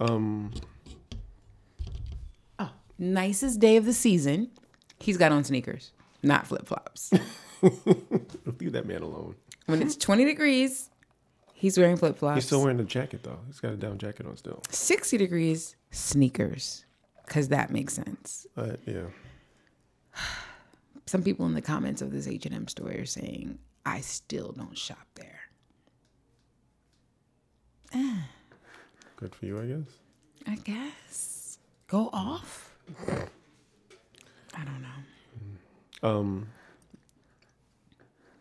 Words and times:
live. 0.00 0.10
Um, 0.10 0.52
Oh, 2.58 2.70
nicest 2.98 3.60
day 3.60 3.76
of 3.76 3.84
the 3.84 3.92
season. 3.92 4.50
He's 4.98 5.16
got 5.16 5.32
on 5.32 5.44
sneakers, 5.44 5.92
not 6.22 6.46
flip 6.46 6.66
flops. 6.66 7.12
leave 7.62 8.72
that 8.72 8.86
man 8.86 9.02
alone. 9.02 9.34
when 9.66 9.82
it's 9.82 9.96
20 9.96 10.24
degrees, 10.24 10.90
he's 11.52 11.76
wearing 11.78 11.96
flip 11.96 12.16
flops. 12.18 12.36
He's 12.36 12.46
still 12.46 12.62
wearing 12.62 12.80
a 12.80 12.84
jacket 12.84 13.22
though. 13.22 13.38
He's 13.46 13.60
got 13.60 13.72
a 13.72 13.76
down 13.76 13.98
jacket 13.98 14.26
on 14.26 14.36
still. 14.36 14.62
60 14.70 15.16
degrees, 15.18 15.76
sneakers, 15.90 16.84
because 17.26 17.48
that 17.48 17.70
makes 17.70 17.94
sense. 17.94 18.46
But 18.54 18.80
yeah, 18.86 19.04
Some 21.06 21.22
people 21.22 21.46
in 21.46 21.54
the 21.54 21.62
comments 21.62 22.00
of 22.00 22.10
this 22.12 22.26
H&M 22.28 22.68
story 22.68 22.98
are 23.00 23.06
saying, 23.06 23.58
I 23.84 24.00
still 24.00 24.52
don't 24.52 24.78
shop 24.78 25.06
there. 25.16 25.40
good 29.16 29.34
for 29.34 29.46
you, 29.46 29.60
I 29.60 29.66
guess. 29.66 29.88
I 30.46 30.54
guess. 30.56 31.58
Go 31.88 32.10
off? 32.12 32.74
I 34.54 34.64
don't 34.64 34.82
know. 34.82 36.08
Um, 36.08 36.48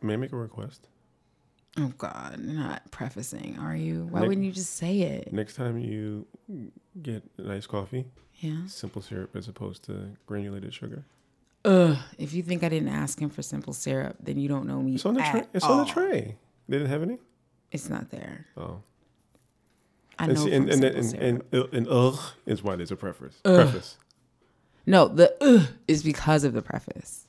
may 0.02 0.14
I 0.14 0.18
make 0.18 0.32
a 0.32 0.38
request? 0.38 0.88
Oh 1.78 1.94
God, 1.98 2.40
not 2.40 2.90
prefacing, 2.92 3.58
are 3.60 3.76
you? 3.76 4.08
Why 4.10 4.20
Nick- 4.22 4.30
wouldn't 4.30 4.46
you 4.46 4.52
just 4.52 4.76
say 4.76 5.02
it? 5.02 5.32
Next 5.32 5.56
time 5.56 5.78
you 5.80 6.26
get 7.02 7.24
an 7.38 7.52
iced 7.52 7.70
coffee, 7.70 8.06
Yeah. 8.40 8.66
simple 8.68 9.02
syrup 9.02 9.36
as 9.36 9.48
opposed 9.48 9.84
to 9.84 10.12
granulated 10.26 10.74
sugar. 10.74 11.06
Ugh. 11.64 11.98
If 12.18 12.34
you 12.34 12.42
think 12.44 12.64
I 12.64 12.70
didn't 12.70 12.90
ask 12.90 13.20
him 13.22 13.30
for 13.30 13.42
simple 13.42 13.74
syrup, 13.74 14.18
then 14.20 14.38
you 14.40 14.50
don't 14.50 14.66
know 14.66 14.82
me. 14.82 14.96
It's 14.96 15.06
on 15.06 15.14
the 15.14 15.22
tray. 15.22 15.44
It's 15.54 15.64
all. 15.64 15.80
on 15.80 15.86
the 15.86 15.92
tray. 15.94 16.36
They 16.68 16.78
didn't 16.78 16.90
have 16.90 17.04
any. 17.04 17.20
It's 17.72 17.88
not 17.90 18.10
there. 18.10 18.48
Oh, 18.58 18.82
I 20.22 20.26
and 20.26 20.34
know. 20.36 20.46
see, 20.46 20.52
and 20.52 20.70
and 20.70 20.84
and, 20.84 21.14
and, 21.16 21.44
and, 21.52 21.74
and 21.74 21.88
ugh 21.90 22.20
is 22.46 22.62
why 22.62 22.76
there's 22.76 22.92
a 22.92 22.96
preface. 22.96 23.42
Preface. 23.44 23.98
no, 24.86 25.08
the 25.08 25.36
ugh 25.42 25.68
is 25.88 26.04
because 26.04 26.44
of 26.44 26.54
the 26.54 26.62
preface. 26.62 27.26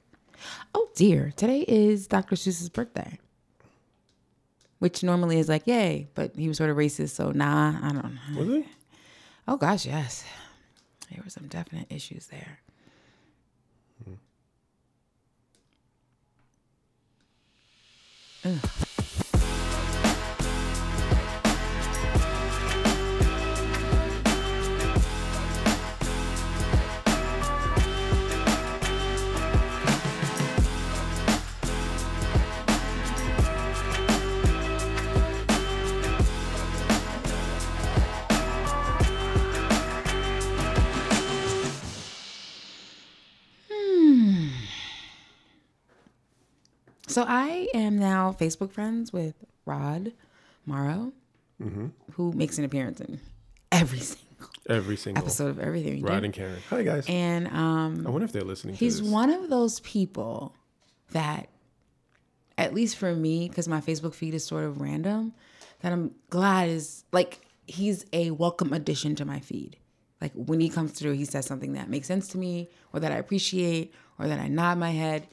Oh 0.75 0.91
dear, 0.95 1.33
today 1.35 1.61
is 1.67 2.07
Dr. 2.07 2.37
Seuss's 2.37 2.69
birthday, 2.69 3.19
which 4.79 5.03
normally 5.03 5.39
is 5.39 5.49
like 5.49 5.67
yay, 5.67 6.09
but 6.15 6.37
he 6.37 6.49
was 6.49 6.59
sort 6.59 6.69
of 6.69 6.77
racist, 6.77 7.11
so 7.11 7.31
nah, 7.31 7.79
I 7.83 7.93
don't 7.93 8.05
know. 8.15 8.39
Was 8.39 8.49
he? 8.49 8.65
Oh 9.49 9.57
gosh, 9.57 9.87
yes, 9.87 10.23
there 11.11 11.23
were 11.25 11.31
some 11.31 11.47
definite 11.47 11.87
issues 11.91 12.27
there. 12.27 12.59
Hmm. 18.43 18.57
So 47.13 47.27
I 47.29 47.69
am 47.75 47.99
now 47.99 48.33
Facebook 48.33 48.73
friends 48.73 49.13
with 49.13 49.35
Rod 49.67 50.15
Morrow, 50.65 51.13
who 52.13 52.33
makes 52.33 52.57
an 52.57 52.65
appearance 52.65 53.03
in 53.03 53.21
every 53.71 53.99
single 53.99 54.49
Every 54.67 54.97
single 54.97 55.23
episode 55.23 55.49
of 55.49 55.59
everything 55.59 56.01
Rod 56.01 56.21
do. 56.21 56.25
and 56.25 56.33
Karen. 56.33 56.57
Hi 56.71 56.83
guys. 56.83 57.05
And 57.07 57.49
um, 57.49 58.07
I 58.07 58.11
wonder 58.11 58.25
if 58.25 58.33
they're 58.33 58.41
listening. 58.45 58.77
he's 58.77 59.03
one 59.03 59.29
of 59.29 59.51
those 59.51 59.81
people 59.81 60.55
that, 61.11 61.51
at 62.57 62.73
least 62.73 62.97
for 62.97 63.15
me, 63.15 63.47
because 63.47 63.69
my 63.69 63.83
Facebook 63.83 64.15
feed 64.15 64.33
is 64.33 64.43
sort 64.43 64.65
of 64.65 64.81
random, 64.81 65.35
that 65.83 65.93
I'm 65.93 66.15
glad 66.31 66.71
is 66.71 67.05
like 67.13 67.43
he's 67.67 68.07
a 68.15 68.31
welcome 68.31 68.73
addition 68.73 69.17
to 69.17 69.27
my 69.27 69.41
feed. 69.41 69.77
Like 70.23 70.33
when 70.33 70.61
he 70.61 70.71
comes 70.71 70.93
through, 70.93 71.13
he 71.13 71.27
says 71.27 71.45
something 71.45 71.75
that 71.75 71.91
makes 71.91 72.09
sense 72.09 72.27
to 72.29 72.39
me, 72.39 72.71
or 72.95 73.01
that 73.01 73.13
I 73.13 73.17
appreciate, 73.17 73.93
or 74.19 74.29
that 74.29 74.39
I 74.39 74.49
nod 74.49 74.79
my 74.79 74.93
head, 74.93 75.29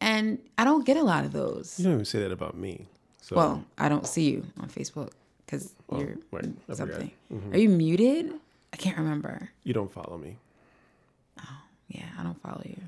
and 0.00 0.38
I 0.56 0.64
don't 0.64 0.84
get 0.86 0.96
a 0.96 1.02
lot 1.02 1.24
of 1.24 1.32
those. 1.32 1.78
You 1.78 1.84
don't 1.84 1.94
even 1.94 2.04
say 2.04 2.20
that 2.20 2.32
about 2.32 2.56
me. 2.56 2.86
So 3.20 3.36
Well, 3.36 3.64
I 3.76 3.88
don't 3.88 4.06
see 4.06 4.30
you 4.30 4.46
on 4.60 4.68
Facebook 4.68 5.10
because 5.44 5.72
oh, 5.90 6.00
you're 6.00 6.16
right, 6.30 6.44
I 6.44 6.48
forgot. 6.72 6.76
something. 6.76 7.10
Mm-hmm. 7.32 7.52
Are 7.54 7.58
you 7.58 7.68
muted? 7.68 8.32
I 8.72 8.76
can't 8.76 8.98
remember. 8.98 9.50
you 9.64 9.72
don't 9.74 9.90
follow 9.92 10.18
me. 10.18 10.36
Oh, 11.40 11.62
yeah, 11.88 12.06
I 12.18 12.22
don't 12.22 12.40
follow 12.42 12.62
you. 12.64 12.80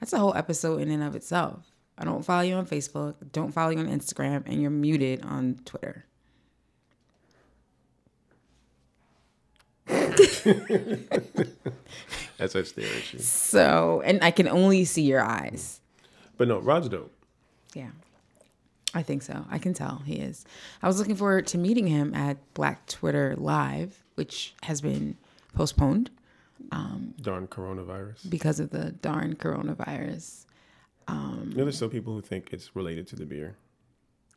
That's 0.00 0.12
a 0.12 0.18
whole 0.18 0.34
episode 0.34 0.80
in 0.82 0.90
and 0.90 1.02
of 1.02 1.14
itself. 1.14 1.60
I 1.96 2.04
don't 2.04 2.24
follow 2.24 2.42
you 2.42 2.54
on 2.54 2.66
Facebook, 2.66 3.14
don't 3.32 3.52
follow 3.52 3.70
you 3.70 3.78
on 3.78 3.86
Instagram, 3.86 4.42
and 4.46 4.60
you're 4.60 4.70
muted 4.70 5.24
on 5.24 5.60
Twitter. 5.64 6.04
As 12.38 12.56
I 12.56 12.62
stare 12.62 12.84
at 12.86 13.12
you. 13.12 13.18
So, 13.20 14.02
and 14.04 14.22
I 14.22 14.30
can 14.30 14.48
only 14.48 14.84
see 14.84 15.02
your 15.02 15.22
eyes. 15.22 15.80
But 16.36 16.48
no, 16.48 16.58
Rod's 16.58 16.88
dope. 16.88 17.12
Yeah. 17.74 17.90
I 18.94 19.02
think 19.02 19.22
so. 19.22 19.44
I 19.50 19.58
can 19.58 19.74
tell 19.74 20.02
he 20.06 20.14
is. 20.16 20.44
I 20.82 20.86
was 20.86 20.98
looking 20.98 21.16
forward 21.16 21.46
to 21.48 21.58
meeting 21.58 21.86
him 21.88 22.14
at 22.14 22.36
Black 22.54 22.86
Twitter 22.86 23.34
Live, 23.36 24.04
which 24.14 24.54
has 24.62 24.80
been 24.80 25.16
postponed 25.54 26.10
Um, 26.70 27.14
darn 27.20 27.46
coronavirus. 27.48 28.28
because 28.30 28.60
of 28.60 28.70
the 28.70 28.92
darn 28.92 29.34
coronavirus. 29.34 30.46
You 31.08 31.14
know, 31.14 31.64
there's 31.64 31.76
some 31.78 31.90
people 31.90 32.14
who 32.14 32.20
think 32.22 32.52
it's 32.52 32.74
related 32.76 33.06
to 33.08 33.16
the 33.16 33.26
beer. 33.26 33.56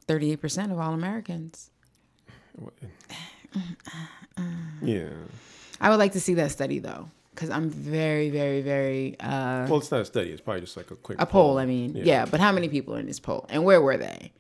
38% 0.08 0.72
of 0.72 0.80
all 0.80 0.94
Americans. 0.94 1.70
Yeah. 4.82 5.10
I 5.82 5.90
would 5.90 5.98
like 6.00 6.14
to 6.14 6.20
see 6.20 6.36
that 6.36 6.52
study 6.52 6.80
though, 6.80 7.10
because 7.38 7.52
I'm 7.52 7.70
very, 7.70 8.32
very, 8.32 8.62
very 8.62 9.16
uh, 9.20 9.68
Well, 9.70 9.78
it's 9.78 9.92
not 9.92 10.02
a 10.02 10.06
study. 10.06 10.32
It's 10.32 10.42
probably 10.42 10.62
just 10.62 10.76
like 10.76 10.90
a 10.90 10.96
quick 10.96 11.22
a 11.22 11.26
poll. 11.28 11.60
I 11.60 11.68
mean, 11.68 11.96
yeah. 11.96 12.26
but 12.26 12.40
how 12.40 12.52
many 12.52 12.68
people 12.68 12.96
are 12.96 13.00
in 13.00 13.06
this 13.06 13.20
poll, 13.20 13.46
and 13.50 13.64
where 13.64 13.80
were 13.80 13.96
they? 13.96 14.32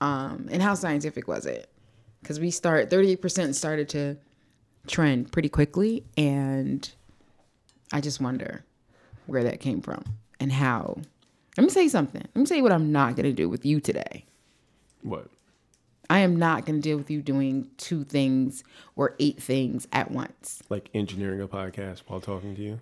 Um, 0.00 0.48
and 0.50 0.62
how 0.62 0.72
scientific 0.72 1.28
was 1.28 1.44
it? 1.44 1.70
Because 2.22 2.40
we 2.40 2.50
start 2.50 2.88
38% 2.88 3.54
started 3.54 3.90
to 3.90 4.16
trend 4.86 5.30
pretty 5.30 5.50
quickly, 5.50 6.04
and 6.16 6.90
I 7.92 8.00
just 8.00 8.18
wonder 8.18 8.64
where 9.26 9.44
that 9.44 9.60
came 9.60 9.82
from 9.82 10.02
and 10.40 10.50
how. 10.50 10.96
Let 11.58 11.74
me 11.74 11.82
you 11.82 11.90
something. 11.90 12.22
Let 12.22 12.36
me 12.36 12.46
tell 12.46 12.56
you 12.56 12.62
what 12.62 12.72
I'm 12.72 12.92
not 12.92 13.16
gonna 13.16 13.32
do 13.32 13.50
with 13.50 13.66
you 13.66 13.78
today. 13.78 14.24
What? 15.02 15.28
I 16.08 16.20
am 16.20 16.36
not 16.36 16.66
gonna 16.66 16.80
deal 16.80 16.96
with 16.96 17.10
you 17.10 17.22
doing 17.22 17.70
two 17.76 18.04
things 18.04 18.64
or 18.94 19.14
eight 19.18 19.42
things 19.42 19.88
at 19.92 20.10
once. 20.10 20.62
Like 20.68 20.88
engineering 20.94 21.40
a 21.40 21.48
podcast 21.48 22.02
while 22.06 22.20
talking 22.20 22.54
to 22.56 22.62
you? 22.62 22.80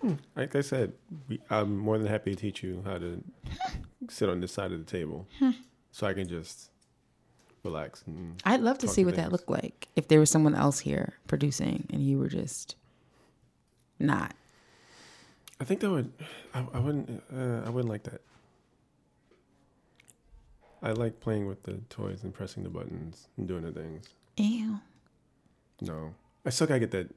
Hmm. 0.00 0.14
Like 0.36 0.54
I 0.54 0.60
said, 0.60 0.92
we, 1.28 1.40
I'm 1.50 1.76
more 1.76 1.98
than 1.98 2.06
happy 2.06 2.34
to 2.34 2.36
teach 2.36 2.62
you 2.62 2.82
how 2.84 2.98
to 2.98 3.22
sit 4.08 4.28
on 4.28 4.40
this 4.40 4.52
side 4.52 4.72
of 4.72 4.78
the 4.78 4.90
table, 4.90 5.26
so 5.90 6.06
I 6.06 6.12
can 6.12 6.28
just 6.28 6.70
relax 7.64 8.04
I'd 8.44 8.60
love 8.60 8.78
to 8.78 8.86
see 8.86 9.02
to 9.02 9.06
what 9.06 9.16
that 9.16 9.32
looked 9.32 9.50
like 9.50 9.88
if 9.96 10.06
there 10.06 10.20
was 10.20 10.30
someone 10.30 10.54
else 10.54 10.78
here 10.78 11.14
producing 11.26 11.88
and 11.92 12.00
you 12.00 12.16
were 12.18 12.28
just 12.28 12.76
not. 13.98 14.34
I 15.60 15.64
think 15.64 15.80
that 15.80 15.90
would. 15.90 16.12
I, 16.54 16.64
I 16.74 16.78
wouldn't. 16.78 17.22
Uh, 17.34 17.62
I 17.66 17.70
wouldn't 17.70 17.88
like 17.88 18.04
that. 18.04 18.20
I 20.86 20.92
like 20.92 21.18
playing 21.20 21.46
with 21.46 21.64
the 21.64 21.74
toys 21.90 22.22
and 22.22 22.32
pressing 22.32 22.62
the 22.62 22.68
buttons 22.68 23.26
and 23.36 23.48
doing 23.48 23.62
the 23.64 23.72
things. 23.72 24.06
Ew. 24.36 24.78
No, 25.80 26.14
I 26.44 26.50
still 26.50 26.68
gotta 26.68 26.78
get 26.80 26.92
that. 26.92 27.12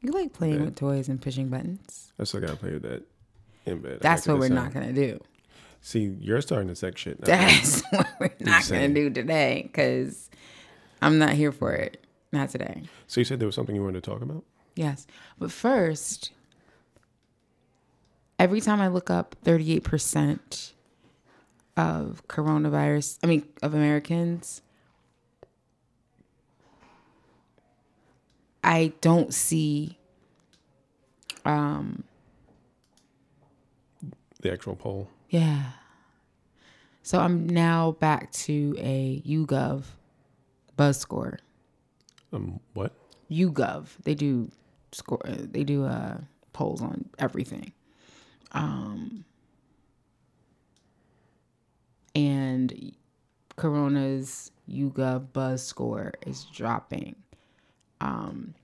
You 0.00 0.10
like 0.10 0.32
playing 0.32 0.54
Yeah. 0.58 0.64
with 0.64 0.74
toys 0.74 1.08
and 1.08 1.22
pushing 1.22 1.48
buttons. 1.48 2.12
I 2.18 2.24
still 2.24 2.40
gotta 2.40 2.56
play 2.56 2.72
with 2.72 2.82
that 2.82 3.04
in 3.66 3.78
bed. 3.80 3.98
That's 4.00 4.26
what 4.26 4.38
we're 4.40 4.48
not 4.48 4.74
gonna 4.74 4.92
do. 4.92 5.20
See, 5.80 6.16
you're 6.20 6.40
starting 6.40 6.66
to 6.68 6.74
sex 6.74 7.00
shit. 7.00 7.20
now. 7.20 7.26
That's 7.26 7.82
what 7.90 8.08
we're 8.18 8.30
not 8.40 8.68
gonna 8.68 8.88
do 8.88 9.10
today 9.10 9.62
because 9.62 10.28
I'm 11.00 11.18
not 11.18 11.34
here 11.34 11.52
for 11.52 11.72
it. 11.72 12.04
Not 12.32 12.48
today. 12.48 12.82
so 13.06 13.20
you 13.20 13.24
said 13.26 13.38
there 13.38 13.46
was 13.46 13.54
something 13.54 13.76
you 13.76 13.82
wanted 13.84 14.02
to 14.02 14.10
talk 14.10 14.22
about. 14.22 14.42
Yes. 14.74 15.06
But 15.38 15.52
first, 15.52 16.32
every 18.38 18.60
time 18.60 18.80
I 18.80 18.88
look 18.88 19.08
up 19.08 19.36
38% 19.44 20.72
of 21.76 22.22
coronavirus, 22.28 23.18
I 23.22 23.26
mean, 23.26 23.46
of 23.62 23.74
Americans, 23.74 24.62
I 28.64 28.92
don't 29.00 29.32
see 29.34 29.98
um, 31.44 32.04
the 34.40 34.52
actual 34.52 34.76
poll. 34.76 35.08
Yeah. 35.30 35.72
So 37.02 37.18
I'm 37.18 37.48
now 37.48 37.92
back 37.98 38.30
to 38.32 38.76
a 38.78 39.22
YouGov 39.26 39.84
buzz 40.76 40.98
score. 40.98 41.40
Um, 42.32 42.60
what? 42.74 42.92
YouGov. 43.30 43.88
They 44.04 44.14
do 44.14 44.50
score. 44.92 45.20
They 45.26 45.64
do 45.64 45.84
uh, 45.84 46.18
polls 46.52 46.80
on 46.80 47.08
everything. 47.18 47.72
Um, 48.52 49.24
and 52.14 52.92
Corona's 53.56 54.50
YouGov 54.68 55.32
buzz 55.32 55.62
score 55.64 56.12
is 56.26 56.44
dropping. 56.44 57.16
Um, 58.00 58.54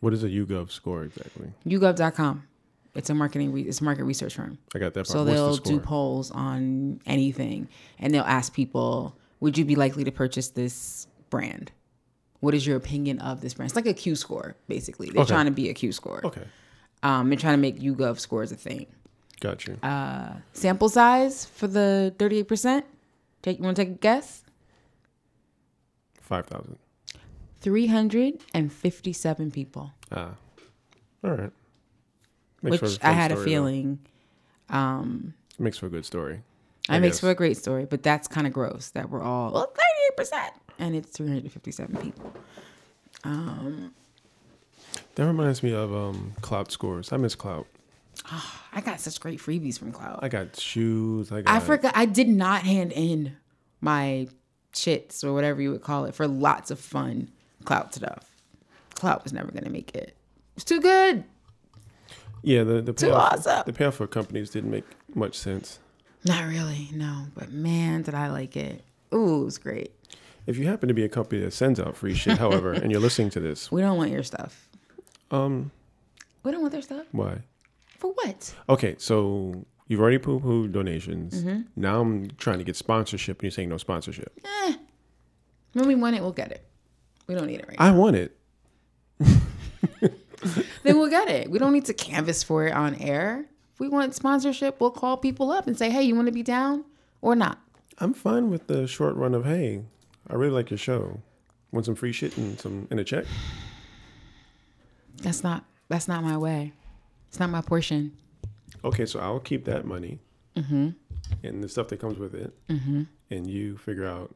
What 0.00 0.12
is 0.12 0.24
a 0.24 0.28
YouGov 0.28 0.70
score 0.70 1.04
exactly? 1.04 1.52
YouGov.com. 1.66 2.44
It's 2.94 3.08
a 3.08 3.14
marketing. 3.14 3.52
Re- 3.52 3.62
it's 3.62 3.80
a 3.80 3.84
market 3.84 4.04
research 4.04 4.34
firm. 4.34 4.58
I 4.74 4.78
got 4.78 4.92
that 4.94 5.00
part. 5.00 5.06
So 5.08 5.24
What's 5.24 5.32
they'll 5.32 5.56
the 5.56 5.62
do 5.62 5.80
polls 5.80 6.30
on 6.30 7.00
anything, 7.06 7.68
and 7.98 8.12
they'll 8.12 8.22
ask 8.24 8.52
people, 8.52 9.16
"Would 9.40 9.56
you 9.56 9.64
be 9.64 9.76
likely 9.76 10.04
to 10.04 10.12
purchase 10.12 10.48
this 10.48 11.06
brand? 11.30 11.72
What 12.40 12.54
is 12.54 12.66
your 12.66 12.76
opinion 12.76 13.18
of 13.20 13.40
this 13.40 13.54
brand?" 13.54 13.70
It's 13.70 13.76
like 13.76 13.86
a 13.86 13.94
Q 13.94 14.14
score, 14.14 14.56
basically. 14.68 15.08
They're 15.08 15.22
Okay. 15.22 15.32
trying 15.32 15.46
to 15.46 15.52
be 15.52 15.70
a 15.70 15.74
Q 15.74 15.90
score. 15.92 16.20
okay, 16.26 16.44
Um, 17.02 17.30
they're 17.30 17.38
trying 17.38 17.54
to 17.54 17.60
make 17.62 17.80
YouGov 17.80 18.18
scores 18.20 18.52
a 18.52 18.56
thing. 18.56 18.86
Got 19.42 19.66
you. 19.66 19.76
Uh, 19.82 20.34
Sample 20.52 20.88
size 20.88 21.44
for 21.46 21.66
the 21.66 22.14
thirty-eight 22.16 22.46
percent. 22.46 22.86
Take 23.42 23.58
you 23.58 23.64
want 23.64 23.74
to 23.76 23.84
take 23.84 23.94
a 23.94 23.98
guess? 23.98 24.44
Five 26.20 26.46
thousand. 26.46 26.78
Three 27.60 27.88
hundred 27.88 28.34
and 28.54 28.72
fifty-seven 28.72 29.50
people, 29.50 29.90
Ah, 30.12 30.34
all 31.24 31.30
right. 31.32 31.50
Makes 32.62 32.82
which 32.82 32.98
I 33.02 33.10
had 33.10 33.32
a 33.32 33.34
though. 33.34 33.44
feeling. 33.44 33.98
Um, 34.70 35.34
Makes 35.58 35.78
for 35.78 35.86
a 35.86 35.90
good 35.90 36.06
story. 36.06 36.42
It 36.88 37.00
makes 37.00 37.16
guess. 37.16 37.20
for 37.20 37.30
a 37.30 37.34
great 37.34 37.56
story, 37.56 37.84
but 37.84 38.04
that's 38.04 38.28
kind 38.28 38.46
of 38.46 38.52
gross 38.52 38.90
that 38.90 39.10
we're 39.10 39.22
all 39.22 39.50
well, 39.52 39.66
thirty-eight 39.66 40.16
percent, 40.16 40.52
and 40.78 40.94
it's 40.94 41.10
three 41.10 41.26
hundred 41.26 41.50
fifty-seven 41.50 41.96
people. 41.96 42.32
That 45.14 45.26
reminds 45.26 45.62
me 45.64 45.72
of 45.74 45.92
um 45.92 46.34
Klout 46.42 46.70
scores. 46.70 47.12
I 47.12 47.16
miss 47.16 47.34
Klout. 47.34 47.66
I 48.72 48.80
got 48.80 49.00
such 49.00 49.20
great 49.20 49.38
freebies 49.38 49.78
from 49.78 49.92
Klout. 49.92 50.20
I 50.22 50.28
got 50.28 50.58
shoes. 50.58 51.30
I 51.30 51.42
got. 51.42 51.54
I 51.54 51.60
forgot 51.60 51.92
I 51.96 52.06
did 52.06 52.28
not 52.28 52.62
hand 52.62 52.92
in 52.92 53.36
my 53.80 54.28
chits 54.72 55.22
or 55.22 55.32
whatever 55.34 55.60
you 55.60 55.70
would 55.70 55.82
call 55.82 56.06
it 56.06 56.14
for 56.14 56.26
lots 56.26 56.70
of 56.70 56.78
fun 56.80 57.30
Klout 57.64 57.92
stuff. 57.92 58.30
Klout 58.94 59.22
was 59.24 59.32
never 59.32 59.50
gonna 59.52 59.68
make 59.70 59.94
it. 59.94 60.16
It's 60.56 60.64
too 60.64 60.80
good. 60.80 61.24
Yeah, 62.42 62.64
the 62.64 62.80
the 62.82 62.92
payoff, 62.94 63.32
awesome. 63.46 63.62
the 63.66 63.72
payoff 63.72 63.96
for 63.96 64.06
companies 64.06 64.50
didn't 64.50 64.70
make 64.70 64.84
much 65.14 65.36
sense. 65.38 65.78
Not 66.24 66.44
really, 66.48 66.88
no. 66.92 67.26
But 67.34 67.52
man, 67.52 68.02
did 68.02 68.14
I 68.14 68.30
like 68.30 68.56
it. 68.56 68.82
Ooh, 69.14 69.42
it 69.42 69.44
was 69.44 69.58
great. 69.58 69.92
If 70.46 70.56
you 70.56 70.66
happen 70.66 70.88
to 70.88 70.94
be 70.94 71.04
a 71.04 71.08
company 71.08 71.40
that 71.42 71.52
sends 71.52 71.78
out 71.78 71.96
free 71.96 72.14
shit, 72.14 72.38
however, 72.38 72.72
and 72.72 72.90
you're 72.90 73.00
listening 73.08 73.30
to 73.30 73.40
this, 73.40 73.70
We 73.70 73.80
don't 73.80 73.96
want 73.96 74.10
your 74.10 74.22
stuff. 74.24 74.68
um, 75.30 75.70
We 76.42 76.50
don't 76.50 76.60
want 76.62 76.72
their 76.72 76.82
stuff. 76.82 77.06
why? 77.12 77.42
For 78.02 78.12
what? 78.14 78.52
Okay, 78.68 78.96
so 78.98 79.64
you've 79.86 80.00
already 80.00 80.18
poo 80.18 80.40
pooed 80.40 80.72
donations. 80.72 81.44
Mm-hmm. 81.44 81.60
Now 81.76 82.00
I'm 82.00 82.32
trying 82.36 82.58
to 82.58 82.64
get 82.64 82.74
sponsorship, 82.74 83.38
and 83.38 83.44
you're 83.44 83.52
saying 83.52 83.68
no 83.68 83.76
sponsorship. 83.76 84.44
When 85.74 85.86
we 85.86 85.94
want 85.94 86.16
it, 86.16 86.20
we'll 86.20 86.32
get 86.32 86.50
it. 86.50 86.66
We 87.28 87.36
don't 87.36 87.46
need 87.46 87.60
it 87.60 87.68
right 87.68 87.76
I 87.78 87.92
want 87.92 88.16
it. 88.16 88.36
then 89.20 90.98
we'll 90.98 91.10
get 91.10 91.28
it. 91.28 91.48
We 91.48 91.60
don't 91.60 91.72
need 91.72 91.84
to 91.84 91.94
canvas 91.94 92.42
for 92.42 92.66
it 92.66 92.72
on 92.72 92.96
air. 92.96 93.46
If 93.72 93.78
we 93.78 93.88
want 93.88 94.16
sponsorship, 94.16 94.80
we'll 94.80 94.90
call 94.90 95.16
people 95.16 95.52
up 95.52 95.68
and 95.68 95.78
say, 95.78 95.88
hey, 95.88 96.02
you 96.02 96.16
want 96.16 96.26
to 96.26 96.32
be 96.32 96.42
down 96.42 96.84
or 97.20 97.36
not? 97.36 97.60
I'm 97.98 98.14
fine 98.14 98.50
with 98.50 98.66
the 98.66 98.88
short 98.88 99.14
run 99.14 99.32
of 99.32 99.44
hey, 99.44 99.84
I 100.28 100.34
really 100.34 100.50
like 100.50 100.70
your 100.70 100.78
show. 100.78 101.20
Want 101.70 101.86
some 101.86 101.94
free 101.94 102.10
shit 102.10 102.36
and 102.36 102.58
some 102.58 102.88
in 102.90 102.98
a 102.98 103.04
check? 103.04 103.26
That's 105.18 105.44
not 105.44 105.64
that's 105.88 106.08
not 106.08 106.24
my 106.24 106.36
way. 106.36 106.72
It's 107.32 107.40
not 107.40 107.48
my 107.48 107.62
portion. 107.62 108.12
Okay, 108.84 109.06
so 109.06 109.18
I'll 109.18 109.40
keep 109.40 109.64
that 109.64 109.86
money 109.86 110.18
Mm-hmm. 110.54 110.90
and 111.42 111.64
the 111.64 111.68
stuff 111.70 111.88
that 111.88 111.96
comes 111.98 112.18
with 112.18 112.34
it, 112.34 112.52
and 112.68 113.50
you 113.50 113.78
figure 113.78 114.04
out 114.04 114.30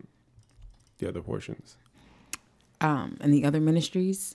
the 0.97 1.07
other 1.07 1.21
portions. 1.21 1.77
Um, 2.81 3.19
and 3.21 3.35
the 3.35 3.45
other 3.45 3.61
ministries. 3.61 4.35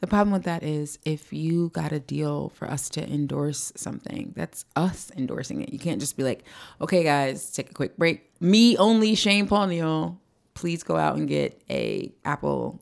The 0.00 0.08
problem 0.08 0.32
with 0.32 0.42
that 0.42 0.64
is 0.64 0.98
if 1.04 1.32
you 1.32 1.68
got 1.68 1.92
a 1.92 2.00
deal 2.00 2.48
for 2.48 2.68
us 2.68 2.88
to 2.90 3.08
endorse 3.08 3.72
something, 3.76 4.32
that's 4.34 4.64
us 4.74 5.12
endorsing 5.16 5.60
it. 5.62 5.72
You 5.72 5.78
can't 5.78 6.00
just 6.00 6.16
be 6.16 6.24
like, 6.24 6.42
okay, 6.80 7.04
guys, 7.04 7.52
take 7.52 7.70
a 7.70 7.74
quick 7.74 7.96
break. 7.96 8.28
Me 8.40 8.76
only, 8.76 9.14
Shane 9.14 9.46
Paul 9.46 9.68
Neil. 9.68 10.18
Please 10.54 10.82
go 10.82 10.96
out 10.96 11.14
and 11.16 11.28
get 11.28 11.62
a 11.70 12.10
Apple 12.24 12.80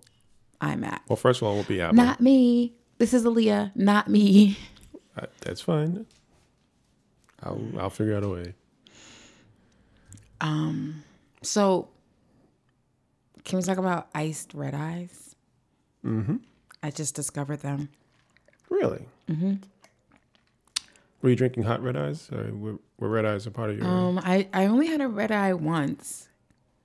iMac. 0.63 1.01
Well, 1.07 1.17
first 1.17 1.43
of 1.43 1.49
all, 1.49 1.53
it 1.53 1.57
won't 1.57 1.69
be 1.69 1.83
Apple. 1.83 1.97
Not 1.97 2.23
me. 2.23 2.73
This 2.99 3.15
is 3.15 3.25
Aliya, 3.25 3.71
not 3.75 4.09
me. 4.09 4.59
Uh, 5.17 5.27
that's 5.41 5.61
fine. 5.61 6.07
I'll 7.43 7.61
I'll 7.79 7.91
figure 7.91 8.17
out 8.17 8.25
a 8.25 8.29
way. 8.29 8.55
Um. 10.41 11.05
So, 11.43 11.89
can 13.45 13.59
we 13.59 13.63
talk 13.63 13.79
about 13.79 14.09
iced 14.15 14.53
red 14.55 14.75
eyes? 14.75 15.37
Mm-hmm. 16.05 16.37
I 16.83 16.91
just 16.91 17.15
discovered 17.15 17.61
them. 17.61 17.89
Really? 18.71 19.07
Mm-hmm. 19.29 19.55
Were 21.23 21.31
you 21.31 21.37
drinking 21.37 21.65
hot 21.65 21.83
red 21.83 21.97
eyes? 21.97 22.29
Or 22.33 22.53
were, 22.53 22.79
were 22.99 23.09
red 23.09 23.25
eyes 23.25 23.47
a 23.47 23.51
part 23.51 23.71
of 23.71 23.79
your? 23.79 23.87
Um, 23.87 24.19
I, 24.23 24.49
I 24.53 24.67
only 24.67 24.87
had 24.87 25.01
a 25.01 25.09
red 25.09 25.33
eye 25.33 25.55
once, 25.55 26.29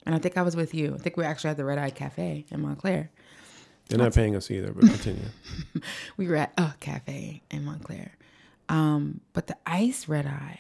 and 0.06 0.16
I 0.16 0.20
think 0.20 0.38
I 0.38 0.42
was 0.42 0.56
with 0.56 0.74
you. 0.74 0.96
I 0.96 0.98
think 0.98 1.18
we 1.18 1.24
actually 1.24 1.50
had 1.50 1.58
the 1.58 1.66
Red 1.66 1.78
Eye 1.78 1.92
Cafe 1.92 2.46
in 2.50 2.62
Montclair. 2.62 3.12
They're 3.90 4.00
not 4.00 4.14
paying 4.14 4.36
us 4.36 4.50
either, 4.50 4.72
but 4.74 4.86
continue. 4.90 5.26
We 6.18 6.28
were 6.28 6.36
at 6.38 6.54
a 6.58 6.74
cafe 6.80 7.42
in 7.52 7.66
Montclair. 7.66 8.12
Um, 8.70 9.20
but 9.34 9.48
the 9.48 9.58
ice 9.66 10.08
red 10.08 10.26
eye. 10.26 10.60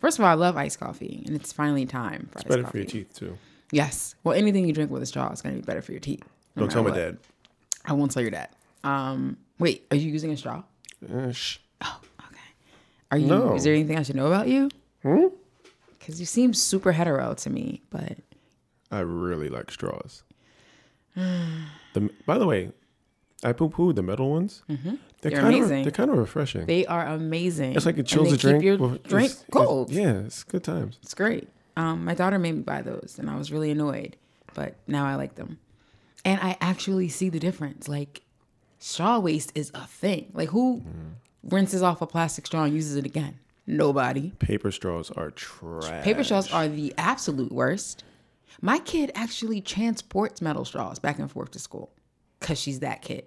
First 0.00 0.18
of 0.18 0.24
all, 0.24 0.30
I 0.30 0.34
love 0.34 0.56
iced 0.56 0.80
coffee, 0.80 1.22
and 1.26 1.34
it's 1.36 1.52
finally 1.52 1.86
time 1.86 2.28
for 2.32 2.38
iced 2.38 2.48
Better 2.48 2.62
coffee. 2.62 2.72
for 2.72 2.78
your 2.78 2.86
teeth 2.86 3.14
too. 3.14 3.38
Yes. 3.72 4.14
Well, 4.24 4.34
anything 4.34 4.66
you 4.66 4.72
drink 4.72 4.90
with 4.90 5.02
a 5.02 5.06
straw 5.06 5.30
is 5.30 5.40
going 5.42 5.54
to 5.54 5.60
be 5.60 5.64
better 5.66 5.82
for 5.82 5.92
your 5.92 6.00
teeth. 6.00 6.24
no 6.56 6.62
Don't 6.62 6.70
tell 6.70 6.82
my 6.82 6.90
what. 6.90 6.96
dad. 6.96 7.18
I 7.84 7.92
won't 7.92 8.10
tell 8.10 8.22
your 8.22 8.30
dad. 8.32 8.48
Um, 8.84 9.36
wait, 9.58 9.86
are 9.90 9.96
you 9.96 10.10
using 10.10 10.30
a 10.32 10.36
straw? 10.36 10.62
Uh. 11.04 11.32
Oh, 11.82 12.00
okay. 12.26 12.38
Are 13.12 13.18
you? 13.18 13.26
No. 13.26 13.54
Is 13.54 13.64
there 13.64 13.74
anything 13.74 13.98
I 13.98 14.02
should 14.02 14.16
know 14.16 14.26
about 14.26 14.48
you? 14.48 14.68
Hmm? 15.02 15.26
Because 15.98 16.18
you 16.20 16.26
seem 16.26 16.54
super 16.54 16.92
hetero 16.92 17.34
to 17.34 17.50
me, 17.50 17.82
but 17.90 18.16
I 18.90 19.00
really 19.00 19.48
like 19.48 19.70
straws. 19.70 20.22
the 21.94 22.10
by 22.26 22.38
the 22.38 22.46
way, 22.46 22.72
I 23.42 23.52
poo 23.52 23.68
pooed 23.68 23.94
the 23.96 24.02
metal 24.02 24.30
ones. 24.30 24.62
Mm-hmm. 24.68 24.94
They're, 25.20 25.30
They're 25.32 25.40
kind 25.40 25.54
amazing. 25.56 25.78
Of, 25.78 25.84
they're 25.84 25.92
kind 26.06 26.10
of 26.10 26.18
refreshing. 26.18 26.66
they 26.66 26.86
are 26.86 27.06
amazing. 27.06 27.74
it's 27.74 27.86
like 27.86 27.96
it 27.96 28.00
And 28.00 28.08
chills 28.08 28.26
they 28.28 28.32
the 28.32 28.38
drink. 28.38 28.62
Your 28.64 28.76
with- 28.78 29.02
drink 29.02 29.30
it's- 29.32 29.42
it's- 29.42 29.50
cold. 29.66 29.90
yeah, 29.90 30.18
it's 30.20 30.44
good 30.44 30.62
times. 30.62 30.98
It's 31.02 31.14
great. 31.14 31.48
Um, 31.76 32.04
my 32.04 32.14
daughter 32.14 32.38
made 32.38 32.52
me 32.56 32.62
buy 32.62 32.82
those, 32.82 33.16
and 33.18 33.28
I 33.30 33.36
was 33.36 33.50
really 33.52 33.70
annoyed, 33.70 34.16
but 34.54 34.74
now 34.88 35.06
I 35.06 35.14
like 35.14 35.34
them, 35.36 35.58
and 36.24 36.40
I 36.40 36.56
actually 36.60 37.08
see 37.08 37.28
the 37.28 37.38
difference. 37.38 37.88
Like 37.88 38.22
straw 38.80 39.18
waste 39.18 39.52
is 39.54 39.70
a 39.74 39.86
thing. 39.86 40.30
Like 40.34 40.48
who 40.50 40.82
rinses 41.44 41.82
off 41.82 42.00
a 42.02 42.06
plastic 42.06 42.46
straw 42.46 42.64
and 42.64 42.74
uses 42.74 42.96
it 42.96 43.06
again? 43.06 43.38
Nobody. 43.66 44.30
Paper 44.38 44.70
straws 44.72 45.10
are 45.12 45.30
trash. 45.30 46.02
Paper 46.04 46.24
straws 46.24 46.50
are 46.52 46.66
the 46.68 46.94
absolute 46.98 47.52
worst. 47.52 48.02
My 48.60 48.78
kid 48.78 49.12
actually 49.14 49.60
transports 49.60 50.40
metal 50.42 50.64
straws 50.64 50.98
back 50.98 51.18
and 51.18 51.30
forth 51.30 51.52
to 51.52 51.58
school 51.58 51.92
because 52.40 52.58
she's 52.58 52.80
that 52.80 53.02
kid. 53.02 53.26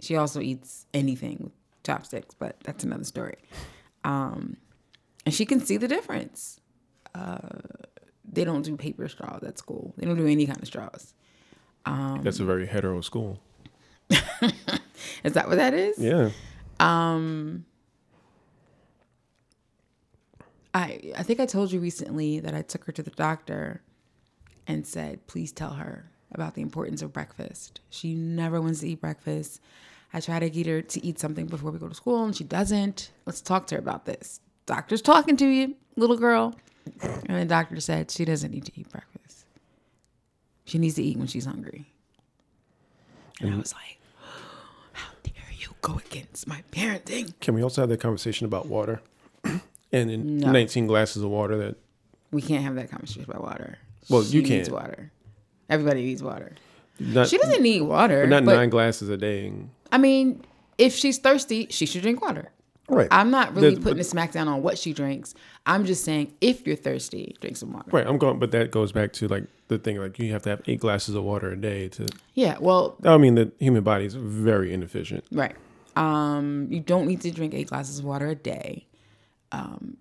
She 0.00 0.16
also 0.16 0.40
eats 0.40 0.86
anything 0.94 1.38
with 1.40 1.52
chopsticks, 1.84 2.34
but 2.34 2.56
that's 2.62 2.84
another 2.84 3.04
story. 3.04 3.36
Um, 4.04 4.56
and 5.24 5.34
she 5.34 5.46
can 5.46 5.60
see 5.60 5.76
the 5.78 5.88
difference. 5.88 6.60
Uh, 7.14 7.38
they 8.30 8.44
don't 8.44 8.62
do 8.62 8.76
paper 8.76 9.08
straws 9.08 9.42
at 9.42 9.58
school. 9.58 9.94
They 9.96 10.06
don't 10.06 10.16
do 10.16 10.26
any 10.26 10.46
kind 10.46 10.60
of 10.60 10.66
straws. 10.66 11.14
That's 12.22 12.40
a 12.40 12.44
very 12.44 12.66
hetero 12.66 13.00
school. 13.00 13.40
Is 15.24 15.32
that 15.32 15.48
what 15.48 15.56
that 15.56 15.74
is? 15.74 15.98
Yeah. 15.98 16.30
I 20.74 21.12
I 21.16 21.22
think 21.22 21.40
I 21.40 21.46
told 21.46 21.72
you 21.72 21.80
recently 21.80 22.38
that 22.40 22.54
I 22.54 22.62
took 22.62 22.84
her 22.84 22.92
to 22.92 23.02
the 23.02 23.10
doctor 23.10 23.82
and 24.66 24.86
said, 24.86 25.26
please 25.26 25.52
tell 25.52 25.74
her 25.74 26.10
about 26.32 26.54
the 26.54 26.62
importance 26.62 27.02
of 27.02 27.12
breakfast. 27.12 27.80
She 27.90 28.14
never 28.14 28.60
wants 28.60 28.80
to 28.80 28.88
eat 28.88 29.00
breakfast. 29.00 29.60
I 30.12 30.20
try 30.20 30.38
to 30.38 30.50
get 30.50 30.66
her 30.66 30.82
to 30.82 31.04
eat 31.04 31.18
something 31.18 31.46
before 31.46 31.70
we 31.70 31.78
go 31.78 31.88
to 31.88 31.94
school 31.94 32.24
and 32.24 32.34
she 32.36 32.44
doesn't. 32.44 33.10
Let's 33.26 33.40
talk 33.40 33.66
to 33.68 33.76
her 33.76 33.78
about 33.80 34.04
this. 34.04 34.40
Doctor's 34.66 35.02
talking 35.02 35.36
to 35.36 35.46
you, 35.46 35.76
little 35.96 36.16
girl. 36.16 36.54
And 37.02 37.36
the 37.40 37.44
doctor 37.44 37.80
said 37.80 38.10
she 38.10 38.24
doesn't 38.24 38.50
need 38.50 38.64
to 38.66 38.72
eat 38.76 38.88
breakfast. 38.90 39.44
She 40.64 40.78
needs 40.78 40.94
to 40.96 41.02
eat 41.02 41.16
when 41.16 41.26
she's 41.26 41.44
hungry. 41.44 41.86
And 43.40 43.54
I 43.54 43.56
was 43.56 43.72
like, 43.74 43.98
how 44.92 45.08
dare 45.22 45.32
you 45.58 45.68
go 45.82 46.00
against 46.06 46.46
my 46.48 46.62
parenting. 46.72 47.38
Can 47.40 47.54
we 47.54 47.62
also 47.62 47.82
have 47.82 47.88
that 47.90 48.00
conversation 48.00 48.46
about 48.46 48.66
water? 48.66 49.00
and 49.44 50.10
in 50.10 50.38
No. 50.38 50.50
19 50.50 50.86
glasses 50.86 51.22
of 51.22 51.30
water 51.30 51.56
that 51.58 51.76
We 52.32 52.42
can't 52.42 52.64
have 52.64 52.74
that 52.76 52.90
conversation 52.90 53.24
about 53.24 53.42
water. 53.42 53.78
Well, 54.08 54.22
she 54.22 54.36
you 54.36 54.42
needs 54.42 54.68
can. 54.68 54.74
water. 54.76 55.12
Everybody 55.68 56.04
needs 56.04 56.22
water. 56.22 56.54
not 57.00 57.28
She 57.28 57.38
doesn't 57.38 57.62
need 57.62 57.82
water. 57.82 58.22
but 58.22 58.28
not 58.30 58.44
but, 58.44 58.54
nine 58.54 58.70
glasses 58.70 59.08
a 59.08 59.16
day. 59.16 59.52
I 59.90 59.98
mean, 59.98 60.42
if 60.78 60.94
she's 60.94 61.18
thirsty, 61.18 61.66
she 61.70 61.86
should 61.86 62.02
drink 62.02 62.20
water. 62.22 62.50
Right. 62.88 63.08
I'm 63.10 63.32
not 63.32 63.56
really 63.56 63.74
putting 63.74 63.98
a 63.98 64.02
smackdown 64.02 64.46
on 64.46 64.62
what 64.62 64.78
she 64.78 64.92
drinks. 64.92 65.34
I'm 65.66 65.84
just 65.86 66.04
saying, 66.04 66.32
if 66.40 66.64
you're 66.68 66.76
thirsty, 66.76 67.36
drink 67.40 67.56
some 67.56 67.72
water. 67.72 67.90
Right, 67.90 68.06
I'm 68.06 68.16
going, 68.16 68.38
but 68.38 68.52
that 68.52 68.70
goes 68.70 68.92
back 68.92 69.12
to 69.14 69.26
like 69.26 69.44
the 69.66 69.78
thing, 69.78 69.96
like 69.96 70.16
you 70.20 70.30
have 70.32 70.42
to 70.42 70.50
have 70.50 70.62
eight 70.66 70.78
glasses 70.78 71.16
of 71.16 71.24
water 71.24 71.50
a 71.50 71.56
day 71.56 71.88
to. 71.88 72.06
Yeah, 72.34 72.58
well, 72.60 72.96
I 73.04 73.16
mean, 73.18 73.34
the 73.34 73.50
human 73.58 73.82
body 73.82 74.04
is 74.04 74.14
very 74.14 74.72
inefficient. 74.72 75.24
right. 75.32 75.56
Um, 75.96 76.68
you 76.70 76.78
don't 76.80 77.06
need 77.06 77.22
to 77.22 77.30
drink 77.30 77.54
eight 77.54 77.68
glasses 77.68 77.98
of 78.00 78.04
water 78.04 78.28
a 78.28 78.34
day. 78.34 78.86
Um, 79.50 79.96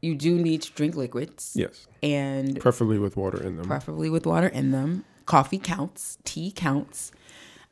you 0.00 0.14
do 0.14 0.36
need 0.38 0.62
to 0.62 0.72
drink 0.72 0.94
liquids 0.96 1.52
Yes, 1.56 1.86
and 2.02 2.60
preferably 2.60 2.98
with 2.98 3.16
water 3.16 3.42
in 3.42 3.56
them. 3.56 3.66
preferably 3.66 4.08
with 4.10 4.26
water 4.26 4.46
in 4.48 4.70
them. 4.70 5.04
Coffee 5.26 5.58
counts, 5.58 6.18
tea 6.24 6.50
counts. 6.50 7.12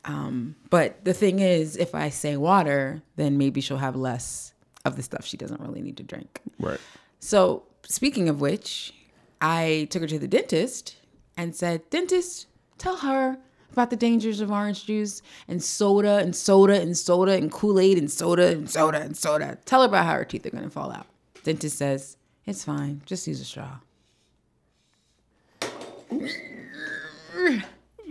Um, 0.05 0.57
but 0.71 1.05
the 1.05 1.15
thing 1.15 1.39
is, 1.41 1.77
if 1.77 1.95
I 1.95 2.11
say 2.11 2.37
water, 2.37 3.03
then 3.17 3.39
maybe 3.39 3.61
she'll 3.61 3.79
have 3.79 3.97
less 3.97 4.53
of 4.85 4.97
the 4.97 5.03
stuff 5.03 5.25
she 5.25 5.37
doesn't 5.37 5.61
really 5.61 5.81
need 5.83 5.97
to 5.97 6.03
drink. 6.03 6.41
Right. 6.61 6.79
So, 7.19 7.65
speaking 7.85 8.29
of 8.29 8.41
which, 8.41 8.93
I 9.41 9.89
took 9.91 10.03
her 10.03 10.09
to 10.09 10.19
the 10.19 10.29
dentist 10.29 10.97
and 11.37 11.57
said, 11.57 11.89
Dentist, 11.91 12.47
tell 12.79 12.99
her 12.99 13.39
about 13.73 13.91
the 13.91 13.97
dangers 13.97 14.41
of 14.41 14.51
orange 14.53 14.87
juice 14.87 15.23
and 15.49 15.63
soda 15.63 16.19
and 16.19 16.37
soda 16.37 16.81
and 16.81 16.97
soda 16.97 17.33
and 17.33 17.51
Kool 17.51 17.81
Aid 17.81 17.99
and 17.99 18.11
soda 18.11 18.47
and 18.49 18.71
soda 18.71 18.99
and 19.01 19.17
soda. 19.17 19.59
Tell 19.65 19.81
her 19.81 19.87
about 19.89 20.07
how 20.07 20.15
her 20.15 20.25
teeth 20.25 20.47
are 20.47 20.51
going 20.51 20.63
to 20.65 20.71
fall 20.71 20.93
out. 20.93 21.07
Dentist 21.47 21.79
says, 21.79 22.17
It's 22.45 22.65
fine. 22.65 23.03
Just 23.07 23.29
use 23.29 23.41
a 23.41 23.45
straw. 23.45 23.79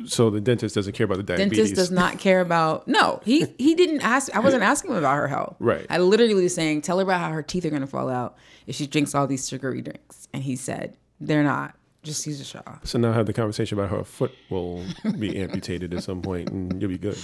So 0.05 0.29
the 0.29 0.39
dentist 0.39 0.75
doesn't 0.75 0.93
care 0.93 1.03
about 1.03 1.17
the 1.17 1.23
diabetes. 1.23 1.49
Dentist 1.57 1.75
does 1.75 1.91
not 1.91 2.17
care 2.25 2.39
about. 2.39 2.87
No, 2.87 3.19
he 3.25 3.45
he 3.57 3.75
didn't 3.75 4.01
ask. 4.01 4.33
I 4.33 4.39
wasn't 4.39 4.63
asking 4.63 4.91
him 4.91 4.97
about 4.97 5.17
her 5.17 5.27
health. 5.27 5.57
Right. 5.59 5.85
I 5.89 5.97
literally 5.97 6.33
was 6.33 6.55
saying, 6.55 6.83
tell 6.83 6.97
her 6.97 7.03
about 7.03 7.19
how 7.19 7.29
her 7.31 7.43
teeth 7.43 7.65
are 7.65 7.69
gonna 7.69 7.87
fall 7.87 8.09
out 8.09 8.37
if 8.67 8.75
she 8.75 8.87
drinks 8.87 9.13
all 9.13 9.27
these 9.27 9.45
sugary 9.45 9.81
drinks. 9.81 10.29
And 10.31 10.41
he 10.41 10.55
said, 10.55 10.95
they're 11.19 11.43
not. 11.43 11.75
Just 12.03 12.25
use 12.25 12.39
a 12.39 12.45
straw. 12.45 12.79
So 12.83 12.99
now 12.99 13.11
have 13.11 13.25
the 13.25 13.33
conversation 13.33 13.77
about 13.77 13.89
how 13.89 13.97
her 13.97 14.03
foot 14.05 14.31
will 14.49 14.85
be 15.19 15.37
amputated 15.37 15.93
at 15.93 16.03
some 16.03 16.21
point, 16.21 16.49
and 16.51 16.81
you'll 16.81 16.91
be 16.91 16.97
good. 16.97 17.17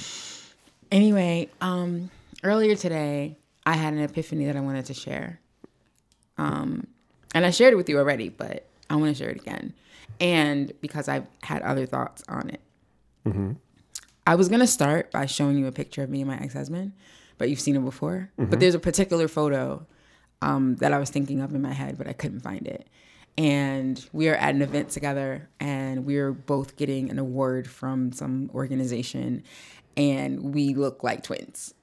Anyway, 0.91 1.49
um, 1.61 2.09
earlier 2.43 2.75
today, 2.75 3.37
I 3.65 3.75
had 3.75 3.93
an 3.93 3.99
epiphany 3.99 4.45
that 4.47 4.57
I 4.57 4.59
wanted 4.59 4.85
to 4.87 4.93
share. 4.93 5.40
Um, 6.41 6.87
and 7.35 7.45
I 7.45 7.51
shared 7.51 7.73
it 7.73 7.77
with 7.77 7.87
you 7.89 7.97
already, 7.97 8.29
but 8.29 8.65
I 8.89 8.95
want 8.95 9.15
to 9.15 9.23
share 9.23 9.29
it 9.29 9.39
again. 9.39 9.73
And 10.19 10.71
because 10.81 11.07
I've 11.07 11.27
had 11.43 11.61
other 11.61 11.85
thoughts 11.85 12.23
on 12.27 12.49
it. 12.49 12.61
I 14.27 14.35
was 14.35 14.49
going 14.49 14.59
to 14.61 14.67
start 14.67 15.11
by 15.11 15.25
showing 15.25 15.57
you 15.57 15.67
a 15.67 15.71
picture 15.71 16.03
of 16.03 16.09
me 16.09 16.21
and 16.21 16.29
my 16.29 16.37
ex 16.37 16.53
husband, 16.53 16.93
but 17.37 17.49
you've 17.49 17.59
seen 17.59 17.75
it 17.75 17.83
before. 17.83 18.29
But 18.49 18.59
there's 18.59 18.75
a 18.75 18.79
particular 18.79 19.27
photo 19.27 19.85
um, 20.41 20.75
that 20.77 20.91
I 20.93 20.99
was 20.99 21.09
thinking 21.09 21.41
of 21.41 21.53
in 21.53 21.61
my 21.61 21.73
head, 21.73 21.97
but 21.97 22.07
I 22.07 22.13
couldn't 22.13 22.41
find 22.41 22.67
it. 22.67 22.87
And 23.37 24.03
we 24.11 24.27
are 24.29 24.35
at 24.35 24.53
an 24.53 24.61
event 24.61 24.89
together, 24.89 25.47
and 25.59 26.05
we 26.05 26.17
are 26.17 26.31
both 26.33 26.75
getting 26.75 27.09
an 27.09 27.17
award 27.19 27.67
from 27.69 28.11
some 28.11 28.49
organization, 28.53 29.43
and 29.95 30.53
we 30.53 30.73
look 30.75 31.03
like 31.03 31.23
twins. 31.23 31.73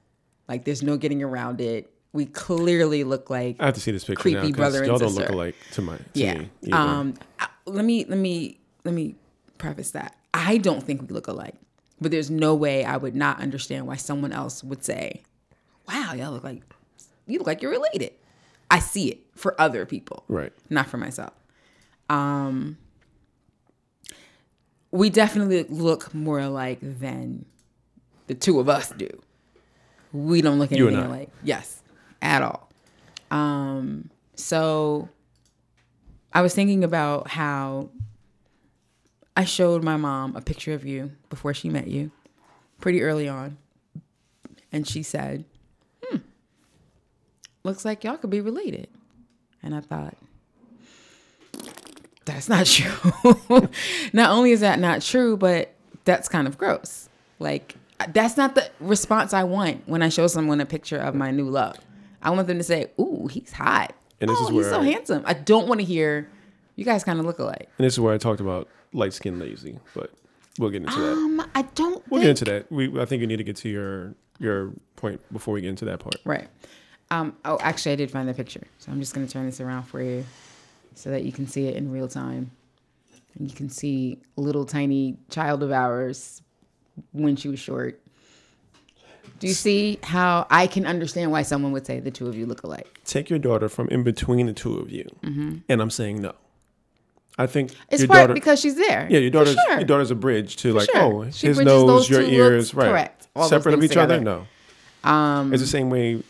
Like 0.47 0.63
there's 0.65 0.83
no 0.83 0.95
getting 0.97 1.23
around 1.23 1.59
it. 1.61 1.91
We 2.11 2.25
clearly 2.25 3.03
look 3.03 3.29
like 3.29 3.57
I 3.59 3.65
have 3.65 3.75
to 3.75 3.79
see 3.79 3.91
this 3.91 4.03
picture 4.03 4.21
Creepy 4.21 4.51
now 4.51 4.57
brother 4.57 4.81
because 4.81 4.81
and 4.81 4.87
y'all 4.87 4.97
don't 4.97 5.15
look 5.15 5.27
sister. 5.27 5.33
alike 5.33 5.55
to 5.73 5.81
my 5.81 5.97
to 5.97 6.03
yeah. 6.13 6.37
me. 6.37 6.71
Um, 6.71 7.13
let 7.65 7.85
me 7.85 8.05
let 8.05 8.17
me 8.17 8.59
let 8.83 8.93
me 8.93 9.15
preface 9.57 9.91
that 9.91 10.15
I 10.33 10.57
don't 10.57 10.81
think 10.81 11.01
we 11.01 11.07
look 11.09 11.27
alike, 11.27 11.55
but 12.01 12.11
there's 12.11 12.31
no 12.31 12.55
way 12.55 12.83
I 12.83 12.97
would 12.97 13.15
not 13.15 13.39
understand 13.39 13.85
why 13.85 13.95
someone 13.95 14.31
else 14.31 14.63
would 14.63 14.83
say, 14.83 15.21
"Wow, 15.87 16.13
y'all 16.15 16.31
look 16.31 16.43
like 16.43 16.63
you 17.27 17.37
look 17.37 17.47
like 17.47 17.61
you're 17.61 17.71
related." 17.71 18.13
I 18.71 18.79
see 18.79 19.09
it 19.09 19.19
for 19.35 19.59
other 19.59 19.85
people, 19.85 20.23
right. 20.27 20.53
not 20.69 20.87
for 20.87 20.97
myself. 20.97 21.33
Um, 22.07 22.77
we 24.91 25.09
definitely 25.09 25.63
look 25.63 26.13
more 26.13 26.39
alike 26.39 26.79
than 26.81 27.45
the 28.27 28.35
two 28.35 28.59
of 28.59 28.69
us 28.69 28.91
do. 28.91 29.09
We 30.11 30.41
don't 30.41 30.59
look 30.59 30.71
anything 30.71 30.95
alike. 30.95 31.29
Yes, 31.43 31.78
at 32.21 32.41
all. 32.41 32.69
Um, 33.31 34.09
so 34.35 35.09
I 36.33 36.41
was 36.41 36.53
thinking 36.53 36.83
about 36.83 37.29
how 37.29 37.89
I 39.35 39.45
showed 39.45 39.83
my 39.83 39.97
mom 39.97 40.35
a 40.35 40.41
picture 40.41 40.73
of 40.73 40.85
you 40.85 41.11
before 41.29 41.53
she 41.53 41.69
met 41.69 41.87
you, 41.87 42.11
pretty 42.79 43.01
early 43.01 43.27
on, 43.27 43.57
and 44.71 44.87
she 44.87 45.03
said, 45.03 45.45
"Hmm, 46.03 46.17
looks 47.63 47.85
like 47.85 48.03
y'all 48.03 48.17
could 48.17 48.29
be 48.29 48.41
related." 48.41 48.87
And 49.61 49.75
I 49.75 49.81
thought, 49.81 50.15
that's 52.25 52.47
not 52.47 52.65
true. 52.67 53.69
not 54.13 54.31
only 54.31 54.51
is 54.51 54.61
that 54.61 54.79
not 54.79 55.01
true, 55.01 55.35
but 55.35 55.73
that's 56.05 56.29
kind 56.29 56.47
of 56.47 56.57
gross. 56.57 57.09
Like 57.39 57.75
that's 58.13 58.37
not 58.37 58.55
the 58.55 58.69
response 58.79 59.33
I 59.33 59.43
want 59.43 59.87
when 59.87 60.01
I 60.01 60.09
show 60.09 60.27
someone 60.27 60.61
a 60.61 60.65
picture 60.65 60.97
of 60.97 61.15
my 61.15 61.31
new 61.31 61.49
love. 61.49 61.77
I 62.21 62.29
want 62.31 62.47
them 62.47 62.57
to 62.57 62.63
say, 62.63 62.87
"Ooh, 62.99 63.27
he's 63.31 63.51
hot. 63.51 63.93
And 64.21 64.29
this 64.29 64.37
oh, 64.39 64.43
is 64.45 64.49
he's 64.49 64.69
so 64.69 64.81
I- 64.81 64.85
handsome." 64.85 65.23
I 65.25 65.33
don't 65.33 65.67
want 65.67 65.79
to 65.79 65.85
hear 65.85 66.29
you 66.75 66.85
guys 66.85 67.03
kind 67.03 67.19
of 67.19 67.25
look 67.25 67.39
alike. 67.39 67.69
And 67.77 67.85
this 67.85 67.93
is 67.93 67.99
where 67.99 68.13
I 68.13 68.17
talked 68.17 68.39
about 68.39 68.67
light 68.93 69.13
skin 69.13 69.37
lazy, 69.37 69.79
but 69.93 70.11
we'll 70.57 70.69
get 70.69 70.83
into 70.83 70.99
that. 70.99 71.11
Um, 71.11 71.49
I 71.53 71.63
don't. 71.75 72.03
We'll 72.09 72.21
think, 72.21 72.37
get 72.37 72.41
into 72.41 72.45
that. 72.45 72.71
We 72.71 72.99
I 72.99 73.05
think 73.05 73.21
you 73.21 73.27
need 73.27 73.37
to 73.37 73.43
get 73.43 73.57
to 73.57 73.69
your 73.69 74.15
your 74.39 74.71
point 74.95 75.21
before 75.31 75.53
we 75.53 75.61
get 75.61 75.69
into 75.69 75.85
that 75.85 75.99
part. 75.99 76.15
Right. 76.23 76.47
Um, 77.11 77.35
oh, 77.43 77.57
actually, 77.61 77.93
I 77.93 77.95
did 77.95 78.11
find 78.11 78.29
the 78.29 78.33
picture, 78.33 78.63
so 78.77 78.91
I'm 78.91 78.99
just 78.99 79.13
going 79.13 79.25
to 79.25 79.31
turn 79.31 79.45
this 79.45 79.59
around 79.59 79.83
for 79.83 80.01
you 80.01 80.25
so 80.95 81.09
that 81.09 81.23
you 81.23 81.31
can 81.31 81.47
see 81.47 81.67
it 81.67 81.75
in 81.75 81.91
real 81.91 82.07
time. 82.07 82.51
And 83.37 83.49
you 83.49 83.55
can 83.55 83.69
see 83.69 84.19
a 84.37 84.41
little 84.41 84.65
tiny 84.65 85.17
child 85.29 85.63
of 85.63 85.71
ours 85.71 86.41
when 87.11 87.35
she 87.35 87.47
was 87.47 87.59
short. 87.59 88.01
Do 89.39 89.47
you 89.47 89.53
see 89.53 89.99
how 90.03 90.45
I 90.49 90.67
can 90.67 90.85
understand 90.85 91.31
why 91.31 91.41
someone 91.43 91.71
would 91.71 91.85
say 91.85 91.99
the 91.99 92.11
two 92.11 92.27
of 92.27 92.35
you 92.35 92.45
look 92.45 92.63
alike? 92.63 92.99
Take 93.05 93.29
your 93.29 93.39
daughter 93.39 93.69
from 93.69 93.87
in 93.89 94.03
between 94.03 94.45
the 94.47 94.53
two 94.53 94.77
of 94.77 94.91
you, 94.91 95.05
and 95.23 95.81
I'm 95.81 95.89
saying 95.89 96.21
no. 96.21 96.33
I 97.37 97.47
think 97.47 97.71
Mm-hmm. 97.71 97.83
It's 97.91 98.01
your 98.01 98.07
part 98.09 98.19
daughter, 98.23 98.33
because 98.33 98.59
she's 98.59 98.75
there. 98.75 99.07
yeah, 99.09 99.19
your 99.19 99.29
For 99.29 99.33
daughter's 99.45 99.53
sure. 99.65 99.75
your 99.77 99.85
daughter's 99.85 100.11
a 100.11 100.15
bridge 100.15 100.57
to 100.57 100.73
like 100.73 100.89
sure. 100.91 101.01
oh 101.01 101.31
She 101.31 101.47
his 101.47 101.59
nose, 101.59 102.09
your 102.09 102.21
ears, 102.21 102.73
looks- 102.73 102.73
right? 102.73 102.89
correct. 102.91 103.27
All 103.35 103.47
Separate 103.47 103.75
of 103.75 103.83
each 103.83 103.95
other, 103.95 104.19
no. 104.19 104.45
Um, 105.05 105.53
It's 105.53 105.61
the 105.63 105.67
same 105.67 105.89
way 105.89 106.21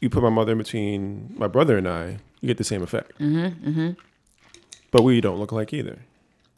you 0.00 0.10
put 0.10 0.22
my 0.22 0.28
mother 0.28 0.52
in 0.52 0.58
between 0.58 1.32
my 1.38 1.46
brother 1.46 1.78
and 1.78 1.88
I, 1.88 2.18
you 2.42 2.48
get 2.48 2.58
the 2.58 2.64
same 2.64 2.82
effect. 2.82 3.18
Mm-hmm, 3.18 3.68
mm-hmm. 3.70 3.90
But 4.90 5.02
we 5.04 5.20
don't 5.22 5.38
look 5.38 5.52
alike 5.52 5.72
either. 5.72 6.00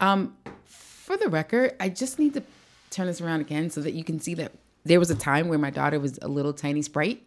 Um, 0.00 0.34
for 0.64 1.16
the 1.16 1.28
record, 1.28 1.74
I 1.78 1.88
just 1.88 2.18
need 2.18 2.34
to 2.34 2.42
turn 2.90 3.06
this 3.06 3.20
around 3.20 3.42
again 3.42 3.70
so 3.70 3.80
that 3.82 3.92
you 3.92 4.02
can 4.02 4.18
see 4.18 4.34
that 4.34 4.50
there 4.84 4.98
was 4.98 5.10
a 5.10 5.14
time 5.14 5.48
where 5.48 5.58
my 5.58 5.70
daughter 5.70 5.98
was 5.98 6.18
a 6.22 6.28
little 6.28 6.52
tiny 6.52 6.82
sprite. 6.82 7.22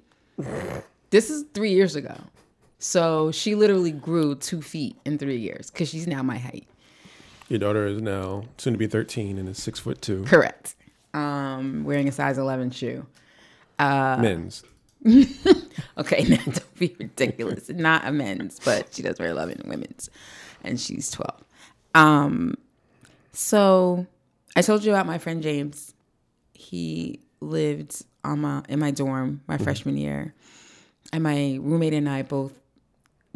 this 1.10 1.30
is 1.30 1.46
three 1.54 1.72
years 1.72 1.96
ago. 1.96 2.16
So 2.80 3.32
she 3.32 3.56
literally 3.56 3.92
grew 3.92 4.36
two 4.36 4.62
feet 4.62 4.96
in 5.06 5.18
three 5.18 5.38
years 5.38 5.72
because 5.72 5.90
she's 5.90 6.06
now 6.08 6.22
my 6.22 6.38
height. 6.38 6.68
Your 7.50 7.60
daughter 7.60 7.88
is 7.88 8.02
now 8.02 8.44
soon 8.58 8.74
to 8.74 8.78
be 8.78 8.88
13 8.88 9.38
and 9.38 9.50
is 9.50 9.58
six 9.62 9.80
foot 9.80 10.02
two. 10.02 10.24
Correct. 10.26 10.76
Um, 11.14 11.84
wearing 11.86 12.08
a 12.08 12.12
size 12.12 12.38
11 12.38 12.72
shoe. 12.72 13.06
Uh, 13.80 14.18
Men's. 14.22 14.64
Okay, 15.98 16.24
now 16.30 16.44
don't 16.44 16.80
be 16.80 16.96
ridiculous. 17.00 17.70
Not 17.70 18.06
a 18.06 18.12
men's, 18.12 18.60
but 18.64 18.94
she 18.94 19.02
does 19.02 19.20
wear 19.20 19.30
11 19.30 19.64
women's, 19.66 20.10
and 20.64 20.80
she's 20.80 21.10
12. 21.12 21.44
Um, 21.96 22.56
so 23.32 24.06
I 24.56 24.62
told 24.62 24.84
you 24.84 24.92
about 24.92 25.08
my 25.08 25.18
friend 25.18 25.42
James. 25.42 25.94
He 26.54 27.20
lived 27.40 28.04
on 28.24 28.42
my 28.42 28.64
in 28.70 28.80
my 28.80 28.92
dorm 28.92 29.42
my 29.48 29.56
mm-hmm. 29.56 29.64
freshman 29.64 29.98
year, 29.98 30.34
and 31.14 31.24
my 31.24 31.58
roommate 31.62 31.94
and 31.94 32.10
I 32.10 32.24
both 32.24 32.54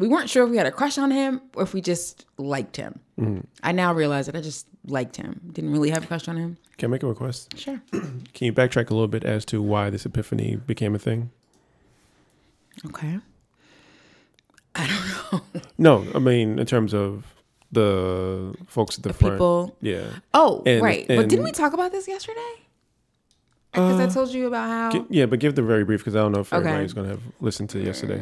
we 0.02 0.08
weren't 0.08 0.28
sure 0.28 0.44
if 0.44 0.50
we 0.50 0.56
had 0.56 0.66
a 0.66 0.72
crush 0.72 0.98
on 0.98 1.12
him 1.12 1.40
or 1.54 1.62
if 1.62 1.72
we 1.72 1.80
just 1.80 2.26
liked 2.36 2.76
him. 2.76 2.98
Mm-hmm. 3.20 3.40
I 3.62 3.70
now 3.70 3.92
realize 3.94 4.26
that 4.26 4.34
I 4.34 4.40
just 4.40 4.66
liked 4.84 5.16
him. 5.16 5.40
Didn't 5.52 5.70
really 5.70 5.90
have 5.90 6.02
a 6.02 6.06
crush 6.08 6.26
on 6.26 6.36
him. 6.36 6.56
Can 6.76 6.88
I 6.88 6.90
make 6.90 7.04
a 7.04 7.06
request? 7.06 7.56
Sure. 7.56 7.80
Can 7.92 8.22
you 8.40 8.52
backtrack 8.52 8.90
a 8.90 8.94
little 8.94 9.06
bit 9.06 9.22
as 9.22 9.44
to 9.46 9.62
why 9.62 9.90
this 9.90 10.04
epiphany 10.04 10.56
became 10.56 10.96
a 10.96 10.98
thing? 10.98 11.30
Okay. 12.86 13.20
I 14.74 14.86
don't 14.86 15.32
know. 15.32 15.60
No, 15.78 16.06
I 16.14 16.18
mean 16.18 16.58
in 16.58 16.66
terms 16.66 16.94
of 16.94 17.24
the 17.72 18.54
folks 18.66 18.98
at 18.98 19.04
the, 19.04 19.12
front. 19.12 19.34
People. 19.34 19.76
Yeah. 19.80 20.04
Oh, 20.34 20.62
And- 20.66 20.82
right. 20.82 21.06
but 21.08 21.28
didn't 21.28 21.44
we 21.44 21.52
talk 21.52 21.72
about 21.72 21.92
this 21.92 22.06
yesterday? 22.06 22.54
Because 23.72 24.00
I 24.00 24.06
told 24.06 24.30
you 24.34 24.46
about 24.46 24.68
how. 24.68 24.90
Gi- 24.90 25.06
yeah, 25.08 25.26
but 25.26 25.38
give 25.40 25.54
the 25.54 25.62
very 25.62 25.84
brief 25.84 26.00
because 26.00 26.14
I 26.14 26.18
don't 26.20 26.32
know 26.32 26.40
if 26.40 26.52
Okay. 26.52 26.58
everybody's 26.66 26.92
gonna 26.92 27.08
have 27.08 27.22
listened 27.40 27.70
to 27.70 27.80
yesterday. 27.80 28.20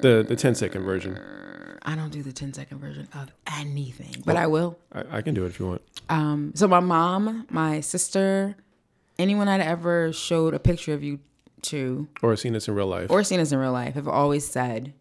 The 0.00 0.24
the 0.26 0.34
10 0.36 0.54
second 0.54 0.82
version. 0.84 1.18
I 1.84 1.94
don't 1.96 2.10
do 2.10 2.22
the 2.22 2.32
10 2.32 2.54
second 2.54 2.78
version 2.78 3.08
of 3.14 3.32
anything, 3.58 4.22
but 4.24 4.36
I 4.36 4.46
will. 4.46 4.78
I, 4.92 5.18
I 5.18 5.20
can 5.22 5.34
do 5.34 5.44
it 5.44 5.48
if 5.48 5.58
you 5.58 5.66
want. 5.66 5.82
Um, 6.08 6.52
so 6.54 6.68
my 6.68 6.78
mom, 6.80 7.46
my 7.50 7.80
sister, 7.80 8.54
anyone 9.18 9.48
I'd 9.48 9.60
ever 9.60 10.12
showed 10.12 10.54
a 10.54 10.58
picture 10.60 10.94
of 10.94 11.02
you 11.02 11.18
to 11.62 12.06
Or 12.22 12.34
seen 12.36 12.52
this 12.52 12.68
in 12.68 12.74
real 12.74 12.86
life. 12.86 13.10
or 13.10 13.22
seen 13.24 13.40
us 13.40 13.50
in 13.52 13.58
real 13.58 13.72
life 13.72 13.94
have 13.94 14.06
always 14.08 14.46
said, 14.46 14.92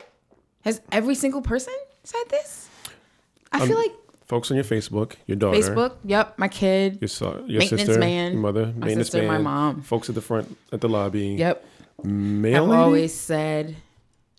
has 0.66 0.82
every 0.92 1.13
single 1.16 1.42
person 1.42 1.74
said 2.04 2.24
this? 2.30 2.68
I 3.51 3.66
feel 3.68 3.78
like 3.78 3.92
Folks 4.31 4.50
on 4.50 4.55
your 4.55 4.63
Facebook, 4.63 5.15
your 5.27 5.35
daughter, 5.35 5.57
Facebook, 5.59 5.97
yep, 6.05 6.39
my 6.39 6.47
kid, 6.47 7.00
your 7.01 7.09
so, 7.09 7.43
your 7.47 7.59
Maintenance 7.59 7.81
sister, 7.81 8.00
man, 8.00 8.31
your 8.31 8.41
mother, 8.41 8.73
my 8.77 8.93
sister, 8.93 9.23
my 9.23 9.38
mom. 9.38 9.81
folks 9.81 10.07
at 10.07 10.15
the 10.15 10.21
front 10.21 10.57
at 10.71 10.79
the 10.79 10.88
lobby. 10.88 11.35
yep, 11.38 11.65
Mail 12.01 12.61
have 12.61 12.69
lady? 12.69 12.81
always 12.81 13.13
said, 13.13 13.75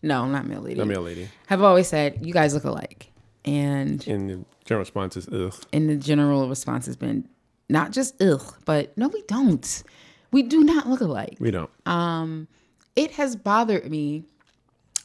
no, 0.03 0.27
not 0.27 0.47
mail 0.47 0.63
lady, 0.63 0.79
Not 0.79 0.87
mail 0.87 1.03
lady. 1.03 1.29
have 1.45 1.61
always 1.63 1.89
said, 1.89 2.25
you 2.27 2.33
guys 2.33 2.55
look 2.55 2.65
alike. 2.65 3.11
And 3.45 4.03
And 4.09 4.31
the 4.31 4.45
general 4.65 4.81
response 4.81 5.19
is 5.19 5.29
ugh. 5.29 5.55
and 5.75 5.91
the 5.91 5.97
general 5.97 6.49
response 6.49 6.87
has 6.87 6.97
been 6.97 7.29
not 7.69 7.93
just 7.93 8.21
ugh, 8.23 8.55
but 8.65 8.97
no, 8.97 9.09
we 9.09 9.21
don't. 9.29 9.83
We 10.31 10.43
do 10.43 10.65
not 10.65 10.89
look 10.89 11.03
alike. 11.03 11.37
We 11.39 11.51
don't. 11.51 11.69
Um, 11.85 12.49
It 12.97 13.11
has 13.21 13.37
bothered 13.37 13.91
me, 13.91 14.25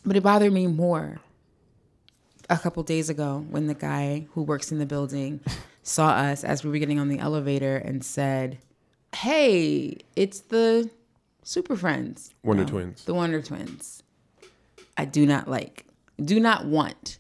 but 0.06 0.16
it 0.16 0.24
bothered 0.24 0.54
me 0.54 0.68
more 0.68 1.20
a 2.50 2.58
couple 2.58 2.82
days 2.84 3.10
ago 3.10 3.46
when 3.50 3.68
the 3.68 3.74
guy 3.74 4.28
who 4.32 4.44
works 4.44 4.72
in 4.72 4.80
the 4.80 4.86
building 4.86 5.40
saw 5.84 6.10
us 6.10 6.44
as 6.44 6.64
we 6.64 6.70
were 6.70 6.78
getting 6.78 7.00
on 7.00 7.10
the 7.10 7.20
elevator 7.20 7.78
and 7.78 8.04
said, 8.04 8.60
Hey, 9.16 9.98
it's 10.16 10.42
the 10.42 10.90
Super 11.44 11.76
Friends. 11.76 12.34
Wonder 12.44 12.64
No, 12.64 12.70
Twins. 12.70 13.06
The 13.06 13.14
Wonder 13.14 13.42
Twins. 13.42 14.04
I 14.98 15.06
do 15.06 15.26
not 15.26 15.48
like, 15.48 15.86
do 16.24 16.40
not 16.40 16.66
want. 16.66 17.20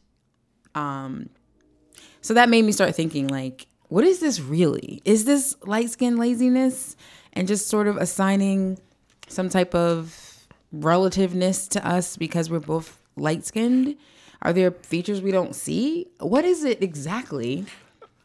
Um, 0.76 1.30
so 2.22 2.34
that 2.34 2.50
made 2.50 2.66
me 2.66 2.72
start 2.72 2.96
thinking, 2.96 3.28
like, 3.28 3.68
what 3.90 4.04
is 4.04 4.20
this 4.20 4.40
really? 4.42 5.02
Is 5.06 5.26
this 5.26 5.56
light 5.64 5.90
skin 5.90 6.18
laziness 6.18 6.96
and 7.34 7.48
just 7.48 7.68
sort 7.68 7.88
of 7.88 7.96
assigning 7.98 8.80
some 9.28 9.48
type 9.50 9.74
of 9.74 10.48
relativeness 10.72 11.68
to 11.70 11.88
us 11.88 12.18
because 12.18 12.50
we're 12.50 12.60
both 12.60 13.02
light 13.16 13.46
skinned? 13.46 13.96
Are 14.42 14.54
there 14.54 14.72
features 14.72 15.22
we 15.22 15.32
don't 15.32 15.56
see? 15.56 16.08
What 16.20 16.46
is 16.46 16.64
it 16.64 16.82
exactly 16.84 17.66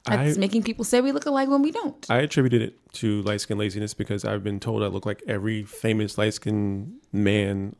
that's 0.04 0.36
I- 0.36 0.40
making 0.40 0.62
people 0.62 0.84
say 0.84 1.00
we 1.00 1.12
look 1.12 1.26
alike 1.26 1.48
when 1.48 1.62
we 1.62 1.70
don't? 1.70 2.04
I 2.10 2.18
attributed 2.18 2.62
it 2.62 2.92
to 2.94 3.22
light 3.22 3.40
skin 3.40 3.58
laziness 3.58 3.94
because 3.94 4.24
I've 4.24 4.44
been 4.44 4.60
told 4.60 4.82
I 4.82 4.86
look 4.88 5.06
like 5.06 5.22
every 5.26 5.62
famous 5.62 6.18
light 6.18 6.34
skinned 6.34 6.94
man 7.12 7.76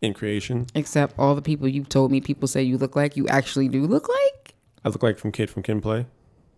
in 0.00 0.14
creation. 0.14 0.66
Except 0.74 1.14
all 1.18 1.34
the 1.34 1.42
people 1.42 1.66
you've 1.68 1.88
told 1.88 2.10
me 2.10 2.20
people 2.20 2.46
say 2.48 2.62
you 2.62 2.78
look 2.78 2.94
like, 2.96 3.16
you 3.16 3.26
actually 3.28 3.68
do 3.68 3.86
look 3.86 4.08
like? 4.08 4.54
I 4.84 4.88
look 4.88 5.02
like 5.02 5.18
from 5.18 5.32
Kid 5.32 5.50
from 5.50 5.62
Kid 5.62 5.72
'n 5.72 5.80
Play. 5.80 6.06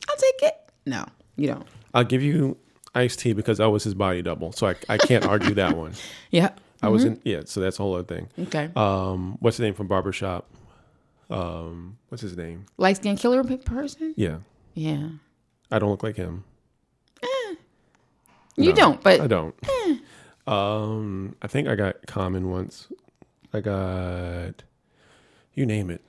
I'll 0.08 0.16
take 0.16 0.42
it. 0.42 0.54
No, 0.86 1.04
you 1.36 1.48
don't. 1.48 1.66
I'll 1.94 2.04
give 2.04 2.22
you 2.22 2.56
iced 2.94 3.18
tea 3.20 3.32
because 3.32 3.58
I 3.60 3.66
was 3.66 3.84
his 3.84 3.94
body 3.94 4.22
double. 4.22 4.52
So 4.52 4.66
I, 4.68 4.74
I 4.88 4.98
can't 4.98 5.24
argue 5.26 5.54
that 5.54 5.76
one. 5.76 5.92
Yeah. 6.30 6.50
I 6.84 6.88
was 6.88 7.04
in, 7.04 7.20
yeah, 7.24 7.42
so 7.44 7.60
that's 7.60 7.78
a 7.78 7.82
whole 7.82 7.94
other 7.94 8.02
thing. 8.02 8.28
Okay. 8.46 8.68
Um, 8.74 9.36
what's 9.38 9.56
the 9.56 9.62
name 9.62 9.74
from 9.74 9.86
Barbershop? 9.86 10.48
Um, 11.32 11.98
what's 12.08 12.22
his 12.22 12.36
name? 12.36 12.66
Light 12.76 12.96
skin 12.96 13.16
killer 13.16 13.42
pe- 13.42 13.56
person? 13.58 14.12
Yeah. 14.16 14.38
Yeah. 14.74 15.08
I 15.70 15.78
don't 15.78 15.90
look 15.90 16.02
like 16.02 16.16
him. 16.16 16.44
You 18.54 18.68
No, 18.70 18.72
don't, 18.76 19.02
but 19.02 19.20
I 19.22 19.26
don't. 19.26 19.54
um, 20.46 21.36
I 21.40 21.46
think 21.46 21.68
I 21.68 21.74
got 21.74 22.06
Common 22.06 22.50
once. 22.50 22.88
I 23.54 23.60
got 23.60 24.62
you 25.54 25.64
name 25.64 25.88
it. 25.88 26.02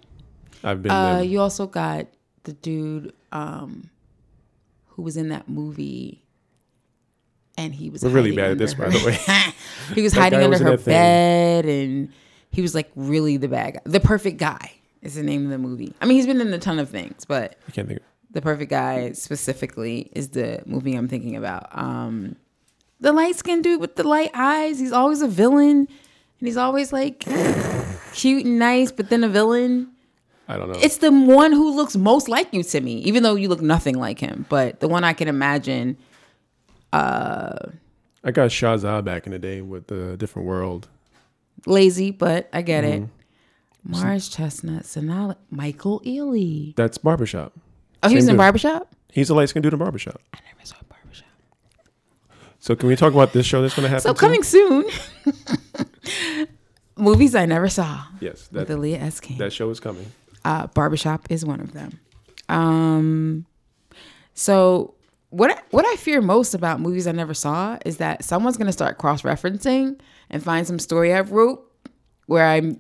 I've 0.61 0.81
been 0.81 0.91
uh, 0.91 1.15
there. 1.15 1.23
you 1.23 1.39
also 1.39 1.67
got 1.67 2.07
the 2.43 2.51
dude 2.51 3.13
um, 3.31 3.89
who 4.87 5.03
was 5.03 5.15
in 5.15 5.29
that 5.29 5.47
movie, 5.47 6.25
and 7.57 7.73
he 7.73 7.89
was 7.89 8.03
We're 8.03 8.09
really 8.09 8.35
bad 8.35 8.51
at 8.51 8.57
this, 8.57 8.73
under 8.73 8.85
by 8.87 8.97
the 8.97 9.05
way. 9.05 9.17
he 9.95 10.01
was 10.01 10.11
hiding 10.11 10.41
under 10.41 10.57
her 10.61 10.77
bed, 10.77 11.65
and 11.65 12.11
he 12.51 12.61
was 12.61 12.75
like 12.75 12.91
really 12.97 13.37
the 13.37 13.47
bad 13.47 13.75
guy, 13.75 13.79
the 13.85 14.01
perfect 14.01 14.37
guy 14.37 14.71
is 15.03 15.15
the 15.15 15.23
name 15.23 15.45
of 15.45 15.51
the 15.51 15.57
movie. 15.57 15.93
I 16.01 16.05
mean, 16.05 16.17
he's 16.17 16.25
been 16.25 16.41
in 16.41 16.51
a 16.53 16.57
ton 16.59 16.79
of 16.79 16.89
things, 16.89 17.25
but 17.25 17.57
I 17.67 17.71
can't 17.71 17.87
think. 17.87 18.01
the 18.31 18.41
perfect 18.41 18.69
guy 18.71 19.11
specifically 19.11 20.09
is 20.13 20.29
the 20.29 20.63
movie 20.65 20.95
I'm 20.95 21.07
thinking 21.07 21.35
about. 21.35 21.67
Um, 21.77 22.35
the 22.99 23.11
light 23.11 23.35
skinned 23.35 23.63
dude 23.63 23.81
with 23.81 23.95
the 23.95 24.07
light 24.07 24.31
eyes. 24.33 24.79
He's 24.79 24.93
always 24.93 25.21
a 25.21 25.27
villain, 25.27 25.87
and 26.39 26.47
he's 26.47 26.57
always 26.57 26.91
like 26.93 27.19
cute 28.13 28.45
and 28.45 28.57
nice, 28.57 28.91
but 28.91 29.09
then 29.09 29.23
a 29.23 29.29
villain. 29.29 29.89
I 30.47 30.57
don't 30.57 30.71
know. 30.71 30.79
It's 30.81 30.97
the 30.97 31.11
one 31.11 31.51
who 31.53 31.73
looks 31.75 31.95
most 31.95 32.27
like 32.27 32.53
you 32.53 32.63
to 32.63 32.81
me, 32.81 32.95
even 32.99 33.23
though 33.23 33.35
you 33.35 33.47
look 33.49 33.61
nothing 33.61 33.95
like 33.97 34.19
him. 34.19 34.45
But 34.49 34.79
the 34.79 34.87
one 34.87 35.03
I 35.03 35.13
can 35.13 35.27
imagine. 35.27 35.97
I 38.25 38.31
got 38.31 38.49
Shazza 38.51 39.03
back 39.03 39.25
in 39.25 39.31
the 39.31 39.39
day 39.39 39.61
with 39.61 39.87
the 39.87 40.15
different 40.17 40.47
world. 40.47 40.87
Lazy, 41.65 42.11
but 42.11 42.49
I 42.53 42.61
get 42.61 42.83
it. 42.83 43.03
Morris 43.83 44.29
Chestnut, 44.29 44.85
Sonali, 44.85 45.35
Michael 45.51 45.99
Ealy. 46.01 46.75
That's 46.75 46.97
Barbershop. 46.97 47.53
Oh, 48.01 48.09
he 48.09 48.15
was 48.15 48.25
in 48.25 48.31
dude. 48.33 48.37
Barbershop? 48.37 48.93
He's 49.11 49.29
a 49.29 49.35
light 49.35 49.49
skinned 49.49 49.63
dude 49.63 49.73
in 49.73 49.79
Barbershop. 49.79 50.21
I 50.33 50.39
never 50.47 50.65
saw 50.65 50.75
Barbershop. 50.89 51.27
So 52.59 52.75
can 52.75 52.87
we 52.89 52.95
talk 52.95 53.13
about 53.13 53.33
this 53.33 53.45
show 53.45 53.61
that's 53.61 53.75
going 53.75 53.83
to 53.83 53.89
happen? 53.89 54.01
So 54.03 54.13
too? 54.13 54.19
coming 54.19 54.43
soon. 54.43 54.85
Movies 56.95 57.33
I 57.33 57.45
never 57.45 57.69
saw 57.69 58.03
Yes, 58.19 58.49
with 58.51 58.67
that 58.67 58.77
Aliya 58.77 59.01
S. 59.01 59.19
King. 59.19 59.37
that 59.39 59.51
show 59.51 59.69
is 59.71 59.79
coming. 59.79 60.05
uh, 60.45 60.67
barbershop 60.67 61.25
is 61.31 61.43
one 61.43 61.59
of 61.59 61.73
them. 61.73 61.99
Um, 62.49 63.45
so 64.35 64.93
what 65.31 65.49
I, 65.51 65.59
what 65.71 65.85
I 65.87 65.95
fear 65.95 66.21
most 66.21 66.53
about 66.53 66.79
movies 66.79 67.07
I 67.07 67.11
never 67.11 67.33
saw 67.33 67.79
is 67.83 67.97
that 67.97 68.23
someone's 68.23 68.57
gonna 68.57 68.71
start 68.71 68.99
cross 68.99 69.23
referencing 69.23 69.99
and 70.29 70.43
find 70.43 70.67
some 70.67 70.77
story 70.77 71.13
I've 71.13 71.31
wrote 71.31 71.63
where 72.27 72.45
I'm. 72.45 72.77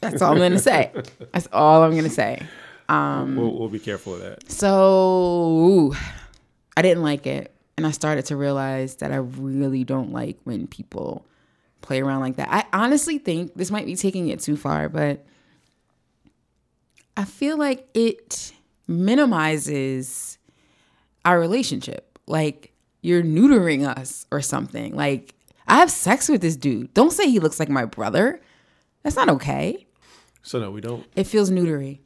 That's 0.00 0.22
all 0.22 0.32
I'm 0.32 0.38
gonna 0.38 0.58
say. 0.58 0.92
That's 1.32 1.48
all 1.52 1.82
I'm 1.82 1.94
gonna 1.94 2.08
say. 2.10 2.42
Um, 2.88 3.36
we'll, 3.36 3.58
we'll 3.58 3.68
be 3.68 3.78
careful 3.78 4.14
of 4.14 4.20
that. 4.20 4.50
So 4.50 5.94
I 6.76 6.82
didn't 6.82 7.02
like 7.02 7.26
it, 7.26 7.54
and 7.76 7.86
I 7.86 7.90
started 7.90 8.26
to 8.26 8.36
realize 8.36 8.96
that 8.96 9.12
I 9.12 9.16
really 9.16 9.84
don't 9.84 10.12
like 10.12 10.38
when 10.44 10.66
people 10.66 11.26
play 11.80 12.00
around 12.00 12.20
like 12.20 12.36
that. 12.36 12.48
I 12.50 12.64
honestly 12.72 13.18
think 13.18 13.54
this 13.54 13.70
might 13.70 13.86
be 13.86 13.96
taking 13.96 14.28
it 14.28 14.40
too 14.40 14.56
far, 14.56 14.88
but 14.88 15.24
I 17.16 17.24
feel 17.24 17.56
like 17.56 17.88
it 17.94 18.52
minimizes 18.86 20.38
our 21.24 21.38
relationship. 21.38 22.18
Like 22.26 22.72
you're 23.02 23.22
neutering 23.22 23.86
us 23.86 24.26
or 24.30 24.40
something. 24.40 24.94
Like 24.94 25.34
I 25.66 25.76
have 25.76 25.90
sex 25.90 26.28
with 26.28 26.40
this 26.40 26.56
dude. 26.56 26.92
Don't 26.94 27.12
say 27.12 27.28
he 27.30 27.38
looks 27.38 27.60
like 27.60 27.68
my 27.68 27.84
brother. 27.84 28.40
That's 29.08 29.16
not 29.16 29.30
okay 29.36 29.86
So 30.42 30.58
no, 30.58 30.70
we 30.70 30.82
don't. 30.82 31.06
it 31.16 31.24
feels 31.24 31.50
neutery. 31.50 32.00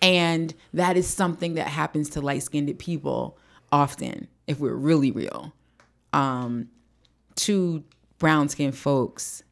And 0.00 0.54
that 0.72 0.96
is 0.96 1.06
something 1.06 1.52
that 1.56 1.66
happens 1.68 2.08
to 2.10 2.22
light 2.22 2.42
skinned 2.42 2.78
people 2.78 3.36
often, 3.70 4.26
if 4.46 4.58
we're 4.58 4.74
really 4.74 5.10
real. 5.10 5.52
Um, 6.14 6.68
to 7.36 7.84
brown 8.18 8.48
skinned 8.48 8.74
folks, 8.74 9.42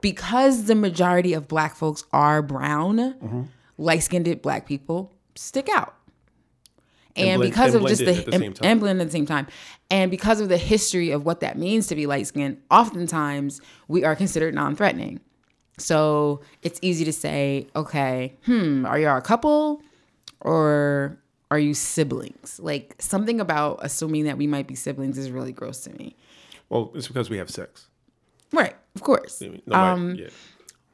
because 0.00 0.66
the 0.66 0.76
majority 0.76 1.32
of 1.32 1.48
black 1.48 1.74
folks 1.74 2.04
are 2.12 2.40
brown, 2.40 3.48
light 3.76 4.04
skinned 4.04 4.40
black 4.40 4.66
people 4.68 5.12
stick 5.34 5.68
out. 5.68 5.96
And, 7.16 7.38
blend- 7.38 7.52
because 7.52 7.74
and 7.74 7.84
of 7.84 7.88
just 7.88 8.04
the, 8.04 8.12
the 8.30 8.38
same 8.38 8.52
time. 8.52 8.68
and 8.70 8.80
blend 8.80 9.00
at 9.00 9.06
the 9.06 9.10
same 9.12 9.26
time, 9.26 9.46
and 9.90 10.10
because 10.10 10.40
of 10.40 10.48
the 10.48 10.56
history 10.56 11.10
of 11.12 11.24
what 11.24 11.40
that 11.40 11.56
means 11.56 11.86
to 11.88 11.94
be 11.94 12.06
light 12.06 12.26
skinned, 12.26 12.60
oftentimes 12.70 13.60
we 13.88 14.02
are 14.04 14.16
considered 14.16 14.54
non 14.54 14.74
threatening. 14.74 15.20
So 15.78 16.40
it's 16.62 16.78
easy 16.82 17.04
to 17.04 17.12
say, 17.12 17.66
okay, 17.76 18.34
hmm, 18.46 18.84
are 18.86 18.98
y'all 18.98 19.16
a 19.16 19.20
couple 19.22 19.82
or 20.40 21.18
are 21.50 21.58
you 21.58 21.74
siblings? 21.74 22.58
Like 22.60 22.94
something 22.98 23.40
about 23.40 23.78
assuming 23.82 24.24
that 24.24 24.36
we 24.38 24.46
might 24.46 24.66
be 24.66 24.74
siblings 24.74 25.18
is 25.18 25.30
really 25.30 25.52
gross 25.52 25.80
to 25.82 25.92
me. 25.92 26.16
Well, 26.68 26.90
it's 26.94 27.08
because 27.08 27.30
we 27.30 27.38
have 27.38 27.50
sex. 27.50 27.86
Right, 28.52 28.74
of 28.94 29.02
course. 29.02 29.42
I 29.42 29.46
mean, 29.48 29.62
nobody- 29.66 30.00
Um, 30.00 30.14
yeah. 30.16 30.28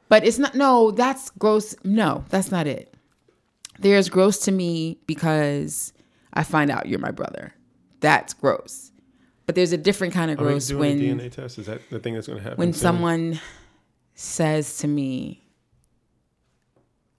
But 0.09 0.25
it's 0.25 0.37
not, 0.37 0.55
no, 0.55 0.91
that's 0.91 1.29
gross. 1.31 1.73
No, 1.83 2.25
that's 2.29 2.51
not 2.51 2.67
it. 2.67 2.93
There's 3.79 4.09
gross 4.09 4.39
to 4.39 4.51
me 4.51 4.97
because 5.07 5.93
I 6.33 6.43
find 6.43 6.71
out 6.71 6.87
you're 6.87 6.99
my 6.99 7.11
brother. 7.11 7.53
That's 7.99 8.33
gross. 8.33 8.91
But 9.45 9.55
there's 9.55 9.73
a 9.73 9.77
different 9.77 10.13
kind 10.13 10.31
of 10.31 10.39
Are 10.39 10.43
gross 10.43 10.67
doing 10.67 10.79
when 10.79 11.19
DNA 11.19 11.31
test? 11.31 11.57
Is 11.57 11.65
that 11.65 11.81
the 11.89 11.99
thing 11.99 12.13
that's 12.13 12.27
going 12.27 12.39
to 12.39 12.43
happen? 12.43 12.57
when 12.57 12.73
soon? 12.73 12.81
someone 12.81 13.39
says 14.15 14.77
to 14.79 14.87
me, 14.87 15.43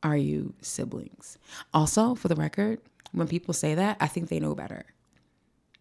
Are 0.03 0.16
you 0.16 0.55
siblings? 0.61 1.38
Also, 1.75 2.14
for 2.14 2.29
the 2.29 2.37
record, 2.37 2.81
when 3.12 3.29
people 3.29 3.55
say 3.55 3.75
that, 3.75 3.96
I 4.01 4.07
think 4.07 4.29
they 4.29 4.40
know 4.40 4.55
better. 4.55 4.87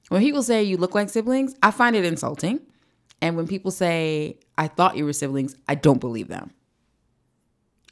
When 0.09 0.21
people 0.21 0.43
say 0.43 0.63
you 0.63 0.75
look 0.77 0.93
like 0.93 1.09
siblings, 1.09 1.55
I 1.63 1.71
find 1.71 1.95
it 1.95 2.03
insulting. 2.03 2.59
And 3.21 3.37
when 3.37 3.47
people 3.47 3.71
say 3.71 4.37
I 4.57 4.67
thought 4.67 4.97
you 4.97 5.05
were 5.05 5.13
siblings, 5.13 5.55
I 5.69 5.75
don't 5.75 5.99
believe 5.99 6.27
them. 6.27 6.51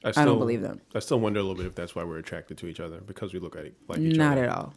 I, 0.03 0.11
still, 0.11 0.25
don't 0.25 0.39
believe 0.39 0.61
them. 0.61 0.81
I 0.95 0.99
still 0.99 1.19
wonder 1.19 1.39
a 1.39 1.43
little 1.43 1.57
bit 1.57 1.65
if 1.65 1.75
that's 1.75 1.93
why 1.95 2.03
we're 2.03 2.17
attracted 2.17 2.57
to 2.59 2.67
each 2.67 2.79
other 2.79 2.99
because 3.01 3.33
we 3.33 3.39
look 3.39 3.55
like, 3.55 3.73
like 3.87 3.99
each 3.99 4.13
other. 4.13 4.17
Not 4.17 4.37
other. 4.37 4.43
at 4.45 4.49
all. 4.49 4.73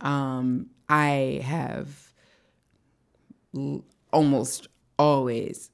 Um, 0.00 0.70
I 0.88 1.40
have 1.44 2.12
l- 3.56 3.84
almost 4.12 4.68
always 4.98 5.70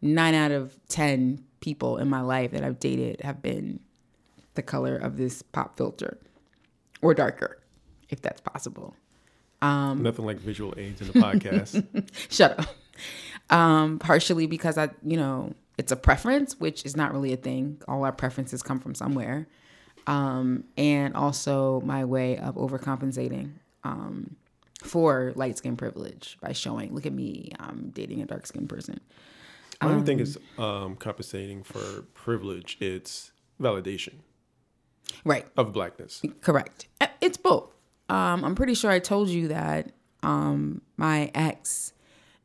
nine 0.00 0.34
out 0.34 0.50
of 0.50 0.78
ten 0.88 1.44
people 1.60 1.98
in 1.98 2.08
my 2.08 2.20
life 2.20 2.52
that 2.52 2.64
I've 2.64 2.78
dated 2.78 3.20
have 3.22 3.42
been 3.42 3.80
the 4.54 4.62
color 4.62 4.96
of 4.96 5.16
this 5.16 5.42
pop 5.42 5.76
filter 5.76 6.18
or 7.02 7.14
darker, 7.14 7.58
if 8.08 8.20
that's 8.22 8.40
possible. 8.40 8.96
Um, 9.60 10.02
Nothing 10.02 10.24
like 10.24 10.38
visual 10.38 10.74
aids 10.76 11.00
in 11.00 11.08
the 11.08 11.12
podcast. 11.14 12.10
Shut 12.30 12.58
up. 12.58 12.66
Um, 13.50 13.98
partially 13.98 14.46
because 14.46 14.78
I, 14.78 14.90
you 15.04 15.16
know, 15.16 15.54
it's 15.78 15.92
a 15.92 15.96
preference, 15.96 16.58
which 16.58 16.84
is 16.84 16.96
not 16.96 17.12
really 17.12 17.32
a 17.32 17.36
thing. 17.36 17.80
All 17.88 18.04
our 18.04 18.12
preferences 18.12 18.62
come 18.62 18.78
from 18.80 18.94
somewhere. 18.94 19.48
Um, 20.08 20.64
and 20.78 21.14
also 21.14 21.82
my 21.82 22.04
way 22.06 22.38
of 22.38 22.54
overcompensating 22.54 23.50
um, 23.84 24.36
for 24.82 25.32
light 25.36 25.58
skin 25.58 25.76
privilege 25.76 26.38
by 26.40 26.52
showing, 26.52 26.94
look 26.94 27.04
at 27.04 27.12
me, 27.12 27.52
I'm 27.60 27.90
dating 27.90 28.22
a 28.22 28.24
dark 28.24 28.46
skinned 28.46 28.70
person. 28.70 29.00
I 29.82 29.88
don't 29.88 30.04
think 30.06 30.22
it's 30.22 30.38
um, 30.56 30.96
compensating 30.96 31.62
for 31.62 32.06
privilege. 32.14 32.78
It's 32.80 33.32
validation 33.60 34.14
Right. 35.24 35.46
of 35.58 35.72
blackness. 35.74 36.22
Correct. 36.40 36.88
It's 37.20 37.36
both. 37.36 37.70
Um, 38.08 38.44
I'm 38.46 38.54
pretty 38.54 38.74
sure 38.74 38.90
I 38.90 38.98
told 39.00 39.28
you 39.28 39.48
that 39.48 39.92
um, 40.22 40.80
my 40.96 41.30
ex 41.34 41.92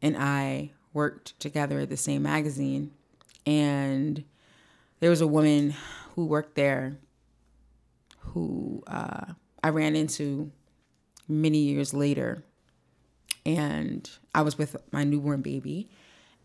and 0.02 0.18
I 0.18 0.72
worked 0.94 1.40
together 1.40 1.80
at 1.80 1.90
the 1.90 1.98
same 1.98 2.24
magazine, 2.24 2.92
and 3.46 4.24
there 5.00 5.10
was 5.10 5.22
a 5.22 5.28
woman 5.28 5.74
who 6.16 6.26
worked 6.26 6.56
there 6.56 6.98
who 8.24 8.84
uh, 8.88 9.34
I 9.64 9.70
ran 9.70 9.96
into 9.96 10.52
many 11.28 11.60
years 11.60 11.94
later, 11.94 12.44
and 13.46 14.10
I 14.34 14.42
was 14.42 14.58
with 14.58 14.76
my 14.92 15.04
newborn 15.04 15.42
baby 15.42 15.90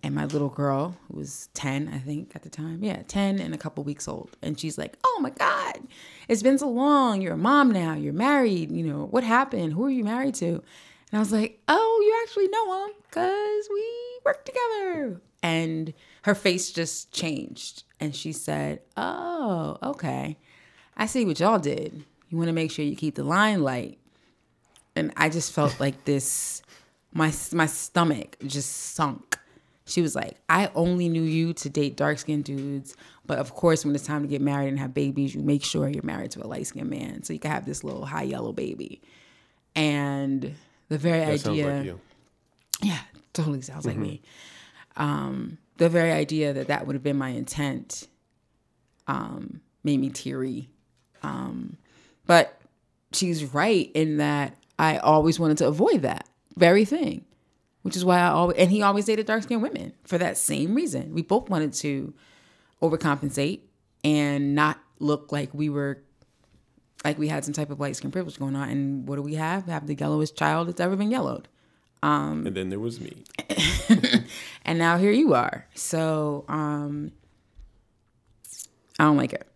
and 0.03 0.15
my 0.15 0.25
little 0.27 0.49
girl 0.49 0.97
who 1.09 1.19
was 1.19 1.49
10 1.55 1.91
i 1.93 1.99
think 1.99 2.35
at 2.35 2.43
the 2.43 2.49
time. 2.49 2.83
Yeah 2.83 3.03
10 3.09 3.41
and 3.41 3.55
a 3.55 3.59
couple 3.59 3.85
weeks 3.85 4.07
old. 4.07 4.37
And 4.43 4.59
she's 4.59 4.79
like 4.79 4.97
oh 5.05 5.19
my 5.21 5.31
god 5.31 5.79
it's 6.29 6.43
been 6.43 6.59
so 6.59 6.69
long. 6.69 7.23
You're 7.23 7.35
a 7.35 7.39
mom 7.39 7.71
now. 7.71 7.95
You're 7.95 8.13
married. 8.13 8.71
You 8.71 8.85
know 8.85 9.07
what 9.07 9.25
happened? 9.25 9.73
Who 9.73 9.85
are 9.87 9.91
you 9.91 10.05
married 10.05 10.35
to? 10.37 10.47
And 10.47 11.15
i 11.15 11.19
was 11.19 11.33
like 11.33 11.61
oh 11.69 12.03
you 12.05 12.21
actually 12.23 12.49
know 12.49 12.87
him 12.87 12.93
because 13.09 13.69
we 13.73 14.21
work 14.25 14.45
together. 14.45 15.21
And 15.43 15.95
her 16.23 16.35
face 16.35 16.73
just 16.73 17.13
changed. 17.13 17.85
And 18.01 18.15
she 18.15 18.33
said 18.33 18.81
oh 18.97 19.79
okay 19.83 20.39
i 20.99 21.07
see 21.07 21.25
what 21.25 21.41
y'all 21.41 21.59
did 21.59 22.05
you 22.29 22.37
want 22.37 22.49
to 22.49 22.53
make 22.53 22.71
sure 22.71 22.85
you 22.85 22.95
keep 22.97 23.15
the 23.15 23.25
line 23.25 23.63
light 23.63 23.99
and 24.97 25.13
I 25.17 25.29
just 25.29 25.53
felt 25.53 25.79
like 25.85 26.05
this 26.05 26.63
my 27.13 27.33
my 27.53 27.67
stomach 27.67 28.37
just 28.47 28.71
sunk. 28.95 29.39
She 29.87 30.03
was 30.03 30.15
like, 30.15 30.37
"I 30.49 30.71
only 30.75 31.09
knew 31.09 31.23
you 31.23 31.55
to 31.55 31.71
date 31.71 31.97
dark 31.97 32.19
skinned 32.19 32.45
dudes, 32.45 32.95
but 33.25 33.39
of 33.39 33.55
course, 33.55 33.85
when 33.85 33.95
it's 33.95 34.05
time 34.05 34.23
to 34.23 34.29
get 34.29 34.43
married 34.43 34.69
and 34.69 34.79
have 34.79 34.93
babies, 34.93 35.35
you 35.35 35.41
make 35.41 35.65
sure 35.65 35.89
you're 35.89 36.03
married 36.03 36.33
to 36.33 36.45
a 36.45 36.47
light 36.47 36.67
skinned 36.67 36.91
man 36.91 37.23
so 37.23 37.33
you 37.33 37.39
can 37.39 37.51
have 37.51 37.65
this 37.65 37.83
little 37.85 38.05
high 38.05 38.25
yellow 38.25 38.53
baby." 38.53 39.01
And 39.75 40.55
the 40.89 40.99
very 40.99 41.21
That 41.21 41.47
idea, 41.47 41.67
like 41.67 41.85
you. 41.87 42.01
yeah, 42.83 42.99
totally 43.33 43.63
sounds 43.63 43.87
like 43.87 43.97
me. 43.97 44.21
Um, 44.97 45.59
the 45.79 45.89
very 45.89 46.13
idea 46.13 46.53
that 46.53 46.67
that 46.67 46.87
would 46.87 46.95
have 46.95 47.03
been 47.05 47.17
my 47.17 47.31
intent 47.31 48.09
um, 49.07 49.61
made 49.85 50.01
me 50.01 50.11
teary. 50.11 50.69
Um, 51.23 51.77
but 52.27 52.61
she's 53.13 53.45
right 53.55 53.91
in 53.95 54.19
that 54.19 54.57
I 54.79 54.99
always 54.99 55.41
wanted 55.41 55.59
to 55.59 55.67
avoid 55.67 56.03
that 56.03 56.29
very 56.57 56.85
thing, 56.85 57.25
which 57.83 57.97
is 57.97 58.05
why 58.05 58.19
I 58.21 58.29
always 58.29 58.57
and 58.59 58.71
he 58.71 58.83
always 58.83 59.07
dated 59.07 59.27
dark 59.27 59.43
skinned 59.43 59.63
women 59.63 59.93
for 60.05 60.19
that 60.19 60.37
same 60.37 60.75
reason. 60.75 61.15
We 61.15 61.23
both 61.23 61.49
wanted 61.49 61.73
to 61.75 62.15
overcompensate 62.83 63.61
and 64.05 64.55
not 64.55 64.79
look 65.01 65.33
like 65.33 65.53
we 65.53 65.69
were 65.69 66.03
like 67.05 67.19
we 67.19 67.29
had 67.29 67.45
some 67.45 67.55
type 67.55 67.71
of 67.71 67.81
light 67.81 67.97
skin 67.97 68.11
privilege 68.11 68.39
going 68.39 68.57
on. 68.57 68.69
And 68.69 69.09
what 69.09 69.17
do 69.17 69.23
we 69.23 69.35
have? 69.35 69.67
We 69.67 69.73
have 69.73 69.87
the 69.87 69.95
yellowest 69.95 70.37
child 70.37 70.69
that's 70.69 70.81
ever 70.81 70.97
been 70.97 71.11
yellowed. 71.11 71.49
And 72.47 72.57
then 72.57 72.69
there 72.69 72.79
was 72.79 73.01
me. 73.01 73.25
and 74.65 74.79
now 74.79 74.99
here 74.99 75.11
you 75.11 75.35
are. 75.35 75.67
So 75.75 76.45
um 76.49 77.13
I 78.99 79.05
don't 79.05 79.17
like 79.17 79.33
it. 79.33 79.47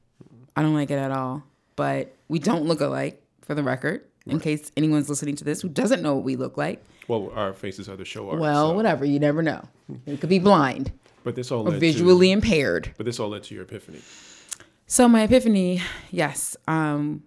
I 0.57 0.63
don't 0.63 0.75
like 0.75 0.91
it 0.91 0.99
at 0.99 1.11
all. 1.11 1.45
But 1.77 2.15
we 2.29 2.39
don't 2.39 2.65
look 2.65 2.81
alike, 2.81 3.23
for 3.43 3.55
the 3.55 3.63
record, 3.63 4.05
in 4.27 4.39
case 4.41 4.71
anyone's 4.77 5.09
listening 5.09 5.37
to 5.37 5.45
this 5.45 5.63
who 5.63 5.69
doesn't 5.69 6.03
know 6.03 6.15
what 6.15 6.25
we 6.25 6.37
look 6.37 6.57
like. 6.57 6.83
Well, 7.09 7.33
our 7.35 7.53
faces 7.53 7.89
are 7.89 7.97
the 7.97 8.05
show 8.05 8.31
art. 8.31 8.39
Well, 8.41 8.71
so- 8.71 8.75
whatever. 8.77 9.05
You 9.05 9.19
never 9.19 9.43
know. 9.43 9.63
We 10.07 10.17
could 10.17 10.29
be 10.31 10.39
blind 10.39 10.93
But 11.25 11.35
this 11.35 11.51
all 11.51 11.65
visually 11.71 12.29
To, 12.29 12.33
impaired. 12.33 12.95
but 12.97 13.05
this 13.07 13.19
all 13.19 13.29
led 13.31 13.43
to 13.45 13.55
your 13.55 13.65
epiphany. 13.65 14.01
So 14.87 15.09
my 15.09 15.23
epiphany, 15.23 15.81
yes, 16.11 16.57
um, 16.69 17.23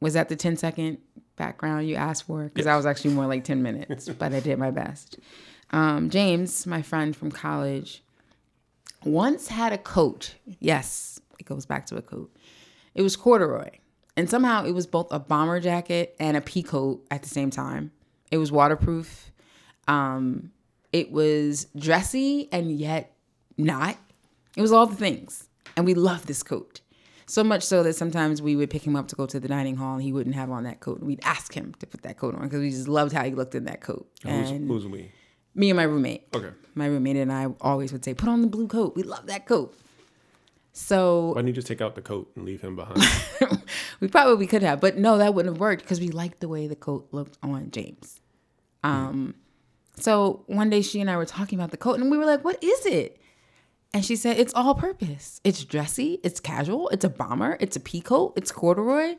was 0.00 0.14
that 0.14 0.28
the 0.28 0.36
10 0.36 0.56
second 0.56 0.98
background 1.36 1.88
you 1.88 1.94
asked 1.94 2.24
for? 2.24 2.44
Because 2.44 2.66
I 2.66 2.76
was 2.76 2.86
actually 2.86 3.14
more 3.14 3.26
like 3.26 3.44
10 3.44 3.62
minutes, 3.62 4.08
but 4.08 4.32
I 4.32 4.40
did 4.40 4.58
my 4.58 4.70
best. 4.70 5.18
Um, 5.70 6.10
James, 6.10 6.66
my 6.66 6.82
friend 6.82 7.14
from 7.14 7.30
college, 7.30 8.02
once 9.04 9.48
had 9.48 9.72
a 9.72 9.78
coat. 9.78 10.34
Yes, 10.60 11.20
it 11.38 11.44
goes 11.46 11.66
back 11.66 11.86
to 11.86 11.96
a 11.96 12.02
coat. 12.02 12.34
It 12.94 13.02
was 13.02 13.16
corduroy. 13.16 13.70
And 14.16 14.30
somehow 14.30 14.64
it 14.64 14.72
was 14.72 14.86
both 14.86 15.08
a 15.10 15.18
bomber 15.18 15.58
jacket 15.60 16.14
and 16.20 16.36
a 16.36 16.40
pea 16.40 16.62
coat 16.62 17.04
at 17.10 17.22
the 17.22 17.28
same 17.28 17.50
time. 17.50 17.90
It 18.30 18.38
was 18.38 18.52
waterproof. 18.52 19.32
Um, 19.88 20.52
it 20.92 21.10
was 21.10 21.66
dressy 21.76 22.48
and 22.52 22.70
yet 22.70 23.14
not. 23.58 23.96
It 24.56 24.62
was 24.62 24.70
all 24.72 24.86
the 24.86 24.94
things. 24.94 25.48
And 25.76 25.84
we 25.84 25.94
loved 25.94 26.28
this 26.28 26.42
coat. 26.44 26.80
So 27.26 27.42
much 27.42 27.62
so 27.64 27.82
that 27.82 27.94
sometimes 27.94 28.40
we 28.42 28.54
would 28.54 28.70
pick 28.70 28.86
him 28.86 28.94
up 28.94 29.08
to 29.08 29.16
go 29.16 29.26
to 29.26 29.40
the 29.40 29.48
dining 29.48 29.76
hall 29.76 29.94
and 29.94 30.02
he 30.02 30.12
wouldn't 30.12 30.36
have 30.36 30.50
on 30.50 30.64
that 30.64 30.80
coat. 30.80 30.98
And 30.98 31.06
we'd 31.06 31.24
ask 31.24 31.52
him 31.52 31.74
to 31.80 31.86
put 31.86 32.02
that 32.02 32.18
coat 32.18 32.34
on 32.34 32.42
because 32.42 32.60
we 32.60 32.70
just 32.70 32.86
loved 32.86 33.12
how 33.12 33.24
he 33.24 33.32
looked 33.32 33.54
in 33.54 33.64
that 33.64 33.80
coat. 33.80 34.06
Who's, 34.22 34.50
And 34.50 34.68
who's 34.68 34.86
we? 34.86 35.10
me 35.54 35.70
and 35.70 35.76
my 35.76 35.84
roommate. 35.84 36.28
Okay. 36.34 36.50
My 36.74 36.86
roommate 36.86 37.16
and 37.16 37.32
I 37.32 37.48
always 37.60 37.92
would 37.92 38.04
say, 38.04 38.14
put 38.14 38.28
on 38.28 38.42
the 38.42 38.46
blue 38.46 38.68
coat. 38.68 38.94
We 38.94 39.02
love 39.04 39.26
that 39.26 39.46
coat. 39.46 39.76
So 40.76 41.28
Why 41.28 41.34
don't 41.34 41.46
you 41.46 41.52
just 41.52 41.68
take 41.68 41.80
out 41.80 41.94
the 41.94 42.02
coat 42.02 42.32
and 42.34 42.44
leave 42.44 42.60
him 42.60 42.74
behind? 42.74 43.00
we 44.00 44.08
probably 44.08 44.48
could 44.48 44.64
have, 44.64 44.80
but 44.80 44.96
no, 44.96 45.18
that 45.18 45.32
wouldn't 45.32 45.54
have 45.54 45.60
worked 45.60 45.82
because 45.82 46.00
we 46.00 46.08
liked 46.08 46.40
the 46.40 46.48
way 46.48 46.66
the 46.66 46.74
coat 46.74 47.06
looked 47.12 47.38
on 47.44 47.70
James. 47.70 48.20
Um, 48.82 49.36
so 49.96 50.42
one 50.48 50.70
day 50.70 50.82
she 50.82 51.00
and 51.00 51.08
I 51.08 51.16
were 51.16 51.26
talking 51.26 51.60
about 51.60 51.70
the 51.70 51.76
coat, 51.76 52.00
and 52.00 52.10
we 52.10 52.18
were 52.18 52.26
like, 52.26 52.44
"What 52.44 52.62
is 52.62 52.86
it?" 52.86 53.20
And 53.92 54.04
she 54.04 54.16
said, 54.16 54.36
"It's 54.36 54.52
all 54.52 54.74
purpose. 54.74 55.40
It's 55.44 55.64
dressy. 55.64 56.18
It's 56.24 56.40
casual. 56.40 56.88
It's 56.88 57.04
a 57.04 57.08
bomber. 57.08 57.56
It's 57.60 57.76
a 57.76 57.80
pea 57.80 58.00
coat. 58.00 58.32
It's 58.36 58.50
corduroy. 58.50 59.14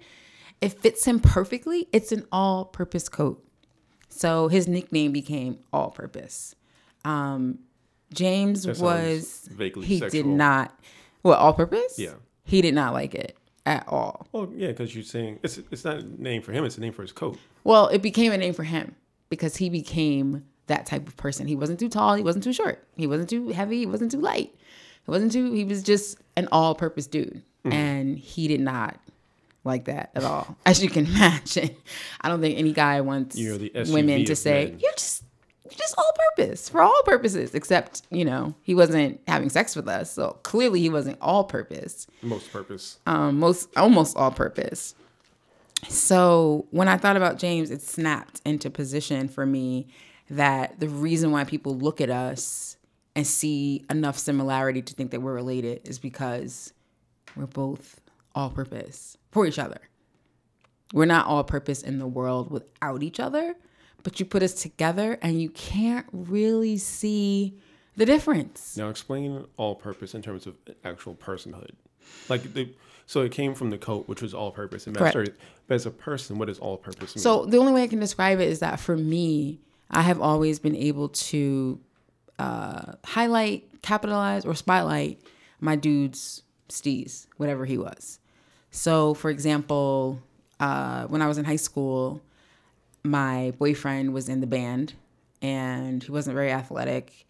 It 0.59 0.73
fits 0.81 1.05
him 1.05 1.21
perfectly. 1.21 1.87
It's 1.93 2.11
an 2.11 2.27
all-purpose 2.33 3.07
coat." 3.07 3.41
So 4.09 4.49
his 4.49 4.67
nickname 4.67 5.13
became 5.13 5.59
All 5.71 5.91
Purpose. 5.91 6.53
Um, 7.05 7.59
James 8.13 8.67
was 8.67 9.47
vaguely 9.51 9.85
he 9.87 9.99
did 10.01 10.25
not 10.25 10.77
what 11.25 11.39
All 11.39 11.53
Purpose. 11.53 11.97
Yeah. 11.97 12.13
he 12.43 12.61
did 12.61 12.73
not 12.75 12.93
like 12.93 13.15
it 13.15 13.35
at 13.65 13.87
all. 13.87 14.27
well, 14.31 14.51
yeah, 14.55 14.67
because 14.67 14.93
you're 14.93 15.03
saying 15.03 15.39
it's 15.43 15.57
it's 15.71 15.83
not 15.83 15.97
a 15.97 16.21
name 16.21 16.41
for 16.41 16.51
him; 16.51 16.63
it's 16.65 16.77
a 16.77 16.81
name 16.81 16.93
for 16.93 17.01
his 17.01 17.11
coat. 17.11 17.37
Well, 17.63 17.87
it 17.87 18.01
became 18.01 18.31
a 18.31 18.37
name 18.37 18.53
for 18.53 18.63
him 18.63 18.95
because 19.29 19.57
he 19.57 19.69
became 19.69 20.45
that 20.67 20.85
type 20.85 21.07
of 21.07 21.17
person. 21.17 21.47
He 21.47 21.55
wasn't 21.55 21.79
too 21.79 21.89
tall, 21.89 22.15
he 22.15 22.23
wasn't 22.23 22.43
too 22.43 22.53
short, 22.53 22.85
he 22.95 23.07
wasn't 23.07 23.29
too 23.29 23.49
heavy, 23.49 23.79
he 23.79 23.85
wasn't 23.85 24.11
too 24.11 24.19
light. 24.21 24.53
He 25.05 25.11
wasn't 25.11 25.31
too 25.31 25.51
he 25.51 25.63
was 25.63 25.83
just 25.83 26.17
an 26.35 26.47
all-purpose 26.51 27.07
dude. 27.07 27.41
Mm-hmm. 27.63 27.71
And 27.73 28.17
he 28.19 28.47
did 28.47 28.59
not 28.61 28.99
like 29.63 29.85
that 29.85 30.11
at 30.15 30.23
all. 30.23 30.55
As 30.65 30.83
you 30.83 30.89
can 30.89 31.05
imagine. 31.15 31.75
I 32.21 32.29
don't 32.29 32.41
think 32.41 32.59
any 32.59 32.71
guy 32.73 33.01
wants 33.01 33.35
You're 33.35 33.57
the 33.57 33.71
SUV 33.71 33.93
women 33.93 34.25
to 34.25 34.35
say. 34.35 34.75
"You're 34.79 34.91
just 34.93 35.14
just 35.69 35.95
all 35.97 36.11
purpose 36.35 36.69
for 36.69 36.81
all 36.81 37.01
purposes 37.05 37.55
except, 37.55 38.03
you 38.11 38.23
know, 38.25 38.53
he 38.61 38.75
wasn't 38.75 39.19
having 39.27 39.49
sex 39.49 39.75
with 39.75 39.87
us. 39.87 40.11
So 40.11 40.37
clearly 40.43 40.79
he 40.79 40.89
wasn't 40.89 41.17
all 41.21 41.43
purpose 41.43 42.07
Most 42.21 42.51
purpose. 42.51 42.99
um, 43.05 43.39
most 43.39 43.69
almost 43.77 44.15
all 44.17 44.31
purpose. 44.31 44.95
So 45.87 46.65
when 46.71 46.87
I 46.87 46.97
thought 46.97 47.17
about 47.17 47.37
James, 47.37 47.69
it 47.71 47.81
snapped 47.81 48.41
into 48.45 48.69
position 48.69 49.27
for 49.27 49.45
me 49.45 49.87
that 50.29 50.79
the 50.79 50.89
reason 50.89 51.31
why 51.31 51.43
people 51.43 51.77
look 51.77 52.01
at 52.01 52.09
us 52.09 52.77
and 53.15 53.25
see 53.25 53.85
enough 53.89 54.17
similarity 54.17 54.81
to 54.81 54.93
think 54.93 55.11
that 55.11 55.21
we're 55.21 55.33
related 55.33 55.81
is 55.87 55.99
because 55.99 56.73
we're 57.35 57.45
both 57.45 58.01
all 58.33 58.49
purpose 58.49 59.17
for 59.31 59.45
each 59.45 59.59
other. 59.59 59.79
We're 60.93 61.05
not 61.05 61.27
all 61.27 61.43
purpose 61.43 61.81
in 61.81 61.99
the 61.99 62.07
world 62.07 62.49
without 62.51 63.03
each 63.03 63.19
other, 63.19 63.55
but 64.05 64.19
you 64.19 64.25
put 64.25 64.43
us 64.43 64.53
together 64.53 65.17
and 65.23 65.41
you 65.41 65.49
can't 65.49 66.05
really 66.13 66.77
see 66.77 67.57
the 67.97 68.05
difference. 68.05 68.77
Now 68.77 68.89
explain 68.89 69.45
all-purpose 69.57 70.13
in 70.13 70.21
terms 70.21 70.45
of 70.45 70.55
actual 70.85 71.15
personhood. 71.15 71.71
Like 72.29 72.53
the 72.53 72.69
so 73.07 73.21
it 73.21 73.31
came 73.31 73.55
from 73.55 73.71
the 73.71 73.77
coat, 73.79 74.07
which 74.07 74.21
was 74.21 74.33
all-purpose 74.33 74.85
and 74.87 74.95
Correct. 74.95 75.31
But 75.67 75.75
as 75.75 75.87
a 75.87 75.91
person, 75.91 76.37
what 76.37 76.47
does 76.47 76.59
all-purpose 76.59 77.15
mean? 77.15 77.21
So 77.21 77.45
the 77.45 77.57
only 77.57 77.73
way 77.73 77.81
I 77.83 77.87
can 77.87 77.99
describe 77.99 78.39
it 78.39 78.47
is 78.47 78.59
that 78.59 78.79
for 78.79 78.95
me, 78.95 79.59
I 79.89 80.03
have 80.03 80.21
always 80.21 80.59
been 80.59 80.75
able 80.75 81.09
to 81.09 81.79
uh, 82.37 82.93
highlight, 83.05 83.81
capitalize, 83.81 84.45
or 84.45 84.53
spotlight 84.53 85.19
my 85.59 85.75
dude's 85.75 86.43
steez, 86.69 87.25
whatever 87.37 87.65
he 87.65 87.77
was. 87.77 88.19
So, 88.69 89.15
for 89.15 89.31
example, 89.31 90.21
uh, 90.59 91.05
when 91.07 91.23
I 91.23 91.27
was 91.27 91.39
in 91.39 91.45
high 91.45 91.55
school, 91.55 92.21
my 93.05 93.53
boyfriend 93.57 94.13
was 94.13 94.27
in 94.29 94.41
the 94.41 94.47
band 94.47 94.93
and 95.41 96.03
he 96.03 96.11
wasn't 96.11 96.33
very 96.35 96.51
athletic 96.51 97.27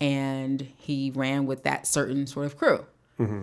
and 0.00 0.66
he 0.78 1.10
ran 1.14 1.46
with 1.46 1.64
that 1.64 1.86
certain 1.86 2.26
sort 2.26 2.46
of 2.46 2.56
crew. 2.56 2.84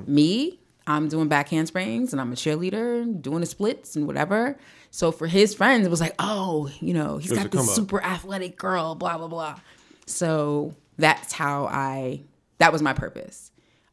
Me, 0.08 0.60
I'm 0.88 1.10
doing 1.10 1.28
back 1.28 1.50
handsprings 1.50 2.13
and 2.13 2.21
I'm 2.21 2.32
a 2.32 2.36
cheerleader, 2.36 3.21
doing 3.21 3.41
the 3.41 3.45
splits 3.45 3.95
and 3.95 4.08
whatever. 4.08 4.58
So 4.89 5.12
for 5.12 5.28
his 5.28 5.54
friends, 5.54 5.86
it 5.86 5.89
was 5.89 6.00
like, 6.00 6.15
oh, 6.19 6.69
you 6.80 6.93
know, 6.93 7.17
he's 7.17 7.32
got 7.32 7.52
this 7.52 7.76
super 7.76 8.02
athletic 8.02 8.58
girl, 8.58 8.95
blah, 8.95 9.17
blah, 9.17 9.28
blah. 9.28 9.60
So 10.06 10.74
that's 10.98 11.34
how 11.34 11.65
I, 11.65 12.21
that 12.60 12.71
was 12.71 12.82
my 12.82 12.93
purpose. 12.93 13.52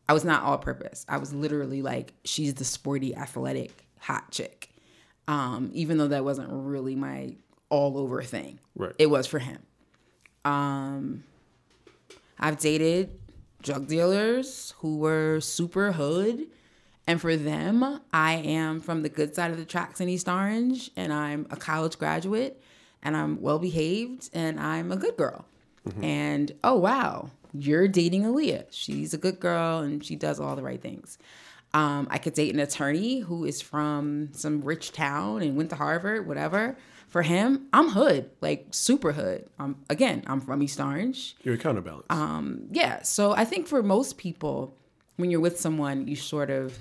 I 0.08 0.12
was 0.12 0.24
not 0.24 0.44
all 0.44 0.58
purpose. 0.58 1.04
I 1.08 1.16
was 1.18 1.34
literally 1.34 1.82
like, 1.82 2.12
she's 2.24 2.54
the 2.54 2.64
sporty, 2.64 3.16
athletic, 3.16 3.86
hot 3.98 4.30
chick. 4.30 4.68
Um, 5.26 5.70
even 5.72 5.98
though 5.98 6.08
that 6.08 6.24
wasn't 6.24 6.48
really 6.50 6.94
my 6.94 7.34
all 7.72 7.96
over 7.96 8.22
thing. 8.22 8.60
Right. 8.76 8.94
It 8.98 9.06
was 9.06 9.26
for 9.26 9.38
him. 9.38 9.58
Um, 10.44 11.24
I've 12.38 12.58
dated 12.58 13.18
drug 13.62 13.88
dealers 13.88 14.74
who 14.78 14.98
were 14.98 15.40
super 15.40 15.92
hood. 15.92 16.46
And 17.06 17.20
for 17.20 17.34
them, 17.36 18.00
I 18.12 18.34
am 18.34 18.80
from 18.80 19.02
the 19.02 19.08
good 19.08 19.34
side 19.34 19.50
of 19.50 19.56
the 19.56 19.64
tracks 19.64 20.00
in 20.00 20.08
East 20.08 20.28
Orange, 20.28 20.90
and 20.96 21.12
I'm 21.12 21.48
a 21.50 21.56
college 21.56 21.98
graduate, 21.98 22.62
and 23.02 23.16
I'm 23.16 23.42
well 23.42 23.58
behaved, 23.58 24.30
and 24.32 24.60
I'm 24.60 24.92
a 24.92 24.96
good 24.96 25.16
girl. 25.16 25.44
And 26.00 26.52
oh, 26.62 26.76
wow, 26.76 27.30
you're 27.52 27.88
dating 27.88 28.22
Aliya. 28.22 28.66
She's 28.70 29.12
a 29.14 29.18
good 29.18 29.40
girl, 29.40 29.78
and 29.80 30.04
she 30.04 30.14
does 30.14 30.38
all 30.38 30.54
the 30.54 30.62
right 30.62 30.80
things. 30.80 31.18
Um, 31.74 32.06
I 32.08 32.18
could 32.18 32.34
date 32.34 32.54
an 32.54 32.60
attorney 32.60 33.18
who 33.18 33.46
is 33.46 33.60
from 33.60 34.28
some 34.32 34.62
rich 34.62 34.92
town 34.92 35.42
and 35.42 35.56
went 35.56 35.70
to 35.70 35.76
Harvard, 35.76 36.28
whatever. 36.28 36.76
For 37.12 37.20
him, 37.20 37.68
I'm 37.74 37.90
hood, 37.90 38.30
like 38.40 38.68
super 38.70 39.12
hood. 39.12 39.46
Um, 39.58 39.76
again, 39.90 40.24
I'm 40.26 40.40
from 40.40 40.62
East 40.62 40.80
Orange. 40.80 41.36
You're 41.42 41.56
a 41.56 41.58
counterbalance. 41.58 42.06
Um, 42.08 42.62
yeah 42.72 43.02
so 43.02 43.32
i 43.32 43.44
think 43.44 43.66
for 43.66 43.82
most 43.82 44.18
people 44.18 44.76
when 45.16 45.30
you're 45.30 45.40
with 45.40 45.60
someone 45.60 46.08
you 46.08 46.16
sort 46.16 46.50
of 46.50 46.78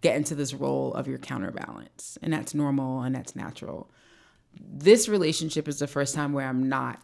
get 0.00 0.16
into 0.16 0.34
this 0.34 0.54
role 0.54 0.94
of 0.94 1.08
your 1.08 1.18
counterbalance 1.18 2.16
and 2.22 2.32
that's 2.32 2.54
normal 2.54 3.02
and 3.02 3.14
that's 3.14 3.34
natural. 3.34 3.90
This 4.58 5.08
relationship 5.08 5.68
is 5.68 5.78
the 5.78 5.86
first 5.86 6.14
time 6.14 6.32
where 6.32 6.46
i'm 6.46 6.68
not 6.68 7.00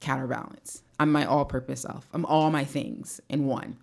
counterbalance. 0.00 0.82
I'm 0.98 1.12
my 1.12 1.24
all-purpose 1.24 1.82
self. 1.82 2.08
I'm 2.14 2.24
all 2.24 2.50
my 2.50 2.64
things 2.64 3.20
in 3.28 3.46
one 3.46 3.78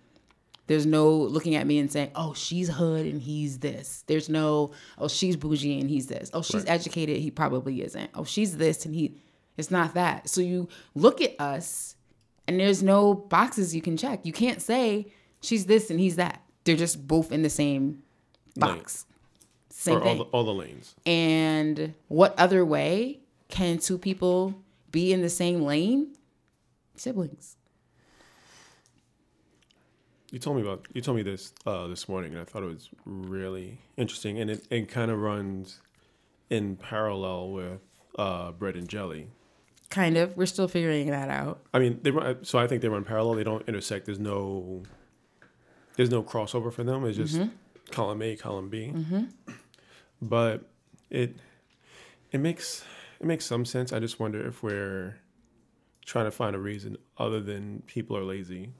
there's 0.68 0.86
no 0.86 1.10
looking 1.10 1.56
at 1.56 1.66
me 1.66 1.78
and 1.78 1.90
saying 1.90 2.10
oh 2.14 2.32
she's 2.34 2.68
hood 2.68 3.04
and 3.04 3.20
he's 3.20 3.58
this 3.58 4.04
there's 4.06 4.28
no 4.28 4.70
oh 4.98 5.08
she's 5.08 5.36
bougie 5.36 5.80
and 5.80 5.90
he's 5.90 6.06
this 6.06 6.30
oh 6.32 6.42
she's 6.42 6.64
educated 6.66 7.16
he 7.16 7.30
probably 7.30 7.82
isn't 7.82 8.10
oh 8.14 8.24
she's 8.24 8.56
this 8.56 8.86
and 8.86 8.94
he 8.94 9.16
it's 9.56 9.70
not 9.70 9.94
that 9.94 10.28
so 10.28 10.40
you 10.40 10.68
look 10.94 11.20
at 11.20 11.34
us 11.40 11.96
and 12.48 12.58
there's 12.58 12.82
no 12.82 13.12
boxes 13.14 13.76
you 13.76 13.82
can 13.82 13.96
check. 13.98 14.24
You 14.24 14.32
can't 14.32 14.60
say 14.62 15.12
she's 15.42 15.66
this 15.66 15.90
and 15.90 16.00
he's 16.00 16.16
that. 16.16 16.42
They're 16.64 16.76
just 16.76 17.06
both 17.06 17.30
in 17.30 17.42
the 17.42 17.50
same 17.50 18.02
box. 18.56 19.04
Same 19.68 19.96
or 19.96 20.00
all 20.00 20.04
thing. 20.04 20.16
the, 20.16 20.24
all 20.24 20.44
the 20.44 20.54
lanes. 20.54 20.94
and 21.06 21.94
what 22.08 22.36
other 22.38 22.64
way 22.64 23.20
can 23.48 23.78
two 23.78 23.98
people 23.98 24.54
be 24.90 25.12
in 25.12 25.20
the 25.20 25.28
same 25.28 25.60
lane? 25.60 26.16
Siblings. 26.96 27.57
You 30.30 30.38
told 30.38 30.56
me 30.56 30.62
about 30.62 30.86
you 30.92 31.00
told 31.00 31.16
me 31.16 31.22
this 31.22 31.54
uh, 31.66 31.86
this 31.86 32.08
morning, 32.08 32.32
and 32.32 32.40
I 32.40 32.44
thought 32.44 32.62
it 32.62 32.66
was 32.66 32.90
really 33.06 33.78
interesting, 33.96 34.38
and 34.38 34.50
it, 34.50 34.66
it 34.70 34.88
kind 34.88 35.10
of 35.10 35.18
runs 35.18 35.80
in 36.50 36.76
parallel 36.76 37.50
with 37.50 37.80
uh, 38.18 38.52
bread 38.52 38.76
and 38.76 38.88
jelly. 38.88 39.28
Kind 39.88 40.18
of. 40.18 40.36
We're 40.36 40.46
still 40.46 40.68
figuring 40.68 41.10
that 41.10 41.30
out. 41.30 41.60
I 41.72 41.78
mean, 41.78 42.00
they 42.02 42.10
run, 42.10 42.44
so 42.44 42.58
I 42.58 42.66
think 42.66 42.82
they 42.82 42.88
run 42.88 43.04
parallel. 43.04 43.36
They 43.36 43.44
don't 43.44 43.66
intersect. 43.66 44.04
There's 44.04 44.18
no 44.18 44.82
there's 45.96 46.10
no 46.10 46.22
crossover 46.22 46.70
for 46.70 46.84
them. 46.84 47.04
It's 47.06 47.16
just 47.16 47.40
column 47.90 48.20
A, 48.20 48.36
column 48.36 48.68
B. 48.68 48.92
But 50.20 50.68
it 51.08 51.36
it 52.32 52.38
makes 52.38 52.84
it 53.18 53.26
makes 53.26 53.46
some 53.46 53.64
sense. 53.64 53.94
I 53.94 53.98
just 53.98 54.20
wonder 54.20 54.46
if 54.46 54.62
we're 54.62 55.16
trying 56.04 56.26
to 56.26 56.30
find 56.30 56.54
a 56.54 56.58
reason 56.58 56.98
other 57.16 57.40
than 57.40 57.82
people 57.86 58.16
are 58.16 58.24
lazy 58.24 58.70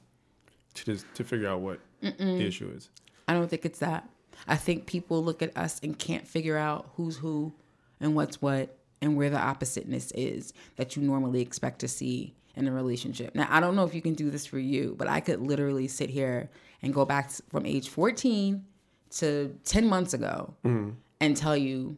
to 0.84 0.98
to 1.14 1.24
figure 1.24 1.48
out 1.48 1.60
what 1.60 1.80
the 2.00 2.46
issue 2.46 2.72
is. 2.74 2.88
I 3.26 3.34
don't 3.34 3.48
think 3.48 3.64
it's 3.64 3.80
that. 3.80 4.08
I 4.46 4.56
think 4.56 4.86
people 4.86 5.22
look 5.22 5.42
at 5.42 5.56
us 5.56 5.80
and 5.82 5.98
can't 5.98 6.26
figure 6.26 6.56
out 6.56 6.90
who's 6.96 7.16
who 7.16 7.52
and 8.00 8.14
what's 8.14 8.40
what 8.40 8.76
and 9.00 9.16
where 9.16 9.30
the 9.30 9.38
oppositeness 9.38 10.12
is 10.12 10.52
that 10.76 10.96
you 10.96 11.02
normally 11.02 11.40
expect 11.40 11.80
to 11.80 11.88
see 11.88 12.34
in 12.56 12.66
a 12.66 12.72
relationship. 12.72 13.34
Now, 13.34 13.46
I 13.50 13.60
don't 13.60 13.76
know 13.76 13.84
if 13.84 13.94
you 13.94 14.02
can 14.02 14.14
do 14.14 14.30
this 14.30 14.44
for 14.44 14.58
you, 14.58 14.94
but 14.98 15.08
I 15.08 15.20
could 15.20 15.40
literally 15.40 15.86
sit 15.86 16.10
here 16.10 16.50
and 16.82 16.92
go 16.92 17.04
back 17.04 17.30
from 17.48 17.66
age 17.66 17.88
14 17.88 18.64
to 19.10 19.56
10 19.64 19.86
months 19.86 20.12
ago 20.12 20.54
mm-hmm. 20.64 20.90
and 21.20 21.36
tell 21.36 21.56
you 21.56 21.96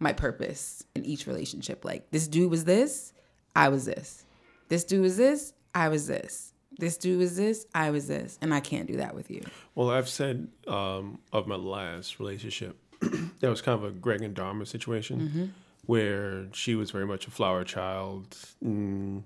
my 0.00 0.12
purpose 0.12 0.84
in 0.94 1.04
each 1.04 1.26
relationship. 1.26 1.84
Like, 1.84 2.10
this 2.10 2.26
dude 2.26 2.50
was 2.50 2.64
this, 2.64 3.12
I 3.54 3.68
was 3.68 3.84
this. 3.84 4.24
This 4.68 4.82
dude 4.82 5.02
was 5.02 5.16
this, 5.16 5.54
I 5.74 5.88
was 5.88 6.08
this. 6.08 6.52
This 6.78 6.96
dude 6.96 7.18
was 7.18 7.36
this, 7.36 7.66
I 7.74 7.90
was 7.90 8.06
this. 8.08 8.38
And 8.42 8.52
I 8.52 8.60
can't 8.60 8.86
do 8.86 8.96
that 8.98 9.14
with 9.14 9.30
you. 9.30 9.42
Well, 9.74 9.90
I've 9.90 10.08
said 10.08 10.48
um, 10.66 11.18
of 11.32 11.46
my 11.46 11.56
last 11.56 12.18
relationship, 12.20 12.76
that 13.40 13.48
was 13.48 13.62
kind 13.62 13.78
of 13.78 13.84
a 13.84 13.90
Greg 13.90 14.22
and 14.22 14.34
Dharma 14.34 14.66
situation 14.66 15.54
where 15.86 16.46
she 16.52 16.74
was 16.74 16.90
very 16.90 17.06
much 17.06 17.26
a 17.26 17.30
flower 17.30 17.62
child, 17.64 18.36
and, 18.60 19.22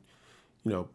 you 0.65 0.71
know, 0.73 0.89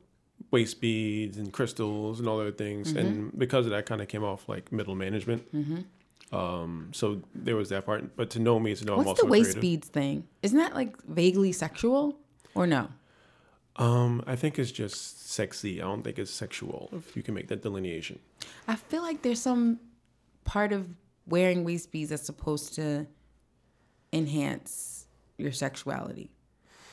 waist 0.51 0.79
beads 0.79 1.37
and 1.37 1.51
crystals 1.51 2.19
and 2.19 2.29
all 2.29 2.39
other 2.39 2.51
things. 2.51 2.91
And 2.91 3.37
because 3.37 3.65
of 3.65 3.71
that, 3.71 3.85
kind 3.85 4.01
of 4.01 4.07
came 4.07 4.23
off 4.23 4.47
like 4.47 4.71
middle 4.71 4.95
management. 4.95 5.43
Um, 6.31 6.89
so 6.91 7.21
there 7.33 7.55
was 7.55 7.69
that 7.69 7.85
part. 7.85 8.15
But 8.15 8.29
to 8.31 8.39
know 8.39 8.59
me 8.59 8.71
is 8.71 8.79
to 8.79 8.85
know 8.85 8.93
I'm 8.93 8.99
What's 8.99 9.19
also 9.19 9.23
the 9.23 9.31
waist 9.31 9.53
creative. 9.53 9.61
beads 9.61 9.87
thing? 9.87 10.27
Isn't 10.41 10.57
that 10.57 10.73
like 10.75 11.01
vaguely 11.03 11.51
sexual 11.51 12.17
or 12.53 12.67
no? 12.67 12.89
Um, 13.77 14.23
I 14.25 14.35
think 14.38 14.57
it's 14.57 14.71
just 14.71 15.29
sexy. 15.31 15.81
I 15.81 15.85
don't 15.85 16.01
think 16.03 16.17
it's 16.17 16.31
sexual, 16.31 16.89
if 16.93 17.15
you 17.17 17.23
can 17.23 17.33
make 17.33 17.47
that 17.49 17.61
delineation. 17.61 18.19
I 18.67 18.75
feel 18.75 19.01
like 19.01 19.21
there's 19.21 19.41
some 19.41 19.79
part 20.45 20.71
of 20.71 20.88
wearing 21.27 21.63
waist 21.65 21.91
beads 21.91 22.09
that's 22.11 22.23
supposed 22.25 22.73
to 22.75 23.05
enhance 24.13 25.07
your 25.38 25.51
sexuality, 25.51 26.29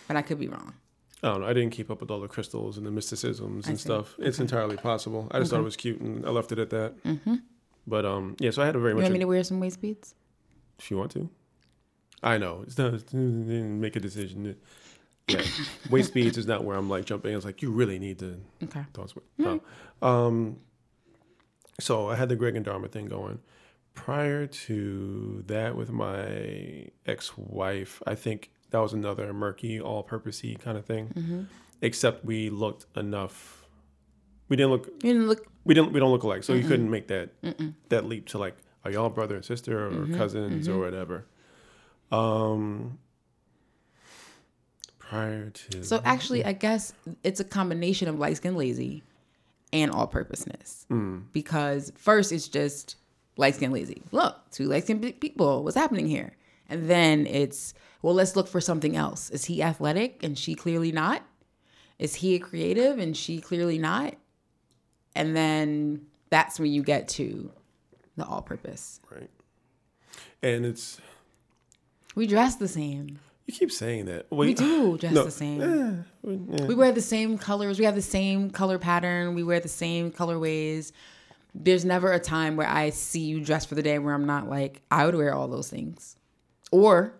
but 0.09 0.17
I 0.17 0.23
could 0.23 0.39
be 0.41 0.49
wrong. 0.49 0.75
I 1.23 1.29
don't 1.29 1.43
know. 1.43 1.47
I 1.47 1.53
didn't 1.53 1.71
keep 1.71 1.89
up 1.91 2.01
with 2.01 2.11
all 2.11 2.21
the 2.21 2.27
crystals 2.27 2.77
and 2.77 2.85
the 2.85 2.91
mysticisms 2.91 3.69
and 3.69 3.79
stuff. 3.79 4.17
It's 4.19 4.41
entirely 4.41 4.77
possible. 4.77 5.29
I 5.31 5.39
just 5.39 5.53
thought 5.53 5.61
it 5.61 5.65
was 5.65 5.77
cute 5.77 6.01
and 6.01 6.27
I 6.27 6.31
left 6.31 6.51
it 6.51 6.59
at 6.59 6.71
that. 6.71 6.95
But 7.87 8.05
um, 8.05 8.35
yeah. 8.41 8.51
So 8.51 8.63
I 8.63 8.67
had 8.67 8.75
a 8.75 8.81
very 8.81 8.93
You 8.93 8.97
much. 8.97 9.03
You 9.03 9.05
want 9.05 9.11
a- 9.11 9.19
me 9.19 9.21
to 9.21 9.27
wear 9.29 9.45
some 9.45 9.61
waist 9.61 9.81
beads? 9.81 10.15
if 10.81 10.91
you 10.91 10.97
want 10.97 11.13
to, 11.13 11.31
I 12.25 12.39
know. 12.39 12.65
It's 12.67 12.77
not 12.77 13.13
make 13.15 13.95
a 13.95 14.01
decision. 14.01 14.57
Yeah, 15.33 15.65
waist 15.91 16.15
beads 16.15 16.39
is 16.39 16.47
not 16.47 16.65
where 16.65 16.77
I'm 16.77 16.89
like 16.89 17.05
jumping. 17.05 17.35
It's 17.35 17.45
like 17.45 17.63
you 17.63 17.71
really 17.71 17.99
need 17.99 18.19
to. 18.21 18.41
Okay. 18.65 18.85
No. 19.39 19.61
Um. 20.01 20.59
So 21.81 22.09
I 22.09 22.17
had 22.17 22.29
the 22.29 22.37
Greg 22.37 22.55
and 22.57 22.65
Dharma 22.65 22.89
thing 22.89 23.07
going. 23.07 23.41
Prior 23.95 24.47
to 24.47 25.45
that, 25.49 25.77
with 25.77 25.91
my 25.91 26.87
ex-wife, 27.05 28.03
I 28.07 28.15
think 28.15 28.51
that 28.71 28.79
was 28.79 28.95
another 28.95 29.33
murky, 29.35 29.79
all-purposey 29.81 30.59
kind 30.59 30.79
of 30.79 30.87
thing. 30.87 31.49
Except 31.83 32.25
we 32.25 32.49
looked 32.49 32.87
enough. 32.97 33.67
We 34.49 34.57
didn't 34.57 34.71
look. 34.71 34.87
You 35.03 35.13
didn't 35.13 35.29
look. 35.29 35.47
We 35.65 35.75
didn't. 35.75 35.93
We 35.93 36.01
don't 36.01 36.11
look 36.11 36.23
alike, 36.23 36.43
so 36.45 36.55
you 36.55 36.67
couldn't 36.67 36.91
make 36.91 37.09
that 37.09 37.31
that 37.89 38.07
leap 38.07 38.29
to 38.29 38.39
like, 38.39 38.57
are 38.85 38.91
y'all 38.91 39.11
brother 39.11 39.35
and 39.35 39.45
sister 39.45 39.89
or 39.89 40.07
cousins 40.17 40.69
or 40.69 40.79
whatever. 40.79 41.27
Um. 42.11 42.99
Prior 45.13 45.51
to 45.51 45.85
So 45.85 46.01
actually, 46.07 46.43
I 46.43 46.53
guess 46.55 46.95
it's 47.23 47.39
a 47.39 47.45
combination 47.45 48.09
of 48.09 48.19
light 48.19 48.39
skin 48.39 48.57
lazy 48.57 49.03
and 49.71 49.91
all 49.91 50.07
purposeness. 50.07 50.87
Mm. 50.91 51.25
Because 51.33 51.93
first, 51.97 52.33
it's 52.33 52.49
just 52.49 52.97
light 53.37 53.57
skin 53.57 53.73
lazy. 53.73 54.01
Look, 54.11 54.39
two 54.51 54.65
light 54.69 54.85
skin 54.85 55.01
people. 55.01 55.65
What's 55.65 55.77
happening 55.77 56.07
here? 56.09 56.33
And 56.71 56.89
then 56.89 57.27
it's, 57.27 57.75
well, 58.01 58.15
let's 58.15 58.37
look 58.37 58.49
for 58.49 58.59
something 58.63 58.97
else. 58.97 59.29
Is 59.29 59.45
he 59.45 59.63
athletic 59.63 60.23
and 60.23 60.39
she 60.39 60.55
clearly 60.55 60.93
not? 60.93 61.23
Is 61.99 62.15
he 62.15 62.35
a 62.35 62.39
creative 62.39 62.99
and 62.99 63.15
she 63.15 63.39
clearly 63.39 63.77
not? 63.77 64.15
And 65.15 65.37
then 65.37 66.07
that's 66.31 66.59
when 66.59 66.73
you 66.73 66.83
get 66.83 67.09
to 67.09 67.53
the 68.17 68.25
all 68.25 68.41
purpose. 68.41 68.99
Right. 69.11 69.29
And 70.43 70.65
it's 70.65 70.99
We 72.15 72.27
dress 72.27 72.57
the 72.57 72.67
same. 72.67 73.19
You 73.47 73.55
keep 73.55 73.73
saying 73.73 74.07
that. 74.07 74.27
We 74.31 74.55
do 74.55 74.97
dress 74.99 75.13
no, 75.13 75.25
the 75.25 75.31
same. 75.31 75.61
eh, 75.61 76.03
we- 76.23 76.59
eh. 76.59 76.67
We 76.67 76.75
wear 76.75 76.93
the 76.93 77.01
same 77.03 77.39
colors. 77.39 77.79
We 77.79 77.85
have 77.85 77.95
the 77.95 78.03
same 78.03 78.51
color 78.51 78.79
pattern. 78.79 79.35
We 79.35 79.43
wear 79.43 79.61
the 79.61 79.69
same 79.69 80.11
colorways. 80.13 80.93
There's 81.55 81.85
never 81.85 82.13
a 82.13 82.19
time 82.21 82.57
where 82.57 82.69
I 82.69 82.91
see 82.91 83.21
you 83.21 83.41
dressed 83.45 83.69
for 83.69 83.75
the 83.75 83.83
day 83.83 83.99
where 83.99 84.15
I'm 84.15 84.25
not 84.27 84.49
like, 84.49 84.81
I 84.91 85.05
would 85.05 85.15
wear 85.15 85.35
all 85.35 85.49
those 85.49 85.69
things. 85.69 86.17
Or 86.71 87.15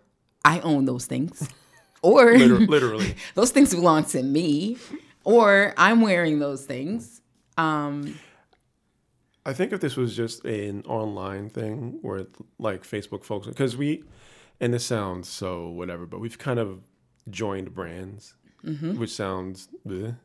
I 0.45 0.61
own 0.61 0.85
those 0.87 1.07
things. 1.07 1.49
Or 2.05 2.33
Liter- 2.37 2.59
literally. 2.59 3.15
those 3.37 3.53
things 3.53 3.73
belong 3.73 4.03
to 4.07 4.25
me. 4.25 4.77
Or 5.23 5.73
I'm 5.77 6.01
wearing 6.01 6.41
those 6.41 6.65
things. 6.67 7.21
Um, 7.57 8.19
I 9.47 9.53
think 9.53 9.73
if 9.73 9.81
this 9.81 9.97
was 9.97 10.17
just 10.17 10.45
an 10.45 10.83
online 10.89 11.49
thing 11.49 12.01
where 12.03 12.27
like 12.59 12.83
Facebook 12.83 13.23
folks, 13.23 13.47
because 13.47 13.77
we, 13.77 14.03
and 14.63 14.73
this 14.73 14.87
sounds 14.87 15.29
so 15.29 15.69
whatever, 15.69 16.07
but 16.07 16.19
we've 16.21 16.39
kind 16.39 16.59
of 16.59 16.81
joined 17.29 17.75
brands, 17.75 18.35
Mm-hmm. 18.65 18.97
which 18.99 19.11
sounds, 19.13 19.69
bleh, 19.87 20.17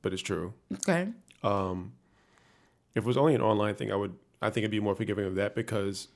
but 0.00 0.12
it's 0.12 0.22
true. 0.22 0.54
okay. 0.72 1.08
If 2.94 3.02
it 3.02 3.04
was 3.04 3.16
only 3.16 3.34
an 3.34 3.42
online 3.42 3.74
thing, 3.74 3.92
I 3.92 3.96
would, 3.96 4.14
I 4.40 4.50
think 4.50 4.58
it'd 4.62 4.70
be 4.70 4.80
more 4.80 4.94
forgiving 4.94 5.26
of 5.26 5.34
that 5.34 5.54
because 5.54 6.08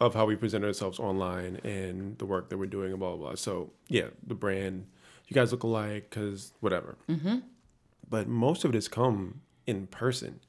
of 0.00 0.14
how 0.14 0.24
we 0.26 0.36
present 0.36 0.64
ourselves 0.64 0.98
online 0.98 1.56
and 1.64 2.16
the 2.18 2.24
work 2.24 2.48
that 2.50 2.56
we're 2.58 2.66
doing 2.66 2.90
and 2.92 2.98
blah, 3.00 3.16
blah, 3.16 3.26
blah. 3.30 3.34
So 3.34 3.70
yeah, 3.88 4.06
the 4.26 4.34
brand, 4.34 4.86
you 5.28 5.34
guys 5.34 5.52
look 5.52 5.62
alike 5.64 6.06
because 6.08 6.52
whatever. 6.60 6.96
Mm-hmm. 7.08 7.38
But 8.08 8.28
most 8.28 8.64
of 8.64 8.70
it 8.70 8.74
has 8.74 8.88
come 8.88 9.40
in 9.66 9.86
person. 9.88 10.40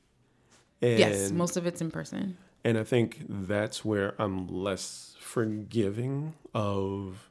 And 0.81 0.99
Yes, 0.99 1.31
most 1.31 1.57
of 1.57 1.65
it's 1.65 1.81
in 1.81 1.91
person. 1.91 2.37
And 2.63 2.77
I 2.77 2.83
think 2.83 3.25
that's 3.27 3.83
where 3.83 4.15
I'm 4.19 4.47
less 4.47 5.15
forgiving 5.19 6.33
of 6.53 7.29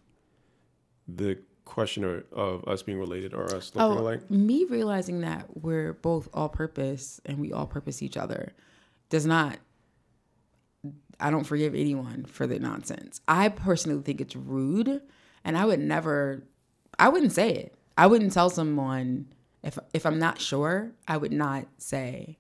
the 1.09 1.39
question 1.65 2.05
of, 2.05 2.25
of 2.33 2.69
us 2.69 2.83
being 2.83 2.99
related 2.99 3.33
or 3.33 3.45
us 3.45 3.73
looking 3.75 3.97
Oh, 3.97 3.99
alike. 4.01 4.31
me 4.31 4.65
realizing 4.65 5.23
that 5.23 5.47
we're 5.63 5.95
both 5.95 6.29
all 6.35 6.49
purpose 6.51 7.21
and 7.25 7.39
we 7.39 7.53
all 7.53 7.67
purpose 7.67 8.03
each 8.03 8.17
other 8.17 8.53
does 9.09 9.25
not 9.27 9.59
I 11.21 11.31
don't 11.31 11.45
forgive 11.45 11.75
anyone 11.77 12.25
for 12.25 12.49
the 12.49 12.59
nonsense. 12.59 13.21
I 13.29 13.49
personally 13.49 14.03
think 14.03 14.21
it's 14.21 14.35
rude 14.35 15.01
and 15.45 15.57
I 15.57 15.65
would 15.65 15.79
never 15.81 16.43
I 16.99 17.09
wouldn't 17.09 17.33
say 17.33 17.55
it. 17.55 17.75
I 17.97 18.07
wouldn't 18.09 18.33
tell 18.33 18.51
someone 18.51 19.33
if 19.63 19.79
if 19.95 20.05
I'm 20.05 20.19
not 20.19 20.41
sure, 20.41 20.93
I 21.07 21.17
would 21.17 21.33
not 21.33 21.69
say, 21.79 22.39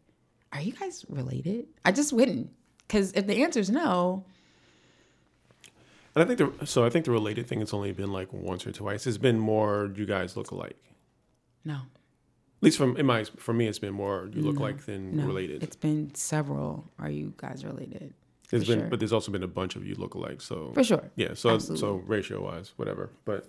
"Are 0.53 0.61
you 0.61 0.73
guys 0.73 1.05
related?" 1.09 1.69
I 1.85 1.93
just 1.93 2.13
wouldn't. 2.13 2.51
Cuz 2.89 3.13
if 3.13 3.27
the 3.27 3.43
answer 3.43 3.61
is 3.61 3.71
no, 3.71 4.25
And 6.15 6.23
I 6.23 6.27
think 6.27 6.39
the 6.59 6.67
so 6.67 6.85
I 6.85 6.91
think 6.91 7.05
the 7.07 7.11
related 7.11 7.47
thing 7.47 7.61
has 7.61 7.73
only 7.73 7.93
been 7.93 8.13
like 8.13 8.33
once 8.33 8.67
or 8.67 8.73
twice. 8.73 9.07
It's 9.07 9.17
been 9.19 9.39
more 9.39 9.91
you 9.97 10.05
guys 10.07 10.37
look 10.37 10.51
alike. 10.51 10.77
no. 11.65 11.75
At 11.75 12.67
least 12.67 12.79
from 12.79 12.97
in 12.97 13.07
my 13.07 13.25
for 13.25 13.53
me, 13.53 13.67
it's 13.67 13.81
been 13.81 13.95
more 13.95 14.29
you 14.33 14.41
look 14.43 14.61
like 14.61 14.85
than 14.87 15.17
No. 15.17 15.27
related. 15.27 15.63
It's 15.65 15.75
been 15.75 16.15
several. 16.15 16.85
Are 16.99 17.11
you 17.11 17.33
guys 17.37 17.65
related? 17.65 18.15
It's 18.53 18.67
been, 18.69 18.81
sure. 18.81 18.89
but 18.89 18.99
there's 19.01 19.13
also 19.15 19.33
been 19.33 19.43
a 19.43 19.49
bunch 19.49 19.75
of 19.77 19.85
you 19.87 19.95
look 19.97 20.15
alike. 20.15 20.41
So 20.43 20.71
For 20.75 20.85
sure. 20.85 21.11
yeah. 21.17 21.33
So 21.35 21.55
Absolutely. 21.55 21.81
so 21.81 21.95
ratio 22.07 22.41
wise, 22.45 22.73
whatever. 22.77 23.11
But 23.25 23.49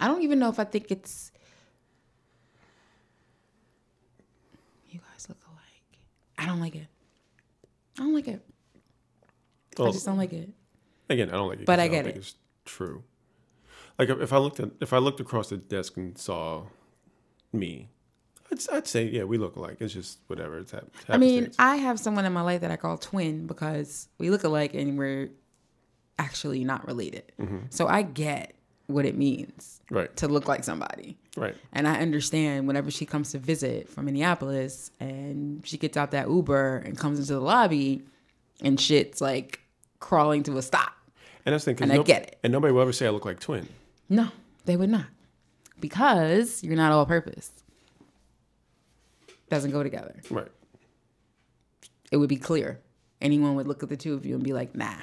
I 0.00 0.06
don't 0.08 0.22
even 0.22 0.38
know 0.38 0.48
if 0.48 0.58
I 0.60 0.64
think 0.64 0.90
it's. 0.90 1.32
You 4.90 5.00
guys 5.00 5.28
look 5.28 5.38
alike. 5.46 5.98
I 6.38 6.46
don't 6.46 6.60
like 6.60 6.76
it. 6.76 6.86
I 7.98 8.02
don't 8.02 8.14
like 8.14 8.28
it. 8.28 8.40
I 9.78 9.82
well, 9.84 9.92
just 9.92 10.06
don't 10.06 10.18
like 10.18 10.32
it. 10.32 10.50
again, 11.08 11.28
I 11.30 11.32
don't 11.32 11.48
like 11.48 11.60
it. 11.60 11.66
But 11.66 11.78
I 11.80 11.88
don't 11.88 11.92
get 11.96 12.04
think 12.04 12.16
it. 12.16 12.20
It's 12.20 12.34
true. 12.64 13.02
Like 13.98 14.10
if 14.10 14.32
I 14.32 14.38
looked 14.38 14.60
at 14.60 14.70
if 14.80 14.92
I 14.92 14.98
looked 14.98 15.20
across 15.20 15.48
the 15.48 15.56
desk 15.56 15.96
and 15.96 16.16
saw 16.16 16.64
me, 17.52 17.88
I'd, 18.52 18.58
I'd 18.72 18.86
say 18.86 19.04
yeah, 19.08 19.24
we 19.24 19.38
look 19.38 19.56
alike. 19.56 19.78
It's 19.80 19.92
just 19.92 20.18
whatever. 20.28 20.58
It's 20.58 20.72
hap- 20.72 20.90
I 21.08 21.16
mean. 21.16 21.50
I 21.58 21.76
have 21.76 21.98
someone 21.98 22.24
in 22.24 22.32
my 22.32 22.42
life 22.42 22.60
that 22.60 22.70
I 22.70 22.76
call 22.76 22.96
twin 22.98 23.46
because 23.46 24.08
we 24.18 24.30
look 24.30 24.44
alike 24.44 24.74
and 24.74 24.96
we're 24.98 25.30
actually 26.18 26.64
not 26.64 26.86
related. 26.86 27.32
Mm-hmm. 27.40 27.58
So 27.70 27.86
I 27.86 28.02
get 28.02 28.54
what 28.86 29.04
it 29.04 29.16
means 29.16 29.80
right, 29.90 30.14
to 30.16 30.26
look 30.28 30.48
like 30.48 30.64
somebody. 30.64 31.18
right. 31.36 31.54
And 31.72 31.86
I 31.86 32.00
understand 32.00 32.66
whenever 32.66 32.90
she 32.90 33.04
comes 33.04 33.32
to 33.32 33.38
visit 33.38 33.88
from 33.88 34.06
Minneapolis 34.06 34.90
and 34.98 35.64
she 35.66 35.76
gets 35.76 35.96
out 35.96 36.10
that 36.12 36.28
Uber 36.28 36.78
and 36.78 36.96
comes 36.96 37.18
into 37.18 37.34
the 37.34 37.40
lobby 37.40 38.02
and 38.62 38.80
shit's 38.80 39.20
like 39.20 39.60
crawling 40.00 40.42
to 40.44 40.58
a 40.58 40.62
stop. 40.62 40.92
And 41.44 41.52
that's 41.52 41.64
the 41.64 41.74
thing. 41.74 41.90
And 41.90 42.00
I 42.00 42.02
get 42.02 42.22
it. 42.22 42.38
And 42.42 42.52
nobody 42.52 42.72
will 42.72 42.82
ever 42.82 42.92
say 42.92 43.06
I 43.06 43.10
look 43.10 43.24
like 43.24 43.40
twin. 43.40 43.68
No, 44.08 44.28
they 44.64 44.76
would 44.76 44.90
not. 44.90 45.06
Because 45.80 46.62
you're 46.62 46.76
not 46.76 46.92
all 46.92 47.06
purpose. 47.06 47.50
Doesn't 49.48 49.70
go 49.70 49.82
together. 49.82 50.16
Right. 50.30 50.48
It 52.10 52.16
would 52.16 52.28
be 52.28 52.36
clear. 52.36 52.80
Anyone 53.20 53.54
would 53.54 53.66
look 53.66 53.82
at 53.82 53.88
the 53.88 53.96
two 53.96 54.14
of 54.14 54.26
you 54.26 54.34
and 54.34 54.44
be 54.44 54.52
like, 54.52 54.74
nah. 54.74 54.94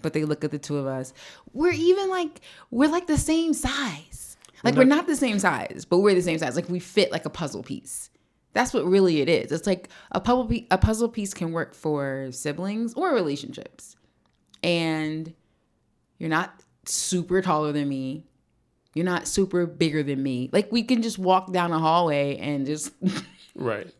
But 0.00 0.12
they 0.12 0.24
look 0.24 0.44
at 0.44 0.50
the 0.50 0.58
two 0.58 0.76
of 0.76 0.86
us. 0.86 1.12
We're 1.52 1.72
even 1.72 2.08
like, 2.08 2.40
we're 2.70 2.90
like 2.90 3.06
the 3.06 3.18
same 3.18 3.52
size. 3.52 4.36
Like, 4.64 4.74
we're 4.74 4.84
not 4.84 5.06
the 5.06 5.14
same 5.14 5.38
size, 5.38 5.86
but 5.88 5.98
we're 5.98 6.16
the 6.16 6.22
same 6.22 6.38
size. 6.38 6.56
Like, 6.56 6.68
we 6.68 6.80
fit 6.80 7.12
like 7.12 7.24
a 7.24 7.30
puzzle 7.30 7.62
piece. 7.62 8.10
That's 8.54 8.74
what 8.74 8.84
really 8.84 9.20
it 9.20 9.28
is. 9.28 9.52
It's 9.52 9.68
like 9.68 9.88
a 10.10 10.20
puzzle, 10.20 10.46
piece, 10.46 10.66
a 10.72 10.78
puzzle 10.78 11.08
piece 11.08 11.32
can 11.32 11.52
work 11.52 11.74
for 11.74 12.28
siblings 12.32 12.92
or 12.94 13.14
relationships. 13.14 13.94
And 14.62 15.32
you're 16.18 16.30
not 16.30 16.60
super 16.84 17.40
taller 17.42 17.72
than 17.72 17.88
me. 17.88 18.24
You're 18.94 19.04
not 19.04 19.28
super 19.28 19.66
bigger 19.66 20.02
than 20.02 20.22
me. 20.22 20.50
Like, 20.52 20.72
we 20.72 20.82
can 20.82 21.02
just 21.02 21.18
walk 21.18 21.52
down 21.52 21.72
a 21.72 21.78
hallway 21.78 22.36
and 22.38 22.66
just. 22.66 22.92
Right. 23.54 23.92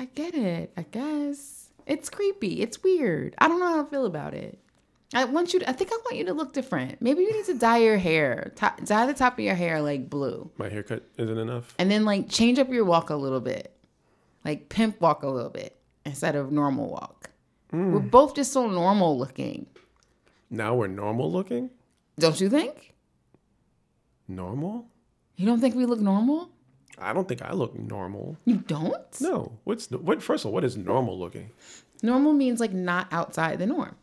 I 0.00 0.06
get 0.14 0.34
it. 0.34 0.72
I 0.76 0.82
guess 0.82 1.68
it's 1.86 2.10
creepy. 2.10 2.60
It's 2.60 2.82
weird. 2.82 3.34
I 3.38 3.46
don't 3.46 3.60
know 3.60 3.66
how 3.68 3.84
I 3.84 3.88
feel 3.88 4.06
about 4.06 4.34
it. 4.34 4.58
I 5.14 5.24
want 5.26 5.52
you. 5.52 5.60
To, 5.60 5.68
I 5.68 5.72
think 5.72 5.90
I 5.92 5.96
want 6.04 6.16
you 6.16 6.24
to 6.26 6.32
look 6.34 6.52
different. 6.52 7.00
Maybe 7.02 7.22
you 7.22 7.32
need 7.32 7.44
to 7.46 7.54
dye 7.54 7.78
your 7.78 7.98
hair. 7.98 8.52
T- 8.56 8.84
dye 8.84 9.06
the 9.06 9.14
top 9.14 9.34
of 9.34 9.44
your 9.44 9.54
hair 9.54 9.80
like 9.82 10.08
blue, 10.10 10.50
My 10.56 10.68
haircut 10.68 11.04
isn't 11.18 11.36
enough. 11.38 11.74
and 11.78 11.90
then 11.90 12.04
like 12.04 12.28
change 12.28 12.58
up 12.58 12.68
your 12.68 12.84
walk 12.84 13.10
a 13.10 13.16
little 13.16 13.40
bit, 13.40 13.72
like 14.44 14.68
pimp 14.68 15.00
walk 15.00 15.22
a 15.22 15.28
little 15.28 15.50
bit 15.50 15.76
instead 16.06 16.34
of 16.36 16.50
normal 16.52 16.88
walk. 16.88 17.30
We're 17.72 18.00
both 18.00 18.34
just 18.34 18.52
so 18.52 18.68
normal 18.68 19.16
looking, 19.18 19.66
Now 20.50 20.74
we're 20.74 20.88
normal 20.88 21.30
looking. 21.30 21.70
don't 22.18 22.40
you 22.40 22.48
think? 22.50 22.94
Normal? 24.28 24.86
You 25.36 25.46
don't 25.46 25.60
think 25.60 25.74
we 25.74 25.86
look 25.86 26.00
normal? 26.00 26.50
I 26.98 27.12
don't 27.12 27.26
think 27.28 27.42
I 27.42 27.52
look 27.52 27.78
normal. 27.78 28.36
You 28.44 28.56
don't? 28.56 29.20
No. 29.20 29.52
What's 29.64 29.90
what? 29.90 30.22
First 30.22 30.44
of 30.44 30.48
all, 30.48 30.52
what 30.52 30.64
is 30.64 30.76
normal 30.76 31.18
looking? 31.18 31.50
Normal 32.02 32.32
means 32.32 32.60
like 32.60 32.72
not 32.72 33.06
outside 33.12 33.58
the 33.58 33.66
norm. 33.66 33.94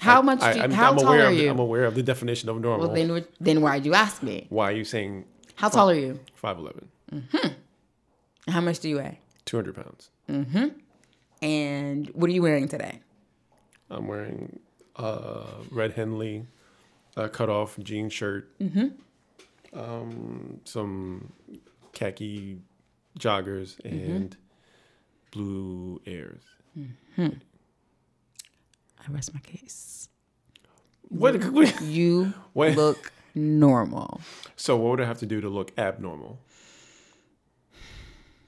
How 0.00 0.22
much? 0.22 0.40
I, 0.42 0.52
do 0.52 0.58
you, 0.58 0.64
I'm, 0.64 0.70
how 0.70 0.90
I'm 0.92 0.96
tall 0.98 1.08
aware 1.08 1.26
are 1.26 1.30
of 1.30 1.36
the, 1.36 1.42
you? 1.44 1.50
I'm 1.50 1.58
aware 1.58 1.84
of 1.84 1.94
the 1.94 2.02
definition 2.02 2.48
of 2.48 2.60
normal. 2.60 2.88
well, 2.88 2.94
then, 2.94 3.24
then 3.40 3.60
why'd 3.60 3.84
you 3.84 3.94
ask 3.94 4.22
me? 4.22 4.46
Why 4.48 4.70
are 4.70 4.74
you 4.74 4.84
saying 4.84 5.24
How 5.56 5.68
tall 5.68 5.90
are 5.90 5.94
you? 5.94 6.20
five 6.34 6.56
eleven? 6.58 6.88
Mm-hmm. 7.12 8.50
How 8.50 8.60
much 8.60 8.78
do 8.80 8.88
you 8.88 8.96
weigh? 8.96 9.20
Two 9.44 9.56
hundred 9.58 9.74
pounds. 9.76 10.10
And 11.40 12.08
what 12.08 12.28
are 12.28 12.32
you 12.32 12.42
wearing 12.42 12.68
today? 12.68 13.00
I'm 13.90 14.06
wearing 14.06 14.60
a 14.96 15.44
red 15.70 15.92
Henley, 15.92 16.46
a 17.16 17.28
cut 17.28 17.48
off 17.48 17.78
jean 17.78 18.10
shirt, 18.10 18.58
mm-hmm. 18.58 18.88
um, 19.78 20.60
some 20.64 21.32
khaki 21.92 22.58
joggers, 23.18 23.80
mm-hmm. 23.82 24.10
and 24.10 24.36
blue 25.30 26.00
airs. 26.06 26.42
Mm-hmm. 26.76 27.28
I 29.00 29.12
rest 29.12 29.32
my 29.32 29.40
case. 29.40 30.08
What, 31.08 31.42
what? 31.52 31.80
You 31.82 32.34
What? 32.52 32.74
look 32.76 33.12
normal. 33.34 34.20
So 34.56 34.76
what 34.76 34.90
would 34.90 35.00
I 35.00 35.06
have 35.06 35.18
to 35.18 35.26
do 35.26 35.40
to 35.40 35.48
look 35.48 35.72
abnormal? 35.78 36.40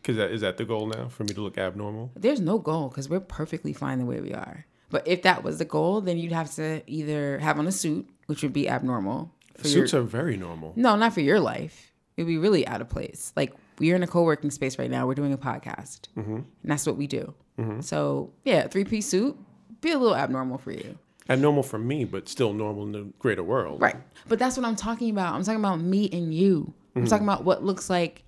Because 0.00 0.16
that 0.16 0.30
is 0.30 0.40
that 0.40 0.56
the 0.56 0.64
goal 0.64 0.86
now 0.86 1.08
for 1.08 1.24
me 1.24 1.34
to 1.34 1.40
look 1.40 1.58
abnormal? 1.58 2.10
There's 2.14 2.40
no 2.40 2.58
goal 2.58 2.88
because 2.88 3.08
we're 3.08 3.20
perfectly 3.20 3.72
fine 3.72 3.98
the 3.98 4.06
way 4.06 4.20
we 4.20 4.32
are. 4.32 4.66
But 4.90 5.06
if 5.06 5.22
that 5.22 5.44
was 5.44 5.58
the 5.58 5.64
goal, 5.64 6.00
then 6.00 6.18
you'd 6.18 6.32
have 6.32 6.52
to 6.54 6.82
either 6.86 7.38
have 7.38 7.58
on 7.58 7.66
a 7.66 7.72
suit, 7.72 8.08
which 8.26 8.42
would 8.42 8.52
be 8.52 8.68
abnormal. 8.68 9.32
For 9.56 9.68
Suits 9.68 9.92
your, 9.92 10.00
are 10.00 10.04
very 10.04 10.36
normal. 10.36 10.72
no, 10.74 10.96
not 10.96 11.12
for 11.12 11.20
your 11.20 11.38
life. 11.38 11.92
It'd 12.16 12.26
be 12.26 12.38
really 12.38 12.66
out 12.66 12.80
of 12.80 12.88
place. 12.88 13.32
Like 13.36 13.52
we're 13.78 13.94
in 13.94 14.02
a 14.02 14.06
co-working 14.06 14.50
space 14.50 14.78
right 14.78 14.90
now. 14.90 15.06
We're 15.06 15.14
doing 15.14 15.32
a 15.32 15.38
podcast, 15.38 16.08
mm-hmm. 16.16 16.36
and 16.36 16.46
that's 16.64 16.86
what 16.86 16.96
we 16.96 17.06
do. 17.06 17.34
Mm-hmm. 17.58 17.80
So 17.80 18.32
yeah, 18.44 18.66
three 18.68 18.84
piece 18.84 19.06
suit 19.06 19.38
be 19.80 19.92
a 19.92 19.98
little 19.98 20.16
abnormal 20.16 20.58
for 20.58 20.72
you. 20.72 20.98
And 21.28 21.40
normal 21.40 21.62
for 21.62 21.78
me, 21.78 22.04
but 22.04 22.28
still 22.28 22.52
normal 22.52 22.84
in 22.84 22.92
the 22.92 23.12
greater 23.18 23.42
world. 23.42 23.80
Right. 23.80 23.96
But 24.28 24.38
that's 24.38 24.56
what 24.56 24.66
I'm 24.66 24.76
talking 24.76 25.10
about. 25.10 25.34
I'm 25.34 25.44
talking 25.44 25.60
about 25.60 25.80
me 25.80 26.08
and 26.12 26.34
you. 26.34 26.72
I'm 26.94 27.02
mm-hmm. 27.02 27.08
talking 27.08 27.26
about 27.26 27.44
what 27.44 27.62
looks 27.62 27.88
like 27.88 28.24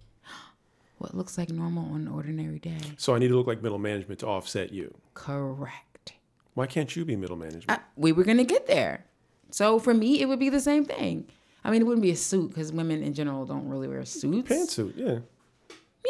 what 1.03 1.14
looks 1.14 1.36
like 1.36 1.50
normal 1.50 1.92
on 1.92 2.03
an 2.03 2.09
ordinary 2.09 2.59
day. 2.59 2.78
So 2.96 3.14
I 3.14 3.18
need 3.18 3.28
to 3.28 3.36
look 3.36 3.46
like 3.46 3.62
middle 3.62 3.78
management 3.78 4.20
to 4.20 4.26
offset 4.26 4.72
you. 4.72 4.94
Correct. 5.14 6.12
Why 6.55 6.66
can't 6.66 6.94
you 6.94 7.05
be 7.05 7.16
middle 7.16 7.36
management? 7.36 7.70
I, 7.70 7.78
we 7.96 8.12
were 8.12 8.24
gonna 8.24 8.44
get 8.44 8.66
there. 8.66 9.05
So 9.50 9.78
for 9.78 9.92
me, 9.92 10.20
it 10.20 10.26
would 10.26 10.38
be 10.38 10.48
the 10.48 10.61
same 10.61 10.84
thing. 10.84 11.26
I 11.64 11.70
mean, 11.70 11.82
it 11.82 11.84
wouldn't 11.84 12.03
be 12.03 12.11
a 12.11 12.16
suit 12.16 12.48
because 12.48 12.72
women 12.72 13.03
in 13.03 13.14
general 13.14 13.44
don't 13.44 13.68
really 13.68 13.88
wear 13.88 14.05
suits. 14.05 14.50
Pantsuit, 14.50 14.94
yeah. 14.96 15.18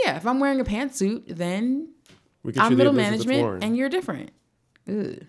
Yeah, 0.05 0.16
if 0.16 0.26
I'm 0.26 0.40
wearing 0.40 0.61
a 0.61 0.64
pantsuit, 0.64 1.24
then 1.26 1.88
We 2.43 2.55
I'm 2.59 2.76
middle 2.76 2.93
management 2.93 3.62
and 3.62 3.76
you're 3.76 3.88
different. 3.88 4.30
Ugh. 4.88 5.24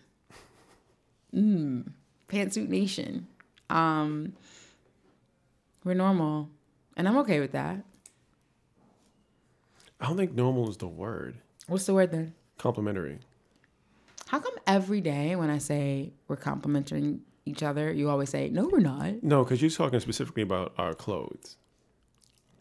Mm. 1.34 1.91
Pantsuit 2.30 2.70
nation. 2.70 3.28
Um, 3.70 4.34
we're 5.84 5.95
normal, 5.95 6.49
and 6.95 7.07
I'm 7.07 7.18
okay 7.18 7.39
with 7.39 7.51
that. 7.53 7.84
I 10.04 10.08
don't 10.08 10.18
think 10.18 10.34
normal 10.34 10.70
is 10.70 10.78
the 10.78 10.88
word. 10.88 11.38
What's 11.68 11.86
the 11.86 11.93
word 11.93 12.12
then? 12.12 12.34
Complimentary. 12.58 13.20
How 14.28 14.39
come 14.39 14.54
every 14.68 14.99
day 15.01 15.36
when 15.38 15.49
I 15.49 15.58
say 15.60 16.12
we're 16.28 16.36
complimenting 16.36 17.22
each 17.45 17.64
other, 17.64 17.91
you 17.91 18.10
always 18.10 18.30
say 18.30 18.49
no, 18.49 18.68
we're 18.68 18.80
not? 18.80 19.24
No, 19.24 19.43
because 19.43 19.62
you're 19.62 19.72
talking 19.72 19.99
specifically 20.01 20.43
about 20.43 20.74
our 20.78 20.93
clothes. 20.93 21.58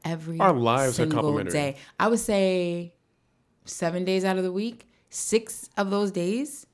Every 0.04 0.38
Our 0.40 0.52
lives 0.52 0.98
are 1.00 1.06
complimentary. 1.06 1.52
day. 1.52 1.76
I 1.98 2.08
would 2.08 2.18
say 2.20 2.94
seven 3.64 4.04
days 4.04 4.24
out 4.24 4.36
of 4.36 4.44
the 4.44 4.52
week, 4.52 4.88
six 5.10 5.68
of 5.76 5.90
those 5.90 6.10
days, 6.10 6.66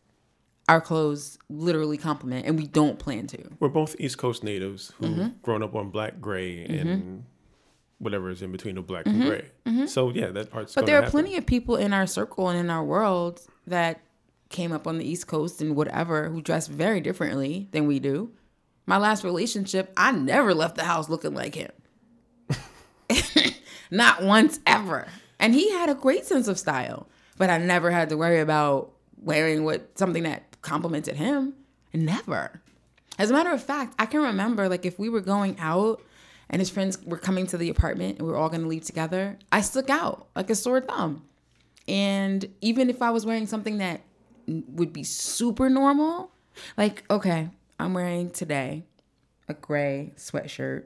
our 0.69 0.81
clothes 0.83 1.39
literally 1.49 1.97
compliment, 1.99 2.45
and 2.47 2.59
we 2.59 2.67
don't 2.67 2.99
plan 2.99 3.27
to. 3.29 3.43
We're 3.61 3.69
both 3.69 3.97
East 3.99 4.19
Coast 4.19 4.45
natives 4.45 4.93
who've 4.99 5.09
Mm-hmm. 5.11 5.29
grown 5.43 5.63
up 5.63 5.75
on 5.75 5.91
black, 5.91 6.21
gray, 6.21 6.65
and 6.65 7.25
whatever 7.99 8.31
is 8.31 8.43
in 8.43 8.53
between 8.53 8.75
the 8.77 8.83
black 8.83 9.05
Mm-hmm. 9.05 9.21
and 9.23 9.31
gray. 9.65 9.87
So 9.87 10.11
yeah, 10.11 10.29
that 10.29 10.51
part's. 10.51 10.75
But 10.75 10.87
there 10.87 10.97
are 10.97 11.03
happen. 11.03 11.11
plenty 11.13 11.37
of 11.37 11.47
people 11.47 11.77
in 11.77 11.93
our 11.93 12.07
circle 12.07 12.49
and 12.49 12.59
in 12.59 12.71
our 12.71 12.85
world 12.85 13.41
that 13.67 14.01
came 14.51 14.73
up 14.73 14.87
on 14.87 14.99
the 14.99 15.05
East 15.09 15.27
Coast 15.27 15.61
and 15.61 15.77
whatever 15.77 16.29
who 16.31 16.41
dress 16.41 16.67
very 16.69 17.01
differently 17.01 17.69
than 17.73 17.87
we 17.87 17.99
do. 17.99 18.31
My 18.87 18.97
last 18.97 19.23
relationship, 19.25 19.93
I 19.97 20.13
never 20.13 20.55
left 20.55 20.77
the 20.77 20.85
house 20.85 21.09
looking 21.11 21.35
like 21.35 21.55
him. 21.55 21.71
Not 23.91 24.23
once 24.23 24.61
ever. 24.67 25.07
And 25.39 25.55
he 25.55 25.71
had 25.73 25.89
a 25.89 25.95
great 25.95 26.27
sense 26.27 26.49
of 26.49 26.59
style, 26.59 27.07
but 27.37 27.49
I 27.51 27.59
never 27.59 27.91
had 27.91 28.09
to 28.11 28.17
worry 28.17 28.41
about 28.41 28.91
wearing 29.21 29.65
what 29.65 29.97
something 29.99 30.23
that 30.25 30.45
complimented 30.63 31.17
him. 31.17 31.55
Never. 31.95 32.61
As 33.19 33.31
a 33.31 33.33
matter 33.33 33.51
of 33.53 33.63
fact, 33.63 33.95
I 33.99 34.07
can 34.07 34.21
remember 34.23 34.69
like 34.69 34.85
if 34.85 34.99
we 34.99 35.09
were 35.09 35.21
going 35.21 35.57
out 35.59 36.03
and 36.51 36.61
his 36.61 36.71
friends 36.71 36.99
were 37.05 37.19
coming 37.19 37.47
to 37.49 37.57
the 37.59 37.69
apartment 37.69 38.19
and 38.19 38.27
we 38.27 38.33
were 38.33 38.39
all 38.39 38.49
going 38.49 38.63
to 38.63 38.69
leave 38.69 38.85
together, 38.85 39.39
I 39.53 39.61
stuck 39.61 39.91
out 39.91 40.29
like 40.35 40.51
a 40.51 40.55
sore 40.55 40.81
thumb. 40.81 41.25
And 41.87 42.47
even 42.61 42.91
if 42.91 43.01
I 43.03 43.11
was 43.11 43.25
wearing 43.27 43.47
something 43.47 43.79
that 43.79 44.03
would 44.47 44.93
be 44.93 45.05
super 45.05 45.69
normal, 45.71 46.31
like 46.77 47.05
okay, 47.11 47.49
I'm 47.79 47.95
wearing 47.95 48.31
today 48.31 48.85
a 49.49 49.55
gray 49.55 50.13
sweatshirt 50.17 50.85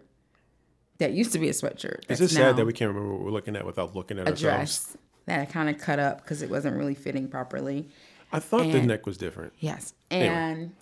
that 0.98 1.12
used 1.12 1.32
to 1.32 1.38
be 1.38 1.48
a 1.48 1.52
sweatshirt. 1.52 2.00
It's 2.08 2.20
just 2.20 2.34
now 2.34 2.40
sad 2.48 2.56
that 2.56 2.66
we 2.66 2.72
can't 2.72 2.88
remember 2.94 3.12
what 3.14 3.24
we're 3.24 3.30
looking 3.32 3.56
at 3.56 3.66
without 3.66 3.94
looking 3.96 4.18
at 4.18 4.26
a 4.28 4.30
ourselves. 4.30 4.40
dress 4.40 4.96
that 5.26 5.40
I 5.40 5.44
kind 5.46 5.68
of 5.68 5.78
cut 5.78 5.98
up 5.98 6.22
because 6.22 6.42
it 6.42 6.50
wasn't 6.50 6.76
really 6.76 6.94
fitting 6.94 7.26
properly. 7.28 7.88
I 8.32 8.38
thought 8.38 8.70
the 8.70 8.82
neck 8.82 9.04
was 9.06 9.16
different. 9.16 9.52
Yes, 9.58 9.94
Anyway. 10.10 10.34
and 10.34 10.72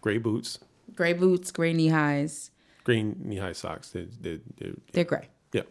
Gray 0.00 0.18
boots, 0.18 0.58
gray 0.94 1.12
boots, 1.12 1.50
gray 1.50 1.72
knee 1.72 1.88
highs. 1.88 2.50
Green 2.84 3.16
knee 3.22 3.36
high 3.36 3.52
socks. 3.52 3.90
They, 3.90 4.06
they, 4.20 4.40
they, 4.58 4.72
They're 4.92 5.04
gray. 5.04 5.28
yeah. 5.52 5.62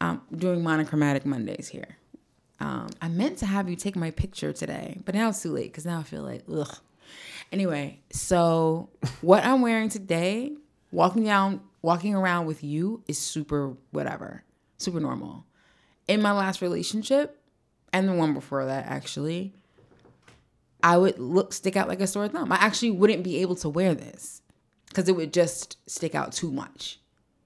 um, 0.00 0.22
doing 0.34 0.62
monochromatic 0.62 1.24
Mondays 1.26 1.68
here. 1.68 1.96
Um, 2.60 2.88
I 3.00 3.08
meant 3.08 3.38
to 3.38 3.46
have 3.46 3.70
you 3.70 3.76
take 3.76 3.96
my 3.96 4.10
picture 4.10 4.52
today, 4.52 4.98
but 5.04 5.14
now 5.14 5.30
it's 5.30 5.42
too 5.42 5.50
late 5.52 5.72
because 5.72 5.86
now 5.86 6.00
I 6.00 6.02
feel 6.02 6.22
like 6.22 6.42
ugh. 6.52 6.76
Anyway, 7.52 8.00
so 8.10 8.90
what 9.22 9.44
I'm 9.44 9.62
wearing 9.62 9.88
today, 9.88 10.52
walking 10.92 11.24
down, 11.24 11.60
walking 11.82 12.14
around 12.14 12.46
with 12.46 12.62
you 12.62 13.02
is 13.08 13.18
super 13.18 13.74
whatever, 13.92 14.44
super 14.78 15.00
normal. 15.00 15.46
In 16.06 16.20
my 16.20 16.32
last 16.32 16.60
relationship, 16.60 17.36
and 17.92 18.08
the 18.08 18.12
one 18.12 18.34
before 18.34 18.66
that, 18.66 18.86
actually, 18.86 19.52
I 20.82 20.96
would 20.96 21.18
look 21.18 21.52
stick 21.52 21.76
out 21.76 21.88
like 21.88 22.00
a 22.00 22.06
sore 22.06 22.28
thumb. 22.28 22.52
I 22.52 22.56
actually 22.56 22.90
wouldn't 22.92 23.22
be 23.22 23.38
able 23.38 23.56
to 23.56 23.68
wear 23.68 23.94
this 23.94 24.42
because 24.90 25.08
it 25.08 25.16
would 25.16 25.32
just 25.32 25.78
stick 25.88 26.14
out 26.14 26.32
too 26.32 26.52
much. 26.52 27.00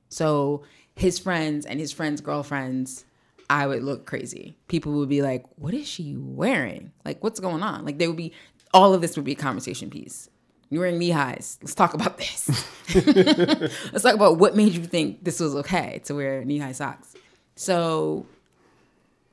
So 0.09 0.64
his 0.97 1.18
friends 1.18 1.64
and 1.64 1.78
his 1.78 1.92
friends' 1.92 2.20
girlfriends, 2.20 3.05
I 3.49 3.66
would 3.66 3.82
look 3.82 4.07
crazy. 4.07 4.57
People 4.68 4.92
would 4.95 5.09
be 5.09 5.22
like, 5.22 5.45
"What 5.57 5.74
is 5.74 5.86
she 5.86 6.16
wearing? 6.16 6.92
Like, 7.05 7.22
what's 7.22 7.40
going 7.40 7.62
on?" 7.62 7.84
Like, 7.84 7.99
they 7.99 8.09
would 8.09 8.16
be 8.16 8.32
all 8.72 8.92
of 8.92 9.01
this 9.01 9.16
would 9.16 9.24
be 9.24 9.32
a 9.32 9.36
conversation 9.36 9.90
piece. 9.90 10.28
You're 10.70 10.80
wearing 10.80 10.99
knee 10.99 11.11
highs. 11.11 11.59
Let's 11.62 11.74
talk 11.74 11.95
about 11.95 12.18
this. 12.18 12.49
Let's 12.95 14.03
talk 14.03 14.14
about 14.14 14.38
what 14.38 14.57
made 14.57 14.72
you 14.72 14.84
think 14.84 15.22
this 15.22 15.38
was 15.38 15.55
okay 15.57 16.01
to 16.05 16.14
wear 16.14 16.45
knee 16.45 16.59
high 16.59 16.72
socks. 16.72 17.14
So, 17.55 18.26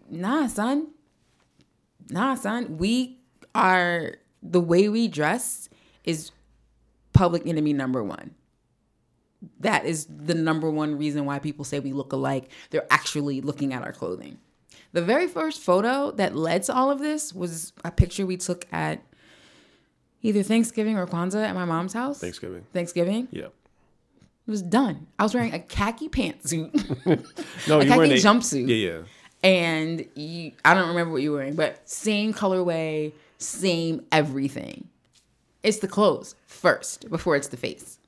nah, 0.09 0.47
son. 0.47 0.89
Nah, 2.09 2.35
son. 2.35 2.77
We 2.77 3.17
are 3.55 4.15
the 4.43 4.59
way 4.59 4.89
we 4.89 5.07
dress 5.07 5.69
is 6.03 6.31
public 7.21 7.45
enemy 7.45 7.73
number 7.73 8.03
one 8.03 8.31
that 9.59 9.85
is 9.85 10.05
the 10.05 10.35
number 10.35 10.69
one 10.69 10.97
reason 10.97 11.25
why 11.25 11.39
people 11.39 11.65
say 11.65 11.79
we 11.79 11.93
look 11.93 12.13
alike. 12.13 12.49
They're 12.69 12.85
actually 12.91 13.41
looking 13.41 13.73
at 13.73 13.81
our 13.83 13.91
clothing. 13.91 14.37
The 14.93 15.01
very 15.01 15.27
first 15.27 15.61
photo 15.61 16.11
that 16.11 16.35
led 16.35 16.63
to 16.63 16.73
all 16.73 16.91
of 16.91 16.99
this 16.99 17.33
was 17.33 17.73
a 17.83 17.91
picture 17.91 18.25
we 18.25 18.37
took 18.37 18.67
at 18.71 19.01
either 20.21 20.43
Thanksgiving 20.43 20.97
or 20.97 21.07
Kwanzaa 21.07 21.45
at 21.47 21.55
my 21.55 21.65
mom's 21.65 21.93
house. 21.93 22.19
Thanksgiving. 22.19 22.65
Thanksgiving. 22.73 23.27
Yeah. 23.31 23.45
It 23.45 24.51
was 24.51 24.61
done. 24.61 25.07
I 25.17 25.23
was 25.23 25.33
wearing 25.33 25.53
a 25.53 25.59
khaki 25.59 26.09
pantsuit 26.09 26.73
No, 27.67 27.79
A 27.79 27.85
you 27.85 27.95
wearing 27.95 28.11
khaki 28.11 28.21
jumpsuit. 28.21 28.67
Yeah, 28.67 28.75
yeah. 28.75 29.01
and 29.43 30.05
you, 30.15 30.51
I 30.65 30.73
don't 30.73 30.89
remember 30.89 31.13
what 31.13 31.21
you 31.21 31.31
were 31.31 31.37
wearing, 31.37 31.55
but 31.55 31.87
same 31.89 32.33
colorway, 32.33 33.13
same 33.37 34.05
everything. 34.11 34.87
It's 35.63 35.77
the 35.79 35.87
clothes 35.87 36.35
first 36.45 37.09
before 37.09 37.35
it's 37.35 37.47
the 37.49 37.57
face. 37.57 37.99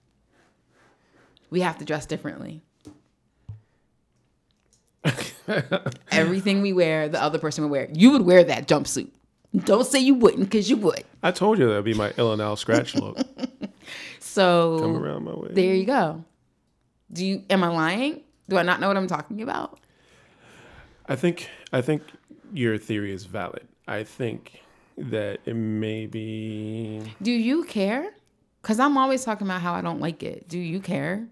We 1.50 1.62
have 1.62 1.78
to 1.78 1.86
dress 1.86 2.06
differently. 2.06 2.62
Everything 6.12 6.62
we 6.62 6.74
wear, 6.74 7.10
the 7.10 7.22
other 7.22 7.38
person 7.38 7.64
would 7.64 7.72
wear. 7.72 7.90
You 7.94 8.12
would 8.12 8.24
wear 8.24 8.44
that 8.44 8.68
jumpsuit. 8.68 9.10
Don't 9.56 9.86
say 9.86 10.00
you 10.00 10.16
wouldn't, 10.16 10.44
because 10.50 10.70
you 10.70 10.78
would. 10.78 11.04
I 11.22 11.32
told 11.32 11.60
you 11.60 11.68
that'd 11.68 11.86
be 11.86 11.94
my 11.94 12.12
Ill 12.18 12.34
and 12.34 12.42
Al 12.42 12.56
Skratch 12.56 13.00
look. 13.00 13.20
so 14.20 14.80
Come 14.80 14.96
around 14.98 15.26
my 15.26 15.34
way. 15.34 15.50
there 15.52 15.76
you 15.76 15.86
go. 15.86 16.24
Do 17.12 17.24
you? 17.24 17.44
Am 17.52 17.64
I 17.64 17.68
lying? 17.68 18.22
Do 18.50 18.58
I 18.58 18.64
not 18.64 18.80
know 18.80 18.88
what 18.88 18.98
I'm 18.98 19.06
talking 19.08 19.42
about? 19.44 19.80
I 21.08 21.16
think 21.16 21.50
I 21.72 21.82
think 21.82 22.02
your 22.52 22.78
theory 22.80 23.14
is 23.14 23.26
valid. 23.26 23.68
I 23.88 24.04
think 24.04 24.63
that 24.98 25.40
it 25.46 25.56
may 25.56 26.06
be 26.06 27.02
Do 27.22 27.32
you 27.32 27.64
care? 27.64 28.14
Because 28.62 28.80
I'm 28.80 28.98
always 28.98 29.26
talking 29.26 29.46
about 29.48 29.62
how 29.62 29.74
I 29.74 29.82
don't 29.82 30.00
like 30.00 30.24
it. 30.24 30.48
Do 30.48 30.58
you 30.58 30.80
care? 30.80 31.28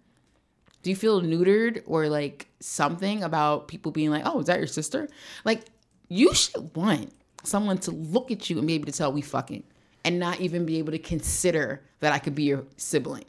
Do 0.83 0.89
you 0.89 0.95
feel 0.95 1.21
neutered 1.21 1.83
or 1.85 2.07
like 2.07 2.47
something 2.59 3.23
about 3.23 3.67
people 3.67 3.91
being 3.91 4.09
like, 4.09 4.23
oh, 4.25 4.39
is 4.39 4.47
that 4.47 4.57
your 4.57 4.67
sister? 4.67 5.07
Like, 5.45 5.65
you 6.09 6.33
should 6.33 6.75
want 6.75 7.13
someone 7.43 7.77
to 7.79 7.91
look 7.91 8.31
at 8.31 8.49
you 8.49 8.57
and 8.57 8.67
be 8.67 8.73
able 8.73 8.87
to 8.87 8.91
tell 8.91 9.13
we 9.13 9.21
fucking 9.21 9.63
and 10.03 10.19
not 10.19 10.41
even 10.41 10.65
be 10.65 10.77
able 10.77 10.91
to 10.91 10.99
consider 10.99 11.81
that 11.99 12.11
I 12.11 12.19
could 12.19 12.35
be 12.35 12.43
your 12.43 12.65
sibling. 12.77 13.25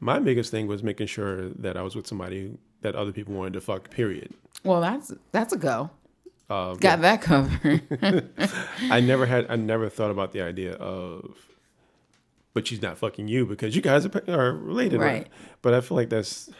my 0.00 0.18
biggest 0.18 0.50
thing 0.50 0.66
was 0.66 0.82
making 0.82 1.06
sure 1.06 1.50
that 1.50 1.76
I 1.76 1.82
was 1.82 1.94
with 1.94 2.06
somebody 2.06 2.58
that 2.80 2.94
other 2.96 3.12
people 3.12 3.34
wanted 3.34 3.52
to 3.52 3.60
fuck. 3.60 3.90
Period. 3.90 4.32
Well, 4.64 4.80
that's 4.80 5.12
that's 5.30 5.52
a 5.52 5.56
go. 5.58 5.90
Um, 6.52 6.76
Got 6.78 7.00
that 7.02 7.22
covered. 7.22 7.82
I 8.90 9.00
never 9.00 9.26
had. 9.26 9.46
I 9.48 9.56
never 9.56 9.88
thought 9.88 10.10
about 10.10 10.32
the 10.32 10.42
idea 10.42 10.74
of, 10.74 11.36
but 12.54 12.66
she's 12.66 12.82
not 12.82 12.98
fucking 12.98 13.28
you 13.28 13.46
because 13.46 13.74
you 13.76 13.82
guys 13.82 14.04
are, 14.06 14.22
are 14.28 14.52
related, 14.52 15.00
right? 15.00 15.12
Right. 15.12 15.28
But 15.62 15.74
I 15.74 15.80
feel 15.80 15.96
like 15.96 16.10
that's 16.10 16.50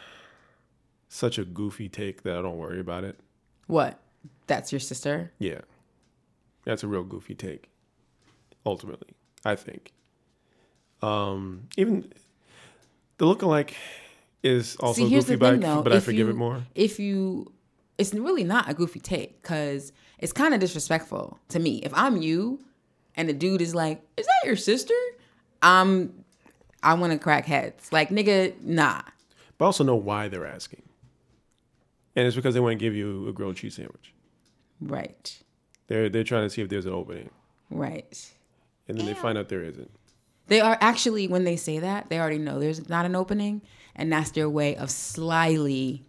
such 1.08 1.38
a 1.38 1.44
goofy 1.44 1.88
take 1.88 2.22
that 2.22 2.36
I 2.36 2.42
don't 2.42 2.56
worry 2.58 2.80
about 2.80 3.04
it. 3.04 3.18
what? 3.66 3.98
That's 4.46 4.72
your 4.72 4.80
sister? 4.80 5.32
Yeah, 5.38 5.60
that's 6.64 6.82
a 6.82 6.88
real 6.88 7.02
goofy 7.04 7.34
take. 7.34 7.68
Ultimately, 8.66 9.08
I 9.44 9.56
think. 9.56 9.92
Um, 11.00 11.68
even 11.76 12.12
the 13.18 13.26
look-alike 13.26 13.74
is 14.42 14.76
also 14.76 15.02
See, 15.04 15.10
goofy, 15.10 15.22
thing, 15.30 15.38
but, 15.38 15.54
I, 15.54 15.56
though. 15.56 15.82
but 15.82 15.92
I 15.92 16.00
forgive 16.00 16.26
you- 16.26 16.32
it 16.32 16.36
more. 16.36 16.62
If 16.74 16.98
you, 17.00 17.52
it's 18.02 18.12
really 18.14 18.44
not 18.44 18.68
a 18.68 18.74
goofy 18.74 19.00
take 19.00 19.40
because 19.40 19.92
it's 20.18 20.32
kind 20.32 20.52
of 20.52 20.60
disrespectful 20.60 21.38
to 21.48 21.58
me. 21.58 21.76
If 21.78 21.92
I'm 21.94 22.20
you, 22.20 22.60
and 23.16 23.28
the 23.28 23.32
dude 23.32 23.62
is 23.62 23.74
like, 23.74 24.02
"Is 24.16 24.26
that 24.26 24.46
your 24.46 24.56
sister?" 24.56 24.94
I'm 25.62 26.24
I 26.82 26.94
want 26.94 27.12
to 27.12 27.18
crack 27.18 27.46
heads. 27.46 27.92
Like 27.92 28.10
nigga, 28.10 28.60
nah. 28.62 29.02
But 29.56 29.66
also 29.66 29.84
know 29.84 29.94
why 29.94 30.28
they're 30.28 30.46
asking. 30.46 30.82
And 32.16 32.26
it's 32.26 32.36
because 32.36 32.54
they 32.54 32.60
want 32.60 32.78
to 32.78 32.84
give 32.84 32.94
you 32.94 33.28
a 33.28 33.32
grilled 33.32 33.56
cheese 33.56 33.76
sandwich. 33.76 34.12
Right. 34.80 35.42
They're 35.86 36.08
they're 36.08 36.24
trying 36.24 36.44
to 36.44 36.50
see 36.50 36.60
if 36.60 36.68
there's 36.68 36.86
an 36.86 36.92
opening. 36.92 37.30
Right. 37.70 38.32
And 38.88 38.98
then 38.98 39.06
they 39.06 39.14
find 39.14 39.38
out 39.38 39.48
there 39.48 39.62
isn't. 39.62 39.90
They 40.48 40.60
are 40.60 40.76
actually 40.80 41.28
when 41.28 41.44
they 41.44 41.56
say 41.56 41.78
that, 41.78 42.10
they 42.10 42.18
already 42.18 42.38
know 42.38 42.58
there's 42.58 42.88
not 42.88 43.06
an 43.06 43.14
opening, 43.14 43.62
and 43.94 44.12
that's 44.12 44.32
their 44.32 44.50
way 44.50 44.74
of 44.76 44.90
slyly 44.90 46.04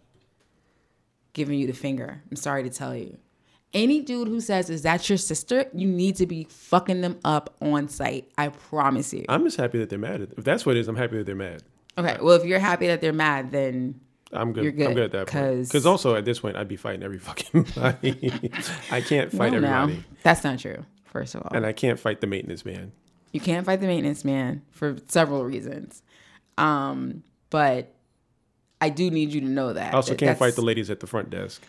giving 1.33 1.59
you 1.59 1.67
the 1.67 1.73
finger. 1.73 2.21
I'm 2.29 2.35
sorry 2.37 2.63
to 2.63 2.69
tell 2.69 2.95
you. 2.95 3.17
Any 3.73 4.01
dude 4.01 4.27
who 4.27 4.39
says, 4.39 4.69
Is 4.69 4.83
that 4.83 5.09
your 5.09 5.17
sister? 5.17 5.65
You 5.73 5.87
need 5.87 6.15
to 6.17 6.27
be 6.27 6.45
fucking 6.49 7.01
them 7.01 7.19
up 7.25 7.55
on 7.61 7.87
site. 7.89 8.31
I 8.37 8.49
promise 8.49 9.11
you. 9.13 9.25
I'm 9.29 9.43
just 9.43 9.57
happy 9.57 9.79
that 9.79 9.89
they're 9.89 9.97
mad. 9.99 10.21
At, 10.21 10.29
if 10.37 10.43
that's 10.43 10.65
what 10.65 10.75
it 10.77 10.79
is, 10.81 10.87
I'm 10.87 10.95
happy 10.95 11.17
that 11.17 11.25
they're 11.25 11.35
mad. 11.35 11.63
Okay. 11.97 12.17
Well, 12.21 12.35
if 12.35 12.45
you're 12.45 12.59
happy 12.59 12.87
that 12.87 13.01
they're 13.01 13.11
mad, 13.13 13.51
then 13.51 13.99
I'm 14.31 14.53
good. 14.53 14.63
You're 14.63 14.73
good, 14.73 14.87
I'm 14.89 14.93
good 14.93 15.03
at 15.05 15.11
that 15.11 15.27
point. 15.27 15.29
'cause- 15.57 15.67
Because 15.69 15.85
also 15.87 16.15
at 16.15 16.23
this 16.25 16.39
point, 16.39 16.55
I'd 16.55 16.67
be 16.67 16.75
fighting 16.75 17.01
every 17.03 17.17
fucking 17.19 17.63
body. 17.75 18.51
I 18.91 19.01
can't 19.01 19.31
fight 19.31 19.53
no, 19.53 19.57
everybody, 19.57 20.03
That's 20.21 20.43
not 20.43 20.59
true, 20.59 20.85
first 21.05 21.33
of 21.35 21.41
all. 21.41 21.51
and 21.55 21.65
I 21.65 21.71
can't 21.73 21.99
fight 21.99 22.21
the 22.21 22.27
maintenance 22.27 22.63
man. 22.65 22.91
You 23.31 23.39
can't 23.39 23.65
fight 23.65 23.81
the 23.81 23.87
maintenance 23.87 24.23
man 24.23 24.61
for 24.69 24.97
several 25.07 25.43
reasons. 25.43 26.03
Um, 26.59 27.23
but 27.49 27.93
I 28.83 28.89
do 28.89 29.09
need 29.09 29.31
you 29.33 29.39
to 29.39 29.47
know 29.47 29.71
that. 29.71 29.93
I 29.93 29.95
also 29.95 30.11
that 30.11 30.17
can't 30.19 30.37
fight 30.37 30.55
the 30.55 30.61
ladies 30.61 30.89
at 30.89 30.99
the 30.99 31.07
front 31.07 31.29
desk. 31.29 31.61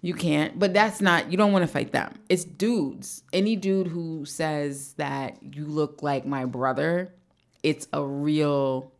You 0.00 0.14
can't, 0.14 0.58
but 0.58 0.72
that's 0.72 1.00
not, 1.02 1.30
you 1.30 1.36
don't 1.36 1.52
want 1.52 1.64
to 1.64 1.68
fight 1.68 1.92
them. 1.92 2.14
It's 2.30 2.44
dudes. 2.44 3.22
Any 3.32 3.56
dude 3.56 3.86
who 3.86 4.24
says 4.24 4.94
that 4.94 5.36
you 5.42 5.66
look 5.66 6.02
like 6.02 6.24
my 6.26 6.44
brother, 6.46 7.12
it's 7.62 7.86
a 7.92 8.02
real, 8.02 8.90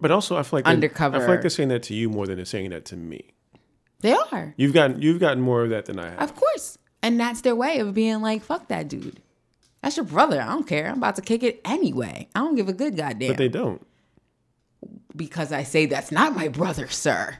But 0.00 0.10
also, 0.10 0.36
I 0.36 0.42
feel 0.42 0.58
like 0.58 0.64
They, 0.64 0.88
I 0.88 0.98
feel 0.98 1.28
like 1.28 1.40
they're 1.40 1.48
saying 1.50 1.68
that 1.70 1.84
to 1.84 1.94
you 1.94 2.10
more 2.10 2.26
than 2.26 2.36
they're 2.36 2.44
saying 2.44 2.70
that 2.70 2.84
to 2.86 2.96
me. 2.96 3.30
they 4.00 4.12
are, 4.32 4.52
You've 4.58 4.74
gotten 4.74 5.00
you've 5.00 5.20
gotten 5.20 5.40
more 5.40 5.62
of 5.62 5.70
that 5.70 5.86
than 5.86 5.98
I 5.98 6.10
have. 6.10 6.20
of 6.20 6.34
course. 6.34 6.76
And 7.02 7.20
that's 7.20 7.42
their 7.42 7.54
way 7.54 7.78
of 7.78 7.94
being 7.94 8.20
like, 8.20 8.42
fuck 8.42 8.66
that 8.68 8.88
dude. 8.88 9.22
That's 9.82 9.96
your 9.96 10.04
brother. 10.04 10.40
I 10.42 10.46
don't 10.48 10.66
care. 10.66 10.88
I'm 10.90 10.98
about 10.98 11.14
to 11.16 11.22
kick 11.22 11.42
it 11.44 11.60
anyway. 11.64 12.28
I 12.34 12.40
don't 12.40 12.56
give 12.56 12.68
a 12.68 12.72
good 12.72 12.96
goddamn. 12.96 13.28
but 13.28 13.36
they 13.38 13.48
don't. 13.48 13.86
Because 15.16 15.52
I 15.52 15.62
say 15.62 15.86
that's 15.86 16.12
not 16.12 16.34
my 16.36 16.48
brother, 16.48 16.88
sir. 16.88 17.38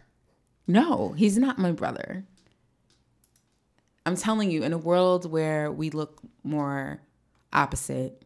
No, 0.67 1.13
he's 1.13 1.39
not 1.39 1.59
my 1.59 1.73
brother. 1.73 2.25
I'm 4.05 4.17
telling 4.17 4.51
you, 4.51 4.63
in 4.63 4.73
a 4.73 4.79
world 4.79 5.31
where 5.31 5.71
we 5.71 5.91
look 5.91 6.21
more 6.45 7.01
opposite, 7.53 8.23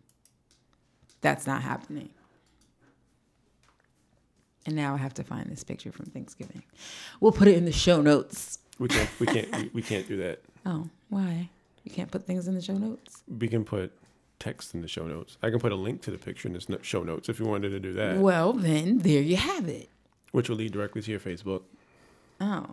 that's 1.20 1.46
not 1.46 1.62
happening. 1.62 2.10
And 4.66 4.76
now 4.76 4.94
I 4.94 4.98
have 4.98 5.14
to 5.14 5.24
find 5.24 5.50
this 5.50 5.64
picture 5.64 5.90
from 5.90 6.06
Thanksgiving. 6.06 6.62
We'll 7.20 7.32
put 7.32 7.48
it 7.48 7.56
in 7.56 7.64
the 7.64 7.72
show 7.72 8.02
notes. 8.02 8.58
We 8.78 8.88
can't. 8.88 9.08
We 9.18 9.26
can't. 9.26 9.56
we, 9.56 9.70
we 9.74 9.82
can't 9.82 10.06
do 10.06 10.16
that. 10.18 10.40
Oh, 10.66 10.90
why? 11.08 11.48
You 11.84 11.90
can't 11.90 12.10
put 12.10 12.26
things 12.26 12.46
in 12.46 12.54
the 12.54 12.60
show 12.60 12.74
notes? 12.74 13.22
We 13.26 13.48
can 13.48 13.64
put 13.64 13.94
text 14.40 14.74
in 14.74 14.80
the 14.82 14.88
show 14.88 15.06
notes. 15.06 15.36
I 15.42 15.50
can 15.50 15.60
put 15.60 15.70
a 15.70 15.76
link 15.76 16.02
to 16.02 16.10
the 16.10 16.18
picture 16.18 16.48
in 16.48 16.54
the 16.54 16.78
show 16.82 17.02
notes 17.04 17.28
if 17.28 17.38
you 17.38 17.46
wanted 17.46 17.68
to 17.70 17.78
do 17.80 17.92
that, 17.92 18.16
Well, 18.18 18.52
then 18.52 18.98
there 18.98 19.22
you 19.22 19.36
have 19.36 19.68
it. 19.68 19.88
which 20.32 20.48
will 20.48 20.56
lead 20.56 20.72
directly 20.72 21.00
to 21.02 21.10
your 21.10 21.20
Facebook. 21.20 21.62
Oh, 22.40 22.66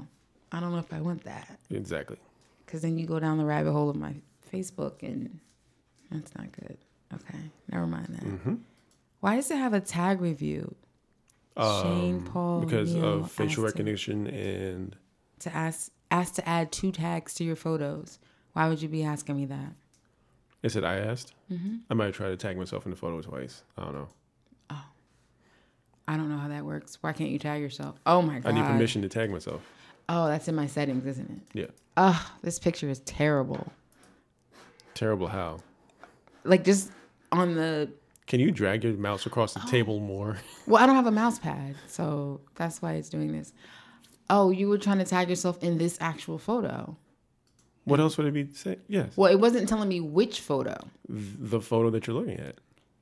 I 0.52 0.60
don't 0.60 0.72
know 0.72 0.80
if 0.80 0.92
I 0.94 1.02
want 1.02 1.24
that. 1.26 1.60
Exactly. 1.70 2.18
Because 2.66 2.82
then 2.82 2.98
you 2.98 3.06
go 3.06 3.20
down 3.20 3.38
the 3.38 3.46
rabbit 3.46 3.72
hole 3.74 3.90
of 3.90 3.96
my 3.96 4.16
Facebook 4.52 5.04
and 5.04 5.40
that's 6.10 6.34
not 6.36 6.52
good. 6.54 6.78
Okay, 7.14 7.38
never 7.72 7.86
mind 7.86 8.08
that. 8.10 8.24
Mm-hmm. 8.26 8.56
Why 9.20 9.36
does 9.36 9.50
it 9.52 9.58
have 9.58 9.74
a 9.74 9.80
tag 9.82 10.22
review? 10.22 10.76
Shane 11.58 12.22
Paul 12.24 12.60
Um, 12.60 12.66
because 12.66 12.94
Neil 12.94 13.14
of 13.22 13.32
facial 13.32 13.46
asked 13.46 13.56
to- 13.56 13.62
recognition 13.84 14.28
and 14.28 14.96
To 15.40 15.54
ask 15.56 15.92
ask 16.12 16.36
to 16.36 16.48
add 16.48 16.72
two 16.72 16.92
tags 16.92 17.34
to 17.36 17.44
your 17.44 17.56
photos. 17.56 18.20
Why 18.54 18.70
would 18.70 18.82
you 18.82 18.88
be 18.88 19.04
asking 19.04 19.36
me 19.38 19.46
that? 19.46 19.74
It 20.68 20.72
said 20.74 20.84
I 20.84 20.98
asked. 20.98 21.34
Mm-hmm. 21.52 21.78
I 21.90 21.94
might 21.94 22.14
try 22.14 22.28
to 22.30 22.38
tag 22.38 22.58
myself 22.58 22.86
in 22.86 22.92
the 22.92 22.98
photo 22.98 23.22
twice. 23.22 23.64
I 23.78 23.84
don't 23.84 23.94
know. 23.94 24.08
Oh, 24.70 24.86
I 26.08 26.16
don't 26.18 26.30
know 26.30 26.38
how 26.38 26.48
that 26.50 26.64
works. 26.64 26.98
Why 27.02 27.14
can't 27.14 27.30
you 27.32 27.40
tag 27.40 27.62
yourself? 27.62 27.96
Oh 28.06 28.22
my 28.22 28.40
god! 28.40 28.50
I 28.50 28.52
need 28.54 28.66
permission 28.66 29.02
to 29.02 29.10
tag 29.10 29.32
myself. 29.32 29.62
Oh, 30.10 30.28
that's 30.28 30.48
in 30.48 30.56
my 30.56 30.68
settings, 30.68 31.06
isn't 31.06 31.30
it? 31.30 31.60
Yeah. 31.60 31.66
Oh, 31.98 32.32
this 32.42 32.60
picture 32.60 32.88
is 32.90 33.00
terrible. 33.02 33.72
Terrible. 34.94 35.28
How? 35.28 35.60
Like 36.44 36.64
just 36.64 36.92
on 37.32 37.56
the 37.56 37.90
Can 38.26 38.40
you 38.40 38.52
drag 38.52 38.84
your 38.84 38.94
mouse 38.94 39.26
across 39.26 39.56
Oh. 39.58 39.60
the 39.62 39.68
table 39.72 40.00
more? 40.00 40.38
Well, 40.68 40.82
I 40.82 40.86
don't 40.86 40.96
have 40.96 41.08
a 41.08 41.12
mouse 41.12 41.40
pad, 41.40 41.76
so 41.88 42.42
that's 42.56 42.82
why 42.82 42.94
it's 42.94 43.10
doing 43.10 43.32
this. 43.32 43.54
Oh, 44.30 44.50
you 44.52 44.68
were 44.68 44.78
trying 44.78 44.98
to 45.00 45.06
tag 45.06 45.30
yourself 45.30 45.64
in 45.64 45.78
this 45.78 45.98
actual 46.02 46.38
photo. 46.38 46.98
What 47.88 48.00
else 48.00 48.18
would 48.18 48.28
it 48.28 48.34
be? 48.34 48.48
Say 48.54 48.78
yes. 48.88 49.16
Well, 49.16 49.32
it 49.32 49.40
wasn't 49.40 49.70
telling 49.70 49.88
me 49.90 50.00
which 50.02 50.42
photo. 50.42 50.78
The 51.08 51.62
photo 51.62 51.90
that 51.92 52.06
you're 52.06 52.16
looking 52.16 52.40
at, 52.40 52.56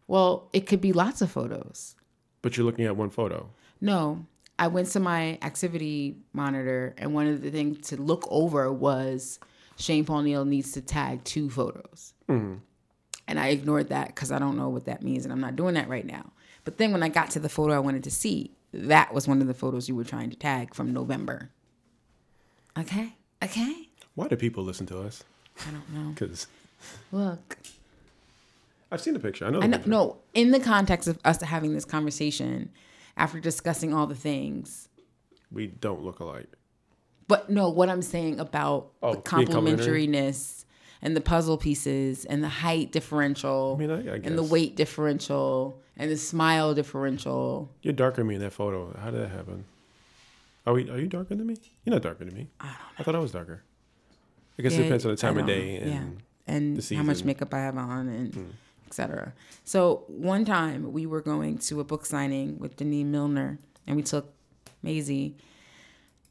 Well, 0.08 0.48
it 0.54 0.68
could 0.68 0.82
be 0.82 0.94
lots 0.94 1.22
of 1.22 1.32
photos. 1.32 1.96
but 2.42 2.56
you're 2.56 2.66
looking 2.66 2.86
at 2.86 2.96
one 2.96 3.10
photo. 3.10 3.50
No, 3.82 4.26
I 4.60 4.68
went 4.68 4.88
to 4.90 5.00
my 5.00 5.40
activity 5.42 6.18
monitor, 6.34 6.94
and 6.98 7.14
one 7.14 7.28
of 7.28 7.42
the 7.42 7.50
things 7.50 7.88
to 7.90 7.98
look 8.00 8.28
over 8.30 8.72
was 8.72 9.40
Shane 9.78 10.06
Paul 10.06 10.22
Neil 10.22 10.46
needs 10.46 10.72
to 10.74 10.82
tag 10.82 11.24
two 11.24 11.50
photos. 11.50 12.14
Mm-hmm. 12.30 12.56
And 13.28 13.40
I 13.40 13.48
ignored 13.48 13.90
that 13.90 14.10
because 14.10 14.32
I 14.32 14.38
don't 14.38 14.56
know 14.56 14.70
what 14.70 14.86
that 14.86 15.02
means, 15.02 15.26
and 15.26 15.34
I'm 15.34 15.42
not 15.42 15.56
doing 15.56 15.74
that 15.74 15.90
right 15.90 16.06
now. 16.06 16.32
But 16.64 16.78
then 16.78 16.92
when 16.92 17.02
I 17.02 17.10
got 17.10 17.32
to 17.32 17.40
the 17.40 17.50
photo 17.50 17.74
I 17.74 17.80
wanted 17.80 18.04
to 18.04 18.12
see, 18.12 18.52
that 18.72 19.14
was 19.14 19.28
one 19.28 19.42
of 19.42 19.48
the 19.48 19.54
photos 19.56 19.90
you 19.90 19.96
were 19.96 20.04
trying 20.04 20.30
to 20.30 20.36
tag 20.38 20.76
from 20.76 20.94
November. 20.94 21.50
Okay, 22.78 23.16
okay. 23.44 23.85
Why 24.16 24.28
do 24.28 24.36
people 24.36 24.64
listen 24.64 24.86
to 24.88 25.00
us? 25.02 25.24
I 25.68 25.72
don't 25.72 25.90
know. 25.94 26.10
Because 26.12 26.48
Look, 27.12 27.58
I've 28.92 29.02
seen 29.02 29.14
the 29.14 29.20
picture. 29.20 29.46
I 29.46 29.50
know. 29.50 29.60
The 29.60 29.66
I 29.66 29.68
know. 29.68 29.78
picture. 29.78 29.90
No, 29.90 30.18
in 30.34 30.52
the 30.52 30.60
context 30.60 31.08
of 31.08 31.20
us 31.26 31.42
having 31.42 31.74
this 31.74 31.86
conversation, 31.86 32.72
after 33.18 33.40
discussing 33.40 33.94
all 33.94 34.08
the 34.08 34.16
things, 34.16 34.90
We 35.52 35.68
don't 35.68 36.02
look 36.04 36.20
alike. 36.20 36.50
But 37.28 37.50
no, 37.50 37.70
what 37.70 37.90
I'm 37.90 38.02
saying 38.02 38.40
about 38.40 38.92
Oh, 39.02 39.16
the 39.16 39.22
complementariness 39.22 40.66
and 41.02 41.16
the 41.16 41.22
puzzle 41.22 41.58
pieces 41.58 42.26
and 42.26 42.44
the 42.44 42.50
height 42.50 42.92
differential 42.92 43.76
I 43.78 43.80
mean, 43.80 43.92
I, 43.92 44.14
I 44.14 44.16
and 44.24 44.38
the 44.38 44.44
weight 44.44 44.76
differential 44.76 45.80
and 45.98 46.12
the 46.12 46.18
smile 46.18 46.74
differential. 46.74 47.70
You're 47.82 47.94
darker 47.94 48.18
than 48.18 48.28
me 48.28 48.36
in 48.36 48.42
that 48.42 48.54
photo. 48.54 48.96
How 49.00 49.12
did 49.12 49.22
that 49.22 49.32
happen? 49.32 49.66
Are 50.68 50.74
we? 50.74 50.90
Are 50.90 50.98
you 50.98 51.08
darker 51.08 51.36
than 51.36 51.46
me? 51.48 51.58
You're 51.84 51.94
not 51.94 52.02
darker 52.02 52.26
than 52.26 52.34
me. 52.36 52.48
I 52.60 52.66
don't 52.66 52.74
know. 52.74 52.80
I 53.00 53.04
thought 53.04 53.16
I 53.16 53.20
was 53.20 53.32
darker. 53.32 53.64
I 54.58 54.62
guess 54.62 54.74
it 54.74 54.78
Yeah, 54.78 54.84
depends 54.84 55.06
on 55.06 55.12
the 55.12 55.18
time 55.18 55.38
of 55.38 55.46
day 55.46 55.78
and 55.78 56.22
and 56.48 56.78
the 56.78 56.96
how 56.96 57.04
much 57.04 57.24
makeup 57.24 57.54
I 57.54 57.60
have 57.60 57.78
on 57.78 58.08
and 58.08 58.34
hmm. 58.34 58.44
etc. 58.88 59.34
So 59.64 60.04
one 60.08 60.46
time 60.46 60.94
we 60.94 61.06
were 61.06 61.22
going 61.22 61.58
to 61.60 61.80
a 61.80 61.84
book 61.84 62.06
signing 62.06 62.60
with 62.60 62.78
Denene 62.78 63.08
Millner 63.08 63.60
and 63.88 63.96
we 63.96 64.04
took 64.04 64.34
Maisie 64.84 65.36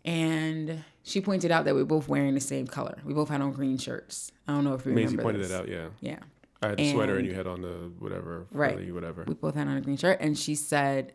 and 0.05 0.85
she 1.03 1.21
pointed 1.21 1.51
out 1.51 1.65
that 1.65 1.75
we 1.75 1.83
were 1.83 1.87
both 1.89 2.09
wearing 2.09 2.35
the 2.35 2.41
same 2.41 2.67
color. 2.67 2.99
We 3.05 3.15
both 3.15 3.29
had 3.29 3.41
on 3.41 3.53
green 3.53 3.79
shirts. 3.79 4.33
I 4.47 4.53
don't 4.53 4.65
know 4.65 4.75
if 4.75 4.85
you 4.87 4.93
Maisie 4.93 5.17
remember 5.17 5.23
pointed 5.25 5.43
this. 5.43 5.49
that 5.51 5.63
out. 5.63 5.69
Yeah, 5.69 5.89
Yeah. 6.01 6.19
I 6.63 6.69
had 6.69 6.81
a 6.81 6.93
sweater 6.93 7.13
and 7.17 7.21
And- 7.21 7.29
you 7.29 7.35
had 7.35 7.47
on 7.47 7.61
the 7.61 7.91
whatever, 7.99 8.47
Right. 8.51 8.73
frilly 8.75 8.93
whatever. 8.93 9.25
We 9.27 9.35
both 9.35 9.55
had 9.55 9.69
on 9.69 9.77
a 9.77 9.81
green 9.83 9.97
shirt 9.99 10.19
and 10.21 10.39
she 10.39 10.55
said 10.55 11.13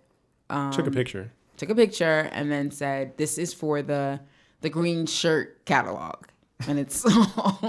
um, 0.52 0.72
Took 0.72 0.88
a 0.88 0.92
picture. 0.92 1.32
took 1.58 1.70
a 1.70 1.76
picture 1.76 2.28
and 2.32 2.52
then 2.52 2.72
said 2.72 3.18
this 3.18 3.38
is 3.38 3.54
for 3.54 3.82
the 3.82 4.20
the 4.62 4.70
green 4.70 5.06
shirt 5.06 5.64
catalog 5.66 6.16
and 6.68 6.78
it's 6.80 7.06
all 7.38 7.60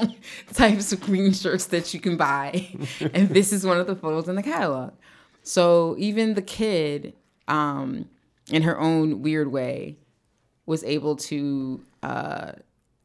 types 0.53 0.93
of 0.93 1.01
green 1.01 1.33
shirts 1.33 1.67
that 1.67 1.93
you 1.95 2.01
can 2.01 2.17
buy 2.17 2.69
and 3.15 3.29
this 3.31 3.53
is 3.53 3.65
one 3.65 3.79
of 3.79 3.87
the 3.87 3.95
photos 3.97 4.29
in 4.29 4.35
the 4.37 4.43
catalog 4.43 4.93
so 5.43 5.95
even 5.99 6.35
the 6.35 6.43
kid 6.43 7.15
um 7.49 8.09
in 8.51 8.63
her 8.63 8.79
own 8.79 9.23
weird 9.23 9.51
way 9.53 9.97
was 10.67 10.83
able 10.85 11.17
to 11.17 11.81
uh 12.03 12.53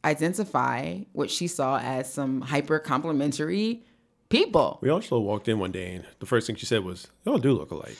identify 0.03 0.99
what 1.13 1.29
she 1.31 1.47
saw 1.47 1.77
as 1.79 2.11
some 2.11 2.41
hyper 2.41 2.79
complimentary 2.79 3.83
people 4.29 4.79
We 4.81 4.89
also 4.89 5.19
walked 5.19 5.47
in 5.47 5.59
one 5.59 5.71
day 5.71 5.95
and 5.95 6.05
the 6.19 6.25
first 6.25 6.47
thing 6.47 6.55
she 6.55 6.65
said 6.65 6.83
was, 6.83 7.07
"Y'all 7.25 7.37
do 7.37 7.53
look 7.53 7.71
alike." 7.71 7.97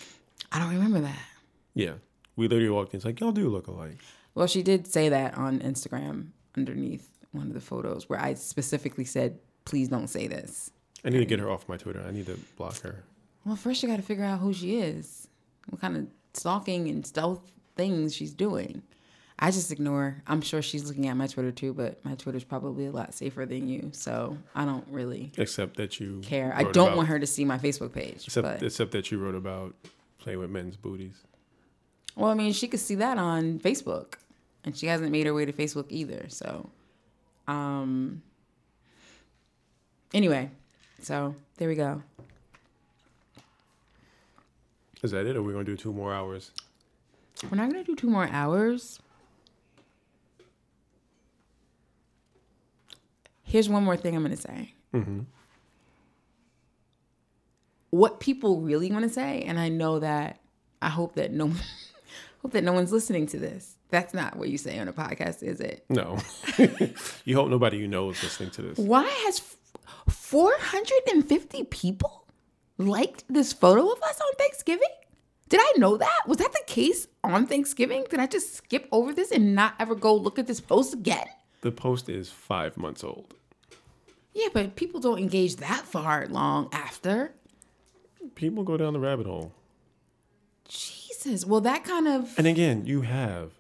i 0.52 0.60
don't 0.60 0.70
remember 0.74 1.02
that 1.02 1.20
Yeah, 1.74 1.94
we 2.36 2.48
literally 2.48 2.70
walked 2.70 2.94
in. 2.94 2.98
It's 2.98 3.06
like 3.06 3.20
y'all 3.20 3.32
do 3.32 3.50
look 3.50 3.68
alike. 3.68 3.98
Well, 4.36 4.48
she 4.48 4.62
did 4.64 4.86
say 4.88 5.10
that 5.10 5.36
on 5.38 5.60
Instagram 5.60 6.28
underneath 6.56 7.10
one 7.36 7.48
of 7.48 7.54
the 7.54 7.62
photos 7.62 8.10
where 8.10 8.20
I 8.20 8.34
specifically 8.36 9.06
said, 9.06 9.40
please 9.66 9.88
don't 9.90 10.08
say 10.08 10.28
this. 10.28 10.72
I 11.04 11.10
need 11.10 11.20
to 11.20 11.26
get 11.26 11.40
her 11.40 11.50
off 11.50 11.68
my 11.70 11.78
Twitter. 11.78 12.04
I 12.08 12.12
need 12.12 12.26
to 12.28 12.38
block 12.58 12.82
her. 12.82 13.04
Well, 13.46 13.56
first 13.56 13.84
you 13.84 13.90
got 13.90 13.98
to 13.98 14.02
figure 14.02 14.24
out 14.24 14.40
who 14.40 14.54
she 14.54 14.80
is, 14.80 15.28
what 15.70 15.80
kind 15.82 15.96
of 15.98 16.08
stalking 16.34 16.88
and 16.90 17.06
stealth 17.06 17.42
things 17.76 18.16
she's 18.16 18.34
doing. 18.34 18.82
I 19.38 19.52
just 19.52 19.70
ignore. 19.72 20.24
I'm 20.28 20.42
sure 20.42 20.62
she's 20.62 20.86
looking 20.88 21.08
at 21.08 21.18
my 21.18 21.28
Twitter 21.28 21.52
too, 21.52 21.74
but 21.74 22.04
my 22.06 22.16
Twitter's 22.16 22.46
probably 22.46 22.86
a 22.86 22.92
lot 22.92 23.14
safer 23.14 23.46
than 23.46 23.68
you, 23.68 23.90
so 23.92 24.38
I 24.56 24.64
don't 24.66 24.88
really 24.90 25.32
Except 25.38 25.76
that 25.78 26.00
you 26.00 26.22
care. 26.24 26.54
I 26.56 26.64
don't 26.64 26.88
about- 26.88 26.96
want 26.98 27.10
her 27.10 27.20
to 27.20 27.28
see 27.28 27.44
my 27.44 27.58
Facebook 27.58 27.92
page. 27.94 28.24
Except 28.26 28.44
but 28.48 28.64
except 28.64 28.92
that 28.94 29.12
you 29.12 29.18
wrote 29.20 29.36
about 29.36 29.76
playing 30.20 30.40
with 30.40 30.50
men's 30.50 30.78
booties. 30.78 31.18
well, 32.16 32.30
I 32.32 32.34
mean, 32.34 32.54
she 32.54 32.68
could 32.70 32.80
see 32.80 32.96
that 32.96 33.18
on 33.18 33.60
Facebook, 33.60 34.14
and 34.64 34.76
she 34.76 34.88
hasn't 34.88 35.12
made 35.12 35.26
her 35.28 35.34
way 35.34 35.46
to 35.46 35.52
Facebook 35.54 35.86
either. 35.90 36.28
So, 36.30 36.70
um, 37.48 38.22
anyway, 40.14 40.50
so 41.02 41.36
there 41.58 41.68
we 41.68 41.76
go. 41.76 42.02
Is 45.04 45.12
that 45.12 45.26
it, 45.28 45.36
or 45.36 45.40
are 45.40 45.44
we 45.44 45.54
gonna 45.54 45.64
do 45.66 45.78
two 45.78 45.94
more 45.94 46.14
hours? 46.14 46.52
We're 47.44 47.58
not 47.58 47.70
gonna 47.70 47.84
do 47.84 47.96
two 47.96 48.10
more 48.10 48.28
hours. 48.32 49.00
Here's 53.44 53.70
one 53.70 53.84
more 53.84 53.96
thing 53.98 54.16
I'm 54.16 54.24
gonna 54.24 54.36
say. 54.36 54.74
What 57.92 58.20
people 58.20 58.62
really 58.62 58.92
want 58.92 59.04
to 59.04 59.10
say, 59.10 59.42
and 59.44 59.60
I 59.60 59.70
know 59.70 60.00
that 60.00 60.40
I 60.82 60.90
hope 60.90 61.16
that 61.16 61.32
no, 61.32 61.52
hope 62.42 62.52
that 62.54 62.64
no 62.64 62.74
one's 62.74 62.92
listening 62.92 63.28
to 63.28 63.38
this. 63.40 63.76
That's 63.96 64.14
not 64.14 64.36
what 64.36 64.50
you 64.50 64.58
say 64.58 64.78
on 64.78 64.90
a 64.90 64.94
podcast, 64.94 65.42
is 65.42 65.62
it? 65.62 65.86
No. 65.88 66.18
you 67.24 67.34
hope 67.34 67.48
nobody 67.48 67.78
you 67.78 67.88
know 67.88 68.10
is 68.10 68.22
listening 68.22 68.50
to 68.50 68.62
this. 68.62 68.78
Why 68.78 69.06
has 69.26 69.42
450 70.10 71.64
people 71.64 72.26
liked 72.78 73.24
this 73.30 73.54
photo 73.54 73.90
of 73.90 74.04
us 74.04 74.20
on 74.20 74.34
Thanksgiving? 74.38 74.90
Did 75.48 75.62
I 75.64 75.76
know 75.78 75.96
that? 75.96 76.24
Was 76.28 76.40
that 76.40 76.52
the 76.52 76.64
case 76.68 77.08
on 77.24 77.48
Thanksgiving? 77.48 78.06
Did 78.10 78.20
I 78.20 78.28
just 78.28 78.56
skip 78.56 78.90
over 78.92 79.14
this 79.14 79.32
and 79.32 79.56
not 79.56 79.76
ever 79.80 79.96
go 79.96 80.14
look 80.14 80.38
at 80.40 80.48
this 80.48 80.60
post 80.60 80.94
again? 80.94 81.28
The 81.62 81.72
post 81.72 82.10
is 82.10 82.30
five 82.30 82.76
months 82.76 83.02
old. 83.02 83.34
Yeah, 84.34 84.50
but 84.52 84.76
people 84.76 85.00
don't 85.00 85.20
engage 85.20 85.56
that 85.56 85.86
far 85.86 86.28
long 86.28 86.68
after. 86.74 87.34
People 88.36 88.66
go 88.66 88.76
down 88.76 88.92
the 88.92 89.00
rabbit 89.00 89.26
hole. 89.26 89.54
Jesus. 90.68 91.46
Well, 91.46 91.62
that 91.62 91.86
kind 91.86 92.10
of. 92.10 92.38
And 92.38 92.46
again, 92.46 92.86
you 92.86 93.04
have 93.04 93.54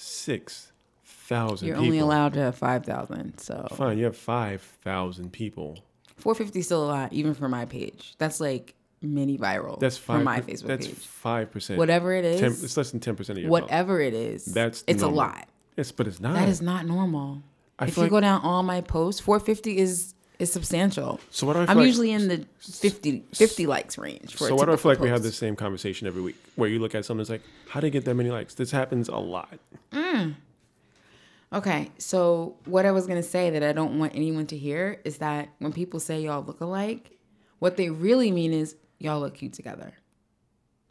six 0.00 0.72
thousand 1.04 1.68
You're 1.68 1.76
people. 1.76 1.86
only 1.86 1.98
allowed 1.98 2.32
to 2.34 2.40
have 2.40 2.56
5,000. 2.56 3.38
So 3.38 3.66
Fine, 3.72 3.98
you 3.98 4.04
have 4.04 4.16
five 4.16 4.62
thousand 4.82 5.32
people. 5.32 5.78
450 6.16 6.58
is 6.58 6.66
still 6.66 6.84
a 6.84 6.86
lot, 6.88 7.12
even 7.12 7.34
for 7.34 7.48
my 7.48 7.64
page. 7.64 8.14
That's 8.18 8.40
like 8.40 8.74
mini 9.02 9.38
viral 9.38 9.78
That's 9.80 9.96
for 9.96 10.14
five. 10.16 10.24
my 10.24 10.40
Facebook 10.40 10.66
that's 10.66 10.86
page. 10.86 10.96
five 10.96 11.50
percent. 11.50 11.78
Whatever 11.78 12.12
it 12.12 12.24
is, 12.24 12.40
10, 12.40 12.50
it's 12.50 12.76
less 12.76 12.90
than 12.90 13.00
ten 13.00 13.16
percent 13.16 13.38
of 13.38 13.42
your. 13.42 13.50
whatever 13.50 14.00
it 14.00 14.12
is, 14.14 14.44
That's 14.44 14.84
it's 14.86 15.00
normal. 15.02 15.18
a 15.18 15.22
lot. 15.22 15.48
Yes, 15.76 15.92
but 15.92 16.06
it's 16.06 16.20
not. 16.20 16.34
That 16.34 16.48
is 16.48 16.60
not 16.60 16.84
normal. 16.86 17.42
I 17.78 17.86
if 17.86 17.96
you 17.96 18.02
like- 18.02 18.10
go 18.10 18.20
down 18.20 18.42
all 18.42 18.62
my 18.62 18.80
posts, 18.82 19.20
450 19.22 19.78
is 19.78 20.14
is 20.40 20.50
substantial. 20.52 21.20
So 21.30 21.46
what 21.46 21.52
do 21.52 21.60
I 21.60 21.66
I'm 21.68 21.76
like- 21.76 21.86
usually 21.86 22.10
in 22.12 22.28
the 22.28 22.46
50, 22.60 23.24
50 23.34 23.66
likes 23.66 23.98
range 23.98 24.32
for 24.32 24.48
So 24.48 24.56
why 24.56 24.64
do 24.64 24.72
I 24.72 24.76
feel 24.76 24.90
like 24.92 25.00
we 25.00 25.08
have 25.08 25.22
the 25.22 25.30
same 25.32 25.54
conversation 25.54 26.06
every 26.06 26.22
week, 26.22 26.36
where 26.56 26.68
you 26.68 26.78
look 26.78 26.94
at 26.94 27.04
something, 27.04 27.20
it's 27.20 27.30
like, 27.30 27.42
how 27.68 27.80
did 27.80 27.88
they 27.88 27.90
get 27.90 28.04
that 28.06 28.14
many 28.14 28.30
likes? 28.30 28.54
This 28.54 28.70
happens 28.70 29.08
a 29.08 29.16
lot. 29.16 29.58
Mm. 29.92 30.34
Okay, 31.52 31.90
so 31.98 32.56
what 32.64 32.86
I 32.86 32.92
was 32.92 33.06
gonna 33.06 33.22
say 33.22 33.50
that 33.50 33.62
I 33.62 33.72
don't 33.72 33.98
want 33.98 34.14
anyone 34.14 34.46
to 34.46 34.56
hear 34.56 35.00
is 35.04 35.18
that 35.18 35.50
when 35.58 35.72
people 35.72 36.00
say 36.00 36.20
y'all 36.22 36.42
look 36.44 36.60
alike, 36.60 37.18
what 37.58 37.76
they 37.76 37.90
really 37.90 38.30
mean 38.30 38.52
is 38.52 38.76
y'all 38.98 39.20
look 39.20 39.34
cute 39.34 39.52
together. 39.52 39.92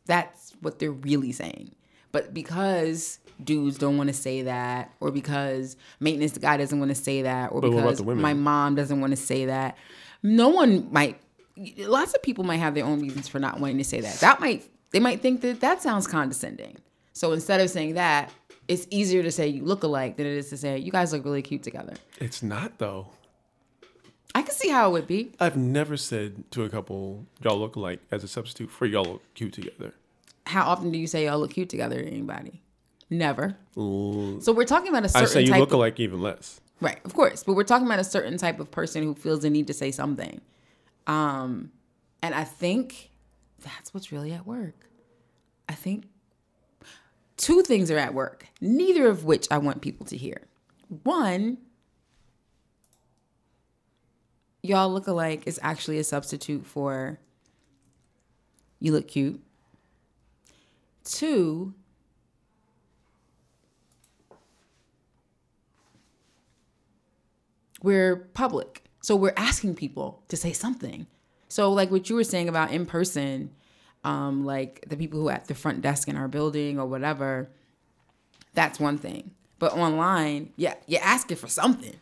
That's 0.05 0.53
what 0.61 0.79
they're 0.79 0.91
really 0.91 1.31
saying. 1.31 1.75
But 2.11 2.33
because 2.33 3.19
dudes 3.43 3.77
don't 3.77 3.97
want 3.97 4.07
to 4.07 4.13
say 4.13 4.43
that, 4.43 4.93
or 4.99 5.11
because 5.11 5.77
maintenance 5.99 6.37
guy 6.37 6.57
doesn't 6.57 6.79
want 6.79 6.89
to 6.89 6.95
say 6.95 7.21
that, 7.23 7.51
or 7.51 7.61
But 7.61 7.71
because 7.71 8.01
my 8.01 8.33
mom 8.33 8.75
doesn't 8.75 8.99
want 8.99 9.11
to 9.11 9.17
say 9.17 9.45
that, 9.45 9.77
no 10.23 10.49
one 10.49 10.91
might. 10.91 11.19
Lots 11.77 12.13
of 12.13 12.21
people 12.23 12.43
might 12.43 12.57
have 12.57 12.73
their 12.73 12.85
own 12.85 13.01
reasons 13.01 13.27
for 13.27 13.39
not 13.39 13.59
wanting 13.59 13.77
to 13.77 13.83
say 13.83 14.01
that. 14.01 14.19
That 14.21 14.39
might 14.39 14.69
they 14.91 14.99
might 14.99 15.21
think 15.21 15.41
that 15.41 15.61
that 15.61 15.81
sounds 15.81 16.07
condescending. 16.07 16.77
So 17.13 17.33
instead 17.33 17.59
of 17.59 17.69
saying 17.69 17.95
that, 17.95 18.31
it's 18.67 18.87
easier 18.89 19.23
to 19.23 19.31
say 19.31 19.47
you 19.47 19.63
look 19.63 19.83
alike 19.83 20.17
than 20.17 20.25
it 20.25 20.33
is 20.33 20.49
to 20.49 20.57
say 20.57 20.77
you 20.77 20.91
guys 20.91 21.11
look 21.11 21.25
really 21.25 21.41
cute 21.41 21.63
together. 21.63 21.93
It's 22.19 22.41
not 22.41 22.77
though. 22.77 23.07
I 24.35 24.43
can 24.43 24.53
see 24.53 24.69
how 24.69 24.89
it 24.89 24.93
would 24.93 25.07
be. 25.07 25.31
I've 25.39 25.57
never 25.57 25.97
said 25.97 26.49
to 26.51 26.63
a 26.63 26.69
couple, 26.69 27.25
y'all 27.41 27.57
look 27.57 27.75
alike 27.75 27.99
as 28.11 28.23
a 28.23 28.27
substitute 28.27 28.69
for 28.69 28.85
y'all 28.85 29.03
look 29.03 29.33
cute 29.33 29.53
together. 29.53 29.93
How 30.45 30.67
often 30.67 30.91
do 30.91 30.99
you 30.99 31.07
say 31.07 31.25
y'all 31.25 31.39
look 31.39 31.51
cute 31.51 31.69
together 31.69 32.01
to 32.01 32.07
anybody? 32.07 32.61
Never. 33.09 33.57
L- 33.77 34.39
So 34.41 34.51
we're 34.53 34.65
talking 34.65 34.89
about 34.89 35.05
a 35.05 35.09
certain 35.09 35.27
I 35.27 35.31
say 35.31 35.41
you 35.41 35.47
type 35.47 35.59
look 35.59 35.69
of, 35.69 35.75
alike 35.75 35.99
even 35.99 36.21
less. 36.21 36.61
Right, 36.81 36.99
of 37.03 37.13
course. 37.13 37.43
But 37.43 37.53
we're 37.55 37.63
talking 37.63 37.85
about 37.87 37.99
a 37.99 38.03
certain 38.03 38.37
type 38.37 38.59
of 38.59 38.69
person 38.71 39.03
who 39.03 39.15
feels 39.15 39.41
the 39.41 39.49
need 39.49 39.67
to 39.67 39.73
say 39.73 39.91
something. 39.91 40.39
Um, 41.07 41.71
and 42.21 42.33
I 42.35 42.43
think 42.43 43.09
that's 43.63 43.93
what's 43.93 44.11
really 44.11 44.31
at 44.31 44.45
work. 44.45 44.75
I 45.67 45.73
think 45.73 46.05
two 47.37 47.61
things 47.63 47.89
are 47.91 47.97
at 47.97 48.13
work, 48.13 48.45
neither 48.61 49.07
of 49.07 49.25
which 49.25 49.47
I 49.51 49.57
want 49.57 49.81
people 49.81 50.05
to 50.07 50.17
hear. 50.17 50.41
One, 51.03 51.57
y'all 54.61 54.91
look 54.91 55.07
alike 55.07 55.43
is 55.45 55.59
actually 55.63 55.97
a 55.99 56.03
substitute 56.03 56.65
for 56.65 57.19
you 58.79 58.91
look 58.91 59.07
cute. 59.07 59.41
Two, 61.03 61.73
we're 67.81 68.15
public. 68.33 68.83
So 69.01 69.15
we're 69.15 69.33
asking 69.37 69.75
people 69.75 70.23
to 70.27 70.37
say 70.37 70.53
something. 70.53 71.07
So 71.47 71.71
like 71.71 71.89
what 71.91 72.09
you 72.09 72.15
were 72.15 72.23
saying 72.23 72.49
about 72.49 72.71
in 72.71 72.85
person, 72.85 73.51
um, 74.03 74.45
like 74.45 74.85
the 74.87 74.97
people 74.97 75.19
who 75.19 75.29
are 75.29 75.33
at 75.33 75.47
the 75.47 75.55
front 75.55 75.81
desk 75.81 76.07
in 76.07 76.15
our 76.15 76.27
building 76.27 76.79
or 76.79 76.85
whatever, 76.85 77.49
that's 78.53 78.79
one 78.79 78.97
thing. 78.97 79.31
But 79.57 79.73
online, 79.73 80.51
yeah, 80.55 80.75
you're 80.87 81.03
asking 81.03 81.37
for 81.37 81.47
something. 81.47 81.95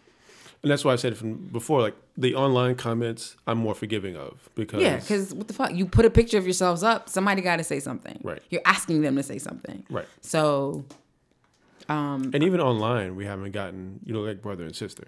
And 0.63 0.71
that's 0.71 0.83
why 0.83 0.93
I 0.93 0.95
said 0.95 1.15
from 1.15 1.35
before, 1.35 1.81
like 1.81 1.95
the 2.17 2.35
online 2.35 2.75
comments, 2.75 3.35
I'm 3.45 3.59
more 3.59 3.75
forgiving 3.75 4.17
of 4.17 4.49
because 4.55 4.81
Yeah, 4.81 4.97
because 4.97 5.33
what 5.33 5.47
the 5.47 5.53
fuck? 5.53 5.73
You 5.73 5.85
put 5.85 6.05
a 6.05 6.09
picture 6.09 6.37
of 6.37 6.45
yourselves 6.45 6.83
up, 6.83 7.09
somebody 7.09 7.41
got 7.41 7.57
to 7.57 7.63
say 7.63 7.79
something. 7.79 8.19
Right. 8.23 8.41
You're 8.49 8.63
asking 8.65 9.01
them 9.01 9.15
to 9.17 9.23
say 9.23 9.37
something. 9.37 9.85
right. 9.89 10.07
So, 10.21 10.83
um, 11.89 12.31
And 12.33 12.43
even 12.43 12.59
online, 12.59 13.15
we 13.15 13.25
haven't 13.25 13.51
gotten 13.51 13.99
you 14.03 14.13
know 14.13 14.21
like 14.21 14.41
brother 14.41 14.63
and 14.65 14.75
sister. 14.75 15.07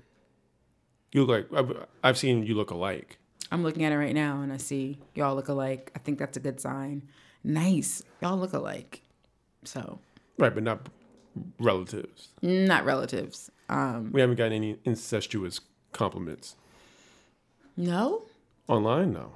You 1.11 1.25
look 1.25 1.49
like 1.51 1.59
I've, 1.59 1.87
I've 2.03 2.17
seen 2.17 2.45
you 2.45 2.55
look 2.55 2.71
alike. 2.71 3.17
I'm 3.51 3.63
looking 3.63 3.83
at 3.83 3.91
it 3.91 3.97
right 3.97 4.13
now 4.13 4.41
and 4.41 4.53
I 4.53 4.57
see 4.57 4.99
y'all 5.15 5.35
look 5.35 5.47
alike. 5.47 5.91
I 5.95 5.99
think 5.99 6.19
that's 6.19 6.37
a 6.37 6.39
good 6.39 6.59
sign. 6.59 7.01
Nice. 7.43 8.03
Y'all 8.21 8.37
look 8.37 8.53
alike. 8.53 9.01
So, 9.63 9.99
Right, 10.37 10.53
but 10.53 10.63
not 10.63 10.87
relatives. 11.59 12.29
not 12.41 12.85
relatives. 12.85 13.49
Um, 13.69 14.11
We 14.11 14.21
haven't 14.21 14.35
gotten 14.37 14.53
any 14.53 14.77
incestuous 14.85 15.59
compliments 15.91 16.55
no. 17.75 18.23
online. 18.67 19.13
No, 19.13 19.31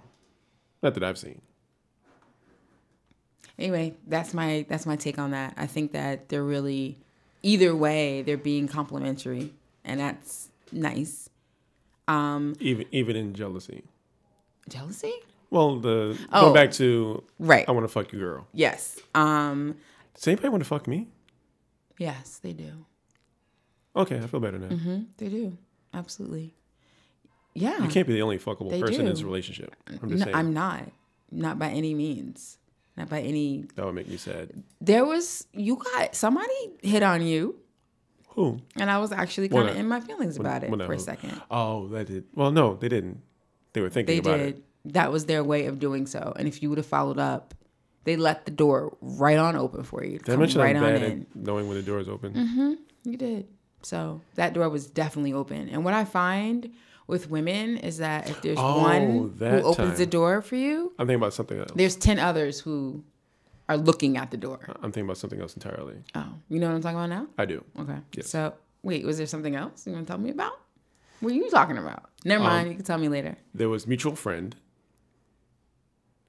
not 0.81 0.93
that 0.93 1.03
I've 1.03 1.17
seen. 1.17 1.41
Anyway, 3.57 3.93
that's 4.07 4.33
my 4.33 4.65
that's 4.67 4.85
my 4.85 4.95
take 4.95 5.19
on 5.19 5.31
that. 5.31 5.53
I 5.57 5.67
think 5.67 5.91
that 5.93 6.29
they're 6.29 6.43
really 6.43 6.97
either 7.43 7.75
way, 7.75 8.21
they're 8.21 8.37
being 8.37 8.67
complimentary 8.67 9.53
and 9.85 9.99
that's 9.99 10.49
nice. 10.71 11.29
Um, 12.07 12.55
Even 12.59 12.85
even 12.91 13.15
in 13.15 13.33
jealousy. 13.33 13.83
jealousy? 14.69 15.13
Well, 15.49 15.79
the 15.79 16.17
Oh. 16.31 16.41
going 16.41 16.53
back 16.53 16.71
to 16.73 17.23
Right. 17.39 17.67
I 17.67 17.71
want 17.71 17.83
to 17.85 17.87
fuck 17.91 18.11
you, 18.11 18.19
girl. 18.19 18.47
Yes. 18.53 18.99
Um, 19.13 19.75
Does 20.15 20.27
anybody 20.27 20.49
want 20.49 20.63
to 20.63 20.67
fuck 20.67 20.87
me? 20.87 21.07
yes, 21.97 22.39
they 22.39 22.53
do. 22.53 22.85
Okay, 23.95 24.17
I 24.17 24.27
feel 24.27 24.39
better 24.39 24.57
now. 24.59 24.75
hmm 24.75 25.03
They 25.17 25.29
do. 25.29 25.57
Absolutely. 25.93 26.55
Yeah. 27.53 27.83
You 27.83 27.87
can't 27.89 28.07
be 28.07 28.13
the 28.13 28.23
only 28.23 28.39
fuckable 28.39 28.71
They 28.71 28.81
person 28.81 29.01
in 29.01 29.05
this 29.05 29.21
relationship. 29.21 29.75
I'm 29.87 30.09
just 30.09 30.19
No, 30.19 30.25
saying. 30.25 30.35
I'm 30.35 30.53
not. 30.53 30.91
Not 31.31 31.59
by 31.59 31.69
any 31.69 31.93
means. 31.93 32.57
Not 32.97 33.09
by 33.09 33.21
any. 33.21 33.65
that 33.75 33.85
would 33.85 33.93
make 33.95 34.07
me 34.07 34.17
sad. 34.17 34.63
There 34.81 35.05
was 35.05 35.47
you 35.53 35.75
got 35.77 36.15
somebody 36.15 36.71
hit 36.81 37.03
on 37.03 37.21
you, 37.23 37.55
Who? 38.35 38.59
and 38.75 38.89
I 38.89 38.97
was 38.97 39.11
actually 39.11 39.49
kind 39.49 39.69
of 39.69 39.75
in 39.77 39.87
my 39.87 39.99
feelings 39.99 40.37
about 40.37 40.63
it 40.63 40.69
well, 40.69 40.77
no. 40.79 40.85
for 40.87 40.93
a 40.93 40.99
second. 40.99 41.39
Oh, 41.51 41.87
that 41.89 42.07
did. 42.07 42.25
Well, 42.33 42.51
no, 42.51 42.75
they 42.75 42.89
didn't. 42.89 43.21
They 43.73 43.81
were 43.81 43.89
thinking 43.89 44.15
They 44.15 44.19
about 44.19 44.37
did. 44.37 44.55
it. 44.57 44.63
That 44.93 45.11
was 45.11 45.25
their 45.25 45.43
way 45.43 45.65
of 45.67 45.79
doing 45.79 46.05
so. 46.07 46.33
And 46.35 46.47
if 46.47 46.61
you 46.61 46.69
would 46.69 46.77
have 46.77 46.85
followed 46.87 47.17
up, 47.19 47.53
they 48.05 48.15
let 48.17 48.45
the 48.45 48.51
door 48.51 48.97
right 49.01 49.37
on 49.37 49.55
open 49.55 49.83
for 49.83 50.03
you. 50.03 50.19
Did 50.19 50.33
I 50.33 50.35
mention 50.35 50.59
right 50.61 50.75
I'm 50.75 50.81
bad 50.81 51.03
in. 51.03 51.21
at 51.21 51.35
knowing 51.35 51.67
when 51.67 51.77
the 51.77 51.83
door 51.83 51.99
is 51.99 52.09
open? 52.09 52.33
Mhm. 52.33 52.77
You 53.09 53.17
did. 53.17 53.47
So 53.81 54.21
that 54.35 54.53
door 54.53 54.67
was 54.69 54.87
definitely 54.87 55.33
open. 55.33 55.69
And 55.69 55.85
what 55.85 55.93
I 55.93 56.03
find 56.05 56.71
with 57.07 57.29
women 57.29 57.77
is 57.77 57.97
that 57.99 58.29
if 58.29 58.41
there's 58.41 58.57
Oh, 58.59 58.79
one 58.81 59.31
who 59.39 59.61
opens 59.61 59.97
the 59.97 60.05
door 60.05 60.41
for 60.41 60.55
you, 60.55 60.91
I'm 60.97 61.05
thinking 61.07 61.21
about 61.21 61.33
something 61.33 61.59
else. 61.59 61.71
there's 61.75 61.95
10 61.95 62.17
others 62.19 62.59
who 62.61 63.03
are 63.73 63.77
looking 63.77 64.17
at 64.17 64.31
the 64.31 64.37
door. 64.37 64.59
I'm 64.81 64.91
thinking 64.91 65.05
about 65.05 65.17
something 65.17 65.41
else 65.41 65.55
entirely. 65.55 65.95
Oh, 66.15 66.25
you 66.49 66.59
know 66.59 66.67
what 66.67 66.75
I'm 66.75 66.81
talking 66.81 66.97
about 66.97 67.09
now? 67.09 67.27
I 67.37 67.45
do. 67.45 67.63
Okay. 67.79 67.97
Yes. 68.15 68.29
So 68.29 68.53
wait, 68.83 69.05
was 69.05 69.17
there 69.17 69.27
something 69.27 69.55
else 69.55 69.85
you 69.87 69.93
want 69.93 70.07
to 70.07 70.11
tell 70.11 70.19
me 70.19 70.29
about? 70.29 70.59
What 71.19 71.31
are 71.31 71.35
you 71.35 71.49
talking 71.49 71.77
about? 71.77 72.09
Never 72.25 72.43
um, 72.43 72.49
mind. 72.49 72.69
you 72.69 72.75
can 72.75 72.83
tell 72.85 72.97
me 72.97 73.07
later. 73.09 73.37
There 73.53 73.69
was 73.69 73.87
mutual 73.87 74.15
friend 74.15 74.55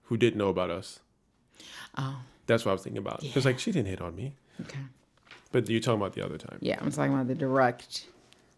who 0.04 0.16
didn't 0.16 0.38
know 0.38 0.48
about 0.48 0.70
us. 0.70 1.00
Oh, 1.96 2.16
That's 2.46 2.64
what 2.64 2.70
I 2.70 2.74
was 2.74 2.82
thinking 2.82 2.98
about. 2.98 3.22
It's 3.22 3.44
like 3.44 3.58
she 3.58 3.72
didn't 3.72 3.88
hit 3.88 4.00
on 4.00 4.14
me. 4.14 4.34
okay. 4.60 4.78
But 5.52 5.68
you're 5.68 5.80
talking 5.80 6.00
about 6.00 6.14
the 6.14 6.24
other 6.24 6.36
time, 6.36 6.58
Yeah, 6.60 6.78
I'm 6.80 6.90
talking 6.90 7.12
about 7.14 7.28
the 7.28 7.34
direct. 7.36 8.06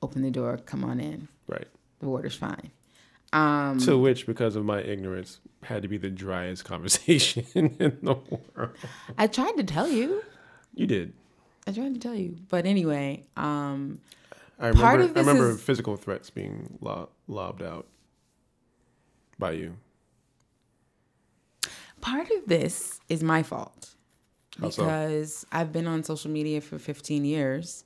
Open 0.02 0.22
the 0.22 0.30
door. 0.30 0.58
Come 0.64 0.84
on 0.84 0.98
in. 1.00 1.28
right? 1.46 1.68
The 2.00 2.08
water's 2.08 2.34
fine. 2.34 2.70
Um, 3.36 3.78
To 3.80 3.98
which, 3.98 4.26
because 4.26 4.56
of 4.56 4.64
my 4.64 4.80
ignorance, 4.80 5.40
had 5.62 5.82
to 5.82 5.88
be 5.88 5.98
the 5.98 6.10
driest 6.10 6.64
conversation 6.64 7.44
in 7.54 7.98
the 8.02 8.14
world. 8.54 8.70
I 9.18 9.26
tried 9.26 9.56
to 9.56 9.64
tell 9.64 9.88
you. 9.88 10.22
You 10.74 10.86
did. 10.86 11.12
I 11.66 11.72
tried 11.72 11.94
to 11.94 12.00
tell 12.00 12.14
you, 12.14 12.36
but 12.48 12.64
anyway, 12.66 13.24
um, 13.36 13.98
I 14.58 14.68
remember. 14.68 14.80
Part 14.82 15.00
of 15.00 15.10
I 15.10 15.12
this 15.14 15.26
remember 15.26 15.50
is- 15.50 15.60
physical 15.60 15.96
threats 15.96 16.30
being 16.30 16.78
lo- 16.80 17.08
lobbed 17.26 17.62
out 17.62 17.86
by 19.38 19.50
you. 19.52 19.76
part 22.00 22.30
of 22.30 22.46
this 22.46 23.00
is 23.08 23.22
my 23.22 23.42
fault 23.42 23.94
How 24.60 24.70
so? 24.70 24.84
because 24.84 25.44
I've 25.50 25.72
been 25.72 25.86
on 25.86 26.04
social 26.04 26.30
media 26.30 26.60
for 26.60 26.78
15 26.78 27.24
years 27.24 27.84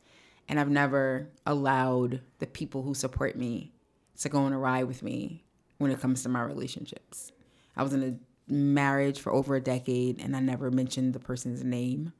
and 0.49 0.61
I've 0.61 0.69
never 0.69 1.29
allowed 1.47 2.21
the 2.39 2.47
people 2.47 2.83
who 2.83 2.93
support 2.95 3.37
me 3.37 3.73
to 4.21 4.29
go 4.29 4.41
on 4.41 4.53
a 4.53 4.59
ride 4.59 4.85
with 4.85 5.03
me 5.03 5.45
when 5.79 5.91
it 5.91 6.01
comes 6.01 6.23
to 6.23 6.29
my 6.29 6.43
relationships. 6.43 7.33
I 7.77 7.83
was 7.83 7.93
in 7.93 8.03
a 8.03 8.53
marriage 8.53 9.21
for 9.21 9.33
over 9.33 9.57
a 9.57 9.61
decade 9.61 10.21
and 10.21 10.37
I 10.37 10.41
never 10.41 10.71
mentioned 10.71 11.15
the 11.15 11.19
person's 11.21 11.65
name. 11.65 12.13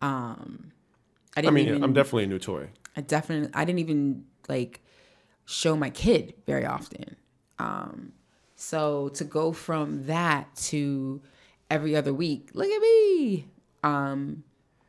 Um, 0.00 0.72
I 1.36 1.40
I 1.40 1.42
didn't 1.42 1.54
mean, 1.54 1.68
even. 1.68 1.84
I'm 1.84 1.92
definitely 1.92 2.24
a 2.24 2.28
new 2.28 2.38
toy. 2.38 2.68
I 2.96 3.02
definitely 3.02 3.50
I 3.52 3.64
didn't 3.64 3.80
even 3.80 4.24
like 4.48 4.80
show 5.44 5.76
my 5.76 5.90
kid 5.90 6.34
very 6.46 6.64
often. 6.64 7.16
Um 7.58 8.12
so 8.54 9.10
to 9.10 9.24
go 9.24 9.52
from 9.52 10.06
that 10.06 10.54
to 10.56 11.20
every 11.70 11.94
other 11.94 12.14
week, 12.14 12.50
look 12.54 12.68
at 12.68 12.80
me, 12.80 13.48
um, 13.82 14.44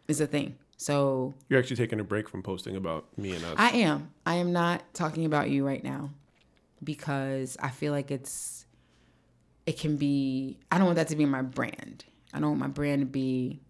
is 0.08 0.22
a 0.22 0.28
thing. 0.28 0.56
So 0.78 1.34
You're 1.50 1.60
actually 1.60 1.76
taking 1.76 2.00
a 2.00 2.04
break 2.04 2.30
from 2.30 2.44
posting 2.44 2.78
about 2.78 3.06
me 3.18 3.34
and 3.36 3.44
us. 3.44 3.56
I 3.58 3.72
am. 3.72 4.12
I 4.26 4.36
am 4.36 4.54
not 4.54 4.84
talking 4.94 5.26
about 5.26 5.50
you 5.50 5.66
right 5.66 5.84
now 5.84 6.12
because 6.84 7.58
I 7.62 7.70
feel 7.70 7.92
like 7.92 8.12
it's 8.12 8.66
it 9.66 9.80
can 9.80 9.98
be 9.98 10.58
I 10.72 10.78
don't 10.78 10.86
want 10.86 10.98
that 10.98 11.10
to 11.10 11.16
be 11.16 11.26
my 11.26 11.42
brand. 11.42 12.06
I 12.34 12.40
don't 12.40 12.50
want 12.50 12.60
my 12.60 12.68
brand 12.68 13.02
to 13.02 13.06
be 13.06 13.62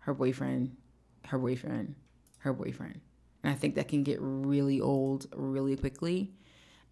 her 0.00 0.14
boyfriend, 0.14 0.76
her 1.26 1.38
boyfriend, 1.38 1.94
her 2.38 2.52
boyfriend. 2.52 3.00
And 3.42 3.52
I 3.52 3.56
think 3.56 3.74
that 3.76 3.88
can 3.88 4.02
get 4.02 4.18
really 4.20 4.80
old 4.80 5.26
really 5.34 5.76
quickly. 5.76 6.32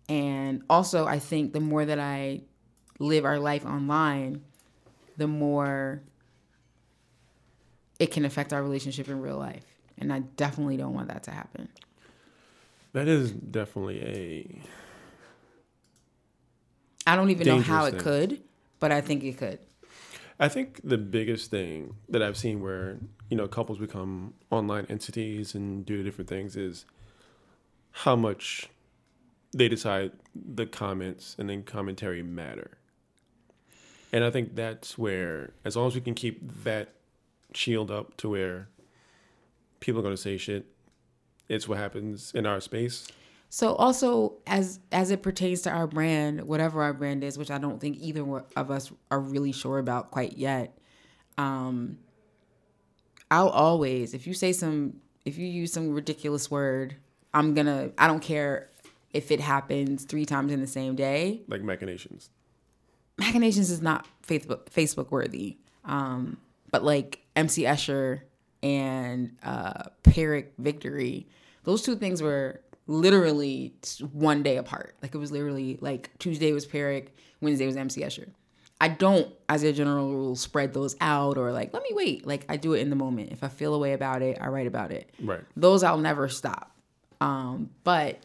And 0.09 0.63
also 0.69 1.07
I 1.07 1.19
think 1.19 1.53
the 1.53 1.61
more 1.61 1.85
that 1.85 1.99
I 1.99 2.43
live 2.99 3.25
our 3.25 3.39
life 3.39 3.65
online, 3.65 4.43
the 5.17 5.27
more 5.27 6.03
it 7.99 8.11
can 8.11 8.25
affect 8.25 8.53
our 8.53 8.63
relationship 8.63 9.09
in 9.09 9.21
real 9.21 9.39
life. 9.39 9.65
And 9.99 10.13
I 10.13 10.21
definitely 10.21 10.77
don't 10.77 10.95
want 10.95 11.09
that 11.09 11.23
to 11.25 11.31
happen. 11.31 11.69
that 12.93 13.09
is 13.09 13.31
definitely 13.31 14.03
a. 14.03 14.63
I 17.07 17.17
don't 17.17 17.31
even 17.31 17.47
know 17.47 17.61
how 17.61 17.85
it 17.85 17.99
could, 17.99 18.41
but 18.81 18.93
I 18.93 19.01
think 19.01 19.23
it 19.25 19.39
could. 19.39 19.59
I 20.39 20.49
think 20.49 20.81
the 20.83 20.99
biggest 20.99 21.51
thing 21.51 21.95
that 22.09 22.23
I've 22.23 22.37
seen 22.37 22.61
where 22.61 22.99
you 23.31 23.37
know 23.37 23.47
couples 23.47 23.79
become 23.79 24.35
online 24.51 24.87
entities 24.89 25.55
and 25.55 25.87
do 25.87 26.03
different 26.03 26.29
things 26.29 26.57
is 26.57 26.85
how 27.93 28.17
much 28.17 28.69
they 29.53 29.69
decide 29.69 30.13
the 30.35 30.67
comments 30.67 31.37
and 31.39 31.49
then 31.49 31.63
commentary 31.63 32.23
matter. 32.23 32.73
And 34.13 34.25
I 34.25 34.31
think 34.31 34.55
that's 34.55 34.99
where, 34.99 35.53
as 35.65 35.77
long 35.77 35.89
as 35.89 35.95
we 35.95 36.01
can 36.01 36.15
keep 36.15 36.65
that 36.65 36.91
shield 37.53 37.91
up 37.91 38.17
to 38.19 38.29
where 38.29 38.69
people 39.81 40.01
are 40.01 40.03
going 40.03 40.15
to 40.15 40.21
say 40.21 40.37
shit, 40.37 40.67
it's 41.49 41.69
what 41.69 41.79
happens 41.79 42.33
in 42.35 42.47
our 42.47 42.61
space. 42.61 43.07
So 43.55 43.77
also 43.77 44.33
as 44.49 44.81
as 44.91 45.13
it 45.13 45.23
pertains 45.23 45.63
to 45.63 45.71
our 45.71 45.87
brand, 45.87 46.43
whatever 46.43 46.83
our 46.83 46.93
brand 46.93 47.23
is, 47.23 47.39
which 47.39 47.53
I 47.53 47.59
don't 47.59 47.81
think 47.81 47.99
either 48.01 48.25
of 48.57 48.69
us 48.73 48.91
are 49.13 49.21
really 49.21 49.53
sure 49.53 49.79
about 49.79 50.11
quite 50.11 50.37
yet. 50.37 50.77
Um 51.39 51.99
I'll 53.31 53.51
always 53.51 54.13
if 54.13 54.27
you 54.27 54.35
say 54.35 54.53
some 54.53 54.95
if 55.25 55.39
you 55.39 55.47
use 55.47 55.73
some 55.73 55.93
ridiculous 55.93 56.51
word, 56.51 56.97
I'm 57.33 57.55
going 57.55 57.67
to 57.67 57.93
I 57.97 58.09
don't 58.09 58.19
care 58.19 58.71
if 59.13 59.31
it 59.31 59.39
happens 59.39 60.05
3 60.05 60.25
times 60.25 60.51
in 60.51 60.61
the 60.61 60.67
same 60.67 60.97
day. 60.97 61.43
Like 61.47 61.63
machinations. 61.63 62.31
Machinations 63.19 63.71
is 63.71 63.81
not 63.81 64.05
Facebook 64.27 64.65
Facebook 64.65 65.13
worthy. 65.13 65.59
Um, 65.85 66.39
but 66.73 66.83
like 66.83 67.21
MC 67.37 67.63
Escher 67.63 68.23
and 68.65 69.37
uh 69.45 69.85
Pyrrhic 70.03 70.55
Victory, 70.59 71.29
those 71.65 71.83
two 71.83 71.97
things 71.97 72.23
were 72.23 72.61
literally 72.87 73.75
one 74.13 74.43
day 74.43 74.57
apart. 74.57 74.95
Like 75.03 75.15
it 75.15 75.19
was 75.19 75.33
literally 75.33 75.79
like 75.81 76.11
Tuesday 76.19 76.53
was 76.53 76.67
Pyrrhic, 76.67 77.17
Wednesday 77.41 77.67
was 77.67 77.77
MC 77.77 78.03
Escher. 78.03 78.29
I 78.81 78.89
don't, 78.89 79.33
as 79.49 79.63
a 79.63 79.73
general 79.73 80.11
rule, 80.13 80.37
spread 80.37 80.75
those 80.75 80.97
out 81.01 81.39
or 81.39 81.53
like, 81.53 81.73
let 81.73 81.83
me 81.83 81.91
wait. 81.93 82.27
Like 82.27 82.45
I 82.49 82.57
do 82.57 82.75
it 82.75 82.81
in 82.81 82.91
the 82.91 82.97
moment. 82.97 83.33
If 83.33 83.45
I 83.45 83.49
feel 83.49 83.75
a 83.75 83.79
way 83.79 83.93
about 83.93 84.21
it, 84.23 84.39
I 84.41 84.49
write 84.49 84.67
about 84.67 84.91
it. 84.91 85.11
Right. 85.21 85.43
Those 85.57 85.83
I'll 85.83 85.99
never 85.99 86.29
stop. 86.29 86.73
Um, 87.21 87.71
but 87.85 88.19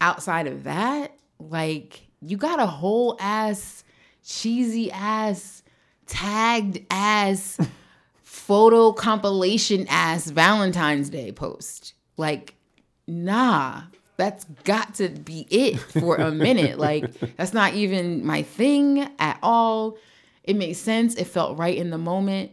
outside 0.00 0.46
of 0.46 0.64
that, 0.64 1.12
like 1.38 2.02
you 2.20 2.36
got 2.36 2.58
a 2.58 2.66
whole 2.66 3.16
ass, 3.20 3.84
cheesy 4.24 4.90
ass, 4.90 5.62
tagged 6.06 6.80
ass, 6.90 7.58
photo 8.22 8.92
compilation 8.92 9.86
ass 9.88 10.30
Valentine's 10.30 11.10
Day 11.10 11.32
post. 11.32 11.94
Like, 12.16 12.53
nah, 13.06 13.82
that's 14.16 14.44
got 14.64 14.94
to 14.96 15.08
be 15.08 15.46
it 15.50 15.78
for 15.78 16.16
a 16.16 16.30
minute. 16.30 16.78
like, 16.78 17.12
that's 17.36 17.52
not 17.52 17.74
even 17.74 18.24
my 18.24 18.42
thing 18.42 19.08
at 19.18 19.38
all. 19.42 19.98
It 20.42 20.56
made 20.56 20.74
sense. 20.74 21.14
It 21.14 21.26
felt 21.26 21.58
right 21.58 21.76
in 21.76 21.90
the 21.90 21.98
moment. 21.98 22.52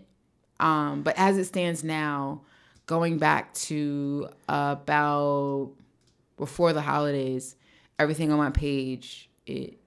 Um, 0.59 1.01
but 1.01 1.15
as 1.17 1.37
it 1.37 1.45
stands 1.45 1.83
now, 1.83 2.41
going 2.85 3.17
back 3.17 3.53
to 3.53 4.29
about 4.47 5.71
before 6.37 6.73
the 6.73 6.81
holidays, 6.81 7.55
everything 7.99 8.31
on 8.31 8.37
my 8.37 8.49
page 8.49 9.29
it 9.45 9.77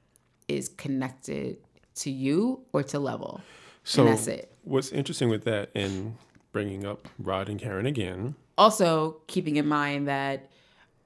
is 0.48 0.68
connected 0.68 1.56
to 1.96 2.10
you 2.10 2.60
or 2.72 2.82
to 2.82 2.98
level. 2.98 3.40
So 3.84 4.04
that's 4.04 4.26
it. 4.26 4.52
What's 4.62 4.90
interesting 4.92 5.28
with 5.28 5.44
that 5.44 5.70
and 5.74 6.16
bringing 6.52 6.86
up 6.86 7.08
Rod 7.18 7.48
and 7.48 7.60
Karen 7.60 7.86
again, 7.86 8.34
Also, 8.56 9.16
keeping 9.26 9.56
in 9.56 9.66
mind 9.66 10.08
that 10.08 10.50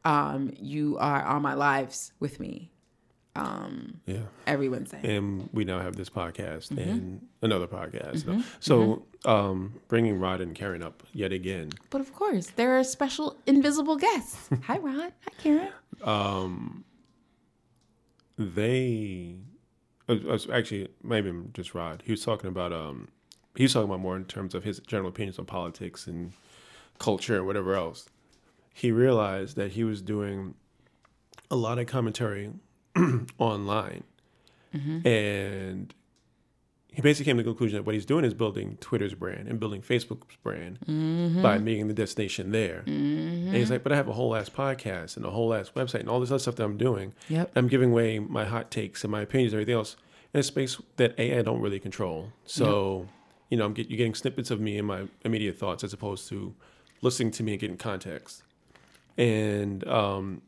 um, 0.08 0.50
you 0.58 0.96
are 0.98 1.22
on 1.24 1.42
my 1.42 1.54
lives 1.54 2.12
with 2.20 2.38
me 2.40 2.70
yeah, 4.06 4.22
every 4.48 4.68
Wednesday. 4.68 4.98
and 5.16 5.48
we 5.52 5.64
now 5.64 5.78
have 5.86 5.94
this 5.94 6.10
podcast 6.10 6.70
Mm-hmm. 6.72 6.90
and 6.90 7.26
another 7.42 7.68
podcast. 7.68 8.42
So, 8.58 9.04
um, 9.24 9.74
bringing 9.86 10.18
Rod 10.18 10.40
and 10.40 10.54
Karen 10.56 10.82
up 10.82 11.04
yet 11.12 11.32
again. 11.32 11.70
But 11.90 12.00
of 12.00 12.12
course, 12.12 12.46
there 12.56 12.76
are 12.78 12.82
special 12.84 13.36
invisible 13.46 13.96
guests. 13.96 14.48
Hi, 14.68 14.78
Rod. 14.78 15.12
Hi, 15.26 15.32
Karen. 15.42 16.84
They, 18.36 19.36
uh, 20.08 20.14
uh, 20.28 20.38
actually, 20.52 20.88
maybe 21.02 21.32
just 21.52 21.74
Rod. 21.74 22.02
He 22.04 22.12
was 22.12 22.24
talking 22.24 22.48
about 22.48 22.72
um, 22.72 23.08
he 23.56 23.64
was 23.64 23.72
talking 23.72 23.88
about 23.88 24.00
more 24.00 24.16
in 24.16 24.24
terms 24.24 24.54
of 24.54 24.64
his 24.64 24.78
general 24.80 25.08
opinions 25.10 25.38
on 25.38 25.44
politics 25.46 26.06
and 26.06 26.32
culture 26.98 27.36
and 27.36 27.46
whatever 27.46 27.74
else. 27.74 28.06
He 28.78 28.92
realized 28.92 29.56
that 29.56 29.72
he 29.72 29.82
was 29.82 30.00
doing 30.00 30.54
a 31.50 31.56
lot 31.56 31.78
of 31.78 31.86
commentary 31.86 32.52
online, 33.38 34.04
mm-hmm. 34.72 35.06
and 35.06 35.94
he 36.98 37.02
basically 37.02 37.30
came 37.30 37.36
to 37.36 37.42
the 37.42 37.48
conclusion 37.48 37.76
that 37.76 37.84
what 37.84 37.94
he's 37.94 38.06
doing 38.06 38.24
is 38.24 38.34
building 38.34 38.76
Twitter's 38.80 39.14
brand 39.14 39.46
and 39.46 39.60
building 39.60 39.82
Facebook's 39.82 40.36
brand 40.42 40.78
mm-hmm. 40.80 41.42
by 41.42 41.58
making 41.58 41.88
the 41.88 41.94
destination 41.94 42.50
there. 42.50 42.82
And 42.86 43.54
he's 43.54 43.64
mm-hmm. 43.64 43.74
like, 43.74 43.82
but 43.82 43.92
I 43.92 43.96
have 43.96 44.08
a 44.08 44.12
whole 44.12 44.34
ass 44.34 44.48
podcast 44.48 45.16
and 45.16 45.24
a 45.24 45.30
whole 45.30 45.54
ass 45.54 45.70
website 45.76 46.00
and 46.00 46.08
all 46.08 46.18
this 46.18 46.30
other 46.30 46.38
stuff 46.38 46.56
that 46.56 46.64
I'm 46.64 46.76
doing. 46.76 47.14
Yep. 47.28 47.52
I'm 47.54 47.68
giving 47.68 47.90
away 47.90 48.18
my 48.18 48.44
hot 48.44 48.70
takes 48.70 49.04
and 49.04 49.10
my 49.10 49.22
opinions 49.22 49.52
and 49.52 49.60
everything 49.60 49.78
else 49.78 49.96
in 50.34 50.40
a 50.40 50.42
space 50.42 50.80
that 50.96 51.14
A, 51.18 51.38
I 51.38 51.42
don't 51.42 51.60
really 51.60 51.78
control. 51.78 52.32
So, 52.46 53.06
you 53.48 53.56
know, 53.56 53.64
I'm 53.64 53.74
get, 53.74 53.88
you're 53.88 53.98
getting 53.98 54.14
snippets 54.14 54.50
of 54.50 54.60
me 54.60 54.78
and 54.78 54.86
my 54.86 55.04
immediate 55.24 55.58
thoughts 55.58 55.84
as 55.84 55.92
opposed 55.92 56.28
to 56.28 56.54
listening 57.00 57.30
to 57.32 57.42
me 57.42 57.52
and 57.52 57.60
getting 57.60 57.76
context. 57.76 58.42
And 59.18 59.86
um, 59.86 60.40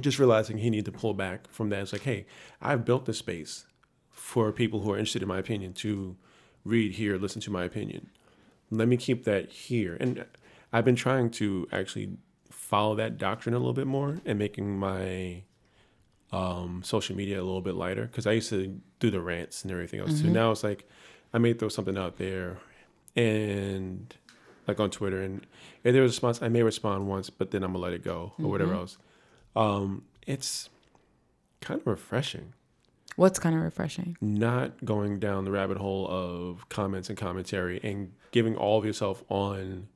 just 0.00 0.18
realizing 0.18 0.58
he 0.58 0.70
needed 0.70 0.86
to 0.86 0.92
pull 0.92 1.12
back 1.12 1.48
from 1.48 1.68
that. 1.70 1.82
It's 1.82 1.92
like, 1.92 2.02
hey, 2.02 2.26
I've 2.62 2.84
built 2.84 3.04
this 3.04 3.18
space 3.18 3.66
for 4.10 4.52
people 4.52 4.80
who 4.80 4.92
are 4.92 4.96
interested 4.96 5.22
in 5.22 5.28
my 5.28 5.38
opinion 5.38 5.72
to 5.74 6.16
read 6.64 6.92
here, 6.92 7.18
listen 7.18 7.42
to 7.42 7.50
my 7.50 7.64
opinion. 7.64 8.10
Let 8.70 8.88
me 8.88 8.96
keep 8.96 9.24
that 9.24 9.50
here. 9.50 9.96
And 10.00 10.24
I've 10.72 10.84
been 10.84 10.96
trying 10.96 11.30
to 11.32 11.68
actually 11.72 12.16
follow 12.50 12.94
that 12.96 13.18
doctrine 13.18 13.54
a 13.54 13.58
little 13.58 13.74
bit 13.74 13.86
more 13.86 14.20
and 14.24 14.38
making 14.38 14.78
my 14.78 15.42
um, 16.32 16.82
social 16.82 17.14
media 17.16 17.36
a 17.36 17.44
little 17.44 17.60
bit 17.60 17.74
lighter 17.74 18.06
because 18.06 18.26
I 18.26 18.32
used 18.32 18.48
to 18.50 18.80
do 18.98 19.10
the 19.10 19.20
rants 19.20 19.62
and 19.62 19.70
everything 19.70 20.00
else 20.00 20.20
too. 20.20 20.30
Now 20.30 20.50
it's 20.50 20.64
like 20.64 20.88
I 21.32 21.38
may 21.38 21.52
throw 21.52 21.68
something 21.68 21.98
out 21.98 22.16
there 22.16 22.56
and 23.14 24.12
like 24.66 24.80
on 24.80 24.90
Twitter 24.90 25.20
and 25.20 25.46
if 25.82 25.92
there's 25.92 25.96
a 25.96 26.14
response, 26.14 26.40
I 26.42 26.48
may 26.48 26.62
respond 26.62 27.06
once, 27.08 27.30
but 27.30 27.50
then 27.50 27.62
I'm 27.62 27.72
gonna 27.72 27.84
let 27.84 27.92
it 27.92 28.02
go 28.04 28.32
or 28.38 28.50
whatever 28.50 28.74
else. 28.74 28.98
Um, 29.56 30.04
it's 30.26 30.68
kind 31.60 31.80
of 31.80 31.86
refreshing 31.86 32.52
What's 33.16 33.38
kind 33.38 33.54
of 33.54 33.62
refreshing? 33.62 34.16
not 34.20 34.84
going 34.84 35.20
down 35.20 35.44
the 35.44 35.52
rabbit 35.52 35.76
hole 35.76 36.08
of 36.08 36.68
comments 36.68 37.08
and 37.08 37.16
commentary 37.16 37.78
and 37.84 38.12
giving 38.32 38.56
all 38.56 38.78
of 38.78 38.84
yourself 38.84 39.22
on 39.28 39.86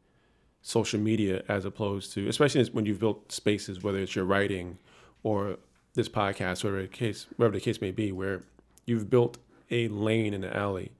social 0.62 1.00
media 1.00 1.42
as 1.48 1.64
opposed 1.64 2.12
to 2.12 2.28
especially 2.28 2.64
when 2.66 2.84
you've 2.84 3.00
built 3.00 3.32
spaces 3.32 3.82
whether 3.82 3.98
it's 3.98 4.14
your 4.14 4.24
writing 4.24 4.76
or 5.22 5.56
this 5.94 6.08
podcast 6.08 6.62
whatever 6.62 6.82
the 6.82 6.88
case 6.88 7.26
whatever 7.36 7.54
the 7.54 7.60
case 7.60 7.80
may 7.80 7.90
be 7.90 8.12
where 8.12 8.42
you've 8.86 9.08
built 9.08 9.38
a 9.70 9.88
lane 9.88 10.34
in 10.34 10.42
the 10.42 10.56
alley 10.56 10.90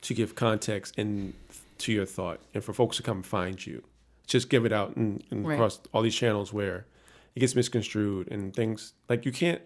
to 0.00 0.12
give 0.12 0.34
context 0.34 0.98
and 0.98 1.32
to 1.78 1.92
your 1.92 2.06
thought 2.06 2.40
and 2.54 2.62
for 2.62 2.72
folks 2.72 2.96
to 2.98 3.02
come 3.02 3.22
find 3.22 3.64
you 3.66 3.82
just 4.26 4.48
give 4.48 4.64
it 4.64 4.72
out 4.72 4.96
and, 4.96 5.22
and 5.30 5.46
Right. 5.46 5.54
across 5.54 5.80
all 5.92 6.02
these 6.02 6.14
channels 6.14 6.52
where 6.52 6.86
it 7.34 7.40
gets 7.40 7.54
misconstrued 7.54 8.28
and 8.30 8.54
things 8.54 8.94
like 9.08 9.24
you 9.24 9.32
can't 9.32 9.60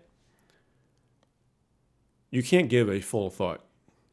you 2.30 2.42
can't 2.42 2.68
give 2.68 2.88
a 2.88 3.00
full 3.00 3.30
thought 3.30 3.64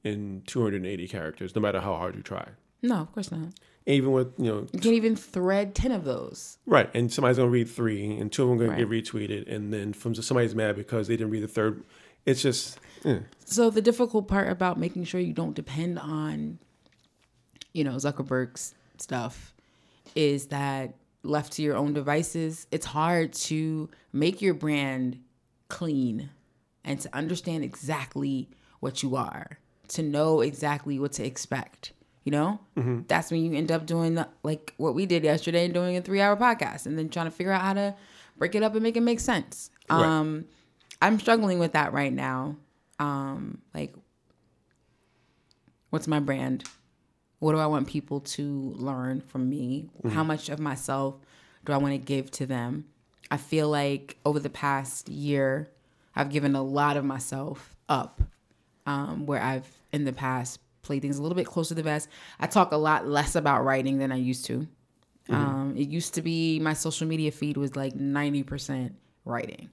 in 0.03 0.43
280 0.47 1.07
characters 1.07 1.55
no 1.55 1.61
matter 1.61 1.79
how 1.79 1.95
hard 1.95 2.15
you 2.15 2.21
try 2.21 2.47
No, 2.81 2.95
of 2.95 3.11
course 3.13 3.31
not. 3.31 3.49
even 3.85 4.11
with 4.11 4.33
you 4.37 4.45
know 4.45 4.67
You 4.73 4.79
can't 4.79 4.95
even 4.95 5.15
thread 5.15 5.75
ten 5.75 5.91
of 5.91 6.03
those. 6.03 6.57
right 6.65 6.89
and 6.93 7.11
somebody's 7.11 7.37
gonna 7.37 7.49
read 7.49 7.69
three 7.69 8.17
and 8.17 8.31
two 8.31 8.43
of 8.43 8.49
them 8.49 8.57
gonna 8.57 8.69
Right. 8.71 8.79
get 8.79 8.89
retweeted 8.89 9.51
and 9.53 9.73
then 9.73 9.93
from 9.93 10.13
somebody's 10.15 10.55
mad 10.55 10.75
because 10.75 11.07
they 11.07 11.15
didn't 11.15 11.31
read 11.31 11.43
the 11.43 11.47
third 11.47 11.83
it's 12.25 12.41
just 12.41 12.79
eh. 13.05 13.19
So 13.45 13.69
the 13.69 13.81
difficult 13.81 14.27
part 14.27 14.49
about 14.49 14.79
making 14.79 15.03
sure 15.05 15.19
you 15.19 15.33
don't 15.33 15.53
depend 15.53 15.99
on, 15.99 16.59
you 17.73 17.83
know, 17.83 17.93
Zuckerberg's 17.95 18.73
stuff 18.97 19.53
is 20.15 20.47
that 20.47 20.93
left 21.23 21.53
to 21.53 21.61
your 21.61 21.75
own 21.75 21.93
devices, 21.93 22.67
it's 22.71 22.85
hard 22.85 23.33
to 23.33 23.89
make 24.11 24.41
your 24.41 24.53
brand 24.53 25.19
clean 25.69 26.29
and 26.83 26.99
to 26.99 27.09
understand 27.15 27.63
exactly 27.63 28.49
what 28.79 29.01
you 29.01 29.15
are, 29.15 29.57
to 29.87 30.03
know 30.03 30.41
exactly 30.41 30.99
what 30.99 31.13
to 31.13 31.25
expect. 31.25 31.93
You 32.25 32.31
know, 32.31 32.59
that's 33.07 33.31
when 33.31 33.43
you 33.43 33.57
end 33.57 33.71
up 33.71 33.85
doing 33.85 34.15
the, 34.15 34.29
like 34.43 34.73
what 34.77 34.93
we 34.95 35.05
did 35.05 35.23
yesterday 35.23 35.65
and 35.65 35.73
doing 35.73 35.97
a 35.97 36.01
three 36.01 36.21
hour 36.21 36.37
podcast 36.37 36.85
and 36.85 36.97
then 36.97 37.09
trying 37.09 37.25
to 37.25 37.31
figure 37.31 37.51
out 37.51 37.61
how 37.61 37.73
to 37.73 37.95
break 38.37 38.55
it 38.55 38.63
up 38.63 38.73
and 38.73 38.83
make 38.83 38.95
it 38.95 39.01
make 39.01 39.19
sense. 39.19 39.69
Right. 39.89 40.01
Um, 40.01 40.45
I'm 41.01 41.19
struggling 41.19 41.59
with 41.59 41.73
that 41.73 41.91
right 41.91 42.13
now. 42.13 42.55
Um, 42.97 43.59
like, 43.73 43.93
what's 45.89 46.07
my 46.07 46.19
brand? 46.21 46.63
What 47.43 47.51
do 47.51 47.57
I 47.57 47.65
want 47.65 47.87
people 47.89 48.21
to 48.21 48.73
learn 48.77 49.19
from 49.19 49.49
me? 49.49 49.89
How 50.09 50.23
much 50.23 50.47
of 50.47 50.59
myself 50.59 51.15
do 51.65 51.73
I 51.73 51.77
want 51.77 51.93
to 51.93 51.97
give 51.97 52.31
to 52.31 52.45
them? 52.45 52.85
I 53.29 53.35
feel 53.35 53.67
like 53.69 54.15
over 54.25 54.39
the 54.39 54.49
past 54.49 55.09
year, 55.09 55.69
I've 56.15 56.29
given 56.29 56.55
a 56.55 56.63
lot 56.63 56.95
of 56.95 57.03
myself 57.03 57.75
up, 57.89 58.21
um, 58.85 59.25
where 59.25 59.41
I've 59.41 59.67
in 59.91 60.05
the 60.05 60.13
past 60.13 60.61
played 60.83 61.01
things 61.01 61.17
a 61.17 61.21
little 61.21 61.35
bit 61.35 61.45
closer 61.45 61.69
to 61.69 61.75
the 61.75 61.83
vest. 61.83 62.07
I 62.39 62.47
talk 62.47 62.71
a 62.71 62.77
lot 62.77 63.07
less 63.07 63.35
about 63.35 63.65
writing 63.65 63.97
than 63.97 64.13
I 64.13 64.17
used 64.17 64.45
to. 64.45 64.65
Um, 65.29 65.75
it 65.77 65.89
used 65.89 66.13
to 66.13 66.21
be 66.21 66.61
my 66.61 66.73
social 66.73 67.07
media 67.07 67.31
feed 67.31 67.57
was 67.57 67.75
like 67.75 67.93
90% 67.93 68.93
writing. 69.25 69.69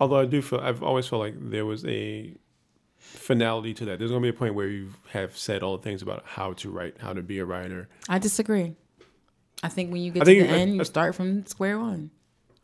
although 0.00 0.18
i 0.18 0.26
do 0.26 0.42
feel 0.42 0.60
i've 0.60 0.82
always 0.82 1.06
felt 1.06 1.20
like 1.20 1.34
there 1.38 1.64
was 1.64 1.84
a 1.86 2.34
finality 2.98 3.72
to 3.74 3.84
that 3.86 3.98
there's 3.98 4.10
gonna 4.10 4.20
be 4.22 4.28
a 4.28 4.32
point 4.32 4.54
where 4.54 4.68
you 4.68 4.90
have 5.10 5.36
said 5.36 5.62
all 5.62 5.76
the 5.76 5.82
things 5.82 6.02
about 6.02 6.22
how 6.26 6.52
to 6.54 6.70
write 6.70 6.96
how 7.00 7.12
to 7.12 7.22
be 7.22 7.38
a 7.38 7.44
writer 7.44 7.88
I 8.08 8.18
disagree. 8.18 8.74
I 9.62 9.68
think 9.68 9.90
when 9.92 10.02
you 10.02 10.10
get 10.12 10.22
I 10.22 10.34
to 10.34 10.42
the 10.42 10.48
end, 10.48 10.76
you 10.76 10.84
start 10.84 11.14
from 11.14 11.46
square 11.46 11.78
one. 11.78 12.10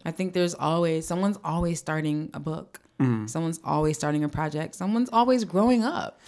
I 0.05 0.11
think 0.11 0.35
there's 0.35 0.55
always 0.55 1.07
someone's 1.07 1.39
always 1.45 1.79
starting 1.79 2.31
a 2.35 2.41
book. 2.41 2.81
Mm-hmm. 3.01 3.27
Someone's 3.27 3.61
always 3.65 3.97
starting 3.97 4.25
a 4.25 4.29
project. 4.29 4.75
Someone's 4.75 5.09
always 5.13 5.45
growing 5.45 5.83
up. 5.85 6.21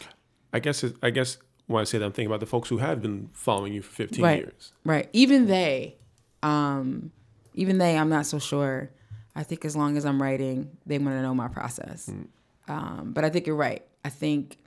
i 0.52 0.58
guess 0.60 0.82
it, 0.84 0.94
i 1.02 1.10
guess 1.10 1.36
when 1.66 1.80
i 1.80 1.84
say 1.84 1.98
that 1.98 2.04
i'm 2.04 2.12
thinking 2.12 2.26
about 2.32 2.40
the 2.40 2.46
folks 2.46 2.68
who 2.68 2.78
have 2.78 3.02
been 3.02 3.28
following 3.32 3.72
you 3.72 3.82
for 3.82 3.92
15 3.92 4.22
Right. 4.24 4.38
years 4.40 4.72
Right. 4.84 5.08
Even 5.12 5.46
they, 5.46 5.96
um, 6.42 7.10
even 7.54 7.78
they, 7.78 7.96
I'm 7.98 8.08
not 8.08 8.26
so 8.26 8.38
sure. 8.38 8.90
I 9.36 9.42
think 9.42 9.64
as 9.64 9.74
long 9.76 9.96
as 9.96 10.04
I'm 10.04 10.20
writing, 10.22 10.76
they 10.86 10.98
want 10.98 11.10
to 11.16 11.22
know 11.22 11.34
my 11.34 11.48
process. 11.48 12.08
Mm. 12.08 12.28
Um, 12.68 13.12
but 13.12 13.24
I 13.24 13.30
think 13.30 13.46
you're 13.46 13.56
right. 13.56 13.84
I 14.04 14.10
think, 14.10 14.58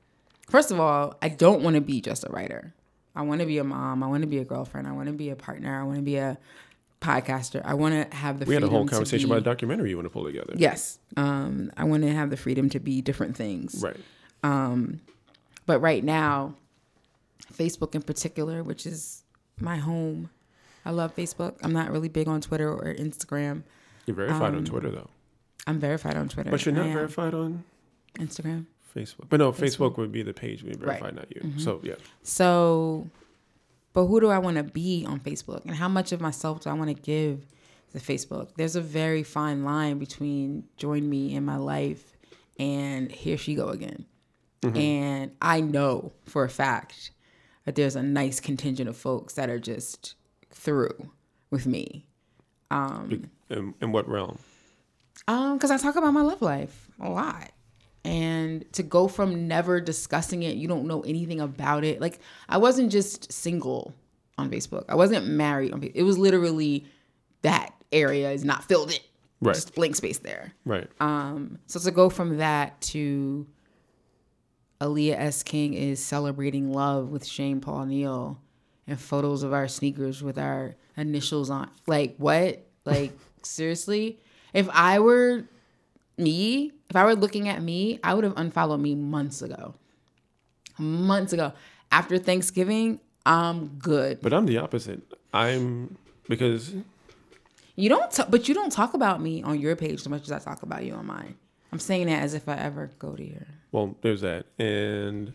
first 0.50 0.72
of 0.72 0.80
all, 0.80 1.16
I 1.22 1.30
don't 1.30 1.62
want 1.62 1.76
to 1.76 1.82
be 1.82 2.02
just 2.02 2.24
a 2.26 2.30
writer. 2.32 2.74
I 3.16 3.22
want 3.22 3.42
to 3.42 3.48
be 3.48 3.58
a 3.58 3.64
mom. 3.64 4.04
I 4.04 4.08
want 4.08 4.22
to 4.22 4.28
be 4.28 4.38
a 4.40 4.46
girlfriend. 4.46 4.88
I 4.88 4.92
want 4.92 5.08
to 5.08 5.14
be 5.14 5.30
a 5.30 5.36
partner. 5.36 5.80
I 5.80 5.84
want 5.84 5.98
to 5.98 6.04
be 6.04 6.18
a 6.18 6.38
podcaster. 7.02 7.62
I 7.66 7.74
want 7.76 7.94
to 8.12 8.16
have 8.18 8.40
the 8.40 8.46
we 8.46 8.54
had 8.54 8.64
a 8.64 8.68
whole 8.68 8.88
conversation 8.88 9.28
be- 9.30 9.34
about 9.34 9.42
a 9.42 9.46
documentary 9.46 9.90
you 9.92 9.96
want 9.98 10.06
to 10.06 10.10
pull 10.10 10.26
together 10.26 10.54
Yes. 10.56 11.00
Um, 11.16 11.72
I 11.78 11.84
want 11.84 12.04
to 12.04 12.12
have 12.12 12.30
the 12.32 12.38
freedom 12.38 12.70
to 12.72 12.80
be 12.80 13.02
different 13.02 13.36
things. 13.38 13.82
right 13.84 13.96
Um, 14.44 15.02
But 15.68 15.80
right 15.80 16.04
now, 16.04 16.56
Facebook 17.54 17.94
in 17.96 18.02
particular, 18.02 18.64
which 18.64 18.86
is 18.86 19.24
my 19.60 19.78
home, 19.78 20.30
I 20.86 20.92
love 20.92 21.16
Facebook. 21.16 21.56
I'm 21.64 21.74
not 21.74 21.92
really 21.92 22.10
big 22.10 22.28
on 22.28 22.42
Twitter 22.42 22.72
or 22.72 22.94
Instagram. 22.94 23.64
you're 24.06 24.16
verified 24.16 24.52
Um, 24.54 24.58
on 24.58 24.66
twitter 24.66 24.90
though 24.90 25.10
I'm 25.68 25.80
verified 25.80 26.16
on 26.16 26.30
Twitter. 26.30 26.50
but 26.50 26.66
you're 26.66 26.74
not 26.74 26.88
verified 26.88 27.34
on 27.34 27.64
Instagram. 28.18 28.66
Facebook 28.98 29.28
but 29.30 29.39
no 29.39 29.52
facebook, 29.52 29.98
would 29.98 30.12
be 30.12 30.24
the 30.24 30.34
page 30.34 30.64
being 30.64 30.80
Right. 30.80 31.00
verified 31.00 31.16
not 31.16 31.28
you 31.36 31.41
Mm-hmm. 31.41 31.60
so 31.60 31.80
yeah 31.84 31.95
So, 32.24 33.10
but 33.93 34.06
who 34.06 34.20
do 34.20 34.28
I 34.30 34.38
want 34.38 34.58
to 34.58 34.64
be 34.64 35.06
on 35.08 35.20
Facebook? 35.20 35.66
And 35.66 35.74
how 35.76 35.88
much 35.88 36.12
of 36.12 36.22
myself 36.22 36.62
do 36.62 36.70
I 36.70 36.74
want 36.74 36.89
to 36.95 37.02
give 37.02 37.48
to 37.93 38.00
Facebook? 38.00 38.50
There's 38.56 38.76
a 38.76 38.82
very 38.82 39.24
fine 39.24 39.64
line 39.64 39.98
between 39.98 40.66
join 40.78 41.10
me 41.10 41.34
in 41.36 41.43
my 41.45 41.58
life 41.58 42.16
and 42.60 43.12
here 43.12 43.38
she 43.38 43.56
go 43.56 43.70
again. 43.70 44.06
And 44.76 45.32
I 45.41 45.62
know 45.62 46.12
for 46.26 46.43
a 46.43 46.50
fact 46.50 47.12
that 47.66 47.76
there's 47.76 47.95
a 47.95 48.04
nice 48.04 48.39
contingent 48.41 48.89
of 48.89 48.98
folks 48.98 49.34
that 49.36 49.50
are 49.50 49.60
just 49.60 50.16
through 50.52 51.12
with 51.52 51.66
me. 51.66 52.06
in, 52.70 53.30
in 53.82 53.91
what 53.93 54.08
realm 54.10 54.38
Um, 55.28 55.58
because 55.58 55.72
I 55.72 55.78
talk 55.78 55.95
about 55.95 56.12
my 56.14 56.22
love 56.22 56.41
life 56.41 56.89
a 57.00 57.10
lot. 57.10 57.52
And 58.08 58.72
to 58.72 58.84
go 58.84 59.10
from 59.10 59.49
never 59.49 59.82
discussing 59.82 60.43
it, 60.43 60.55
you 60.55 60.70
don't 60.70 60.86
know 60.86 61.01
anything 61.01 61.41
about 61.41 61.84
it. 61.84 61.99
Like 61.99 62.20
I 62.47 62.58
wasn't 62.58 62.89
just 62.89 63.34
single 63.34 63.93
on 64.38 64.49
Facebook. 64.49 64.86
I 64.88 64.95
wasn't 64.95 65.28
married 65.28 65.74
on 65.74 65.82
Facebook. 65.82 65.91
It 65.95 66.03
was 66.03 66.18
literally 66.18 66.86
that 67.41 67.74
area 67.91 68.32
is 68.32 68.45
not 68.45 68.64
filled 68.64 68.91
in. 68.91 68.99
Right. 69.41 69.55
Just 69.55 69.76
blank 69.76 69.97
space 69.97 70.20
there. 70.20 70.53
right 70.64 70.88
Um, 71.01 71.60
so 71.68 71.82
to 71.82 71.91
go 71.91 72.10
from 72.10 72.38
that 72.38 72.80
to 72.82 73.45
Aliya 74.80 75.20
S. 75.20 75.43
King 75.43 75.74
is 75.74 76.03
celebrating 76.03 76.72
love 76.72 77.10
with 77.10 77.26
Shane 77.26 77.60
Paul 77.60 77.88
Neil 77.88 78.39
and 78.88 78.97
photos 78.97 79.43
of 79.43 79.51
our 79.51 79.68
sneakers 79.68 80.24
with 80.24 80.39
our 80.39 80.78
initials 80.95 81.49
on. 81.49 81.70
Like 81.88 82.16
what? 82.18 82.66
Like 82.86 83.12
seriously? 83.43 84.22
If 84.53 84.70
I 84.70 84.99
were 84.99 85.43
me, 86.18 86.72
if 86.90 86.96
I 86.96 87.04
were 87.06 87.16
looking 87.16 87.48
at 87.50 87.62
me, 87.62 88.00
I 88.04 88.14
would 88.14 88.24
have 88.24 88.34
unfollowed 88.38 88.80
me 88.80 88.96
months 88.96 89.42
ago. 89.42 89.76
Months 90.78 91.34
ago. 91.34 91.54
After 91.92 92.18
Thanksgiving, 92.18 93.00
I'm 93.26 93.68
good. 93.80 94.22
but 94.22 94.32
i'm 94.34 94.46
the 94.46 94.58
opposite 94.58 95.02
i'm 95.34 95.98
because 96.30 96.74
You 97.76 97.90
don't, 97.90 98.10
t- 98.12 98.24
but 98.30 98.48
you 98.48 98.54
don't 98.54 98.72
talk 98.72 98.94
about 98.94 99.22
me 99.22 99.44
on 99.44 99.60
your 99.60 99.76
page 99.76 100.00
so 100.02 100.10
much 100.10 100.24
as 100.24 100.32
I 100.32 100.40
talk 100.40 100.64
about 100.64 100.84
you 100.86 100.94
on 100.94 101.06
mine. 101.06 101.36
I'm 101.74 101.80
saying 101.80 102.08
that 102.08 102.22
as 102.24 102.34
if 102.34 102.48
I 102.48 102.56
ever 102.56 102.90
go 103.00 103.16
to 103.16 103.24
your. 103.24 103.46
well 103.74 103.96
there's 104.02 104.22
that 104.22 104.46
and 104.60 105.34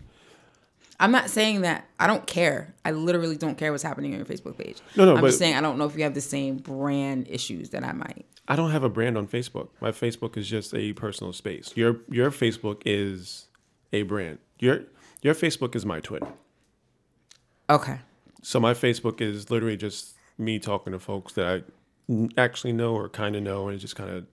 I'm 1.00 1.10
not 1.10 1.30
saying 1.30 1.62
that 1.62 1.88
I 1.98 2.06
don't 2.06 2.26
care. 2.26 2.74
I 2.84 2.92
literally 2.92 3.36
don't 3.36 3.56
care 3.56 3.72
what's 3.72 3.82
happening 3.82 4.12
on 4.12 4.18
your 4.18 4.26
Facebook 4.26 4.56
page. 4.56 4.78
No, 4.96 5.04
no, 5.04 5.16
I'm 5.16 5.24
just 5.24 5.38
saying 5.38 5.54
I 5.54 5.60
don't 5.60 5.78
know 5.78 5.84
if 5.84 5.96
you 5.96 6.02
have 6.04 6.14
the 6.14 6.20
same 6.20 6.58
brand 6.58 7.26
issues 7.28 7.70
that 7.70 7.84
I 7.84 7.92
might. 7.92 8.26
I 8.48 8.56
don't 8.56 8.70
have 8.70 8.84
a 8.84 8.88
brand 8.88 9.16
on 9.16 9.26
Facebook. 9.26 9.68
My 9.80 9.90
Facebook 9.90 10.36
is 10.36 10.48
just 10.48 10.74
a 10.74 10.92
personal 10.92 11.32
space. 11.32 11.72
Your 11.74 12.00
your 12.08 12.30
Facebook 12.30 12.82
is 12.84 13.46
a 13.92 14.02
brand. 14.02 14.38
Your 14.58 14.84
your 15.22 15.34
Facebook 15.34 15.74
is 15.74 15.86
my 15.86 16.00
Twitter. 16.00 16.28
Okay. 17.70 17.98
So 18.42 18.60
my 18.60 18.74
Facebook 18.74 19.20
is 19.20 19.50
literally 19.50 19.76
just 19.76 20.16
me 20.38 20.58
talking 20.58 20.92
to 20.92 20.98
folks 20.98 21.32
that 21.34 21.64
I 22.10 22.28
actually 22.36 22.72
know 22.72 22.94
or 22.94 23.08
kind 23.08 23.36
of 23.36 23.42
know, 23.42 23.68
and 23.68 23.78
just 23.78 23.96
kind 23.96 24.10
of 24.10 24.26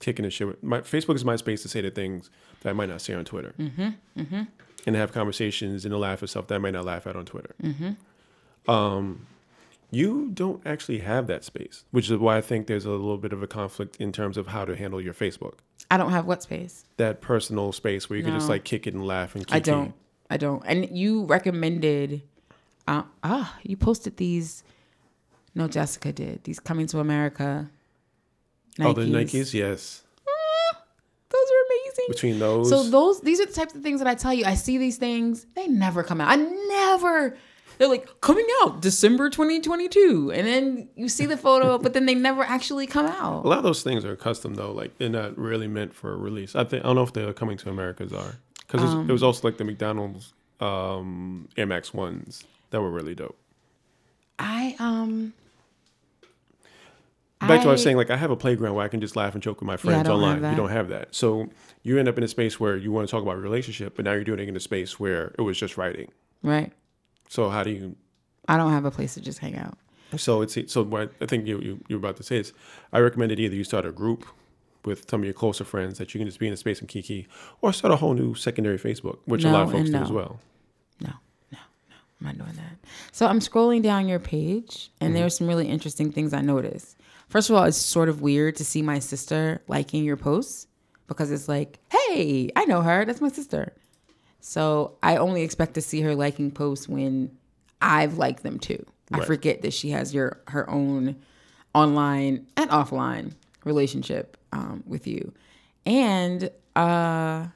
kicking 0.00 0.24
a 0.24 0.30
shit. 0.30 0.46
With. 0.46 0.62
My 0.62 0.80
Facebook 0.80 1.16
is 1.16 1.24
my 1.24 1.36
space 1.36 1.62
to 1.62 1.68
say 1.68 1.80
the 1.80 1.90
things 1.90 2.30
that 2.62 2.70
I 2.70 2.72
might 2.72 2.88
not 2.88 3.00
say 3.00 3.14
on 3.14 3.24
Twitter. 3.24 3.54
Mm-hmm. 3.58 3.88
Mm-hmm. 4.16 4.42
And 4.86 4.96
have 4.96 5.12
conversations 5.12 5.84
and 5.84 5.92
to 5.92 5.98
laugh 5.98 6.22
at 6.22 6.28
stuff 6.28 6.46
that 6.48 6.56
I 6.56 6.58
might 6.58 6.72
not 6.72 6.84
laugh 6.84 7.06
at 7.06 7.16
on 7.16 7.24
Twitter. 7.24 7.54
Um, 8.68 9.26
you 9.90 10.30
don't 10.32 10.62
actually 10.66 10.98
have 10.98 11.26
that 11.26 11.44
space, 11.44 11.84
which 11.90 12.10
is 12.10 12.16
why 12.16 12.38
I 12.38 12.40
think 12.40 12.66
there's 12.66 12.86
a 12.86 12.90
little 12.90 13.18
bit 13.18 13.32
of 13.32 13.42
a 13.42 13.46
conflict 13.46 13.96
in 13.96 14.10
terms 14.10 14.36
of 14.36 14.48
how 14.48 14.64
to 14.64 14.74
handle 14.74 15.00
your 15.00 15.14
Facebook. 15.14 15.54
I 15.90 15.98
don't 15.98 16.10
have 16.10 16.26
what 16.26 16.42
space. 16.42 16.86
That 16.96 17.20
personal 17.20 17.72
space 17.72 18.08
where 18.08 18.18
you 18.18 18.24
can 18.24 18.32
just 18.32 18.48
like 18.48 18.64
kick 18.64 18.86
it 18.86 18.94
and 18.94 19.06
laugh 19.06 19.34
and 19.34 19.44
I 19.50 19.58
don't. 19.58 19.92
I 20.30 20.38
don't. 20.38 20.62
And 20.64 20.96
you 20.96 21.26
recommended. 21.26 22.22
Uh, 22.88 23.02
ah, 23.22 23.58
you 23.62 23.76
posted 23.76 24.16
these. 24.16 24.64
No, 25.54 25.68
Jessica 25.68 26.10
did 26.12 26.44
these 26.44 26.58
coming 26.58 26.86
to 26.86 26.98
America. 26.98 27.70
Oh, 28.80 28.94
the 28.94 29.02
Nikes, 29.02 29.52
yes. 29.52 30.01
Between 32.08 32.38
those, 32.38 32.68
So 32.68 32.82
those 32.82 33.20
these 33.20 33.40
are 33.40 33.46
the 33.46 33.52
types 33.52 33.74
of 33.74 33.82
things 33.82 34.00
that 34.00 34.08
I 34.08 34.14
tell 34.14 34.32
you. 34.34 34.44
I 34.44 34.54
see 34.54 34.78
these 34.78 34.96
things. 34.96 35.46
They 35.54 35.66
never 35.68 36.02
come 36.02 36.20
out. 36.20 36.30
I 36.30 36.36
never. 36.36 37.36
They're 37.78 37.88
like 37.88 38.20
coming 38.20 38.46
out 38.62 38.80
December 38.82 39.30
2022, 39.30 40.30
and 40.34 40.46
then 40.46 40.88
you 40.94 41.08
see 41.08 41.26
the 41.26 41.36
photo, 41.36 41.78
but 41.82 41.94
then 41.94 42.06
they 42.06 42.14
never 42.14 42.42
actually 42.42 42.86
come 42.86 43.06
out. 43.06 43.44
a 43.44 43.48
lot 43.48 43.58
of 43.58 43.64
those 43.64 43.82
things 43.82 44.04
are 44.04 44.14
custom 44.14 44.54
though. 44.54 44.72
Like 44.72 44.98
they're 44.98 45.08
not 45.08 45.36
really 45.38 45.66
meant 45.68 45.94
for 45.94 46.12
a 46.12 46.16
release. 46.16 46.54
I 46.54 46.64
think 46.64 46.84
I 46.84 46.88
don't 46.88 46.96
know 46.96 47.02
if 47.02 47.12
the 47.12 47.32
coming 47.32 47.56
to 47.58 47.70
Americas 47.70 48.12
are 48.12 48.36
because 48.66 48.92
Um, 48.94 49.08
it 49.08 49.12
was 49.12 49.22
also 49.22 49.46
like 49.48 49.56
the 49.58 49.64
McDonald's 49.64 50.32
um, 50.60 51.48
Air 51.56 51.66
Max 51.66 51.92
ones 51.94 52.44
that 52.70 52.80
were 52.80 52.90
really 52.90 53.14
dope. 53.14 53.36
I 54.38 54.76
um. 54.78 55.32
Back 57.48 57.62
to 57.62 57.66
what 57.66 57.72
I 57.72 57.72
was 57.72 57.82
saying, 57.82 57.96
like 57.96 58.10
I 58.10 58.16
have 58.16 58.30
a 58.30 58.36
playground 58.36 58.74
where 58.74 58.84
I 58.84 58.88
can 58.88 59.00
just 59.00 59.16
laugh 59.16 59.34
and 59.34 59.42
joke 59.42 59.60
with 59.60 59.66
my 59.66 59.76
friends 59.76 60.04
don't 60.04 60.22
online. 60.22 60.50
You 60.50 60.56
don't 60.56 60.70
have 60.70 60.88
that, 60.88 61.14
so 61.14 61.48
you 61.82 61.98
end 61.98 62.08
up 62.08 62.16
in 62.16 62.24
a 62.24 62.28
space 62.28 62.60
where 62.60 62.76
you 62.76 62.92
want 62.92 63.08
to 63.08 63.10
talk 63.10 63.22
about 63.22 63.36
relationship, 63.38 63.96
but 63.96 64.04
now 64.04 64.12
you're 64.12 64.24
doing 64.24 64.40
it 64.40 64.48
in 64.48 64.56
a 64.56 64.60
space 64.60 65.00
where 65.00 65.34
it 65.38 65.42
was 65.42 65.58
just 65.58 65.76
writing. 65.76 66.10
Right. 66.42 66.72
So 67.28 67.48
how 67.50 67.62
do 67.62 67.70
you? 67.70 67.96
I 68.48 68.56
don't 68.56 68.72
have 68.72 68.84
a 68.84 68.90
place 68.90 69.14
to 69.14 69.20
just 69.20 69.38
hang 69.38 69.56
out. 69.56 69.76
So 70.16 70.42
it's 70.42 70.56
so 70.72 70.82
what 70.82 71.12
I 71.20 71.26
think 71.26 71.46
you 71.46 71.58
you 71.60 71.80
you're 71.88 71.98
about 71.98 72.16
to 72.18 72.22
say 72.22 72.36
is, 72.36 72.52
I 72.92 72.98
recommended 72.98 73.40
either 73.40 73.54
you 73.54 73.64
start 73.64 73.86
a 73.86 73.92
group 73.92 74.26
with 74.84 75.08
some 75.08 75.20
of 75.20 75.24
your 75.24 75.34
closer 75.34 75.64
friends 75.64 75.98
that 75.98 76.12
you 76.12 76.18
can 76.18 76.26
just 76.26 76.38
be 76.38 76.46
in 76.46 76.52
a 76.52 76.56
space 76.56 76.80
and 76.80 76.88
kiki, 76.88 77.28
or 77.60 77.72
start 77.72 77.92
a 77.92 77.96
whole 77.96 78.14
new 78.14 78.34
secondary 78.34 78.78
Facebook, 78.78 79.18
which 79.24 79.44
a 79.44 79.50
lot 79.50 79.62
of 79.62 79.72
folks 79.72 79.90
do 79.90 79.96
as 79.96 80.12
well. 80.12 80.40
No, 81.00 81.10
no, 81.50 81.58
no. 81.90 81.98
I'm 82.20 82.26
not 82.26 82.38
doing 82.38 82.56
that. 82.56 82.78
So 83.12 83.26
I'm 83.26 83.38
scrolling 83.38 83.82
down 83.82 84.08
your 84.08 84.18
page, 84.18 84.90
and 85.00 85.08
mm-hmm. 85.08 85.20
there's 85.20 85.36
some 85.36 85.46
really 85.46 85.68
interesting 85.68 86.12
things 86.12 86.32
I 86.32 86.40
noticed. 86.40 86.96
First 87.32 87.48
of 87.48 87.56
all, 87.56 87.64
it's 87.64 87.78
sort 87.78 88.10
of 88.10 88.20
weird 88.20 88.56
to 88.56 88.64
see 88.64 88.82
my 88.82 88.98
sister 88.98 89.62
liking 89.66 90.04
your 90.04 90.18
posts 90.18 90.66
because 91.06 91.30
it's 91.30 91.48
like, 91.48 91.78
hey, 91.90 92.50
I 92.54 92.66
know 92.66 92.82
her. 92.82 93.06
That's 93.06 93.22
my 93.22 93.30
sister. 93.30 93.72
So 94.40 94.98
I 95.02 95.16
only 95.16 95.40
expect 95.40 95.72
to 95.74 95.80
see 95.80 96.02
her 96.02 96.14
liking 96.14 96.50
posts 96.50 96.90
when 96.90 97.34
I've 97.80 98.18
liked 98.18 98.42
them 98.42 98.58
too. 98.58 98.84
I 99.10 99.24
forget 99.24 99.62
that 99.62 99.72
she 99.72 99.88
has 99.92 100.12
your 100.12 100.42
her 100.48 100.68
own 100.68 101.16
online 101.74 102.46
and 102.58 102.68
offline 102.68 103.32
relationship 103.64 104.36
um, 104.52 104.84
with 104.86 105.06
you, 105.06 105.32
and 105.86 106.50
uh, 106.76 107.46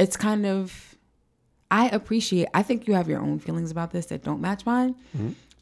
it's 0.00 0.16
kind 0.16 0.44
of 0.44 0.96
I 1.70 1.88
appreciate. 1.90 2.48
I 2.52 2.64
think 2.64 2.88
you 2.88 2.94
have 2.94 3.08
your 3.08 3.20
own 3.20 3.38
feelings 3.38 3.70
about 3.70 3.92
this 3.92 4.06
that 4.06 4.24
don't 4.24 4.40
match 4.40 4.66
mine, 4.66 4.96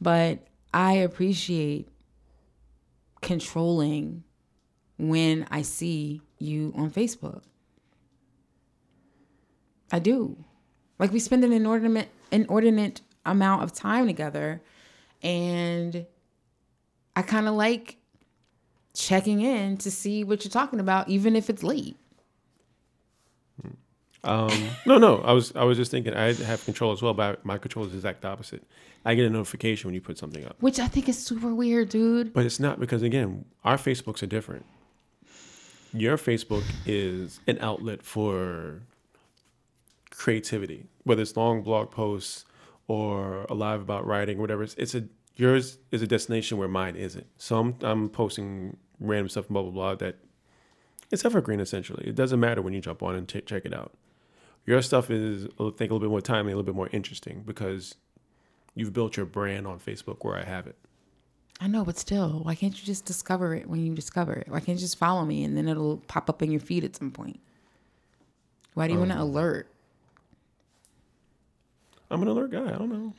but 0.01 0.39
I 0.73 0.95
appreciate 0.95 1.90
controlling 3.21 4.25
when 4.99 5.47
I 5.51 5.63
see 5.63 6.23
you 6.39 6.73
on 6.77 6.91
Facebook. 6.91 7.43
I 9.93 9.99
do. 9.99 10.45
Like 10.99 11.13
we 11.13 11.19
spend 11.19 11.45
an 11.45 11.53
inordinate 11.53 12.09
inordinate 12.31 13.01
amount 13.27 13.63
of 13.63 13.73
time 13.73 14.07
together 14.07 14.63
and 15.23 16.07
I 17.17 17.23
kind 17.23 17.49
of 17.49 17.55
like 17.55 17.97
checking 18.95 19.41
in 19.41 19.77
to 19.79 19.91
see 19.91 20.25
what 20.25 20.45
you're 20.45 20.51
talking 20.51 20.81
about 20.81 21.09
even 21.09 21.37
if 21.37 21.51
it's 21.51 21.63
late. 21.63 21.97
Um, 24.25 24.51
no, 24.87 24.99
no, 24.99 25.19
I 25.23 25.33
was 25.33 25.55
I 25.57 25.65
was 25.65 25.77
just 25.79 25.91
thinking 25.91 26.15
I 26.15 26.33
have 26.35 26.65
control 26.65 26.93
as 26.93 27.01
well, 27.03 27.15
but 27.15 27.45
my 27.45 27.59
control 27.59 27.85
is 27.87 27.93
the 27.93 27.99
exact 27.99 28.25
opposite. 28.25 28.63
I 29.05 29.15
get 29.15 29.25
a 29.25 29.31
notification 29.31 29.89
when 29.89 29.95
you 29.95 30.01
put 30.03 30.19
something 30.19 30.45
up, 30.45 30.57
Which 30.61 30.79
I 30.79 30.87
think 30.87 31.09
is 31.09 31.17
super 31.19 31.55
weird, 31.55 31.89
dude. 31.89 32.33
but 32.35 32.45
it's 32.45 32.61
not 32.61 32.79
because 32.79 33.03
again, 33.03 33.47
our 33.65 33.77
Facebooks 33.79 34.23
are 34.23 34.27
different. 34.27 34.67
Your 35.93 36.17
Facebook 36.19 36.65
is 36.87 37.41
an 37.47 37.59
outlet 37.61 38.03
for 38.03 38.83
creativity, 40.11 40.85
whether 41.05 41.23
it's 41.23 41.37
long 41.37 41.63
blog 41.63 41.91
posts 41.91 42.45
or 42.89 43.45
a 43.49 43.55
live 43.55 43.81
about 43.81 44.07
writing, 44.07 44.39
whatever. 44.39 44.63
It's, 44.63 44.75
it's 44.75 44.95
a 44.95 45.05
yours 45.37 45.79
is 45.91 46.03
a 46.03 46.07
destination 46.07 46.59
where 46.59 46.69
mine 46.69 46.97
isn't. 46.97 47.27
So 47.39 47.59
I'm 47.59 47.75
I'm 47.83 48.09
posting 48.09 48.77
random 49.01 49.29
stuff, 49.31 49.49
blah 49.49 49.63
blah 49.63 49.71
blah. 49.71 49.95
That 49.97 50.17
it's 51.11 51.25
evergreen 51.25 51.61
essentially. 51.61 52.07
It 52.07 52.15
doesn't 52.15 52.39
matter 52.39 52.61
when 52.63 52.73
you 52.75 52.81
jump 52.81 53.03
on 53.03 53.15
and 53.15 53.27
t- 53.29 53.41
check 53.41 53.65
it 53.65 53.75
out. 53.75 53.93
Your 54.67 54.83
stuff 54.83 55.11
is 55.11 55.47
I 55.59 55.71
think 55.77 55.91
a 55.91 55.95
little 55.95 56.01
bit 56.01 56.11
more 56.11 56.21
timely, 56.21 56.53
a 56.53 56.57
little 56.57 56.67
bit 56.67 56.75
more 56.75 56.89
interesting 56.93 57.43
because 57.45 57.95
you've 58.75 58.93
built 58.93 59.17
your 59.17 59.27
brand 59.27 59.67
on 59.67 59.79
Facebook 59.79 60.19
where 60.25 60.37
I 60.37 60.45
have 60.45 60.67
it. 60.67 60.77
I 61.61 61.67
know, 61.67 61.85
but 61.85 61.99
still, 61.99 62.41
why 62.43 62.55
can't 62.55 62.79
you 62.79 62.87
just 62.87 63.05
discover 63.05 63.55
it 63.55 63.69
when 63.69 63.85
you 63.85 63.95
discover 63.95 64.33
it? 64.33 64.49
Why 64.49 64.61
can't 64.61 64.79
you 64.79 64.85
just 64.85 64.97
follow 64.97 65.25
me 65.27 65.45
and 65.45 65.57
then 65.57 65.69
it'll 65.69 65.99
pop 66.09 66.31
up 66.31 66.43
in 66.43 66.51
your 66.51 66.61
feed 66.61 66.85
at 66.85 66.97
some 66.97 67.11
point? 67.11 67.39
Why 68.75 68.87
do 68.87 68.95
you 68.95 68.99
want 68.99 69.11
to 69.11 69.21
alert? 69.21 69.69
I'm 72.11 72.23
an 72.23 72.29
alert 72.29 72.51
guy. 72.51 72.67
I 72.67 72.79
don't 72.79 72.89
know. 72.89 73.13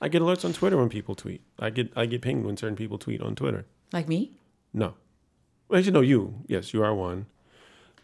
I 0.00 0.08
get 0.08 0.22
alerts 0.22 0.44
on 0.44 0.52
Twitter 0.52 0.76
when 0.76 0.88
people 0.88 1.14
tweet. 1.14 1.42
I 1.58 1.70
get 1.70 1.92
I 1.96 2.06
get 2.06 2.22
pinged 2.22 2.44
when 2.46 2.56
certain 2.56 2.76
people 2.76 2.98
tweet 2.98 3.20
on 3.20 3.34
Twitter. 3.34 3.66
Like 3.92 4.08
me? 4.08 4.32
No. 4.72 4.94
Well, 5.68 5.78
actually, 5.78 5.92
no, 5.92 6.00
you. 6.00 6.34
Yes, 6.46 6.72
you 6.72 6.82
are 6.82 6.94
one. 6.94 7.26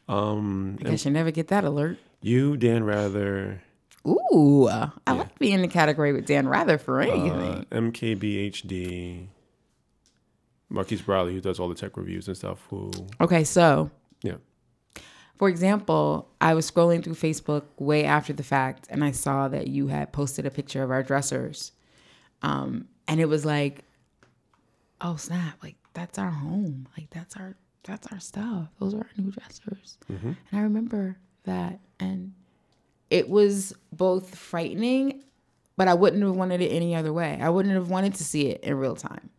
Um, 0.09 0.79
I 0.81 0.91
guess 0.91 1.05
you 1.05 1.11
never 1.11 1.31
get 1.31 1.49
that 1.49 1.65
alert. 1.65 1.99
You, 2.23 2.57
Dan 2.57 2.85
Rather, 2.85 3.63
Ooh, 4.07 4.69
I 4.69 4.91
like 5.13 5.39
being 5.39 5.55
in 5.55 5.63
the 5.63 5.69
category 5.69 6.13
with 6.13 6.27
Dan 6.27 6.49
Rather 6.49 6.79
for 6.79 7.01
uh, 7.01 7.07
anything. 7.07 7.67
MKBHD, 7.71 9.27
Marques 10.69 11.01
Brownlee, 11.01 11.35
who 11.35 11.41
does 11.41 11.59
all 11.59 11.69
the 11.69 11.75
tech 11.75 11.97
reviews 11.97 12.29
and 12.29 12.37
stuff. 12.37 12.65
Who, 12.71 12.91
okay, 13.21 13.43
so 13.43 13.91
yeah, 14.23 14.37
for 15.37 15.49
example, 15.49 16.29
I 16.41 16.55
was 16.55 16.71
scrolling 16.71 17.03
through 17.05 17.15
Facebook 17.15 17.65
way 17.79 18.05
after 18.05 18.33
the 18.33 18.43
fact 18.43 18.87
and 18.91 19.05
I 19.05 19.11
saw 19.11 19.49
that 19.49 19.69
you 19.69 19.89
had 19.89 20.13
posted 20.13 20.47
a 20.47 20.51
picture 20.51 20.83
of 20.83 20.91
our 20.91 21.03
dressers. 21.03 21.73
Um, 22.43 22.87
and 23.09 23.21
it 23.21 23.27
was 23.27 23.45
like, 23.45 23.85
oh 25.01 25.17
snap, 25.17 25.63
like 25.63 25.77
that's 25.95 26.19
our 26.19 26.31
home. 26.31 26.89
Like 26.97 27.11
that's 27.11 27.37
our 27.37 27.57
that's 27.83 28.07
our 28.13 28.19
stuff. 28.21 28.69
Those 28.81 28.95
are 28.95 28.99
our 28.99 29.11
new 29.17 29.31
dressers. 29.31 29.99
And 30.09 30.37
I 30.53 30.61
remember 30.63 31.19
that 31.45 31.81
and 32.01 32.33
it 33.11 33.29
was 33.29 33.73
both 33.93 34.35
frightening, 34.37 35.23
but 35.77 35.89
I 35.89 35.95
wouldn't 35.95 36.23
have 36.23 36.37
wanted 36.37 36.61
it 36.61 36.69
any 36.71 36.95
other 36.95 37.13
way. 37.13 37.39
I 37.41 37.49
wouldn't 37.51 37.75
have 37.75 37.91
wanted 37.91 38.15
to 38.15 38.25
see 38.25 38.49
it 38.49 38.63
in 38.63 38.77
real 38.77 38.97
time. 38.97 39.31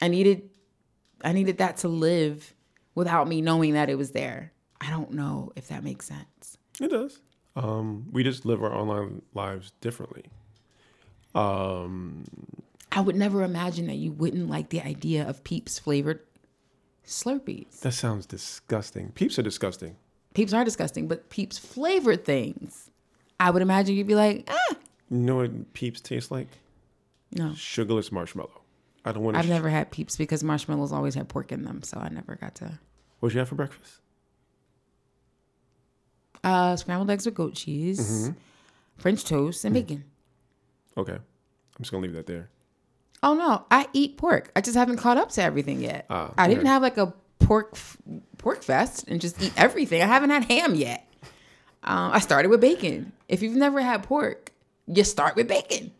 I 0.00 0.08
needed 0.08 0.50
I 1.24 1.32
needed 1.32 1.58
that 1.58 1.76
to 1.78 1.88
live 1.88 2.52
without 2.94 3.28
me 3.28 3.40
knowing 3.40 3.74
that 3.74 3.88
it 3.88 3.96
was 3.96 4.10
there. 4.10 4.52
I 4.80 4.90
don't 4.90 5.12
know 5.12 5.52
if 5.54 5.68
that 5.68 5.84
makes 5.84 6.06
sense. 6.06 6.58
it 6.80 6.88
does. 6.90 7.20
Um, 7.54 8.06
we 8.10 8.24
just 8.24 8.44
live 8.44 8.62
our 8.62 8.74
online 8.74 9.22
lives 9.34 9.72
differently. 9.80 10.24
Um, 11.34 12.24
I 12.90 13.00
would 13.00 13.14
never 13.16 13.42
imagine 13.44 13.86
that 13.86 13.94
you 13.96 14.10
wouldn't 14.10 14.48
like 14.50 14.70
the 14.70 14.80
idea 14.82 15.28
of 15.28 15.44
Peeps 15.44 15.78
flavored 15.78 16.20
Slurpees. 17.06 17.80
that 17.80 17.92
sounds 17.92 18.26
disgusting. 18.26 19.12
Peeps 19.12 19.38
are 19.38 19.42
disgusting. 19.42 19.96
Peeps 20.34 20.52
are 20.52 20.64
disgusting, 20.64 21.08
but 21.08 21.28
Peeps 21.30 21.58
flavored 21.58 22.24
things. 22.24 22.90
I 23.40 23.50
would 23.50 23.62
imagine 23.62 23.96
you'd 23.96 24.06
be 24.06 24.14
like, 24.14 24.48
ah, 24.50 24.76
You 25.10 25.18
know 25.18 25.36
what 25.36 25.72
Peeps 25.74 26.00
taste 26.00 26.30
like? 26.30 26.48
no. 27.32 27.52
Sugarless 27.54 28.10
marshmallow. 28.12 28.60
I 29.04 29.12
don't 29.12 29.22
want 29.24 29.34
to. 29.34 29.40
I've 29.40 29.48
never 29.48 29.68
had 29.68 29.90
Peeps 29.90 30.16
because 30.16 30.44
marshmallows 30.44 30.92
always 30.92 31.14
had 31.14 31.28
pork 31.28 31.50
in 31.52 31.64
them, 31.64 31.82
so 31.82 31.98
I 31.98 32.08
never 32.08 32.36
got 32.36 32.54
to. 32.56 32.78
What'd 33.20 33.34
you 33.34 33.40
have 33.40 33.48
for 33.48 33.56
breakfast? 33.56 34.00
Uh, 36.44 36.76
scrambled 36.76 37.10
eggs 37.10 37.24
with 37.26 37.34
goat 37.34 37.54
cheese, 37.54 38.00
Mm-hmm. 38.28 38.32
French 38.98 39.24
toast, 39.24 39.64
and 39.64 39.74
bacon. 39.74 40.04
Okay, 40.96 41.14
I'm 41.14 41.22
just 41.80 41.90
gonna 41.90 42.02
leave 42.02 42.12
that 42.14 42.26
there. 42.26 42.50
Oh 43.22 43.34
no, 43.34 43.64
I 43.70 43.88
eat 43.92 44.16
pork. 44.16 44.50
I 44.54 44.60
just 44.60 44.76
haven't 44.76 44.96
caught 44.98 45.16
up 45.16 45.30
to 45.32 45.42
everything 45.42 45.80
yet. 45.80 46.06
Ah, 46.10 46.32
I 46.36 46.48
didn't 46.48 46.66
have 46.66 46.82
like 46.82 46.98
a 46.98 47.12
pork 47.38 47.70
f- 47.74 47.96
pork 48.42 48.62
fest 48.62 49.04
and 49.08 49.20
just 49.20 49.40
eat 49.40 49.52
everything. 49.56 50.02
I 50.02 50.06
haven't 50.06 50.30
had 50.30 50.44
ham 50.44 50.74
yet. 50.74 51.08
Um, 51.84 52.12
I 52.12 52.18
started 52.18 52.48
with 52.48 52.60
bacon. 52.60 53.12
If 53.28 53.42
you've 53.42 53.56
never 53.56 53.80
had 53.80 54.02
pork, 54.02 54.52
you 54.86 55.04
start 55.04 55.36
with 55.36 55.48
bacon. 55.48 55.92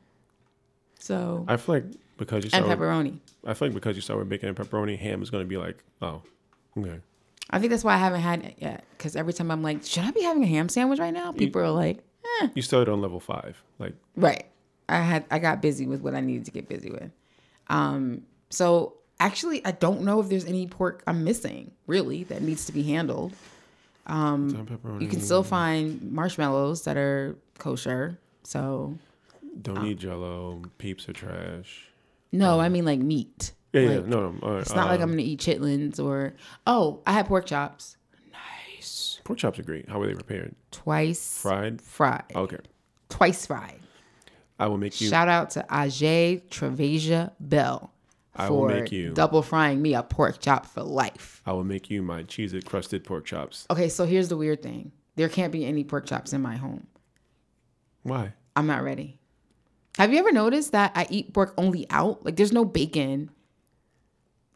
So 0.99 1.45
I 1.49 1.57
feel 1.57 1.77
like 1.77 1.85
because 2.19 2.45
you 2.45 2.51
and 2.53 2.65
start 2.65 2.79
with, 2.79 2.79
pepperoni. 2.79 3.19
I 3.47 3.55
feel 3.55 3.69
like 3.69 3.75
because 3.75 3.97
you 3.97 4.03
start 4.03 4.19
with 4.19 4.29
bacon 4.29 4.49
and 4.49 4.57
pepperoni, 4.57 4.99
ham 4.99 5.23
is 5.23 5.31
gonna 5.31 5.45
be 5.45 5.57
like, 5.57 5.83
oh, 6.01 6.23
okay. 6.79 7.01
I 7.51 7.59
think 7.59 7.71
that's 7.71 7.85
why 7.85 7.95
I 7.95 7.99
haven't 7.99 8.21
had 8.21 8.45
it 8.45 8.55
yet. 8.59 8.85
Because 8.97 9.17
every 9.17 9.33
time 9.33 9.51
I'm 9.51 9.63
like, 9.63 9.85
should 9.85 10.05
I 10.05 10.11
be 10.11 10.23
having 10.23 10.43
a 10.45 10.47
ham 10.47 10.69
sandwich 10.69 10.99
right 11.01 11.13
now? 11.13 11.33
People 11.33 11.61
are 11.63 11.71
like, 11.71 11.99
eh. 12.41 12.49
You 12.55 12.63
started 12.63 12.91
on 12.91 13.01
level 13.01 13.21
five. 13.21 13.63
Like 13.79 13.95
Right. 14.17 14.45
I 14.89 14.99
had 14.99 15.25
I 15.31 15.39
got 15.39 15.63
busy 15.63 15.87
with 15.87 16.01
what 16.01 16.15
I 16.15 16.21
needed 16.21 16.45
to 16.47 16.51
get 16.51 16.69
busy 16.69 16.91
with. 16.91 17.11
Um, 17.69 18.23
so 18.51 18.95
actually 19.23 19.65
I 19.65 19.71
don't 19.71 20.03
know 20.03 20.21
if 20.21 20.29
there's 20.29 20.45
any 20.45 20.67
pork 20.67 21.03
I'm 21.07 21.25
missing, 21.25 21.71
really, 21.87 22.25
that 22.25 22.43
needs 22.43 22.67
to 22.67 22.73
be 22.73 22.83
handled. 22.83 23.33
Um, 24.07 24.51
Pepperoni. 24.51 25.03
You 25.03 25.09
can 25.09 25.21
still 25.21 25.45
find 25.45 26.13
marshmallows 26.13 26.83
that 26.85 26.97
are 26.97 27.37
kosher. 27.59 28.19
So 28.43 28.99
don't 29.61 29.79
uh, 29.79 29.85
eat 29.85 29.99
jello. 30.01 30.63
Peeps 30.79 31.09
are 31.09 31.13
trash. 31.13 31.89
no, 32.33 32.59
I 32.59 32.67
um, 32.67 32.73
mean 32.73 32.85
like 32.85 32.99
meat. 32.99 33.53
Yeah, 33.73 33.81
yeah. 33.83 33.89
No, 34.01 34.31
no. 34.31 34.35
all 34.43 34.53
right, 34.55 34.61
It's 34.61 34.75
not 34.75 34.89
like 34.89 35.01
um, 35.01 35.05
I'm 35.05 35.11
gonna 35.11 35.23
eat 35.23 35.41
chitlins 35.41 36.03
or 36.03 36.35
oh, 36.67 37.01
I 37.07 37.13
had 37.13 37.27
pork 37.27 37.47
chops. 37.47 37.97
Nice. 38.33 39.21
Pork 39.25 39.39
chops 39.39 39.59
are 39.59 39.63
great. 39.63 39.89
How 39.89 39.99
were 39.99 40.09
they 40.09 40.15
prepared? 40.15 40.55
Twice 40.73 41.39
Fried? 41.39 41.81
fried. 41.81 42.25
Okay. 42.35 42.59
Twice 43.09 43.47
fried. 43.47 43.79
I 44.59 44.67
will 44.67 44.79
make 44.79 45.01
you. 45.01 45.09
Shout 45.09 45.29
out 45.29 45.51
to 45.51 45.65
Ajay 45.71 46.43
Trevasia 46.49 47.33
Bell 47.41 47.92
I 48.35 48.49
will 48.51 48.67
make 48.67 48.91
you- 48.91 49.13
double 49.13 49.43
frying 49.43 49.83
me 49.83 49.95
a 49.95 50.03
pork 50.03 50.41
chop 50.41 50.67
for 50.67 50.83
life. 50.83 51.43
I 51.45 51.53
will 51.53 51.65
make 51.65 51.91
you 51.91 52.03
my 52.03 52.23
Cheez-It 52.23 52.65
crusted 52.65 53.05
pork 53.05 53.25
chops. 53.27 53.67
Okay, 53.71 53.89
so 53.89 54.05
here's 54.07 54.29
the 54.29 54.37
weird 54.37 54.63
thing. 54.63 54.93
There 55.17 55.29
can't 55.29 55.53
be 55.53 55.67
any 55.67 55.85
pork 55.85 56.07
chops 56.07 56.33
in 56.33 56.41
my 56.41 56.57
home. 56.57 56.87
Why? 58.03 58.33
I'm 58.57 58.67
not 58.67 58.83
ready. 58.83 59.19
Have 59.99 60.13
you 60.13 60.19
ever 60.19 60.33
noticed 60.33 60.73
that 60.73 60.93
I 60.95 61.07
eat 61.11 61.35
pork 61.35 61.53
only 61.59 61.87
out? 61.91 62.25
Like 62.25 62.37
there's 62.37 62.53
no 62.53 62.65
bacon 62.65 63.31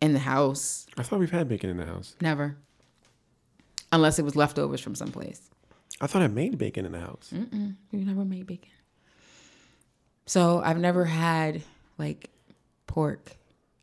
in 0.01 0.15
the 0.15 0.19
house. 0.21 0.87
I 0.97 1.03
thought 1.03 1.19
we've 1.21 1.31
had 1.31 1.47
bacon 1.49 1.69
in 1.69 1.77
the 1.77 1.85
house. 1.85 2.17
Never. 2.23 2.57
Unless 3.93 4.19
it 4.19 4.25
was 4.25 4.35
leftovers 4.37 4.81
from 4.81 4.95
someplace. 4.95 5.43
I 6.01 6.07
thought 6.07 6.23
I 6.23 6.29
made 6.29 6.57
bacon 6.59 6.85
in 6.87 6.93
the 6.93 7.01
house. 7.01 7.31
You 7.33 7.75
never 7.93 8.25
made 8.25 8.47
bacon. 8.47 8.71
So 10.25 10.61
I've 10.65 10.79
never 10.79 11.05
had 11.05 11.63
like 11.99 12.31
pork 12.87 13.37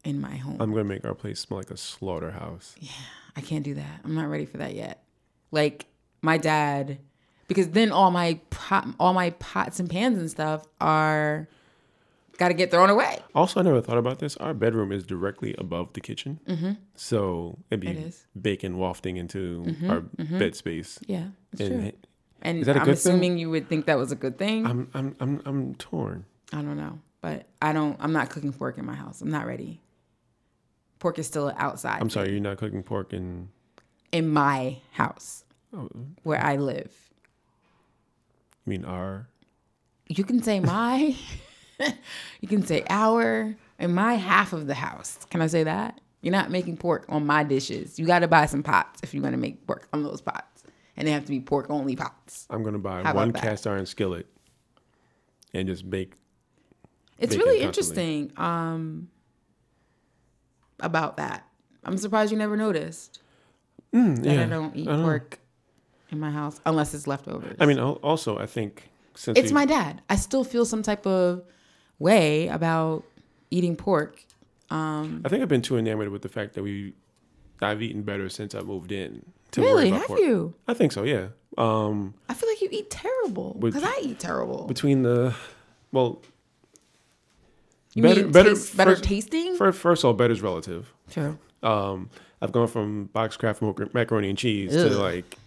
in 0.03 0.19
my 0.21 0.35
home. 0.35 0.57
I'm 0.59 0.71
gonna 0.71 0.83
make 0.83 1.05
our 1.05 1.13
place 1.15 1.39
smell 1.39 1.59
like 1.59 1.71
a 1.71 1.77
slaughterhouse. 1.77 2.75
Yeah, 2.79 2.91
I 3.35 3.41
can't 3.41 3.63
do 3.63 3.73
that. 3.75 4.01
I'm 4.03 4.15
not 4.15 4.27
ready 4.29 4.45
for 4.45 4.57
that 4.57 4.75
yet. 4.75 5.03
Like 5.51 5.85
my 6.21 6.37
dad, 6.37 6.99
because 7.47 7.69
then 7.69 7.91
all 7.91 8.11
my 8.11 8.39
pot, 8.49 8.87
all 8.99 9.13
my 9.13 9.31
pots 9.31 9.79
and 9.79 9.89
pans 9.89 10.17
and 10.17 10.29
stuff 10.29 10.65
are 10.81 11.47
got 12.37 12.47
to 12.47 12.53
get 12.53 12.71
thrown 12.71 12.89
away. 12.89 13.19
Also, 13.35 13.59
I 13.59 13.63
never 13.63 13.79
thought 13.81 13.97
about 13.97 14.19
this. 14.19 14.35
Our 14.37 14.53
bedroom 14.53 14.91
is 14.91 15.03
directly 15.05 15.53
above 15.57 15.93
the 15.93 16.01
kitchen, 16.01 16.39
mm-hmm. 16.47 16.71
so 16.95 17.59
it'd 17.69 17.79
be 17.79 17.89
It 17.89 18.15
bacon 18.39 18.77
wafting 18.77 19.17
into 19.17 19.75
our 19.87 20.01
bed 20.01 20.55
space. 20.55 20.99
Yeah, 21.05 21.27
it's 21.51 21.61
And 21.61 21.91
true. 21.91 21.91
And 22.41 22.59
is 22.59 22.65
that 22.65 22.75
a 22.75 22.79
I'm 22.79 22.85
good 22.85 22.97
thing? 22.97 23.13
assuming 23.13 23.37
you 23.37 23.49
would 23.51 23.69
think 23.69 23.85
that 23.85 23.97
was 23.97 24.11
a 24.11 24.15
good 24.15 24.37
thing. 24.37 24.65
I'm 24.65 24.89
I'm 24.93 25.15
I'm 25.19 25.41
I'm 25.45 25.75
torn. 25.75 26.25
I 26.51 26.57
don't 26.57 26.75
know, 26.77 26.99
but 27.21 27.45
I 27.61 27.71
don't. 27.71 27.95
I'm 28.01 28.11
not 28.11 28.29
cooking 28.29 28.51
pork 28.51 28.77
in 28.77 28.85
my 28.85 28.95
house. 28.95 29.21
I'm 29.21 29.31
not 29.31 29.45
ready. 29.47 29.79
Pork 31.03 31.19
is 31.19 31.27
still 31.27 31.53
outside 31.57 31.99
I'm 31.99 32.09
sorry, 32.09 32.31
you're 32.31 32.39
not 32.39 32.55
cooking 32.55 32.81
pork 32.81 33.11
in 33.11 33.49
in 34.13 34.29
my 34.29 34.77
house 34.93 35.43
oh, 35.75 35.89
where 36.23 36.41
I 36.41 36.55
live. 36.55 36.93
you 38.65 38.69
mean 38.69 38.85
our 38.85 39.27
You 40.07 40.23
can 40.23 40.41
say 40.41 40.61
my, 40.61 41.13
you 42.39 42.47
can 42.47 42.65
say 42.65 42.85
our, 42.89 43.53
and 43.77 43.93
my 43.93 44.13
half 44.13 44.53
of 44.53 44.65
the 44.65 44.75
house. 44.75 45.17
Can 45.29 45.41
I 45.41 45.47
say 45.47 45.65
that? 45.65 45.99
You're 46.21 46.31
not 46.31 46.49
making 46.49 46.77
pork 46.77 47.03
on 47.09 47.25
my 47.25 47.43
dishes. 47.43 47.99
You 47.99 48.05
got 48.05 48.19
to 48.19 48.29
buy 48.29 48.45
some 48.45 48.63
pots 48.63 49.01
if 49.03 49.13
you're 49.13 49.19
going 49.19 49.33
to 49.33 49.37
make 49.37 49.67
pork 49.67 49.89
on 49.91 50.03
those 50.03 50.21
pots. 50.21 50.63
And 50.95 51.05
they 51.05 51.11
have 51.11 51.25
to 51.25 51.31
be 51.31 51.41
pork 51.41 51.65
only 51.69 51.97
pots. 51.97 52.47
I'm 52.49 52.63
gonna 52.63 52.79
buy 52.79 53.03
How 53.03 53.13
one 53.13 53.33
cast 53.33 53.67
iron 53.67 53.85
skillet 53.85 54.27
and 55.53 55.67
just 55.67 55.89
bake. 55.89 56.13
It's 57.19 57.35
really 57.35 57.59
constantly. 57.59 58.21
interesting 58.21 58.31
um, 58.37 59.09
about 60.79 61.17
that. 61.17 61.47
I'm 61.83 61.97
surprised 61.97 62.31
you 62.31 62.37
never 62.37 62.57
noticed 62.57 63.19
that 63.91 63.99
Mm, 63.99 64.25
yeah, 64.25 64.43
I 64.43 64.45
don't 64.47 64.75
eat 64.75 64.87
I 64.87 64.91
don't- 64.93 65.03
pork 65.03 65.39
in 66.09 66.19
my 66.19 66.31
house 66.31 66.59
unless 66.65 66.93
it's 66.93 67.05
leftovers. 67.07 67.55
I 67.59 67.65
mean, 67.65 67.79
also 67.79 68.37
I 68.39 68.45
think 68.47 68.89
since 69.15 69.37
it's 69.37 69.49
we- 69.51 69.53
my 69.53 69.65
dad. 69.65 70.01
I 70.09 70.15
still 70.15 70.43
feel 70.43 70.65
some 70.65 70.81
type 70.81 71.05
of 71.05 71.43
way 71.99 72.47
about 72.47 73.03
eating 73.51 73.75
pork. 73.75 74.23
I 74.71 75.07
think 75.29 75.43
I've 75.43 75.47
been 75.47 75.61
too 75.61 75.77
enamored 75.77 76.09
with 76.09 76.23
the 76.23 76.29
fact 76.29 76.55
that 76.55 76.63
we 76.63 76.93
I've 77.61 77.81
eaten 77.83 78.01
better 78.01 78.27
since 78.29 78.55
I 78.55 78.61
moved 78.61 78.91
in. 78.91 79.23
To 79.51 79.61
Really? 79.61 79.91
Have 79.91 80.07
pork. 80.07 80.19
you? 80.19 80.55
I 80.67 80.73
think 80.73 80.91
so. 80.91 81.03
Yeah. 81.03 81.27
Um, 81.59 82.15
I 82.27 82.33
feel 82.33 82.49
like 82.49 82.59
you 82.61 82.69
eat 82.71 82.89
terrible 82.89 83.55
because 83.59 83.83
I 83.83 83.99
eat 84.01 84.17
terrible. 84.19 84.65
between 84.65 85.03
the 85.03 85.35
well, 85.91 86.23
You 87.95 88.03
better- 88.03 88.23
mean 88.23 88.31
better- 88.31 88.49
taste, 88.51 88.77
better 88.77 88.91
first- 88.91 89.03
tasting? 89.03 89.55
first, 89.55 89.79
first 89.79 90.03
of 90.03 90.07
all, 90.07 90.13
better 90.13 90.33
is 90.33 90.41
relative. 90.41 90.91
True. 91.11 91.37
Um, 91.61 92.09
I've 92.41 92.51
gone 92.51 92.67
from 92.67 93.05
box 93.13 93.37
Kraft 93.37 93.61
mac- 93.61 93.93
macaroni 93.93 94.29
and 94.29 94.37
cheese 94.37 94.75
Ugh. 94.75 94.89
to 94.89 94.97
like 94.97 95.37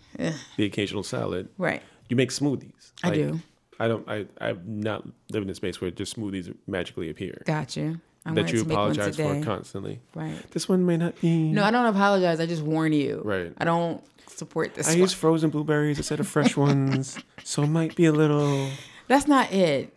the 0.57 0.65
occasional 0.65 1.03
salad. 1.03 1.49
Right. 1.59 1.83
You 2.09 2.17
make 2.17 2.31
smoothies. 2.31 2.93
I 3.05 3.09
Like, 3.09 3.15
do. 3.17 3.41
I 3.79 3.89
don't. 3.89 4.09
I 4.09 4.27
I've 4.41 4.67
not 4.67 5.07
lived 5.31 5.45
in 5.45 5.51
a 5.51 5.55
space 5.55 5.81
where 5.81 5.91
just 5.91 6.17
smoothies 6.17 6.55
magically 6.67 7.11
appear. 7.11 7.43
Got 7.45 7.77
you. 7.77 8.01
I 8.25 8.33
that 8.35 8.51
you 8.53 8.63
to 8.63 8.65
make 8.69 8.77
one 8.79 8.91
apologize 8.93 9.17
for 9.17 9.45
constantly. 9.45 10.01
Right. 10.15 10.35
This 10.53 10.69
one 10.69 10.87
may 10.87 10.97
not 10.97 11.21
be. 11.21 11.53
No, 11.53 11.63
I 11.63 11.71
don't 11.71 11.87
apologize. 11.87 12.41
I 12.41 12.47
just 12.47 12.63
warn 12.63 12.93
you. 12.93 13.21
Right. 13.25 13.53
I 13.59 13.65
don't 13.65 14.03
support 14.29 14.75
this 14.75 14.89
I 14.89 14.93
one. 14.93 15.01
use 15.01 15.13
frozen 15.13 15.51
blueberries 15.51 15.99
instead 15.99 16.19
of 16.21 16.27
fresh 16.27 16.57
ones, 16.67 17.19
so 17.45 17.63
it 17.65 17.69
might 17.69 17.95
be 17.95 18.07
a 18.07 18.13
little. 18.13 18.69
That's 19.09 19.29
not 19.29 19.53
it. 19.53 19.93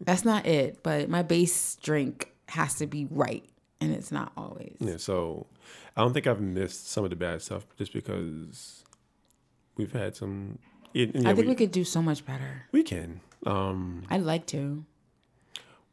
That's 0.00 0.24
not 0.24 0.46
it. 0.46 0.82
But 0.82 1.08
my 1.08 1.22
base 1.22 1.76
drink 1.76 2.32
has 2.48 2.74
to 2.76 2.86
be 2.86 3.06
right, 3.10 3.44
and 3.80 3.92
it's 3.92 4.10
not 4.12 4.32
always. 4.36 4.76
Yeah, 4.80 4.96
so 4.96 5.46
I 5.96 6.02
don't 6.02 6.12
think 6.12 6.26
I've 6.26 6.40
missed 6.40 6.90
some 6.90 7.04
of 7.04 7.10
the 7.10 7.16
bad 7.16 7.42
stuff 7.42 7.64
just 7.78 7.92
because 7.92 8.84
we've 9.76 9.92
had 9.92 10.16
some. 10.16 10.58
it- 10.94 11.14
yeah, 11.14 11.30
I 11.30 11.34
think 11.34 11.46
we, 11.46 11.50
we, 11.50 11.54
could 11.54 11.70
do 11.72 11.84
so 11.84 12.02
much 12.02 12.24
better. 12.24 12.66
we 12.72 12.82
can. 12.82 13.20
Um, 13.46 14.04
I'd 14.10 14.22
like 14.22 14.46
to. 14.48 14.84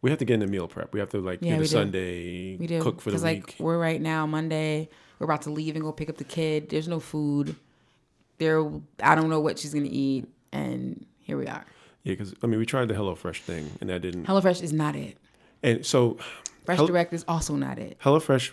we 0.02 0.10
have 0.10 0.20
to 0.20 0.26
get 0.26 0.36
into 0.36 0.48
meal 0.48 0.68
prep. 0.68 0.94
We 0.94 1.00
have 1.00 1.10
to 1.12 1.20
like 1.20 1.40
Yeah, 1.42 1.52
get 1.52 1.60
we 1.60 1.66
a 1.66 1.68
do. 1.68 1.72
Sunday 1.74 2.56
We 2.58 2.68
do 2.68 2.82
cook 2.82 3.00
for 3.02 3.12
the 3.12 3.18
because 3.18 3.24
week. 3.24 3.56
we're 3.60 3.78
right 3.80 4.02
now 4.02 4.26
Monday. 4.26 4.90
We're 5.20 5.26
about 5.26 5.44
to 5.44 5.50
leave 5.52 5.76
and 5.76 5.84
go 5.84 5.92
pick 5.92 6.10
up 6.10 6.18
the 6.18 6.24
kid. 6.24 6.70
There's 6.70 6.88
no 6.88 7.00
food. 7.00 7.56
There, 8.38 8.70
I 9.02 9.16
don't 9.16 9.30
know 9.30 9.40
what 9.40 9.58
she's 9.58 9.74
gonna 9.74 9.88
eat, 9.90 10.28
and 10.52 11.06
here 11.20 11.38
we 11.38 11.48
are. 11.48 11.66
Yeah, 12.08 12.14
because 12.14 12.34
I 12.43 12.47
mean 12.47 12.60
we 12.60 12.66
tried 12.66 12.88
the 12.88 12.93
HelloFresh 12.93 13.41
thing 13.41 13.72
and 13.82 13.89
that 13.89 14.01
didn't. 14.01 14.26
HelloFresh 14.26 14.62
is 14.64 14.74
not 14.74 14.95
it. 14.95 15.18
and 15.64 15.86
so 15.86 16.18
Fresh 16.66 16.80
Direct 16.80 17.14
is 17.14 17.24
also 17.28 17.55
not 17.55 17.78
it. 17.80 17.97
HelloFresh, 18.03 18.51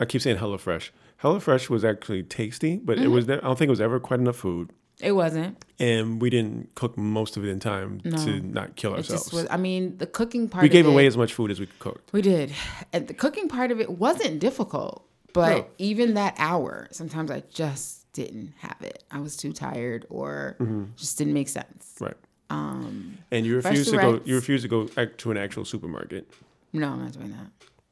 I 0.00 0.04
keep 0.04 0.22
saying 0.22 0.38
HelloFresh. 0.38 0.90
HelloFresh 1.22 1.68
was 1.68 1.84
actually 1.84 2.22
tasty, 2.22 2.76
but 2.76 2.96
Mm-hmm. 2.96 3.06
it 3.06 3.08
was. 3.08 3.26
ne- 3.26 3.34
I 3.34 3.40
don't 3.40 3.58
think 3.58 3.68
it 3.68 3.70
was 3.70 3.80
ever 3.80 3.98
quite 4.00 4.20
enough 4.20 4.36
food, 4.36 4.70
It 5.00 5.12
wasn't. 5.12 5.64
and 5.78 6.20
we 6.22 6.30
didn't 6.30 6.74
cook 6.74 6.96
most 6.96 7.36
of 7.36 7.44
it 7.44 7.48
in 7.48 7.60
time 7.60 8.00
to 8.02 8.40
not 8.40 8.76
kill 8.76 8.94
ourselves. 8.94 9.32
was. 9.32 9.46
I 9.50 9.56
mean, 9.56 9.98
the 9.98 10.06
cooking 10.06 10.48
part. 10.48 10.62
we 10.62 10.68
gave 10.68 10.86
it, 10.86 10.90
away 10.90 11.06
as 11.06 11.16
much 11.16 11.32
food 11.34 11.50
as 11.50 11.58
we 11.60 11.66
cooked. 11.80 12.12
We 12.12 12.22
did, 12.22 12.52
and 12.92 13.06
the 13.08 13.14
cooking 13.14 13.48
part 13.48 13.70
of 13.72 13.80
it 13.80 13.90
wasn't 13.90 14.38
difficult. 14.40 15.04
But 15.34 15.50
No. 15.56 15.66
even 15.78 16.14
that 16.14 16.34
hour, 16.38 16.88
sometimes 16.90 17.30
I 17.30 17.42
just 17.52 18.10
didn't 18.12 18.54
have 18.58 18.76
it. 18.80 19.04
I 19.10 19.20
was 19.20 19.36
too 19.36 19.52
tired, 19.52 20.06
or 20.08 20.56
just 20.96 21.18
didn't 21.18 21.34
make 21.34 21.48
sense. 21.48 21.94
Right. 22.00 22.16
Um, 22.50 23.18
and 23.30 23.44
you 23.44 23.56
refuse 23.56 23.90
to 23.90 23.96
go. 23.98 24.20
You 24.24 24.34
refuse 24.36 24.62
to 24.62 24.68
go 24.68 24.86
to 24.86 25.30
an 25.30 25.36
actual 25.36 25.64
supermarket, 25.64 26.30
No, 26.72 26.88
I'm 26.90 27.02
not 27.04 27.12
doing 27.12 27.30
that. 27.32 27.46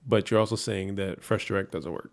but 0.07 0.31
you're 0.31 0.41
also 0.41 0.57
saying 0.57 0.95
that 0.97 1.23
Fresh 1.23 1.47
Direct 1.47 1.73
doesn't 1.73 1.93
work. 1.93 2.11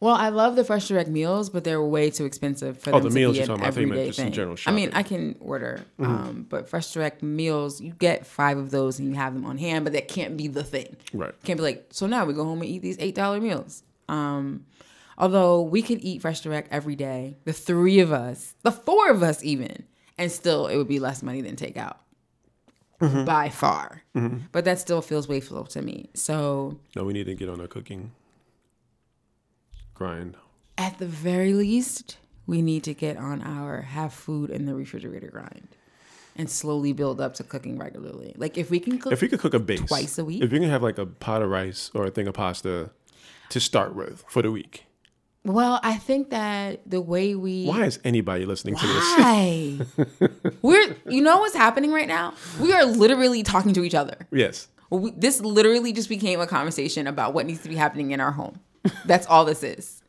Well, 0.00 0.16
I 0.16 0.30
love 0.30 0.56
the 0.56 0.64
fresh 0.64 0.88
direct 0.88 1.08
meals, 1.08 1.48
but 1.48 1.62
they're 1.62 1.80
way 1.80 2.10
too 2.10 2.24
expensive 2.24 2.76
for 2.78 2.90
Oh, 2.90 2.94
them 2.94 3.04
the 3.04 3.08
to 3.10 3.14
meals 3.14 3.32
be 3.34 3.36
you're 3.36 3.42
an 3.44 3.48
talking 3.50 3.60
about. 3.62 3.68
I 3.68 3.70
think 3.70 3.80
you 3.82 3.86
meant 3.86 3.98
everyday 4.00 4.08
just 4.08 4.18
in 4.18 4.24
thing. 4.24 4.32
general 4.32 4.56
I 4.66 4.72
mean. 4.72 4.90
I 4.94 5.02
can 5.04 5.36
order, 5.38 5.84
um, 6.00 6.44
but 6.48 6.68
fresh 6.68 6.90
direct 6.92 7.22
meals, 7.22 7.80
you 7.80 7.92
get 7.92 8.26
five 8.26 8.58
of 8.58 8.72
those 8.72 8.98
and 8.98 9.08
you 9.08 9.14
have 9.14 9.32
them 9.32 9.44
on 9.44 9.58
hand, 9.58 9.84
but 9.84 9.92
that 9.92 10.08
can't 10.08 10.36
be 10.36 10.48
the 10.48 10.64
thing. 10.64 10.96
Right. 11.12 11.32
Can't 11.44 11.56
be 11.56 11.62
like, 11.62 11.86
so 11.90 12.08
now 12.08 12.24
we 12.24 12.32
go 12.34 12.42
home 12.42 12.62
and 12.62 12.68
eat 12.68 12.82
these 12.82 12.96
eight 12.98 13.14
dollar 13.14 13.40
meals. 13.40 13.84
Um, 14.08 14.66
although 15.18 15.62
we 15.62 15.82
could 15.82 16.00
eat 16.02 16.20
fresh 16.22 16.40
direct 16.40 16.72
every 16.72 16.96
day, 16.96 17.36
the 17.44 17.52
three 17.52 18.00
of 18.00 18.10
us, 18.10 18.56
the 18.62 18.72
four 18.72 19.08
of 19.08 19.22
us 19.22 19.44
even, 19.44 19.84
and 20.22 20.30
still 20.30 20.68
it 20.68 20.76
would 20.76 20.88
be 20.88 21.00
less 21.00 21.22
money 21.22 21.40
than 21.42 21.56
takeout. 21.56 21.96
Mm-hmm. 23.00 23.24
By 23.24 23.48
far, 23.48 24.02
but 24.52 24.64
that 24.64 24.78
still 24.78 25.02
feels 25.02 25.26
wasteful 25.26 25.64
to 25.64 25.82
me. 25.82 26.08
So, 26.14 26.78
No, 26.94 27.02
we 27.02 27.12
need 27.12 27.24
to 27.26 27.34
get 27.34 27.48
on 27.48 27.60
our 27.60 27.66
cooking 27.66 28.12
grind. 29.92 30.36
at 30.78 30.98
the 30.98 31.06
very 31.06 31.52
least, 31.52 32.18
we 32.46 32.62
need 32.62 32.84
to 32.84 32.94
get 32.94 33.16
on 33.16 33.42
our 33.42 33.80
have 33.82 34.12
food 34.14 34.50
in 34.50 34.66
the 34.66 34.74
refrigerator 34.76 35.26
grind 35.28 35.66
and 36.36 36.48
slowly 36.48 36.92
build 36.92 37.20
up 37.20 37.34
to 37.34 37.42
cooking 37.44 37.76
regularly. 37.76 38.34
Like 38.36 38.56
if 38.56 38.70
we 38.70 38.78
can 38.78 38.98
cook, 38.98 39.12
If 39.12 39.20
we 39.20 39.26
could 39.28 39.40
cook 39.40 39.54
a 39.54 39.58
base 39.58 39.80
Twice 39.80 40.16
a 40.18 40.24
week? 40.24 40.40
if 40.42 40.52
we 40.52 40.60
can 40.60 40.68
have 40.70 40.82
like 40.84 40.98
a 40.98 41.06
pot 41.06 41.42
of 41.42 41.50
rice 41.50 41.90
or 41.94 42.06
a 42.06 42.10
thing 42.10 42.28
of 42.28 42.34
pasta 42.34 42.90
to 43.50 43.58
start 43.60 43.96
with 43.96 44.24
for 44.28 44.42
the 44.42 44.52
week, 44.52 44.84
Well, 45.44 45.80
I 45.82 45.96
think 45.96 46.30
that 46.30 46.80
the 46.88 47.00
way 47.00 47.34
we 47.34 47.66
Why 47.66 47.84
is 47.84 47.98
anybody 48.04 48.46
listening 48.46 48.76
to 48.76 48.86
this? 48.86 49.04
Why? 49.18 49.78
We're 50.62 50.96
you 51.08 51.20
know 51.20 51.38
what's 51.38 51.54
happening 51.56 51.90
right 51.90 52.06
now? 52.06 52.34
We 52.60 52.72
are 52.72 52.84
literally 52.84 53.42
talking 53.42 53.72
to 53.74 53.82
each 53.82 53.94
other. 53.94 54.16
Yes. 54.30 54.68
We, 54.90 55.10
this 55.12 55.40
literally 55.40 55.92
just 55.92 56.08
became 56.08 56.40
a 56.40 56.46
conversation 56.46 57.06
about 57.06 57.34
what 57.34 57.46
needs 57.46 57.62
to 57.62 57.68
be 57.68 57.74
happening 57.74 58.12
in 58.12 58.20
our 58.20 58.30
home. 58.30 58.60
That's 59.04 59.26
all 59.26 59.44
this 59.44 59.64
is. 59.64 60.02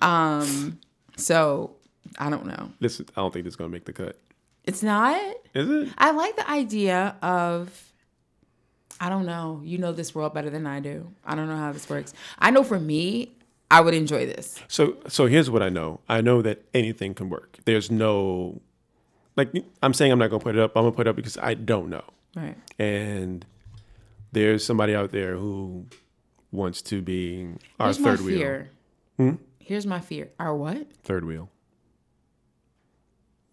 Um 0.00 0.80
so 1.16 1.76
I 2.18 2.30
don't 2.30 2.46
know. 2.46 2.72
This 2.80 3.00
I 3.00 3.20
don't 3.20 3.32
think 3.32 3.44
this 3.44 3.52
is 3.52 3.56
gonna 3.56 3.70
make 3.70 3.84
the 3.84 3.92
cut. 3.92 4.18
It's 4.64 4.82
not 4.82 5.20
Is 5.52 5.68
it? 5.68 5.92
I 5.98 6.12
like 6.12 6.36
the 6.36 6.50
idea 6.50 7.16
of 7.20 7.92
I 8.98 9.10
don't 9.10 9.26
know. 9.26 9.60
You 9.62 9.76
know 9.76 9.92
this 9.92 10.14
world 10.14 10.32
better 10.32 10.48
than 10.48 10.66
I 10.66 10.80
do. 10.80 11.12
I 11.22 11.34
don't 11.34 11.48
know 11.48 11.56
how 11.56 11.72
this 11.72 11.90
works. 11.90 12.14
I 12.38 12.50
know 12.50 12.64
for 12.64 12.80
me, 12.80 13.32
I 13.74 13.80
would 13.80 13.94
enjoy 13.94 14.24
this. 14.26 14.60
So 14.68 14.96
so 15.08 15.26
here's 15.26 15.50
what 15.50 15.62
I 15.62 15.68
know. 15.68 16.00
I 16.08 16.20
know 16.20 16.42
that 16.42 16.62
anything 16.72 17.12
can 17.14 17.28
work. 17.28 17.58
There's 17.64 17.90
no 17.90 18.60
like 19.36 19.50
I'm 19.82 19.92
saying 19.92 20.12
I'm 20.12 20.18
not 20.18 20.30
gonna 20.30 20.42
put 20.42 20.54
it 20.54 20.60
up. 20.60 20.76
I'm 20.76 20.84
gonna 20.84 20.92
put 20.94 21.06
it 21.06 21.10
up 21.10 21.16
because 21.16 21.36
I 21.38 21.54
don't 21.54 21.88
know. 21.90 22.04
Right. 22.36 22.56
And 22.78 23.44
there's 24.32 24.64
somebody 24.64 24.94
out 24.94 25.10
there 25.10 25.36
who 25.36 25.86
wants 26.52 26.82
to 26.82 27.02
be 27.02 27.48
our 27.80 27.86
Here's 27.88 27.98
my 27.98 28.10
third 28.10 28.20
wheel. 28.24 28.38
fear. 28.38 28.70
Here's 29.58 29.86
my 29.86 30.00
fear. 30.00 30.30
Our 30.38 30.54
what? 30.54 30.86
Third 31.02 31.24
wheel. 31.24 31.48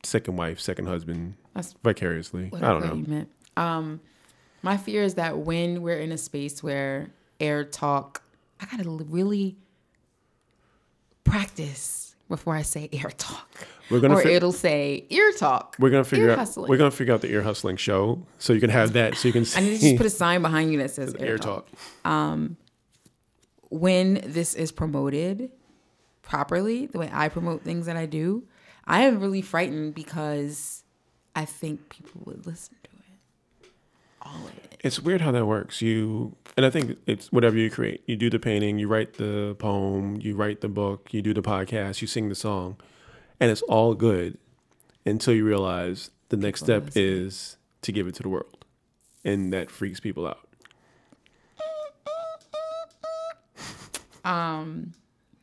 Second 0.04 0.36
wife, 0.36 0.60
second 0.60 0.88
husband, 0.88 1.36
That's 1.54 1.74
vicariously. 1.84 2.52
I 2.54 2.60
don't 2.60 2.86
know. 2.86 2.96
You 2.96 3.06
meant. 3.08 3.30
Um, 3.56 4.02
my 4.62 4.78
fear 4.78 5.04
is 5.04 5.16
that 5.16 5.40
when 5.40 5.82
we're 5.82 6.00
in 6.00 6.12
a 6.12 6.18
space 6.18 6.62
where 6.62 7.12
air 7.40 7.64
talk, 7.64 8.24
I 8.60 8.66
gotta 8.66 8.90
really 8.90 9.58
practice 11.32 12.16
before 12.30 12.56
I 12.56 12.62
say 12.62 12.90
air 12.94 13.12
talk. 13.18 13.50
We're 13.90 14.00
gonna 14.00 14.16
or 14.16 14.22
fi- 14.22 14.34
it'll 14.34 14.52
say 14.52 15.06
ear 15.10 15.32
talk. 15.34 15.76
We're 15.80 15.90
gonna 15.90 16.04
figure 16.04 16.28
ear 16.28 16.32
out. 16.32 16.40
hustling. 16.40 16.70
We're 16.70 16.78
gonna 16.78 16.92
figure 16.92 17.14
out 17.14 17.22
the 17.22 17.30
ear 17.32 17.42
hustling 17.42 17.78
show, 17.78 18.22
so 18.38 18.54
you 18.54 18.60
can 18.60 18.70
have 18.70 18.94
that, 18.94 19.16
so 19.16 19.28
you 19.28 19.34
can 19.34 19.46
see 19.46 19.60
I 19.60 19.64
need 19.64 19.80
to 19.80 19.82
just 19.82 19.98
put 19.98 20.06
a 20.06 20.10
sign 20.10 20.42
behind 20.42 20.72
you 20.72 20.78
that 20.80 20.92
says 20.92 21.14
air, 21.20 21.28
air 21.30 21.38
talk. 21.38 21.68
talk. 22.04 22.12
Um, 22.12 22.58
when 23.70 24.22
this 24.26 24.54
is 24.56 24.72
promoted 24.72 25.52
properly, 26.22 26.86
the 26.88 27.00
way 27.00 27.10
I 27.12 27.30
promote 27.30 27.64
things 27.64 27.86
that 27.86 27.98
I 27.98 28.06
do, 28.06 28.44
I 28.86 29.02
am 29.02 29.20
really 29.20 29.42
frightened 29.42 29.96
because 29.96 30.84
I 31.36 31.46
think 31.46 31.90
people 31.90 32.22
would 32.26 32.46
listen 32.46 32.76
to 32.84 32.90
it. 32.90 33.70
All 34.22 34.46
of 34.48 34.54
it. 34.64 34.78
It's 34.84 35.00
weird 35.00 35.22
how 35.22 35.32
that 35.32 35.46
works. 35.46 35.82
You 35.82 36.36
and 36.58 36.66
I 36.66 36.70
think 36.70 36.98
it's 37.06 37.32
whatever 37.32 37.58
you 37.58 37.70
create. 37.70 38.04
You 38.06 38.16
do 38.16 38.30
the 38.30 38.40
painting, 38.40 38.80
you 38.80 38.88
write 38.88 39.14
the 39.14 39.56
poem, 39.60 40.18
you 40.22 40.36
write 40.36 40.62
the 40.62 40.70
book, 40.70 41.10
you 41.12 41.22
do 41.22 41.34
the 41.34 41.42
podcast, 41.42 42.02
you 42.02 42.08
sing 42.08 42.30
the 42.30 42.36
song, 42.36 42.78
and 43.40 43.50
it's 43.52 43.62
all 43.64 43.94
good 43.96 44.38
until 45.06 45.34
you 45.34 45.46
realize 45.46 46.12
the 46.30 46.38
next 46.38 46.62
step 46.62 46.90
is 46.96 47.58
to 47.82 47.92
give 47.92 48.08
it 48.08 48.16
to 48.16 48.24
the 48.24 48.30
world, 48.30 48.66
and 49.24 49.52
that 49.54 49.72
freaks 49.72 50.00
people 50.00 50.28
out. 50.28 50.48
Um, 54.24 54.94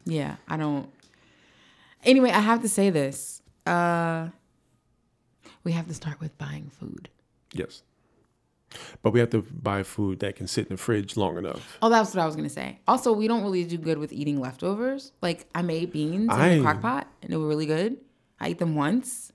yeah, 0.05 0.37
I 0.47 0.57
don't. 0.57 0.89
Anyway, 2.05 2.31
I 2.31 2.41
have 2.41 2.63
to 2.63 2.69
say 2.69 2.91
this. 2.91 3.43
Uh, 3.67 4.29
we 5.65 5.73
have 5.73 5.89
to 5.89 5.95
start 5.95 6.21
with 6.21 6.37
buying 6.39 6.71
food. 6.71 7.09
Yes, 7.53 7.83
but 9.03 9.13
we 9.13 9.21
have 9.21 9.31
to 9.31 9.43
buy 9.43 9.83
food 9.83 10.21
that 10.21 10.37
can 10.37 10.47
sit 10.47 10.67
in 10.67 10.75
the 10.75 10.77
fridge 10.77 11.17
long 11.17 11.39
enough. 11.39 11.79
Oh, 11.83 11.89
that's 11.89 12.15
what 12.15 12.23
I 12.23 12.27
was 12.27 12.37
gonna 12.37 12.49
say. 12.49 12.79
Also, 12.87 13.13
we 13.13 13.27
don't 13.29 13.43
really 13.43 13.65
do 13.65 13.79
good 13.79 13.99
with 13.99 14.13
eating 14.13 14.41
leftovers. 14.41 15.13
Like 15.23 15.47
I 15.55 15.63
made 15.63 15.93
beans 15.93 16.25
in 16.25 16.31
I- 16.31 16.57
the 16.57 16.63
crock 16.63 16.81
pot, 16.83 17.07
and 17.23 17.33
they 17.33 17.37
were 17.37 17.49
really 17.49 17.67
good. 17.67 17.97
I 18.41 18.49
ate 18.49 18.59
them 18.59 18.75
once. 18.75 19.33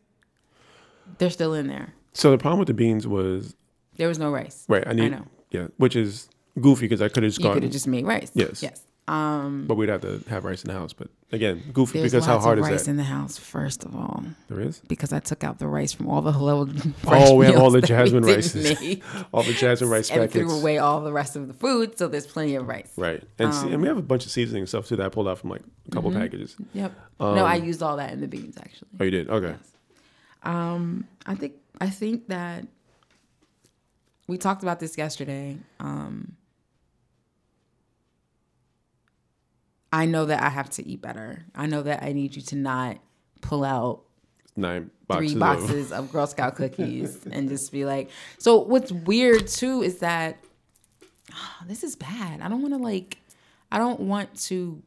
They're 1.17 1.29
still 1.29 1.53
in 1.53 1.67
there. 1.67 1.93
So 2.13 2.31
the 2.31 2.37
problem 2.37 2.59
with 2.59 2.67
the 2.67 2.73
beans 2.73 3.05
was 3.07 3.55
There 3.97 4.07
was 4.07 4.19
no 4.19 4.31
rice. 4.31 4.65
right. 4.67 4.87
I 4.87 4.93
need 4.93 5.11
know. 5.11 5.25
yeah, 5.51 5.67
which 5.77 5.95
is 5.95 6.29
goofy 6.61 6.85
because 6.85 7.01
I 7.01 7.09
could 7.09 7.23
have 7.23 7.31
just 7.31 7.43
You 7.43 7.51
could 7.51 7.63
have 7.63 7.71
just 7.71 7.87
made 7.87 8.05
rice. 8.05 8.31
Yes. 8.33 8.61
Yes. 8.63 8.85
Um, 9.05 9.65
but 9.67 9.75
we'd 9.75 9.89
have 9.89 9.99
to 10.01 10.23
have 10.29 10.45
rice 10.45 10.63
in 10.63 10.69
the 10.69 10.73
house. 10.79 10.93
But 10.93 11.09
again, 11.33 11.61
goofy 11.73 12.01
because 12.01 12.25
how 12.25 12.39
hard 12.39 12.57
is 12.59 12.63
rice 12.69 12.85
that? 12.85 12.91
in 12.91 12.95
the 12.95 13.03
house. 13.03 13.37
First 13.37 13.83
of 13.83 13.93
all, 13.93 14.23
there 14.47 14.61
is. 14.61 14.79
because 14.87 15.11
I 15.11 15.19
took 15.19 15.43
out 15.43 15.59
the 15.59 15.67
rice 15.67 15.91
from 15.91 16.07
all 16.07 16.21
the 16.21 16.31
hello. 16.31 16.69
Oh, 17.07 17.35
we 17.35 17.45
have 17.47 17.57
all 17.57 17.69
the 17.69 17.81
jasmine 17.81 18.23
we 18.23 18.35
didn't 18.35 18.55
rices. 18.55 18.79
make. 18.81 19.03
All 19.33 19.43
the 19.43 19.51
jasmine 19.53 19.89
rice 19.89 20.09
and 20.09 20.21
packets. 20.21 20.35
threw 20.35 20.57
away 20.57 20.77
all 20.77 21.01
the 21.01 21.11
rest 21.11 21.35
of 21.35 21.47
the 21.49 21.53
food, 21.53 21.97
so 21.97 22.07
there's 22.07 22.25
plenty 22.25 22.55
of 22.55 22.65
rice. 22.67 22.91
Right. 22.95 23.21
And 23.39 23.53
see, 23.53 23.65
and 23.65 23.75
Um, 23.75 23.81
we 23.81 23.87
have 23.89 23.97
a 23.97 24.01
bunch 24.01 24.25
of 24.25 24.31
seasoning 24.31 24.65
stuff 24.67 24.87
too 24.87 24.95
that 24.95 25.05
I 25.05 25.09
pulled 25.09 25.27
out 25.27 25.37
from 25.37 25.49
like 25.49 25.63
a 25.87 25.91
couple 25.91 26.09
Mm-hmm. 26.11 26.19
packages. 26.21 26.55
Yep. 26.73 26.93
no, 27.19 27.43
I 27.45 27.55
used 27.55 27.83
all 27.83 27.97
that 27.97 28.13
in 28.13 28.21
the 28.21 28.27
beans 28.27 28.55
actually. 28.57 28.87
Oh, 28.99 29.03
you 29.03 29.11
did? 29.11 29.29
Okay. 29.29 29.55
Um, 30.43 31.07
I 31.25 31.35
think 31.35 31.53
I 31.81 31.89
think 31.89 32.27
that 32.29 32.65
we 34.27 34.37
talked 34.37 34.63
about 34.63 34.79
this 34.79 34.97
yesterday. 34.97 35.57
Um, 35.81 36.37
I 39.93 40.05
know 40.07 40.25
that 40.25 40.41
I 40.41 40.49
have 40.49 40.71
to 40.71 40.85
eat 40.85 41.03
better. 41.03 41.45
I 41.53 41.67
know 41.67 41.83
that 41.83 42.01
I 42.01 42.13
need 42.13 42.35
you 42.35 42.41
to 42.41 42.55
not 42.55 42.97
pull 43.41 43.63
out 43.63 44.01
Nine 44.55 44.89
boxes. 45.07 45.31
three 45.31 45.39
boxes 45.39 45.91
of 45.91 46.11
Girl 46.11 46.25
Scout 46.25 46.55
cookies 46.55 47.23
and 47.31 47.47
just 47.47 47.71
be 47.71 47.85
like. 47.85 48.09
So 48.39 48.57
what's 48.57 48.91
weird 48.91 49.47
too 49.47 49.83
is 49.83 49.99
that 49.99 50.37
ah, 51.31 51.63
this 51.67 51.83
is 51.83 51.95
bad. 51.95 52.41
I 52.41 52.49
don't 52.49 52.63
want 52.63 52.73
to 52.73 52.79
like. 52.79 53.19
I 53.71 53.77
don't 53.77 53.99
want 53.99 54.33
to. 54.45 54.81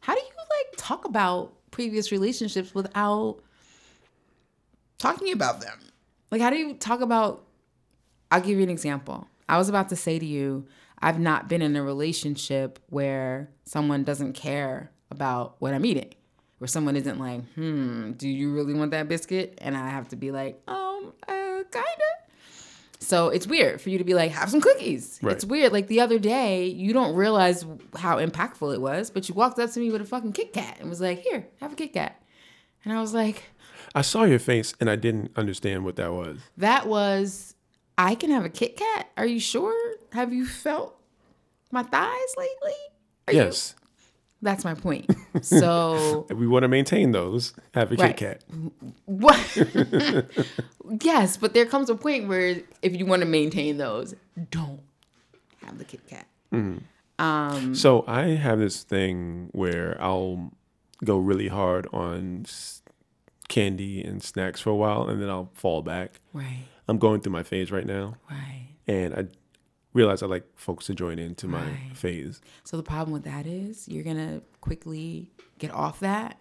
How 0.00 0.14
do 0.14 0.20
you 0.20 0.26
like 0.36 0.78
talk 0.78 1.04
about 1.04 1.52
previous 1.70 2.10
relationships 2.10 2.74
without 2.74 3.36
talking 4.96 5.30
about 5.34 5.60
them? 5.60 5.78
Like, 6.30 6.40
how 6.40 6.48
do 6.48 6.56
you 6.56 6.72
talk 6.72 7.02
about? 7.02 7.44
I'll 8.30 8.40
give 8.40 8.56
you 8.56 8.62
an 8.62 8.70
example. 8.70 9.28
I 9.46 9.58
was 9.58 9.68
about 9.68 9.90
to 9.90 9.96
say 9.96 10.18
to 10.18 10.24
you, 10.26 10.66
I've 11.00 11.18
not 11.20 11.48
been 11.48 11.62
in 11.62 11.76
a 11.76 11.82
relationship 11.82 12.78
where 12.88 13.50
someone 13.64 14.04
doesn't 14.04 14.32
care 14.32 14.90
about 15.10 15.56
what 15.58 15.74
I'm 15.74 15.84
eating 15.84 16.14
where 16.58 16.68
someone 16.68 16.96
isn't 16.96 17.18
like, 17.18 17.42
hmm, 17.54 18.12
do 18.12 18.28
you 18.28 18.52
really 18.52 18.74
want 18.74 18.90
that 18.92 19.08
biscuit? 19.08 19.58
And 19.60 19.76
I 19.76 19.88
have 19.90 20.08
to 20.08 20.16
be 20.16 20.30
like, 20.30 20.60
um, 20.66 21.12
uh, 21.28 21.62
kinda. 21.70 22.04
So 22.98 23.28
it's 23.28 23.46
weird 23.46 23.80
for 23.80 23.90
you 23.90 23.98
to 23.98 24.04
be 24.04 24.14
like, 24.14 24.32
have 24.32 24.50
some 24.50 24.60
cookies. 24.60 25.18
Right. 25.22 25.34
It's 25.34 25.44
weird. 25.44 25.72
Like 25.72 25.86
the 25.86 26.00
other 26.00 26.18
day, 26.18 26.66
you 26.66 26.92
don't 26.92 27.14
realize 27.14 27.64
how 27.96 28.16
impactful 28.16 28.72
it 28.74 28.80
was, 28.80 29.10
but 29.10 29.28
you 29.28 29.34
walked 29.34 29.58
up 29.58 29.70
to 29.72 29.80
me 29.80 29.90
with 29.90 30.00
a 30.00 30.06
fucking 30.06 30.32
Kit 30.32 30.52
Kat 30.52 30.78
and 30.80 30.88
was 30.88 31.00
like, 31.00 31.20
here, 31.20 31.46
have 31.60 31.72
a 31.74 31.76
Kit 31.76 31.92
Kat. 31.92 32.20
And 32.84 32.92
I 32.92 33.00
was 33.00 33.12
like, 33.12 33.44
I 33.94 34.00
saw 34.00 34.24
your 34.24 34.38
face 34.38 34.74
and 34.80 34.88
I 34.88 34.96
didn't 34.96 35.32
understand 35.36 35.84
what 35.84 35.96
that 35.96 36.12
was. 36.12 36.38
that 36.56 36.86
was, 36.86 37.54
I 37.98 38.14
can 38.14 38.30
have 38.30 38.44
a 38.44 38.48
Kit 38.50 38.76
Kat. 38.76 39.08
Are 39.16 39.26
you 39.26 39.40
sure? 39.40 39.74
Have 40.12 40.32
you 40.32 40.46
felt 40.46 40.96
my 41.70 41.82
thighs 41.82 42.34
lately? 42.36 42.76
Are 43.28 43.32
you- 43.32 43.40
yes. 43.40 43.74
That's 44.42 44.64
my 44.64 44.74
point. 44.74 45.10
So 45.42 46.26
we 46.34 46.46
want 46.46 46.62
to 46.62 46.68
maintain 46.68 47.12
those, 47.12 47.52
have 47.74 47.92
a 47.92 47.96
Right. 47.96 48.16
Kit 48.16 48.42
Kat. 48.48 48.72
What? 49.04 49.38
yes, 51.02 51.36
but 51.36 51.52
there 51.52 51.66
comes 51.66 51.90
a 51.90 51.94
point 51.94 52.26
where 52.28 52.56
if 52.80 52.96
you 52.96 53.04
want 53.04 53.20
to 53.20 53.26
maintain 53.26 53.76
those, 53.76 54.14
don't 54.50 54.80
have 55.62 55.76
the 55.78 55.84
Kit 55.84 56.00
Kat. 56.08 56.26
Um, 57.18 57.74
So 57.74 58.04
I 58.06 58.28
have 58.28 58.58
this 58.58 58.82
thing 58.82 59.50
where 59.52 59.96
I'll 60.00 60.52
go 61.04 61.18
really 61.18 61.48
hard 61.48 61.86
on 61.92 62.46
candy 63.48 64.02
and 64.02 64.22
snacks 64.22 64.60
for 64.62 64.70
a 64.70 64.74
while 64.76 65.06
and 65.08 65.20
then 65.20 65.28
I'll 65.28 65.50
fall 65.54 65.82
back. 65.82 66.20
right, 66.32 66.64
I'm 66.88 66.98
going 66.98 67.20
through 67.20 67.32
my 67.32 67.42
phase 67.42 67.70
right 67.72 67.86
now 67.86 68.16
right. 68.30 68.68
and 68.86 69.14
I 69.14 69.26
realize 69.92 70.22
I 70.22 70.26
like 70.26 70.44
folks 70.56 70.86
to 70.86 70.94
join 70.94 71.18
into 71.18 71.48
my 71.48 71.62
Right. 71.64 71.90
phase. 71.94 72.40
So 72.64 72.76
the 72.76 72.82
problem 72.82 73.12
with 73.12 73.24
that 73.24 73.46
is 73.46 73.88
you're 73.88 74.04
gonna 74.04 74.42
quickly 74.60 75.30
get 75.58 75.70
off 75.72 76.00
that. 76.00 76.38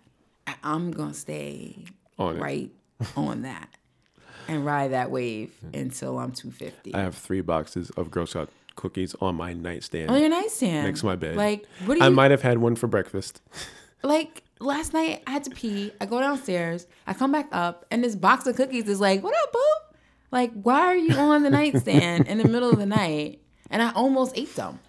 I'm 0.63 0.91
gonna 0.91 1.13
stay 1.13 1.85
On 2.19 2.37
right 2.37 2.71
on 3.15 3.41
that 3.43 3.69
and 4.47 4.65
ride 4.65 4.91
that 4.91 5.09
wave 5.11 5.51
until 5.73 6.19
I'm 6.19 6.31
250 6.31 6.93
I 6.93 6.99
have 7.01 7.15
three 7.15 7.41
boxes 7.41 7.89
of 7.91 8.11
Girl 8.11 8.25
Scout 8.25 8.49
cookies 8.75 9.15
on 9.21 9.35
my 9.35 9.53
nightstand. 9.53 10.11
on 10.11 10.19
your 10.19 10.29
nightstand 10.29 10.85
Next 10.85 10.99
to 10.99 11.05
my 11.07 11.15
bed. 11.15 11.35
Like, 11.35 11.65
what 11.85 11.95
do 11.95 11.99
you 12.01 12.05
I 12.05 12.09
might 12.09 12.31
have 12.31 12.41
had 12.41 12.57
one 12.59 12.75
for 12.75 12.87
breakfast. 12.87 13.41
like 14.03 14.43
last 14.59 14.93
night 14.93 15.23
I 15.27 15.31
had 15.31 15.43
to 15.45 15.49
pee. 15.51 15.91
I 15.99 16.05
go 16.05 16.19
downstairs. 16.19 16.87
I 17.07 17.13
come 17.13 17.31
back 17.31 17.47
up, 17.51 17.85
and 17.89 18.03
this 18.03 18.15
box 18.15 18.45
of 18.47 18.55
cookies 18.55 18.87
is 18.87 18.99
like, 18.99 19.23
"What 19.23 19.33
up, 19.43 19.51
boo? 19.53 19.59
Like, 20.35 20.51
why 20.51 20.81
are 20.81 20.97
you 20.97 21.15
on 21.15 21.43
the 21.43 21.49
nightstand 21.49 22.27
in 22.27 22.39
the 22.39 22.47
middle 22.49 22.69
of 22.69 22.77
the 22.77 22.85
night?" 22.85 23.41
And 23.71 23.81
I 23.81 23.93
almost 23.93 24.37
ate 24.37 24.53
them, 24.57 24.79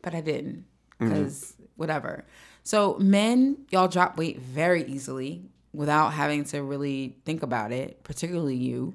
but 0.00 0.14
I 0.14 0.22
didn't 0.22 0.64
because 0.98 1.52
whatever. 1.76 2.24
So 2.62 2.96
men, 2.98 3.66
y'all 3.70 3.88
drop 3.88 4.16
weight 4.16 4.38
very 4.38 4.84
easily 4.84 5.42
without 5.74 6.14
having 6.14 6.44
to 6.44 6.62
really 6.62 7.18
think 7.26 7.42
about 7.42 7.70
it, 7.70 8.02
particularly 8.02 8.56
you. 8.56 8.94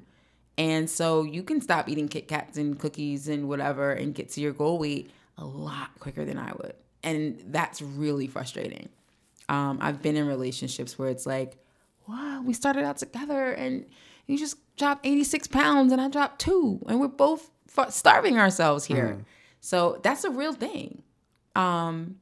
And 0.58 0.90
so 0.90 1.22
you 1.22 1.44
can 1.44 1.62
stop 1.62 1.88
eating 1.88 2.08
Kit 2.08 2.28
Kats 2.28 2.58
and 2.58 2.80
cookies 2.80 3.28
and 3.28 3.48
whatever 3.48 3.92
and 3.92 4.16
get 4.16 4.30
to 4.30 4.42
your 4.42 4.52
goal 4.52 4.80
weight 4.80 5.12
a 5.38 5.46
lot 5.46 5.92
quicker 6.00 6.26
than 6.26 6.40
I 6.40 6.54
would. 6.58 6.74
And 7.04 7.40
that's 7.50 7.84
really 7.84 8.26
frustrating. 8.26 8.90
Um, 9.48 9.78
I've 9.80 10.02
been 10.02 10.16
in 10.16 10.26
relationships 10.26 10.98
where 10.98 11.10
it's 11.10 11.28
like, 11.28 11.56
wow, 12.08 12.42
we 12.44 12.54
started 12.54 12.84
out 12.84 12.98
together 12.98 13.52
and 13.52 13.86
you 14.28 14.38
just 14.38 14.58
dropped 14.78 15.06
86 15.06 15.48
pounds 15.48 15.92
and 15.92 16.02
I 16.02 16.08
dropped 16.10 16.40
two, 16.40 16.82
and 16.88 17.00
we're 17.00 17.08
both 17.08 17.50
starving 17.90 18.38
ourselves 18.38 18.86
here. 18.86 19.24
So 19.62 20.00
that's 20.04 20.24
a 20.24 20.30
real 20.30 20.54
thing. 20.54 21.04
Um, 21.56 22.18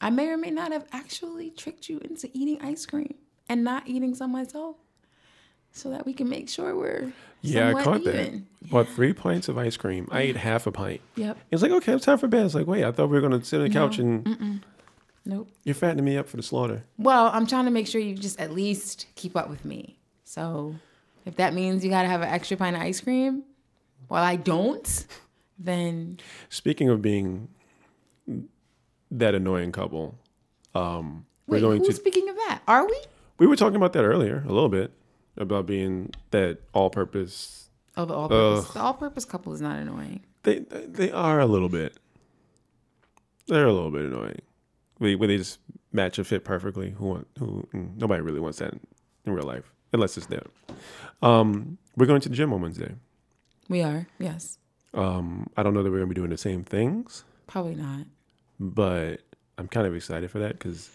I 0.00 0.10
may 0.10 0.28
or 0.28 0.36
may 0.36 0.50
not 0.50 0.72
have 0.72 0.86
actually 0.92 1.50
tricked 1.50 1.88
you 1.88 1.98
into 2.00 2.28
eating 2.32 2.60
ice 2.62 2.84
cream 2.86 3.14
and 3.48 3.64
not 3.64 3.86
eating 3.86 4.14
some 4.14 4.32
myself 4.32 4.76
so 5.72 5.90
that 5.90 6.06
we 6.06 6.12
can 6.14 6.28
make 6.28 6.48
sure 6.48 6.74
we're 6.74 7.12
Yeah, 7.42 7.68
I 7.74 7.82
caught 7.82 8.00
even. 8.00 8.46
that. 8.62 8.70
Bought 8.70 8.88
three 8.88 9.12
pints 9.12 9.48
of 9.48 9.56
ice 9.58 9.76
cream. 9.76 10.08
I 10.10 10.22
ate 10.22 10.36
half 10.36 10.66
a 10.66 10.72
pint. 10.72 11.00
Yep. 11.16 11.36
It's 11.50 11.62
like, 11.62 11.70
okay, 11.72 11.92
it's 11.92 12.04
time 12.04 12.18
for 12.18 12.28
bed. 12.28 12.44
It's 12.46 12.54
like, 12.54 12.66
wait, 12.66 12.84
I 12.84 12.92
thought 12.92 13.08
we 13.10 13.16
were 13.20 13.26
gonna 13.26 13.44
sit 13.44 13.60
on 13.60 13.68
the 13.68 13.72
couch 13.72 13.98
and 13.98 14.62
Nope. 15.24 15.48
you're 15.64 15.74
fattening 15.74 16.04
me 16.04 16.16
up 16.16 16.28
for 16.28 16.36
the 16.36 16.42
slaughter. 16.42 16.84
Well, 16.98 17.26
I'm 17.32 17.46
trying 17.46 17.64
to 17.66 17.70
make 17.70 17.86
sure 17.86 18.00
you 18.00 18.14
just 18.16 18.40
at 18.40 18.52
least 18.52 19.06
keep 19.16 19.36
up 19.36 19.48
with 19.50 19.64
me. 19.64 19.98
So 20.24 20.74
if 21.26 21.36
that 21.36 21.52
means 21.52 21.84
you 21.84 21.90
got 21.90 22.02
to 22.02 22.08
have 22.08 22.22
an 22.22 22.28
extra 22.28 22.56
pint 22.56 22.76
of 22.76 22.82
ice 22.82 23.00
cream 23.00 23.42
while 24.08 24.22
I 24.22 24.36
don't, 24.36 25.06
then 25.58 26.18
Speaking 26.48 26.88
of 26.88 27.02
being 27.02 27.48
that 29.10 29.34
annoying 29.34 29.72
couple, 29.72 30.14
um, 30.74 31.26
we're 31.46 31.60
going 31.60 31.78
who's 31.78 31.88
to. 31.88 31.94
speaking 31.94 32.28
of 32.28 32.36
that? 32.36 32.62
Are 32.66 32.86
we? 32.86 32.96
We 33.38 33.46
were 33.46 33.56
talking 33.56 33.76
about 33.76 33.92
that 33.92 34.04
earlier 34.04 34.42
a 34.46 34.52
little 34.52 34.68
bit 34.68 34.92
about 35.36 35.66
being 35.66 36.12
that 36.30 36.58
all-purpose. 36.72 37.68
Oh, 37.96 38.04
the 38.04 38.14
all-purpose. 38.14 38.72
The 38.72 38.80
all-purpose 38.80 39.24
couple 39.24 39.52
is 39.52 39.60
not 39.60 39.76
annoying. 39.78 40.20
They 40.44 40.60
they 40.60 41.10
are 41.10 41.40
a 41.40 41.46
little 41.46 41.68
bit. 41.68 41.98
They're 43.48 43.66
a 43.66 43.72
little 43.72 43.90
bit 43.90 44.06
annoying. 44.06 44.40
Where 44.98 45.16
they 45.16 45.36
just 45.36 45.58
match 45.92 46.18
a 46.18 46.24
fit 46.24 46.44
perfectly. 46.44 46.90
Who 46.90 47.06
want 47.06 47.26
who? 47.38 47.66
Nobody 47.72 48.22
really 48.22 48.40
wants 48.40 48.58
that 48.58 48.72
in, 48.72 48.80
in 49.24 49.32
real 49.32 49.44
life 49.44 49.72
unless 49.92 50.16
it's 50.16 50.26
them. 50.26 50.48
Um, 51.22 51.78
we're 51.96 52.06
going 52.06 52.20
to 52.20 52.28
the 52.28 52.34
gym 52.36 52.52
on 52.52 52.60
Wednesday. 52.62 52.94
We 53.68 53.82
are. 53.82 54.06
Yes. 54.18 54.58
Um, 54.94 55.48
I 55.56 55.62
don't 55.62 55.74
know 55.74 55.82
that 55.82 55.90
we're 55.90 55.98
gonna 55.98 56.08
be 56.08 56.14
doing 56.14 56.30
the 56.30 56.38
same 56.38 56.62
things, 56.64 57.24
Probably 57.46 57.74
not. 57.74 58.06
but 58.60 59.20
I'm 59.58 59.68
kind 59.68 59.86
of 59.86 59.94
excited 59.94 60.30
for 60.30 60.38
that 60.38 60.52
because 60.52 60.88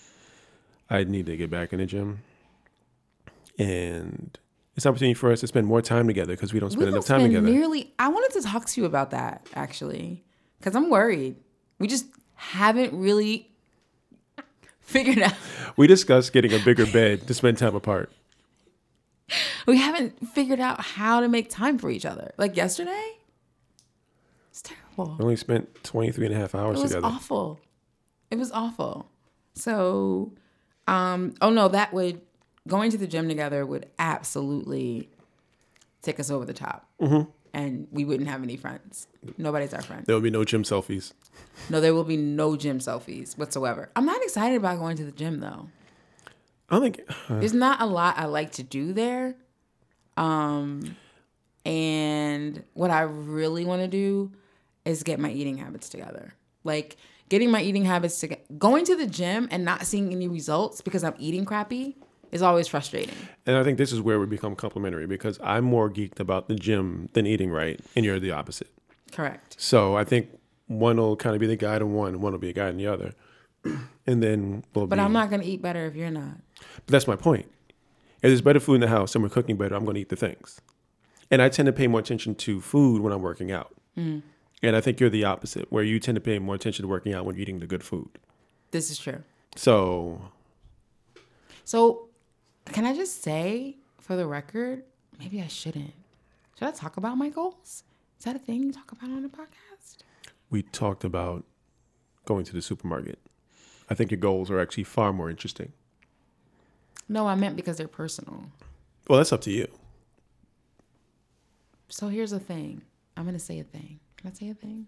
I 0.89 1.03
need 1.03 1.26
to 1.27 1.38
get 1.38 1.49
back 1.49 1.72
in 1.73 1.80
the 1.80 1.85
gym, 1.85 2.19
and 3.60 4.38
it's 4.76 4.85
an 4.85 4.89
opportunity 4.89 5.14
for 5.14 5.31
us 5.31 5.41
to 5.41 5.48
spend 5.48 5.68
more 5.68 5.81
time 5.81 6.07
together 6.07 6.34
because 6.34 6.53
we 6.53 6.60
don't 6.60 6.72
spend 6.72 6.84
we 6.85 6.88
enough 6.93 7.06
don't 7.06 7.19
time 7.19 7.30
spend 7.31 7.34
together. 7.45 7.52
nearly. 7.60 7.93
I 7.99 8.07
wanted 8.07 8.31
to 8.39 8.48
talk 8.48 8.65
to 8.68 8.81
you 8.81 8.85
about 8.88 9.11
that 9.11 9.45
actually, 9.53 10.23
because 10.60 10.76
I'm 10.76 10.89
worried. 10.89 11.35
We 11.80 11.88
just 11.88 12.06
haven't 12.35 12.93
really 12.93 13.52
figured 14.81 15.19
out. 15.19 15.34
we 15.77 15.88
discussed 15.88 16.34
getting 16.34 16.53
a 16.53 16.60
bigger 16.60 16.85
bed 16.85 17.27
to 17.27 17.34
spend 17.34 17.57
time 17.57 17.76
apart. 17.76 18.11
We 19.67 19.77
haven't 19.77 20.27
figured 20.29 20.59
out 20.59 20.81
how 20.81 21.19
to 21.21 21.27
make 21.27 21.49
time 21.49 21.77
for 21.77 21.89
each 21.89 22.05
other. 22.05 22.31
Like 22.37 22.55
yesterday, 22.57 23.11
it's 24.49 24.61
terrible. 24.61 25.15
We 25.17 25.23
only 25.23 25.35
spent 25.35 25.83
23 25.83 26.25
and 26.27 26.35
a 26.35 26.37
half 26.37 26.55
hours 26.55 26.77
together. 26.79 26.79
It 26.79 26.81
was 26.81 26.91
together. 26.91 27.07
awful. 27.07 27.59
It 28.31 28.37
was 28.37 28.51
awful. 28.51 29.09
So, 29.53 30.33
um, 30.87 31.33
oh 31.41 31.49
no, 31.49 31.67
that 31.67 31.93
would 31.93 32.21
going 32.67 32.91
to 32.91 32.97
the 32.97 33.07
gym 33.07 33.27
together 33.27 33.65
would 33.65 33.87
absolutely 33.99 35.09
take 36.01 36.19
us 36.19 36.29
over 36.31 36.45
the 36.45 36.53
top, 36.53 36.87
Mm-hmm. 36.99 37.29
and 37.53 37.87
we 37.91 38.05
wouldn't 38.05 38.29
have 38.29 38.41
any 38.43 38.57
friends. 38.57 39.07
Nobody's 39.37 39.73
our 39.73 39.81
friend. 39.81 40.05
There 40.05 40.15
will 40.15 40.21
be 40.21 40.29
no 40.31 40.43
gym 40.43 40.63
selfies. 40.63 41.13
No, 41.69 41.79
there 41.81 41.93
will 41.93 42.03
be 42.03 42.17
no 42.17 42.55
gym 42.55 42.79
selfies 42.79 43.37
whatsoever. 43.37 43.89
I'm 43.95 44.05
not 44.05 44.21
excited 44.23 44.57
about 44.57 44.79
going 44.79 44.97
to 44.97 45.03
the 45.05 45.11
gym 45.11 45.39
though. 45.39 45.69
I 46.72 46.80
think 46.80 47.02
There's 47.30 47.53
not 47.53 47.81
a 47.81 47.85
lot 47.85 48.18
I 48.18 48.26
like 48.26 48.53
to 48.53 48.64
do 48.64 48.93
there. 48.93 49.35
Um, 50.18 50.95
and 51.65 52.64
what 52.73 52.89
I 52.91 53.02
really 53.02 53.65
want 53.65 53.81
to 53.81 53.88
do 53.88 54.31
is 54.85 55.03
get 55.03 55.19
my 55.19 55.31
eating 55.31 55.57
habits 55.57 55.89
together. 55.89 56.34
Like 56.64 56.98
getting 57.30 57.52
my 57.52 57.61
eating 57.61 57.85
habits 57.85 58.19
to 58.22 58.35
going 58.57 58.85
to 58.85 58.95
the 58.95 59.07
gym 59.07 59.48
and 59.52 59.64
not 59.64 59.85
seeing 59.85 60.11
any 60.11 60.27
results 60.27 60.81
because 60.81 61.03
I'm 61.03 61.15
eating 61.18 61.45
crappy 61.45 61.95
is 62.31 62.41
always 62.41 62.68
frustrating. 62.68 63.15
And 63.45 63.57
I 63.57 63.64
think 63.64 63.77
this 63.77 63.91
is 63.91 64.02
where 64.02 64.19
we 64.19 64.26
become 64.26 64.56
complementary 64.56 65.06
because 65.06 65.39
I'm 65.43 65.65
more 65.65 65.89
geeked 65.89 66.19
about 66.19 66.48
the 66.48 66.56
gym 66.56 67.10
than 67.14 67.26
eating 67.26 67.52
right, 67.52 67.80
and 67.95 68.06
you're 68.06 68.19
the 68.19 68.31
opposite. 68.31 68.69
Correct. 69.11 69.56
So 69.60 69.95
I 69.98 70.03
think 70.03 70.30
one 70.68 70.98
will 70.98 71.18
kind 71.18 71.35
of 71.35 71.41
be 71.41 71.48
the 71.48 71.57
guide 71.57 71.81
in 71.81 71.93
one, 71.93 72.14
and 72.14 72.22
one 72.22 72.31
will 72.31 72.39
be 72.39 72.49
a 72.49 72.53
guide 72.53 72.69
in 72.69 72.77
the 72.77 72.88
other. 72.88 73.14
And 74.07 74.22
then 74.23 74.64
we'll 74.73 74.88
But 74.88 74.95
be. 74.95 75.02
I'm 75.03 75.14
not 75.14 75.30
going 75.30 75.43
to 75.43 75.48
eat 75.48 75.61
better 75.61 75.85
if 75.85 75.95
you're 75.95 76.10
not. 76.10 76.38
But 76.85 76.88
that's 76.88 77.07
my 77.07 77.15
point. 77.15 77.45
If 78.17 78.29
there's 78.29 78.41
better 78.41 78.59
food 78.59 78.75
in 78.75 78.81
the 78.81 78.88
house 78.88 79.15
and 79.15 79.23
we're 79.23 79.29
cooking 79.29 79.57
better, 79.57 79.75
I'm 79.75 79.83
going 79.83 79.95
to 79.95 80.01
eat 80.01 80.09
the 80.09 80.15
things. 80.15 80.61
And 81.29 81.41
I 81.41 81.49
tend 81.49 81.65
to 81.65 81.73
pay 81.73 81.88
more 81.88 81.99
attention 81.99 82.35
to 82.35 82.61
food 82.61 83.01
when 83.01 83.13
I'm 83.13 83.21
working 83.21 83.51
out. 83.51 83.73
Mm. 83.97 84.21
And 84.61 84.75
I 84.75 84.81
think 84.81 84.99
you're 84.99 85.09
the 85.09 85.23
opposite, 85.23 85.71
where 85.71 85.83
you 85.83 85.99
tend 85.99 86.15
to 86.15 86.21
pay 86.21 86.38
more 86.38 86.53
attention 86.55 86.83
to 86.83 86.88
working 86.88 87.13
out 87.13 87.25
when 87.25 87.35
you're 87.35 87.41
eating 87.41 87.59
the 87.59 87.67
good 87.67 87.83
food. 87.83 88.09
This 88.71 88.91
is 88.91 88.99
true. 88.99 89.23
So 89.55 90.21
So, 91.63 92.09
can 92.65 92.85
I 92.85 92.95
just 92.95 93.23
say 93.23 93.77
for 93.99 94.15
the 94.15 94.27
record, 94.27 94.83
maybe 95.19 95.41
I 95.41 95.47
shouldn't. 95.47 95.93
Should 96.59 96.67
I 96.67 96.71
talk 96.71 96.97
about 96.97 97.17
my 97.17 97.29
goals? 97.29 97.83
Is 98.19 98.25
that 98.25 98.35
a 98.35 98.39
thing 98.39 98.63
you 98.63 98.71
talk 98.71 98.91
about 98.91 99.09
on 99.09 99.23
the 99.23 99.29
podcast? 99.29 100.03
we 100.51 100.61
talked 100.61 101.03
about 101.03 101.45
going 102.25 102.43
to 102.43 102.53
the 102.53 102.61
supermarket. 102.61 103.17
I 103.89 103.95
think 103.95 104.11
your 104.11 104.19
goals 104.19 104.51
are 104.51 104.59
actually 104.59 104.83
far 104.83 105.11
more 105.13 105.29
interesting. 105.29 105.71
No, 107.09 107.27
I 107.27 107.35
meant 107.35 107.55
because 107.55 107.77
they're 107.77 107.87
personal. 107.87 108.43
Well, 109.07 109.17
that's 109.17 109.33
up 109.33 109.41
to 109.41 109.51
you. 109.51 109.67
So 111.89 112.07
here's 112.07 112.31
a 112.31 112.39
thing. 112.39 112.81
I'm 113.17 113.25
gonna 113.25 113.39
say 113.39 113.59
a 113.59 113.63
thing. 113.63 113.99
Can 114.17 114.31
I 114.31 114.33
say 114.33 114.49
a 114.49 114.53
thing? 114.53 114.87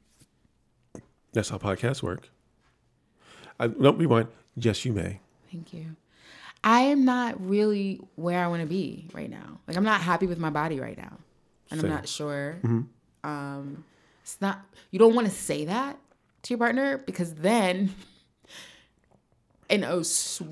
That's 1.33 1.49
how 1.49 1.57
podcasts 1.57 2.01
work. 2.01 2.29
I, 3.59 3.67
no, 3.67 3.91
rewind. 3.93 4.27
Yes, 4.55 4.85
you 4.85 4.93
may. 4.93 5.19
Thank 5.51 5.73
you. 5.73 5.95
I 6.63 6.81
am 6.81 7.03
not 7.03 7.45
really 7.45 7.99
where 8.15 8.43
I 8.43 8.47
want 8.47 8.61
to 8.61 8.67
be 8.67 9.09
right 9.13 9.29
now. 9.29 9.59
Like 9.67 9.75
I'm 9.75 9.83
not 9.83 10.01
happy 10.01 10.27
with 10.27 10.39
my 10.39 10.49
body 10.49 10.79
right 10.79 10.97
now, 10.97 11.17
and 11.69 11.81
Same. 11.81 11.89
I'm 11.89 11.95
not 11.97 12.07
sure. 12.07 12.57
Um, 13.23 13.83
it's 14.21 14.39
not. 14.39 14.61
You 14.91 14.99
don't 14.99 15.15
want 15.15 15.27
to 15.27 15.33
say 15.33 15.65
that 15.65 15.97
to 16.43 16.53
your 16.53 16.59
partner 16.59 16.99
because 16.99 17.33
then, 17.33 17.93
in 19.69 19.83
a 19.83 20.03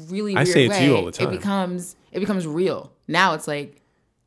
really 0.07 0.35
I 0.35 0.43
weird 0.43 0.47
say 0.47 0.65
it 0.65 0.69
to 0.69 0.73
way, 0.73 0.85
you 0.85 0.95
all 0.95 1.05
the 1.05 1.11
time. 1.11 1.27
it 1.27 1.31
becomes 1.38 1.95
it 2.11 2.19
becomes 2.19 2.45
real. 2.47 2.91
Now 3.07 3.33
it's 3.33 3.47
like. 3.47 3.77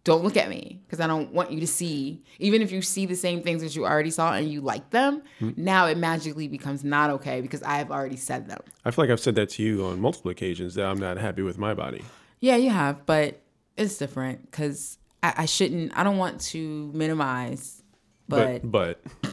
Don't 0.05 0.23
look 0.23 0.37
at 0.37 0.51
me 0.51 0.83
because 0.85 1.01
I 1.01 1.07
don't 1.07 1.33
want 1.33 1.51
you 1.51 1.61
to 1.61 1.67
see. 1.67 2.23
Even 2.39 2.61
if 2.61 2.71
you 2.71 2.83
see 2.83 3.07
the 3.07 3.17
same 3.17 3.41
things 3.43 3.63
that 3.63 3.75
you 3.75 3.87
already 3.87 4.11
saw 4.11 4.35
and 4.35 4.47
you 4.53 4.61
like 4.61 4.91
them, 4.91 5.23
Hmm. 5.39 5.53
now 5.57 5.87
it 5.87 5.97
magically 5.97 6.47
becomes 6.47 6.85
not 6.85 7.09
okay 7.09 7.41
because 7.41 7.63
I 7.63 7.77
have 7.79 7.91
already 7.91 8.17
said 8.17 8.47
them. 8.47 8.61
I 8.85 8.91
feel 8.91 9.05
like 9.07 9.11
I've 9.11 9.19
said 9.19 9.35
that 9.37 9.49
to 9.53 9.63
you 9.63 9.83
on 9.87 10.01
multiple 10.03 10.31
occasions 10.31 10.75
that 10.75 10.85
I'm 10.85 10.99
not 10.99 11.17
happy 11.17 11.41
with 11.41 11.57
my 11.57 11.73
body. 11.73 12.05
Yeah, 12.41 12.57
you 12.57 12.69
have, 12.69 13.07
but 13.07 13.41
it's 13.79 13.97
different 13.97 14.51
because 14.51 14.99
I, 15.23 15.33
I 15.39 15.47
shouldn't. 15.47 15.97
I 15.97 16.03
don't 16.03 16.19
want 16.19 16.39
to 16.53 16.91
minimize, 16.93 17.83
but, 18.29 18.61
But 18.71 19.01
but 19.23 19.33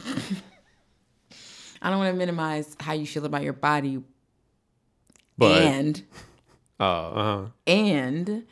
I 1.82 1.90
don't 1.90 1.98
want 1.98 2.14
to 2.14 2.18
minimize 2.18 2.76
how 2.80 2.92
you 2.92 3.06
feel 3.06 3.24
about 3.26 3.42
your 3.42 3.52
body. 3.52 4.02
But 5.42 5.62
and 5.62 6.02
uh 6.80 6.82
uh 7.10 7.48
and 7.66 8.44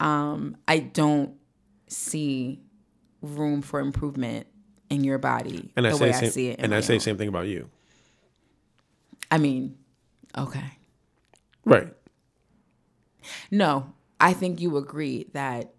um, 0.00 0.56
I 0.66 0.80
don't 0.80 1.34
see 1.86 2.60
room 3.20 3.62
for 3.62 3.78
improvement 3.78 4.48
in 4.90 5.04
your 5.04 5.18
body 5.18 5.70
and 5.76 5.86
I 5.86 5.90
the 5.90 5.96
say 5.96 6.04
way 6.04 6.10
the 6.10 6.16
I 6.16 6.20
same, 6.20 6.30
see 6.30 6.48
it. 6.48 6.60
and 6.60 6.74
I 6.74 6.80
say 6.80 6.94
own. 6.94 7.00
same 7.00 7.16
thing 7.16 7.28
about 7.28 7.46
you. 7.46 7.70
I 9.30 9.38
mean, 9.38 9.78
okay. 10.36 10.72
Right. 11.64 11.88
No, 13.50 13.92
I 14.20 14.32
think 14.32 14.60
you 14.60 14.76
agree 14.76 15.28
that 15.32 15.72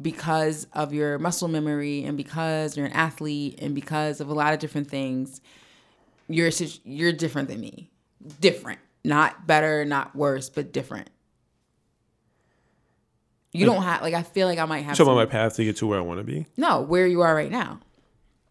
because 0.00 0.66
of 0.72 0.94
your 0.94 1.18
muscle 1.18 1.48
memory 1.48 2.04
and 2.04 2.16
because 2.16 2.76
you're 2.76 2.86
an 2.86 2.92
athlete 2.92 3.58
and 3.60 3.74
because 3.74 4.20
of 4.20 4.28
a 4.28 4.34
lot 4.34 4.54
of 4.54 4.58
different 4.58 4.88
things, 4.88 5.40
you're 6.28 6.50
you're 6.84 7.12
different 7.12 7.48
than 7.48 7.60
me. 7.60 7.90
Different, 8.40 8.80
not 9.04 9.46
better, 9.46 9.84
not 9.84 10.14
worse, 10.14 10.48
but 10.50 10.72
different. 10.72 11.08
You 13.52 13.66
don't 13.66 13.82
have 13.82 14.02
like 14.02 14.14
I 14.14 14.22
feel 14.22 14.46
like 14.46 14.58
I 14.60 14.64
might 14.64 14.84
have 14.84 14.96
So 14.96 15.08
on 15.08 15.16
my 15.16 15.26
path 15.26 15.56
to 15.56 15.64
get 15.64 15.76
to 15.78 15.86
where 15.86 15.98
I 15.98 16.02
want 16.02 16.18
to 16.20 16.24
be. 16.24 16.46
no 16.56 16.80
where 16.82 17.06
you 17.06 17.20
are 17.22 17.34
right 17.34 17.50
now. 17.50 17.80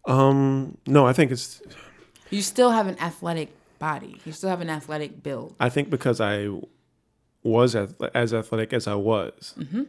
Um, 0.06 0.78
no, 0.88 1.06
I 1.06 1.14
think 1.14 1.32
it's. 1.32 1.62
You 2.32 2.42
still 2.42 2.72
have 2.72 2.88
an 2.88 3.00
athletic 3.00 3.50
body. 3.80 4.20
You 4.26 4.32
still 4.34 4.50
have 4.50 4.60
an 4.62 4.70
athletic 4.70 5.24
build. 5.24 5.56
I 5.60 5.70
think 5.70 5.90
because 5.90 6.20
I 6.20 6.50
was 7.44 7.76
as, 7.76 7.94
as 8.14 8.34
athletic 8.34 8.74
as 8.74 8.88
I 8.88 8.96
was, 8.96 9.54
Mm-hmm. 9.58 9.84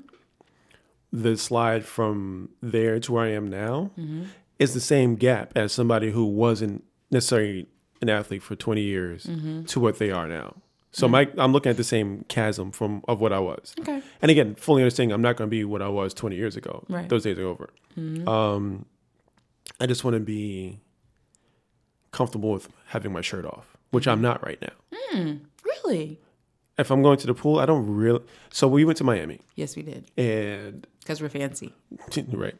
the 1.12 1.36
slide 1.36 1.84
from 1.84 2.50
there 2.62 3.00
to 3.00 3.12
where 3.12 3.24
I 3.24 3.30
am 3.30 3.48
now 3.48 3.90
Mm-hmm. 3.98 4.24
is 4.60 4.74
the 4.74 4.80
same 4.80 5.16
gap 5.16 5.52
as 5.56 5.72
somebody 5.72 6.10
who 6.12 6.24
wasn't 6.24 6.84
necessarily 7.10 7.66
an 8.00 8.08
athlete 8.08 8.42
for 8.42 8.56
20 8.56 8.80
years 8.80 9.24
Mm-hmm. 9.26 9.64
to 9.64 9.80
what 9.80 9.98
they 9.98 10.10
are 10.10 10.26
now. 10.28 10.56
So 10.92 11.06
my 11.06 11.28
I'm 11.38 11.52
looking 11.52 11.70
at 11.70 11.76
the 11.76 11.84
same 11.84 12.24
chasm 12.28 12.72
from 12.72 13.02
of 13.06 13.20
what 13.20 13.32
I 13.32 13.38
was. 13.38 13.74
Okay. 13.80 14.02
And 14.20 14.30
again, 14.30 14.56
fully 14.56 14.82
understanding 14.82 15.12
I'm 15.14 15.22
not 15.22 15.36
going 15.36 15.48
to 15.48 15.50
be 15.50 15.64
what 15.64 15.82
I 15.82 15.88
was 15.88 16.12
20 16.14 16.34
years 16.34 16.56
ago. 16.56 16.84
Right. 16.88 17.08
Those 17.08 17.22
days 17.22 17.38
are 17.38 17.46
over. 17.46 17.70
Um, 18.28 18.86
I 19.78 19.86
just 19.86 20.02
want 20.04 20.14
to 20.14 20.20
be 20.20 20.80
comfortable 22.10 22.50
with 22.50 22.68
having 22.86 23.12
my 23.12 23.20
shirt 23.20 23.44
off, 23.44 23.76
which 23.90 24.08
I'm 24.08 24.20
not 24.20 24.44
right 24.44 24.60
now. 24.60 25.36
Really? 25.64 26.18
If 26.78 26.90
I'm 26.90 27.02
going 27.02 27.18
to 27.18 27.26
the 27.26 27.34
pool, 27.34 27.58
I 27.58 27.66
don't 27.66 27.86
really. 27.88 28.20
So 28.50 28.66
we 28.66 28.84
went 28.84 28.96
to 28.98 29.04
Miami, 29.04 29.40
Yes, 29.54 29.76
we 29.76 29.82
did. 29.82 30.10
and 30.16 30.86
Because 31.00 31.20
we're 31.20 31.28
fancy. 31.28 31.74
right, 32.32 32.56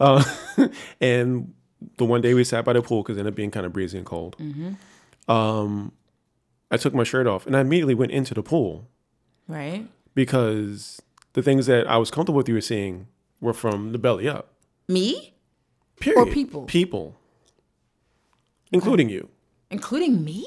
uh, 0.00 0.22
and 1.00 1.54
the 1.98 2.04
one 2.04 2.20
day 2.20 2.34
we 2.34 2.44
sat 2.44 2.64
by 2.64 2.72
the 2.72 2.82
pool 2.82 3.02
because 3.02 3.16
it 3.16 3.20
ended 3.20 3.32
up 3.34 3.36
being 3.36 3.50
kind 3.50 3.66
of 3.66 3.72
breezy 3.72 3.96
and 3.98 4.06
cold. 4.06 4.36
Um, 5.28 5.92
I 6.70 6.76
took 6.76 6.94
my 6.94 7.04
shirt 7.04 7.26
off 7.26 7.46
and 7.46 7.56
I 7.56 7.60
immediately 7.60 7.94
went 7.94 8.12
into 8.12 8.34
the 8.34 8.42
pool 8.42 8.88
Right? 9.48 9.86
because 10.14 11.00
the 11.34 11.42
things 11.42 11.66
that 11.66 11.86
I 11.88 11.96
was 11.98 12.10
comfortable 12.10 12.36
with 12.38 12.48
you 12.48 12.54
were 12.54 12.60
seeing 12.60 13.06
were 13.40 13.52
from 13.52 13.92
the 13.92 13.98
belly 13.98 14.28
up. 14.28 14.48
Me? 14.88 15.32
Period. 16.00 16.32
people? 16.32 16.64
People, 16.64 17.16
including 18.72 19.08
you. 19.08 19.28
Including 19.70 20.24
me? 20.24 20.46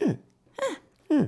Huh. 0.00 0.14
Huh. 1.10 1.26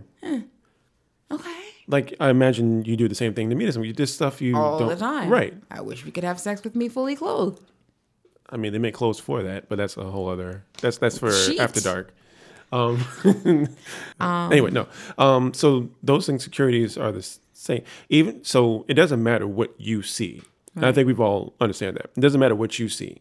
Okay. 1.31 1.61
Like 1.89 2.15
I 2.21 2.29
imagine 2.31 2.85
you 2.85 2.97
do 2.97 3.09
the 3.09 3.15
same 3.15 3.35
thing 3.35 3.49
to 3.51 3.57
me. 3.57 3.65
This 3.65 3.77
this 3.97 4.15
stuff 4.15 4.41
you 4.41 4.57
All 4.57 4.79
don't 4.79 4.89
the 4.91 4.97
time. 4.97 5.29
right. 5.31 5.55
I 5.71 5.81
wish 5.81 6.05
we 6.05 6.11
could 6.11 6.25
have 6.25 6.39
sex 6.39 6.63
with 6.63 6.77
me 6.77 6.89
fully 6.89 7.17
clothed. 7.17 7.72
I 8.53 8.57
mean, 8.59 8.73
they 8.73 8.79
make 8.79 8.95
clothes 8.95 9.19
for 9.19 9.43
that, 9.43 9.69
but 9.69 9.77
that's 9.79 9.97
a 9.97 10.05
whole 10.05 10.29
other. 10.29 10.65
That's 10.81 10.99
that's 10.99 11.19
for 11.19 11.33
after 11.59 11.81
dark. 11.81 12.15
Um, 12.71 13.05
anyway, 14.21 14.71
no. 14.71 14.87
Um, 15.19 15.53
so 15.55 15.91
those 16.03 16.29
insecurities 16.29 16.97
are 16.97 17.13
the 17.13 17.27
same. 17.53 17.83
Even 18.09 18.45
so, 18.45 18.85
it 18.89 18.95
doesn't 18.95 19.23
matter 19.23 19.47
what 19.47 19.75
you 19.79 20.03
see. 20.03 20.43
And 20.75 20.87
I 20.87 20.93
think 20.93 21.07
we've 21.07 21.21
all 21.21 21.55
understand 21.61 21.97
that. 21.97 22.07
It 22.17 22.21
doesn't 22.21 22.41
matter 22.41 22.55
what 22.55 22.79
you 22.79 22.89
see. 22.89 23.21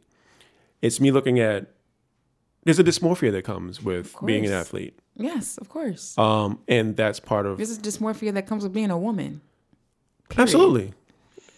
It's 0.82 1.00
me 1.02 1.12
looking 1.12 1.40
at. 1.40 1.68
There's 2.64 2.80
a 2.80 2.84
dysmorphia 2.84 3.32
that 3.32 3.44
comes 3.44 3.82
with 3.82 4.16
being 4.24 4.46
an 4.46 4.52
athlete, 4.52 4.98
Yes, 5.16 5.58
of 5.58 5.68
course. 5.68 6.16
um, 6.18 6.60
and 6.68 6.96
that's 6.96 7.20
part 7.20 7.46
of 7.48 7.58
This 7.58 7.72
is 7.72 7.80
dysmorphia 7.80 8.32
that 8.36 8.46
comes 8.46 8.62
with 8.64 8.72
being 8.72 8.92
a 8.92 8.98
woman. 9.00 9.42
Period. 10.30 10.44
Absolutely. 10.44 10.94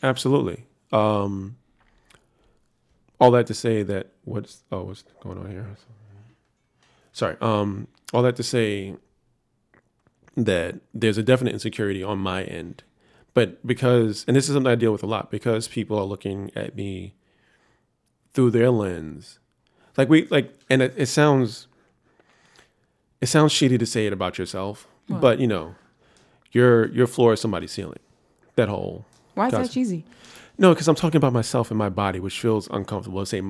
Absolutely. 0.02 0.66
Um, 0.94 1.58
all 3.24 3.32
that 3.32 3.48
to 3.48 3.54
say 3.54 3.84
that 3.84 4.08
what's 4.26 4.64
oh 4.70 4.82
what's 4.84 5.06
going 5.22 5.38
on 5.38 5.50
here? 5.50 5.66
Sorry. 7.14 7.38
Um, 7.40 7.88
all 8.14 8.22
that 8.24 8.36
to 8.36 8.44
say 8.44 8.98
that 10.36 10.82
there's 10.94 11.18
a 11.18 11.24
definite 11.24 11.54
insecurity 11.54 12.04
on 12.04 12.18
my 12.20 12.44
end, 12.44 12.84
but 13.34 13.66
because 13.66 14.26
and 14.28 14.36
this 14.36 14.50
is 14.50 14.56
something 14.56 14.70
I 14.70 14.76
deal 14.76 14.92
with 14.92 15.04
a 15.04 15.08
lot 15.08 15.32
because 15.32 15.70
people 15.70 15.98
are 15.98 16.04
looking 16.04 16.52
at 16.54 16.76
me 16.76 17.14
through 18.34 18.52
their 18.52 18.70
lens, 18.70 19.40
like 19.96 20.10
we 20.10 20.28
like, 20.28 20.54
and 20.70 20.82
it, 20.82 20.94
it 20.98 21.06
sounds 21.06 21.68
it 23.22 23.28
sounds 23.28 23.54
shitty 23.54 23.80
to 23.80 23.86
say 23.86 24.06
it 24.06 24.12
about 24.12 24.38
yourself, 24.38 24.86
but 25.08 25.40
you 25.40 25.48
know, 25.48 25.76
your 26.52 26.88
your 26.88 27.08
floor 27.08 27.32
is 27.32 27.40
somebody's 27.40 27.72
ceiling. 27.72 28.00
That 28.56 28.68
whole 28.68 29.06
Why 29.36 29.48
is 29.48 29.54
that 29.54 29.72
cheesy? 29.72 30.04
No, 30.58 30.74
because 30.74 30.88
I'm 30.88 30.96
talking 30.96 31.18
about 31.18 31.34
myself 31.34 31.72
and 31.72 31.78
my 31.78 31.90
body, 31.90 32.20
which 32.20 32.40
feels 32.40 32.68
uncomfortable. 32.70 33.26
Say 33.26 33.42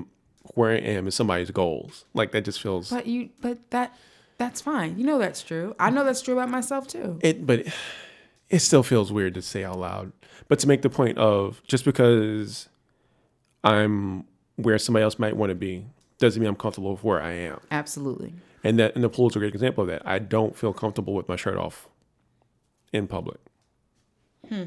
where 0.55 0.71
I 0.71 0.77
am 0.77 1.07
is 1.07 1.15
somebody's 1.15 1.51
goals. 1.51 2.05
Like 2.13 2.31
that 2.31 2.45
just 2.45 2.61
feels 2.61 2.89
But 2.89 3.07
you 3.07 3.29
but 3.41 3.69
that 3.71 3.95
that's 4.37 4.61
fine. 4.61 4.97
You 4.97 5.05
know 5.05 5.19
that's 5.19 5.41
true. 5.43 5.75
I 5.79 5.89
know 5.89 6.03
that's 6.03 6.21
true 6.21 6.33
about 6.33 6.49
myself 6.49 6.87
too. 6.87 7.19
it, 7.21 7.45
but 7.45 7.65
it 8.49 8.59
still 8.59 8.83
feels 8.83 9.11
weird 9.11 9.33
to 9.35 9.41
say 9.41 9.63
out 9.63 9.79
loud. 9.79 10.11
But 10.47 10.59
to 10.59 10.67
make 10.67 10.81
the 10.81 10.89
point 10.89 11.17
of 11.17 11.61
just 11.67 11.85
because 11.85 12.67
I'm 13.63 14.25
where 14.57 14.77
somebody 14.77 15.03
else 15.03 15.17
might 15.17 15.35
want 15.35 15.49
to 15.49 15.55
be 15.55 15.85
doesn't 16.19 16.39
mean 16.41 16.49
I'm 16.49 16.55
comfortable 16.55 16.91
with 16.91 17.03
where 17.03 17.21
I 17.21 17.31
am. 17.31 17.59
Absolutely. 17.71 18.33
And 18.63 18.79
that 18.79 18.95
and 18.95 19.03
the 19.03 19.09
pool 19.09 19.29
is 19.29 19.35
a 19.35 19.39
great 19.39 19.53
example 19.53 19.83
of 19.83 19.89
that. 19.89 20.01
I 20.05 20.19
don't 20.19 20.55
feel 20.55 20.73
comfortable 20.73 21.13
with 21.13 21.27
my 21.27 21.35
shirt 21.35 21.57
off 21.57 21.87
in 22.91 23.07
public. 23.07 23.39
Hmm. 24.49 24.63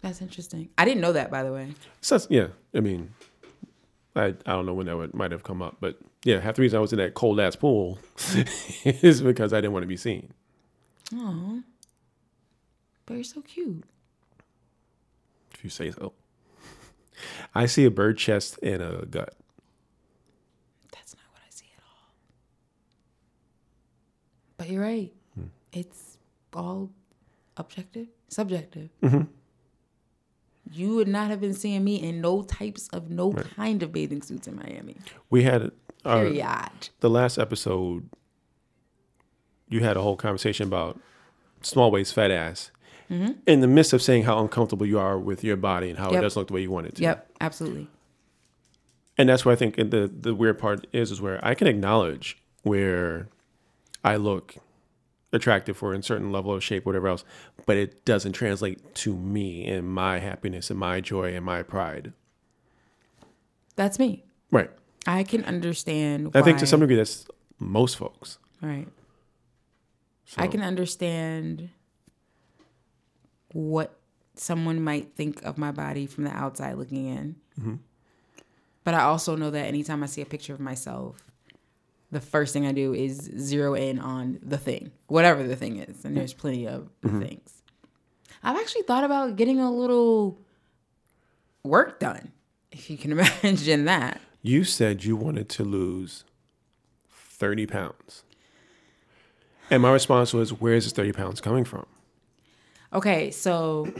That's 0.00 0.22
interesting. 0.22 0.68
I 0.78 0.84
didn't 0.84 1.00
know 1.00 1.12
that 1.12 1.30
by 1.30 1.42
the 1.42 1.52
way. 1.52 1.74
So 2.00 2.18
yeah, 2.30 2.48
I 2.74 2.80
mean, 2.80 3.12
I 4.14 4.26
I 4.26 4.52
don't 4.52 4.66
know 4.66 4.74
when 4.74 4.86
that 4.86 4.96
would, 4.96 5.14
might 5.14 5.32
have 5.32 5.42
come 5.42 5.62
up, 5.62 5.76
but 5.80 5.98
yeah, 6.24 6.40
half 6.40 6.56
the 6.56 6.62
reason 6.62 6.78
I 6.78 6.80
was 6.80 6.92
in 6.92 6.98
that 6.98 7.14
cold 7.14 7.40
ass 7.40 7.56
pool 7.56 7.98
is 8.84 9.22
because 9.22 9.52
I 9.52 9.60
didn't 9.60 9.72
want 9.72 9.82
to 9.84 9.88
be 9.88 9.96
seen. 9.96 10.32
Oh. 11.14 11.62
But 13.06 13.14
you're 13.14 13.24
so 13.24 13.40
cute. 13.40 13.84
If 15.54 15.64
you 15.64 15.70
say 15.70 15.90
so. 15.90 16.12
I 17.54 17.66
see 17.66 17.84
a 17.84 17.90
bird 17.90 18.18
chest 18.18 18.58
and 18.62 18.82
a 18.82 19.06
gut. 19.06 19.34
That's 20.92 21.14
not 21.14 21.24
what 21.32 21.40
I 21.40 21.50
see 21.50 21.66
at 21.76 21.82
all. 21.82 22.10
But 24.58 24.68
you're 24.68 24.82
right. 24.82 25.12
Hmm. 25.34 25.46
It's 25.72 26.18
all 26.52 26.90
objective, 27.56 28.08
subjective. 28.28 28.90
Mm-hmm. 29.02 29.22
You 30.72 30.94
would 30.96 31.08
not 31.08 31.30
have 31.30 31.40
been 31.40 31.54
seeing 31.54 31.84
me 31.84 31.96
in 31.96 32.20
no 32.20 32.42
types 32.42 32.88
of 32.88 33.10
no 33.10 33.32
kind 33.32 33.82
of 33.82 33.92
bathing 33.92 34.22
suits 34.22 34.46
in 34.46 34.56
Miami. 34.56 34.96
We 35.30 35.42
had 35.44 35.70
uh, 36.04 36.20
Period. 36.22 36.88
the 37.00 37.10
last 37.10 37.38
episode. 37.38 38.08
You 39.68 39.80
had 39.80 39.96
a 39.96 40.02
whole 40.02 40.16
conversation 40.16 40.66
about 40.66 40.98
small 41.62 41.90
waist, 41.90 42.14
fat 42.14 42.30
ass. 42.30 42.70
In 43.10 43.60
the 43.60 43.66
midst 43.66 43.94
of 43.94 44.02
saying 44.02 44.24
how 44.24 44.38
uncomfortable 44.38 44.84
you 44.84 44.98
are 44.98 45.18
with 45.18 45.42
your 45.42 45.56
body 45.56 45.88
and 45.88 45.98
how 45.98 46.10
it 46.10 46.20
doesn't 46.20 46.38
look 46.38 46.48
the 46.48 46.52
way 46.54 46.60
you 46.60 46.70
want 46.70 46.88
it 46.88 46.96
to. 46.96 47.02
Yep, 47.02 47.30
absolutely. 47.40 47.88
and 49.16 49.30
that's 49.30 49.46
where 49.46 49.54
I 49.54 49.56
think 49.56 49.76
the 49.76 50.10
the 50.14 50.34
weird 50.34 50.58
part 50.58 50.86
is 50.92 51.10
is 51.10 51.18
where 51.20 51.42
I 51.42 51.54
can 51.54 51.66
acknowledge 51.66 52.36
where 52.64 53.28
I 54.04 54.16
look 54.16 54.56
attractive 55.32 55.76
for 55.76 55.94
in 55.94 56.02
certain 56.02 56.32
level 56.32 56.54
of 56.54 56.64
shape, 56.64 56.86
whatever 56.86 57.08
else, 57.08 57.24
but 57.66 57.76
it 57.76 58.04
doesn't 58.04 58.32
translate 58.32 58.94
to 58.96 59.14
me 59.14 59.66
and 59.66 59.88
my 59.88 60.18
happiness 60.18 60.70
and 60.70 60.78
my 60.78 61.00
joy 61.00 61.34
and 61.34 61.44
my 61.44 61.62
pride. 61.62 62.12
That's 63.76 63.98
me. 63.98 64.24
Right. 64.50 64.70
I 65.06 65.22
can 65.22 65.44
understand. 65.44 66.30
I 66.34 66.42
think 66.42 66.58
to 66.58 66.66
some 66.66 66.80
degree 66.80 66.96
that's 66.96 67.26
most 67.58 67.96
folks. 67.96 68.38
Right. 68.60 68.88
So, 70.24 70.42
I 70.42 70.48
can 70.48 70.62
understand 70.62 71.70
what 73.52 73.98
someone 74.34 74.82
might 74.82 75.14
think 75.14 75.42
of 75.42 75.58
my 75.58 75.72
body 75.72 76.06
from 76.06 76.24
the 76.24 76.30
outside 76.30 76.76
looking 76.76 77.06
in. 77.06 77.36
Mm-hmm. 77.58 77.74
But 78.84 78.94
I 78.94 79.02
also 79.02 79.36
know 79.36 79.50
that 79.50 79.66
anytime 79.66 80.02
I 80.02 80.06
see 80.06 80.22
a 80.22 80.26
picture 80.26 80.54
of 80.54 80.60
myself, 80.60 81.27
the 82.10 82.20
first 82.20 82.52
thing 82.52 82.66
I 82.66 82.72
do 82.72 82.94
is 82.94 83.16
zero 83.38 83.74
in 83.74 83.98
on 83.98 84.38
the 84.42 84.56
thing, 84.58 84.90
whatever 85.08 85.42
the 85.46 85.56
thing 85.56 85.76
is. 85.78 86.04
And 86.04 86.16
there's 86.16 86.32
plenty 86.34 86.66
of 86.66 86.88
Mm-hmm. 87.02 87.20
things. 87.20 87.62
I've 88.42 88.56
actually 88.56 88.82
thought 88.82 89.04
about 89.04 89.36
getting 89.36 89.58
a 89.60 89.70
little 89.70 90.38
work 91.64 91.98
done, 92.00 92.32
if 92.72 92.88
you 92.88 92.96
can 92.96 93.12
imagine 93.18 93.84
that. 93.86 94.20
You 94.42 94.64
said 94.64 95.04
you 95.04 95.16
wanted 95.16 95.48
to 95.50 95.64
lose 95.64 96.24
30 97.10 97.66
pounds. 97.66 98.22
And 99.70 99.82
my 99.82 99.90
response 99.92 100.32
was, 100.32 100.52
where's 100.52 100.84
this 100.84 100.92
30 100.92 101.12
pounds 101.12 101.40
coming 101.40 101.64
from? 101.64 101.84
Okay, 102.92 103.30
so 103.30 103.92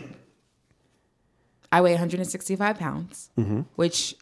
I 1.70 1.80
weigh 1.82 1.92
165 1.92 2.78
pounds, 2.78 3.28
which, 3.76 4.14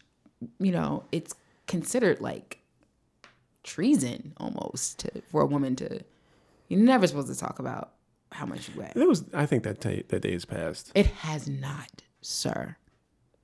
you 0.59 0.71
know, 0.73 1.03
it's 1.13 1.33
considered 1.67 2.19
like 2.19 2.59
treason 3.67 4.33
almost 4.37 4.99
to, 4.99 5.11
for 5.29 5.41
a 5.41 5.45
woman 5.45 5.75
to. 5.75 5.99
You're 6.69 6.79
never 6.79 7.05
supposed 7.05 7.27
to 7.27 7.37
talk 7.37 7.59
about 7.59 7.91
how 8.31 8.45
much 8.45 8.69
you 8.69 8.79
weigh. 8.79 8.91
It 8.95 9.07
was, 9.07 9.25
I 9.33 9.45
think 9.45 9.63
that, 9.63 9.79
day 9.79 10.03
that 10.07 10.21
day 10.21 10.33
is 10.33 10.45
past. 10.45 10.91
It 10.95 11.05
has 11.07 11.47
not, 11.47 12.01
sir, 12.21 12.77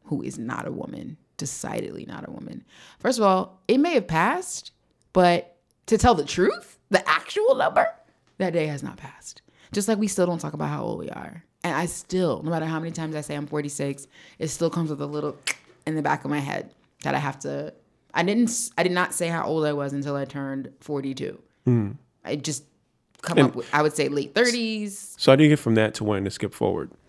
who 0.06 0.22
is 0.22 0.40
not 0.40 0.68
a 0.68 0.72
woman, 0.72 1.18
decidedly 1.38 2.06
not 2.06 2.28
a 2.28 2.32
woman. 2.32 2.66
First 3.00 3.20
of 3.20 3.26
all, 3.26 3.62
it 3.68 3.78
may 3.78 3.94
have 3.94 4.08
passed, 4.08 4.72
but 5.12 5.58
to 5.86 5.98
tell 5.98 6.16
the 6.16 6.26
truth, 6.26 6.80
the 6.90 7.08
actual 7.08 7.56
number, 7.56 7.88
that 8.38 8.54
day 8.54 8.68
has 8.68 8.84
not 8.84 8.98
passed. 8.98 9.42
Just 9.72 9.88
like 9.88 9.98
we 9.98 10.08
still 10.08 10.26
don't 10.26 10.40
talk 10.40 10.54
about 10.54 10.70
how 10.70 10.84
old 10.84 11.00
we 11.00 11.10
are. 11.10 11.44
And 11.64 11.76
I 11.76 11.86
still, 11.86 12.42
no 12.44 12.52
matter 12.52 12.66
how 12.66 12.80
many 12.80 12.92
times 12.92 13.16
I 13.16 13.22
say 13.22 13.36
I'm 13.36 13.48
46, 13.48 14.08
it 14.40 14.48
still 14.50 14.70
comes 14.70 14.90
with 14.90 15.02
a 15.02 15.06
little 15.06 15.38
in 15.88 15.96
the 15.96 16.02
back 16.02 16.26
of 16.26 16.32
my 16.32 16.40
head 16.40 16.72
that 17.04 17.16
I 17.16 17.20
have 17.20 17.40
to. 17.40 17.74
I 18.14 18.24
didn't. 18.24 18.70
I 18.78 18.84
did 18.84 18.92
not 18.92 19.14
say 19.14 19.28
how 19.28 19.46
old 19.46 19.66
I 19.66 19.74
was 19.74 19.94
until 19.94 20.16
I 20.16 20.26
turned 20.26 20.72
42. 20.82 21.40
I 22.26 22.36
just 22.36 22.64
come 23.22 23.40
up 23.40 23.56
with. 23.56 23.68
I 23.74 23.82
would 23.82 23.94
say 23.96 24.08
late 24.10 24.34
30s. 24.34 25.16
So 25.20 25.32
how 25.32 25.36
do 25.36 25.44
you 25.44 25.50
get 25.50 25.60
from 25.60 25.76
that 25.76 25.94
to 25.96 26.04
wanting 26.04 26.26
to 26.26 26.32
skip 26.32 26.54
forward? 26.54 26.92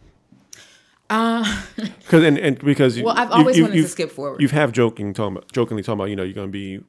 Because 1.11 2.25
and, 2.25 2.39
and 2.39 2.59
because 2.59 2.99
Uh, 2.99 3.03
Well, 3.05 3.15
I've 3.17 3.31
always 3.31 3.57
you- 3.57 3.65
wanted 3.65 3.83
to 3.83 3.89
skip 3.89 4.11
forward. 4.11 4.41
You've 4.41 4.51
have 4.51 4.73
joking 4.73 5.13
talking 5.15 5.37
about, 5.37 5.53
jokingly 5.53 5.83
talking 5.83 5.99
about 6.01 6.11
you 6.11 6.17
know 6.17 6.23
you're 6.23 6.35
going 6.35 6.49
to 6.49 6.53
be 6.53 6.81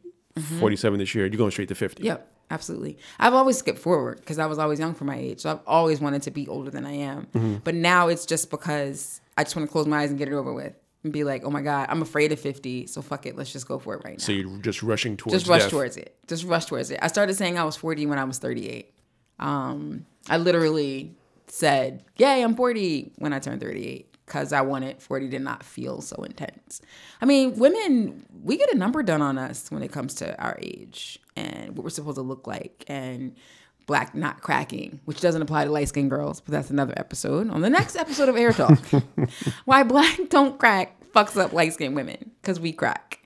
47 0.60 1.00
this 1.00 1.14
year. 1.16 1.26
You're 1.26 1.38
going 1.38 1.52
straight 1.52 1.68
to 1.70 1.76
50. 1.76 2.04
Yep. 2.04 2.28
absolutely. 2.52 2.98
I've 3.20 3.34
always 3.34 3.58
skipped 3.58 3.80
forward 3.80 4.18
because 4.20 4.40
I 4.40 4.46
was 4.46 4.58
always 4.60 4.80
young 4.80 4.94
for 4.94 5.04
my 5.06 5.16
age. 5.18 5.42
So 5.42 5.52
I've 5.52 5.60
always 5.68 6.00
wanted 6.02 6.22
to 6.24 6.32
be 6.32 6.48
older 6.48 6.70
than 6.72 6.86
I 6.86 6.94
am. 6.94 7.28
Mm-hmm. 7.34 7.56
But 7.64 7.76
now 7.76 8.08
it's 8.08 8.26
just 8.26 8.50
because 8.52 9.22
I 9.38 9.44
just 9.44 9.56
want 9.56 9.68
to 9.68 9.72
close 9.72 9.86
my 9.88 10.00
eyes 10.02 10.10
and 10.10 10.20
get 10.20 10.28
it 10.28 10.34
over 10.34 10.54
with 10.54 10.74
and 11.06 11.14
be 11.14 11.24
like, 11.24 11.44
oh 11.46 11.52
my 11.52 11.62
God, 11.62 11.88
I'm 11.90 12.02
afraid 12.02 12.32
of 12.32 12.40
50. 12.40 12.88
So 12.88 13.02
fuck 13.02 13.28
it. 13.28 13.38
Let's 13.38 13.54
just 13.54 13.68
go 13.68 13.78
for 13.78 13.94
it 13.94 14.02
right 14.04 14.18
now. 14.18 14.24
So 14.24 14.32
you're 14.32 14.58
just 14.58 14.82
rushing 14.82 15.16
towards 15.16 15.36
just 15.36 15.48
rush 15.48 15.62
death. 15.62 15.70
towards 15.70 15.98
it. 15.98 16.18
Just 16.28 16.44
rush 16.46 16.66
towards 16.66 16.90
it. 16.90 17.00
I 17.02 17.08
started 17.08 17.36
saying 17.36 17.58
I 17.58 17.64
was 17.64 17.76
40 17.76 18.08
when 18.08 18.18
I 18.18 18.24
was 18.24 18.40
38. 18.40 18.92
Um, 19.40 20.08
I 20.28 20.38
literally 20.38 21.16
said, 21.48 22.04
Yay, 22.18 22.42
I'm 22.42 22.56
40 22.56 23.14
when 23.18 23.34
I 23.34 23.40
turned 23.40 23.62
38 23.62 24.18
because 24.26 24.52
I 24.52 24.62
wanted 24.62 25.00
40 25.00 25.30
to 25.30 25.40
not 25.40 25.64
feel 25.64 26.02
so 26.02 26.24
intense. 26.24 26.82
I 27.22 27.26
mean, 27.26 27.56
women, 27.60 28.26
we 28.44 28.58
get 28.58 28.74
a 28.74 28.78
number 28.78 29.04
done 29.04 29.22
on 29.22 29.38
us 29.38 29.70
when 29.70 29.84
it 29.84 29.92
comes 29.92 30.16
to 30.16 30.42
our 30.42 30.58
age 30.60 31.20
and 31.36 31.78
what 31.78 31.84
we're 31.84 31.92
supposed 31.92 32.16
to 32.16 32.24
look 32.24 32.48
like 32.48 32.84
and 32.88 33.36
black 33.86 34.16
not 34.16 34.42
cracking, 34.42 35.00
which 35.06 35.22
doesn't 35.22 35.42
apply 35.42 35.66
to 35.66 35.72
light 35.72 35.88
skinned 35.90 36.10
girls, 36.10 36.42
but 36.42 36.52
that's 36.52 36.70
another 36.70 36.94
episode. 36.98 37.50
On 37.50 37.62
the 37.62 37.70
next 37.70 37.96
episode 37.96 38.30
of 38.30 38.36
Air 38.36 38.52
Talk, 38.54 38.80
why 39.66 39.84
black 39.84 40.18
don't 40.30 40.58
crack 40.60 41.00
fucks 41.14 41.40
up 41.40 41.54
light 41.54 41.74
skinned 41.74 41.96
women 41.96 42.32
because 42.42 42.60
we 42.60 42.72
crack 42.72 43.20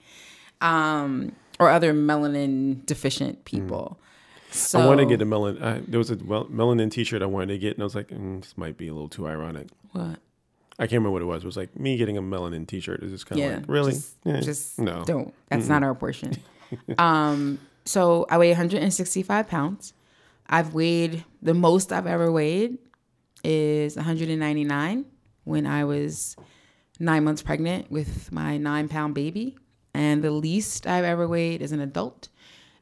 um, 0.61 1.31
or 1.59 1.69
other 1.69 1.93
melanin 1.93 2.85
deficient 2.85 3.45
people. 3.45 3.99
So 4.51 4.79
I 4.79 4.85
wanted 4.87 5.03
to 5.03 5.09
get 5.09 5.21
a 5.21 5.25
melanin. 5.25 5.61
I, 5.61 5.79
there 5.87 5.99
was 5.99 6.09
a 6.11 6.15
well, 6.17 6.45
melanin 6.45 6.89
T-shirt 6.91 7.21
I 7.21 7.27
wanted 7.27 7.47
to 7.53 7.57
get, 7.59 7.73
and 7.73 7.81
I 7.81 7.83
was 7.83 7.95
like, 7.95 8.07
mm, 8.07 8.41
this 8.41 8.57
might 8.57 8.77
be 8.77 8.87
a 8.87 8.93
little 8.93 9.09
too 9.09 9.27
ironic. 9.27 9.67
what? 9.91 10.19
I 10.81 10.83
can't 10.83 10.93
remember 10.93 11.11
what 11.11 11.21
it 11.21 11.25
was. 11.25 11.43
It 11.43 11.45
was 11.45 11.57
like 11.57 11.77
me 11.77 11.97
getting 11.97 12.17
a 12.17 12.21
melanin 12.21 12.65
T-shirt 12.65 13.03
is 13.03 13.11
just 13.11 13.25
kind 13.25 13.41
of 13.41 13.45
Yeah, 13.45 13.57
like 13.57 13.65
really, 13.67 13.91
just, 13.91 14.15
Eh, 14.25 14.39
just 14.39 14.79
no. 14.79 15.03
don't. 15.03 15.33
That's 15.49 15.67
not 15.67 15.83
our 15.83 15.93
portion. 15.93 16.33
um, 16.97 17.59
so 17.83 18.25
I 18.29 18.37
weigh 18.37 18.49
165 18.51 19.47
pounds. 19.47 19.93
I've 20.49 20.73
weighed 20.73 21.23
the 21.41 21.53
most 21.53 21.93
I've 21.93 22.07
ever 22.07 22.31
weighed 22.31 22.79
is 23.43 23.95
199 23.95 25.05
when 25.43 25.67
I 25.67 25.85
was 25.85 26.35
nine 26.99 27.23
months 27.23 27.41
pregnant 27.41 27.91
with 27.91 28.31
my 28.31 28.57
nine 28.57 28.89
pound 28.89 29.13
baby, 29.13 29.57
and 29.93 30.23
the 30.23 30.31
least 30.31 30.87
I've 30.87 31.05
ever 31.05 31.27
weighed 31.27 31.61
as 31.61 31.71
an 31.71 31.79
adult 31.79 32.29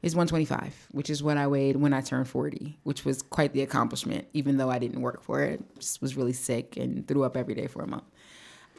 is 0.02 0.14
125, 0.14 0.88
which 0.92 1.10
is 1.10 1.22
what 1.22 1.36
I 1.36 1.46
weighed 1.46 1.76
when 1.76 1.92
I 1.92 2.00
turned 2.00 2.28
40, 2.28 2.78
which 2.84 3.04
was 3.04 3.20
quite 3.20 3.52
the 3.52 3.62
accomplishment, 3.62 4.26
even 4.32 4.56
though 4.56 4.70
I 4.70 4.78
didn't 4.78 5.02
work 5.02 5.22
for 5.22 5.42
it. 5.42 5.62
Just 5.78 6.00
was 6.00 6.16
really 6.16 6.32
sick 6.32 6.76
and 6.76 7.06
threw 7.06 7.24
up 7.24 7.36
every 7.36 7.54
day 7.54 7.66
for 7.66 7.82
a 7.82 7.86
month. 7.86 8.04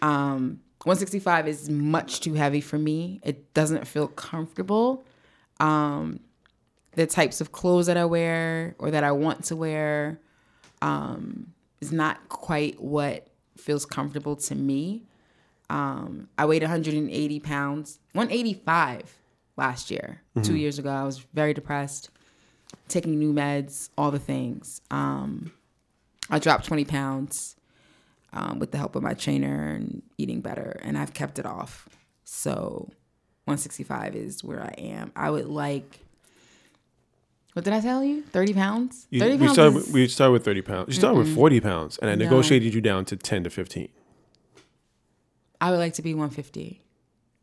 Um, 0.02 0.62
165 0.84 1.48
is 1.48 1.70
much 1.70 2.22
too 2.22 2.34
heavy 2.34 2.62
for 2.62 2.80
me. 2.80 3.20
It 3.22 3.54
doesn't 3.54 3.86
feel 3.86 4.08
comfortable. 4.08 5.06
Um, 5.60 6.22
the 6.94 7.06
types 7.06 7.42
of 7.42 7.52
clothes 7.52 7.86
that 7.88 7.98
I 7.98 8.06
wear 8.06 8.76
or 8.80 8.92
that 8.92 9.04
I 9.04 9.12
want 9.12 9.46
to 9.46 9.56
wear 9.56 10.20
um, 10.82 11.54
is 11.82 11.92
not 11.92 12.30
quite 12.30 12.82
what 12.82 13.28
feels 13.58 13.86
comfortable 13.86 14.36
to 14.36 14.56
me. 14.56 15.04
Um, 15.70 16.30
I 16.38 16.46
weighed 16.46 16.64
180 16.64 17.40
pounds, 17.42 18.00
185 18.14 19.20
last 19.56 19.92
year, 19.92 20.22
two 20.42 20.56
years 20.56 20.80
ago. 20.80 20.90
I 20.90 21.04
was 21.04 21.20
very 21.34 21.54
depressed, 21.54 22.10
taking 22.88 23.20
new 23.20 23.34
meds, 23.34 23.90
all 23.98 24.10
the 24.10 24.20
things. 24.20 24.82
Um, 24.90 25.52
I 26.30 26.40
dropped 26.40 26.66
20 26.66 26.86
pounds 26.86 27.56
um, 28.34 28.60
with 28.60 28.72
the 28.72 28.78
help 28.78 28.96
of 28.96 29.04
my 29.04 29.14
trainer 29.14 29.68
and 29.76 30.02
eating 30.18 30.42
better, 30.42 30.80
and 30.84 30.98
I've 30.98 31.14
kept 31.14 31.38
it 31.38 31.46
off. 31.46 31.88
So 32.24 32.90
165 33.46 34.16
is 34.16 34.44
where 34.44 34.62
I 34.62 34.74
am. 34.78 35.12
I 35.16 35.30
would 35.30 35.48
like, 35.48 36.00
what 37.54 37.66
did 37.66 37.74
I 37.74 37.82
tell 37.82 38.04
you? 38.04 38.22
30 38.24 38.54
pounds? 38.54 39.08
You, 39.10 39.20
30 39.20 39.32
we 39.34 39.38
pounds 39.40 39.54
started. 39.54 39.78
is- 39.78 39.86
with- 39.88 39.94
we 39.94 40.08
started 40.08 40.32
with 40.34 40.46
thirty 40.46 40.62
pounds. 40.62 40.88
You 40.90 40.94
started 40.94 41.18
with 41.18 41.34
forty 41.36 41.60
pounds, 41.60 41.98
and 41.98 42.10
I 42.10 42.16
No. 42.16 42.26
negotiated 42.26 42.74
you 42.74 42.82
down 42.82 43.06
to 43.06 43.16
ten 43.18 43.44
to 43.44 43.50
fifteen. 43.50 43.90
I 45.62 45.72
would 45.72 45.78
like 45.80 45.94
to 45.96 46.02
be 46.02 46.14
150. 46.14 46.82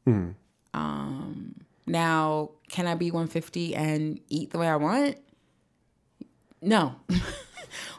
Hmm. 0.07 0.31
Um, 0.73 1.55
now, 1.87 2.51
can 2.69 2.87
I 2.87 2.95
be 2.95 3.11
150 3.11 3.75
and 3.75 4.19
eat 4.31 4.51
the 4.53 4.59
way 4.59 4.69
I 4.69 4.77
want? 4.77 5.19
No. 6.63 6.95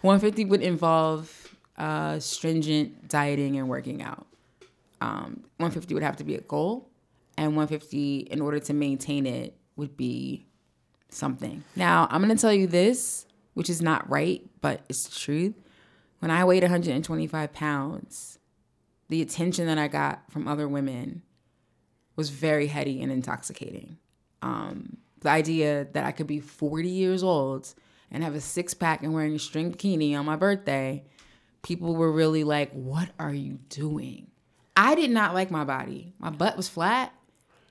150 0.02 0.46
would 0.46 0.62
involve 0.64 1.56
uh, 1.78 2.18
stringent 2.20 3.08
dieting 3.10 3.58
and 3.58 3.70
working 3.70 4.02
out. 4.02 4.26
Um, 5.02 5.44
150 5.58 5.94
would 5.94 6.02
have 6.04 6.18
to 6.18 6.24
be 6.24 6.34
a 6.34 6.42
goal, 6.42 6.90
and 7.38 7.56
150, 7.56 8.20
in 8.32 8.42
order 8.42 8.60
to 8.60 8.74
maintain 8.74 9.28
it, 9.28 9.56
would 9.76 9.96
be 9.96 10.47
something. 11.10 11.64
Now, 11.76 12.08
I'm 12.10 12.24
going 12.24 12.36
to 12.36 12.42
tell 12.42 12.54
you 12.54 12.68
this, 12.68 13.26
which 13.54 13.70
is 13.70 13.82
not 13.82 14.10
right, 14.10 14.44
but 14.62 14.82
it's 14.90 15.08
the 15.08 15.20
truth. 15.20 15.56
When 16.20 16.32
I 16.32 16.44
weighed 16.46 16.64
125 16.64 17.54
pounds, 17.54 18.40
the 19.10 19.22
attention 19.22 19.68
that 19.68 19.78
I 19.78 19.88
got 19.88 20.24
from 20.32 20.48
other 20.48 20.68
women 20.68 21.22
was 22.16 22.30
very 22.30 22.68
heady 22.68 23.02
and 23.02 23.12
intoxicating. 23.12 23.98
Um, 24.42 24.98
the 25.22 25.30
idea 25.30 25.88
that 25.94 26.04
I 26.04 26.12
could 26.12 26.28
be 26.28 26.40
40 26.40 26.90
years 26.90 27.24
old 27.24 27.74
and 28.12 28.24
have 28.24 28.36
a 28.36 28.42
six 28.42 28.74
pack 28.74 29.04
and 29.04 29.14
wearing 29.14 29.36
a 29.36 29.40
string 29.40 29.72
bikini 29.72 30.18
on 30.18 30.26
my 30.26 30.36
birthday, 30.36 31.04
people 31.62 31.96
were 31.96 32.12
really 32.12 32.44
like, 32.44 32.72
What 32.72 33.10
are 33.20 33.34
you 33.34 33.60
doing? 33.70 34.28
I 34.76 34.96
did 34.96 35.10
not 35.10 35.34
like 35.34 35.50
my 35.52 35.64
body. 35.64 36.14
My 36.20 36.30
butt 36.30 36.56
was 36.56 36.68
flat. 36.68 37.14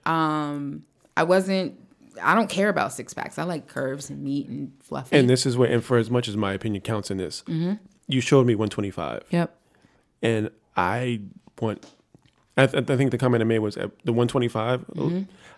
Um, 0.05 0.85
I 1.17 1.23
wasn't, 1.23 1.79
I 2.23 2.35
don't 2.35 2.49
care 2.49 2.69
about 2.69 2.93
six 2.93 3.13
packs. 3.15 3.39
I 3.39 3.45
like 3.45 3.67
curves 3.69 4.11
and 4.11 4.23
meat 4.23 4.49
and 4.49 4.73
fluffy. 4.83 5.17
And 5.17 5.29
this 5.29 5.47
is 5.47 5.57
where, 5.57 5.71
and 5.71 5.85
for 5.85 5.97
as 5.99 6.11
much 6.11 6.29
as 6.29 6.37
my 6.37 6.53
opinion 6.53 6.83
counts 6.83 7.11
in 7.11 7.17
this, 7.19 7.43
Mm-hmm. 7.47 7.75
you 8.09 8.21
showed 8.21 8.47
me 8.47 8.55
one 8.55 8.69
twenty 8.69 8.91
five, 8.91 9.23
yep. 9.31 9.57
and 10.23 10.51
I 10.77 11.21
want. 11.61 11.85
I, 12.59 12.67
th- 12.67 12.89
I 12.89 12.97
think 12.97 13.11
the 13.11 13.19
comment 13.19 13.43
I 13.43 13.45
made 13.45 13.59
was 13.59 13.77
uh, 13.77 13.89
the 14.05 14.15
one 14.15 14.29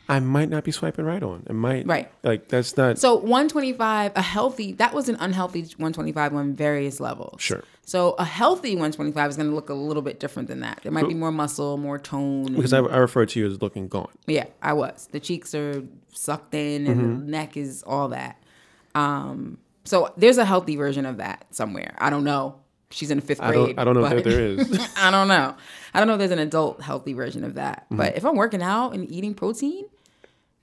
I 0.08 0.20
might 0.20 0.48
not 0.48 0.64
be 0.64 0.72
swiping 0.72 1.04
right 1.04 1.22
on. 1.22 1.44
It 1.48 1.52
might 1.52 1.82
Mm-hmm. 1.82 1.90
Right. 1.90 2.10
Like 2.24 2.48
that's 2.48 2.76
not 2.76 2.98
So 2.98 3.14
125, 3.14 4.12
a 4.16 4.22
healthy, 4.22 4.72
that 4.72 4.94
was 4.94 5.08
an 5.08 5.16
unhealthy 5.20 5.60
125 5.60 6.34
on 6.34 6.56
various 6.56 6.98
levels. 6.98 7.40
Sure. 7.40 7.62
So 7.84 8.14
a 8.18 8.24
healthy 8.24 8.70
125 8.70 9.30
is 9.30 9.36
going 9.36 9.48
to 9.48 9.54
look 9.54 9.68
a 9.68 9.74
little 9.74 10.02
bit 10.02 10.18
different 10.18 10.48
than 10.48 10.60
that. 10.60 10.80
There 10.82 10.90
might 10.90 11.06
be 11.06 11.14
more 11.14 11.30
muscle, 11.30 11.76
more 11.76 11.98
tone. 11.98 12.54
because 12.54 12.72
I, 12.72 12.78
I 12.78 12.96
refer 12.96 13.26
to 13.26 13.38
you 13.38 13.46
as 13.46 13.62
looking 13.62 13.86
gaunt. 13.86 14.10
yeah, 14.26 14.46
I 14.60 14.72
was. 14.72 15.08
The 15.12 15.20
cheeks 15.20 15.54
are 15.54 15.84
sucked 16.18 16.54
in 16.54 16.86
and 16.86 17.00
Mm-hmm. 17.00 17.20
the 17.26 17.30
neck 17.30 17.56
is 17.56 17.82
all 17.86 18.08
that. 18.08 18.42
Um, 18.94 19.58
so 19.84 20.12
there's 20.16 20.38
a 20.38 20.44
healthy 20.44 20.76
version 20.76 21.06
of 21.06 21.18
that 21.18 21.46
somewhere. 21.50 21.94
I 21.98 22.10
don't 22.10 22.24
know. 22.24 22.56
She's 22.90 23.10
in 23.10 23.20
fifth 23.20 23.40
I 23.42 23.48
grade. 23.52 23.76
don't. 23.76 23.78
I 23.78 23.84
don't 23.84 23.94
know 23.94 24.04
if 24.06 24.24
there 24.24 24.40
is. 24.40 24.88
I 24.96 25.10
don't 25.10 25.28
know. 25.28 25.54
I 25.92 25.98
don't 26.00 26.08
know 26.08 26.14
if 26.14 26.18
there's 26.18 26.30
an 26.30 26.38
adult 26.38 26.80
healthy 26.80 27.12
version 27.12 27.44
of 27.44 27.54
that. 27.54 27.84
Mm-hmm. 27.86 27.96
But 27.96 28.16
if 28.16 28.24
I'm 28.24 28.34
working 28.36 28.62
out 28.62 28.92
and 28.94 29.10
eating 29.10 29.34
protein, 29.34 29.84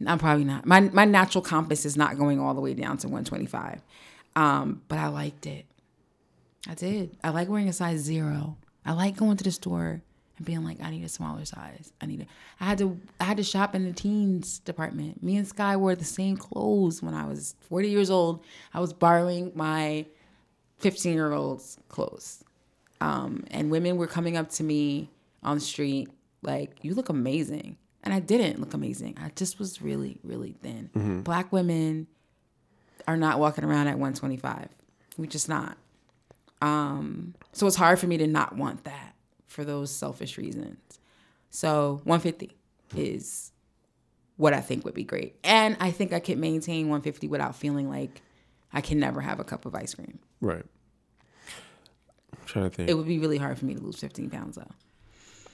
I'm 0.06 0.18
probably 0.20 0.44
not. 0.44 0.66
My 0.66 0.80
my 0.82 1.06
natural 1.06 1.42
compass 1.44 1.86
is 1.86 1.96
not 1.96 2.18
going 2.18 2.40
all 2.40 2.54
the 2.56 2.62
way 2.62 2.74
down 2.74 2.98
to 2.98 3.08
125. 3.08 3.82
Um, 4.36 4.82
but 4.88 4.98
I 5.00 5.08
liked 5.08 5.46
it. 5.46 5.66
I 6.68 6.74
did. 6.74 7.16
I 7.24 7.30
like 7.30 7.48
wearing 7.48 7.70
a 7.70 7.74
size 7.74 8.00
zero. 8.00 8.58
I 8.86 8.94
like 8.94 9.16
going 9.18 9.38
to 9.38 9.44
the 9.44 9.52
store 9.52 10.02
and 10.38 10.46
being 10.46 10.64
like, 10.64 10.82
I 10.82 10.92
need 10.92 11.04
a 11.04 11.10
smaller 11.10 11.46
size. 11.46 11.94
I 12.02 12.06
need 12.06 12.22
a 12.22 12.26
I 12.60 12.66
had 12.66 12.78
to 12.80 13.00
I 13.20 13.24
had 13.26 13.38
to 13.38 13.44
shop 13.44 13.76
in 13.76 13.86
the 13.86 13.94
teens 13.94 14.60
department. 14.60 15.24
Me 15.24 15.38
and 15.38 15.48
Sky 15.48 15.76
wore 15.78 15.96
the 15.96 16.06
same 16.06 16.38
clothes 16.38 17.02
when 17.02 17.14
I 17.14 17.26
was 17.26 17.56
40 17.70 17.90
years 17.90 18.10
old. 18.10 18.44
I 18.74 18.80
was 18.80 18.94
borrowing 18.94 19.52
my 19.56 20.06
15 20.80 21.14
year 21.14 21.32
old's 21.34 21.78
clothes. 21.90 22.44
Um, 23.02 23.44
and 23.52 23.70
women 23.72 23.98
were 23.98 24.08
coming 24.08 24.38
up 24.38 24.50
to 24.52 24.64
me 24.64 25.10
on 25.44 25.58
the 25.58 25.62
street 25.62 26.10
like, 26.42 26.78
"You 26.84 26.94
look 26.96 27.10
amazing," 27.10 27.78
and 28.04 28.14
I 28.14 28.20
didn't 28.20 28.60
look 28.60 28.74
amazing. 28.74 29.18
I 29.22 29.32
just 29.36 29.60
was 29.60 29.82
really, 29.82 30.20
really 30.24 30.54
thin. 30.62 31.22
Black 31.24 31.52
women 31.52 32.08
are 33.08 33.18
not 33.18 33.38
walking 33.40 33.64
around 33.64 33.88
at 33.88 34.00
125. 34.00 34.70
We 35.18 35.28
just 35.28 35.50
not. 35.50 35.78
Um, 36.62 37.36
so 37.52 37.68
it's 37.68 37.76
hard 37.76 38.00
for 38.00 38.08
me 38.08 38.18
to 38.18 38.28
not 38.28 38.56
want 38.56 38.86
that 38.86 39.15
for 39.48 39.64
those 39.64 39.92
selfish 39.92 40.38
reasons. 40.38 41.00
So 41.50 42.02
150 42.04 42.56
is 42.96 43.52
what 44.38 44.54
I 44.54 44.62
think 44.62 44.84
would 44.86 44.94
be 44.94 45.04
great, 45.04 45.38
and 45.44 45.78
I 45.80 45.92
think 45.92 46.12
I 46.12 46.20
could 46.20 46.38
maintain 46.38 46.90
150 46.90 47.28
without 47.28 47.56
feeling 47.56 47.90
like 47.90 48.22
I 48.74 48.82
can 48.82 49.00
never 49.00 49.22
have 49.22 49.40
a 49.40 49.44
cup 49.44 49.66
of 49.66 49.74
ice 49.76 49.96
cream. 49.96 50.20
right. 50.42 50.66
I'm 52.34 52.46
trying 52.46 52.70
to 52.70 52.76
think. 52.76 52.90
It 52.90 52.96
would 52.96 53.08
be 53.08 53.18
really 53.20 53.38
hard 53.38 53.58
for 53.58 53.66
me 53.66 53.74
to 53.76 53.82
lose 53.82 53.98
15 53.98 54.30
pounds 54.30 54.58
though. 54.58 54.72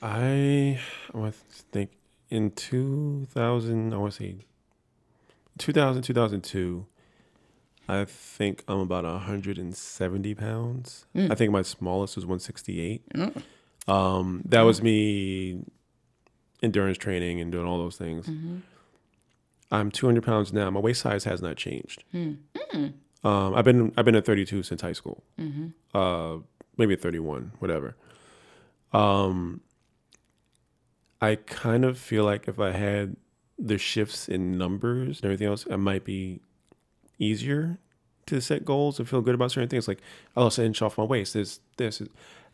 I 0.02 0.80
I 1.14 1.18
want 1.18 1.36
to 1.36 1.64
think 1.72 1.92
in 2.30 2.52
2000. 2.52 3.94
I 3.94 3.98
want 3.98 4.14
to 4.14 4.18
say 4.18 4.36
2000 5.60 6.02
2002. 6.02 6.88
I 7.88 8.06
think 8.06 8.64
I'm 8.68 8.80
about 8.80 9.04
170 9.04 10.36
pounds. 10.36 11.06
Mm. 11.16 11.32
I 11.32 11.36
think 11.36 11.52
my 11.52 11.62
smallest 11.62 12.16
was 12.16 12.26
168. 12.26 13.10
Mm. 13.10 13.44
Um, 13.88 14.42
that 14.46 14.62
was 14.62 14.82
me 14.82 15.64
endurance 16.64 16.98
training 16.98 17.42
and 17.42 17.52
doing 17.52 17.66
all 17.66 17.78
those 17.80 17.98
things. 17.98 18.28
I'm 19.72 19.90
200 19.90 20.24
pounds 20.24 20.52
now. 20.54 20.70
My 20.70 20.80
waist 20.80 21.02
size 21.02 21.24
has 21.24 21.42
not 21.42 21.56
changed. 21.56 22.04
Um, 23.24 23.54
I've 23.54 23.66
been 23.66 23.94
I've 23.98 24.06
been 24.06 24.16
at 24.16 24.26
32 24.26 24.64
since 24.64 24.82
high 24.82 24.94
school. 24.94 25.24
Uh, 25.94 26.38
maybe 26.78 26.96
31, 26.96 27.54
whatever. 27.60 27.96
Um, 28.94 29.62
I 31.22 31.36
kind 31.36 31.86
of 31.86 31.98
feel 31.98 32.24
like 32.24 32.48
if 32.48 32.60
I 32.60 32.72
had 32.72 33.16
the 33.60 33.78
shifts 33.78 34.28
in 34.28 34.58
numbers 34.58 35.18
and 35.20 35.26
everything 35.26 35.48
else, 35.48 35.66
it 35.68 35.78
might 35.78 36.04
be 36.04 36.42
easier 37.20 37.78
to 38.26 38.42
set 38.42 38.66
goals 38.66 38.98
and 39.00 39.08
feel 39.08 39.22
good 39.22 39.36
about 39.36 39.52
certain 39.52 39.70
things. 39.70 39.88
Like 39.88 40.00
I 40.36 40.42
lost 40.42 40.58
an 40.58 40.66
inch 40.66 40.82
off 40.82 40.98
my 40.98 41.04
waist. 41.04 41.34
This 41.36 41.60
this 41.78 42.02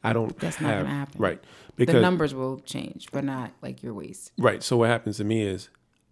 I 0.03 0.13
don't 0.13 0.37
That's 0.39 0.61
not 0.61 0.71
have 0.73 0.85
gonna 0.85 0.95
happen. 0.95 1.21
right 1.21 1.43
The 1.77 1.85
numbers 2.01 2.33
will 2.33 2.59
change, 2.59 3.07
but 3.11 3.23
not 3.23 3.51
like 3.61 3.83
your 3.83 3.93
waist. 3.93 4.31
Right. 4.37 4.61
So 4.63 4.77
what 4.77 4.89
happens 4.89 5.17
to 5.17 5.23
me 5.23 5.41
is 5.43 5.69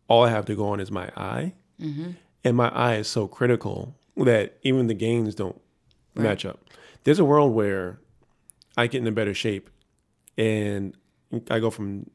all 0.07 0.23
I 0.25 0.29
have 0.29 0.45
to 0.45 0.55
go 0.55 0.67
on 0.69 0.79
is 0.79 0.91
my 0.91 1.09
eye, 1.15 1.53
Mm-hmm. 1.81 2.11
and 2.43 2.55
my 2.57 2.69
eye 2.69 2.95
is 2.95 3.07
so 3.07 3.27
critical 3.27 3.95
that 4.17 4.57
even 4.63 4.87
the 4.87 4.93
gains 4.93 5.35
don't 5.35 5.59
match 6.15 6.45
up. 6.45 6.59
There's 7.03 7.19
a 7.19 7.25
world 7.25 7.53
where 7.53 7.99
I 8.77 8.87
get 8.87 9.01
in 9.01 9.07
a 9.07 9.11
better 9.11 9.33
shape, 9.33 9.69
and 10.37 10.95
I 11.49 11.59
go 11.59 11.69
from 11.69 12.09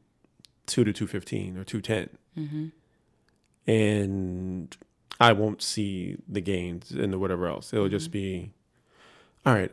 two 0.65 0.83
to 0.83 0.91
two 0.93 1.07
fifteen 1.07 1.57
or 1.57 1.63
two 1.63 1.79
Mm-hmm. 1.81 2.67
and 3.67 4.77
I 5.19 5.33
won't 5.33 5.61
see 5.61 6.17
the 6.27 6.41
gains 6.41 6.91
and 6.91 7.13
the 7.13 7.19
whatever 7.19 7.47
else. 7.47 7.73
It'll 7.73 7.89
just 7.89 8.09
be, 8.11 8.51
all 9.45 9.53
right. 9.53 9.71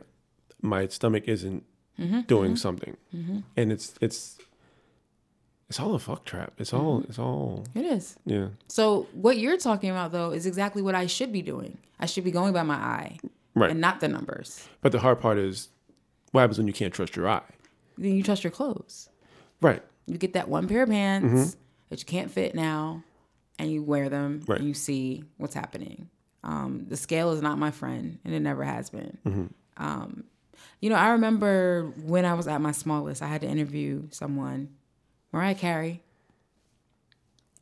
My 0.61 0.87
stomach 0.87 1.23
isn't 1.27 1.63
Mm-hmm. 1.99 2.21
doing 2.21 2.55
something, 2.55 2.95
and 3.57 3.71
it's 3.71 3.93
it's 4.01 4.37
it's 5.69 5.79
all 5.79 5.93
a 5.95 5.99
fuck 5.99 6.25
trap. 6.25 6.53
It's 6.57 6.73
all 6.73 6.99
Mm-hmm. 7.01 7.09
it's 7.09 7.19
all 7.19 7.65
It 7.75 7.85
is. 7.85 8.15
yeah. 8.25 8.47
So 8.67 9.07
what 9.13 9.37
you're 9.37 9.57
talking 9.57 9.89
about 9.91 10.11
though 10.11 10.31
is 10.31 10.45
exactly 10.45 10.81
what 10.81 10.95
I 10.95 11.05
should 11.07 11.31
be 11.31 11.41
doing. 11.41 11.77
I 11.99 12.05
should 12.05 12.23
be 12.23 12.31
going 12.31 12.53
by 12.53 12.63
my 12.63 12.75
eye 12.75 13.19
Right. 13.55 13.71
and 13.71 13.81
not 13.81 13.99
the 13.99 14.07
numbers. 14.07 14.67
But 14.81 14.91
the 14.93 14.99
hard 14.99 15.19
part 15.19 15.37
is 15.37 15.69
what 16.31 16.41
happens 16.41 16.57
when 16.57 16.67
you 16.67 16.73
can't 16.73 16.93
trust 16.93 17.15
your 17.15 17.27
eye. 17.27 17.41
Then 17.97 18.15
you 18.15 18.23
trust 18.23 18.43
your 18.43 18.51
clothes. 18.51 19.09
Right. 19.61 19.83
You 20.07 20.17
get 20.17 20.33
that 20.33 20.47
one 20.47 20.67
pair 20.67 20.83
of 20.83 20.89
pants 20.89 21.57
that 21.89 21.99
you 21.99 22.05
can't 22.05 22.31
fit 22.31 22.55
now, 22.55 23.03
and 23.59 23.69
you 23.71 23.83
wear 23.83 24.07
them, 24.09 24.41
Right. 24.47 24.59
and 24.59 24.67
you 24.67 24.73
see 24.73 25.23
what's 25.37 25.53
happening. 25.53 26.09
Um, 26.43 26.85
the 26.87 26.95
scale 26.95 27.31
is 27.33 27.41
not 27.41 27.57
my 27.59 27.71
friend, 27.71 28.19
and 28.23 28.33
it 28.33 28.39
never 28.39 28.63
has 28.63 28.89
been. 28.89 29.53
Um, 29.77 30.23
you 30.81 30.89
know, 30.89 30.95
I 30.95 31.09
remember 31.09 31.91
when 32.05 32.25
I 32.25 32.33
was 32.33 32.47
at 32.47 32.61
my 32.61 32.71
smallest, 32.71 33.21
I 33.21 33.27
had 33.27 33.41
to 33.41 33.47
interview 33.47 34.03
someone, 34.11 34.69
Mariah 35.31 35.55
Carey. 35.55 36.01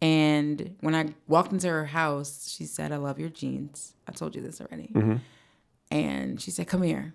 And 0.01 0.75
when 0.81 0.93
I 0.93 1.13
walked 1.27 1.51
into 1.51 1.67
her 1.69 1.85
house, 1.85 2.53
she 2.55 2.65
said, 2.65 2.91
I 2.91 2.97
love 2.97 3.19
your 3.19 3.29
jeans. 3.29 3.93
I 4.07 4.11
told 4.11 4.35
you 4.35 4.41
this 4.41 4.61
already. 4.61 4.91
And 5.89 6.39
she 6.39 6.51
said, 6.51 6.67
Come 6.67 6.83
here. 6.83 7.13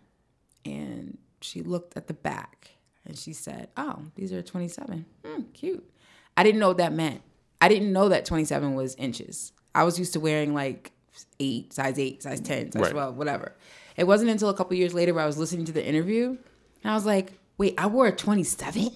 And 0.65 1.19
she 1.41 1.63
looked 1.63 1.97
at 1.97 2.07
the 2.09 2.15
back 2.15 2.71
and 3.07 3.17
she 3.17 3.33
said, 3.33 3.69
Oh, 3.77 4.01
these 4.17 4.33
are 4.33 4.43
27. 4.43 5.05
Hmm, 5.25 5.43
cute. 5.53 5.89
I 6.37 6.43
didn't 6.43 6.61
know 6.61 6.69
what 6.69 6.79
that 6.79 6.93
meant. 6.93 7.21
I 7.61 7.69
didn't 7.69 7.93
know 7.93 8.09
that 8.09 8.25
27 8.25 8.75
was 8.75 8.95
inches. 8.97 9.53
I 9.75 9.85
was 9.85 9.99
used 9.99 10.13
to 10.15 10.21
wearing 10.21 10.53
like 10.55 10.91
eight, 11.39 11.73
size 11.73 11.99
eight, 11.99 12.23
size 12.23 12.41
10, 12.41 12.73
size 12.73 12.83
Right. 12.83 12.91
12, 12.91 13.17
whatever. 13.17 13.55
It 13.97 14.05
wasn't 14.07 14.31
until 14.31 14.49
a 14.49 14.55
couple 14.55 14.77
years 14.77 14.95
later 14.95 15.13
where 15.15 15.23
I 15.25 15.27
was 15.27 15.39
listening 15.39 15.65
to 15.67 15.73
the 15.73 15.85
interview 15.85 16.37
and 16.83 16.91
I 16.91 16.95
was 16.95 17.07
like, 17.07 17.33
wait, 17.59 17.75
I 17.79 17.87
wore 17.87 18.07
a 18.07 18.13
27? 18.13 18.91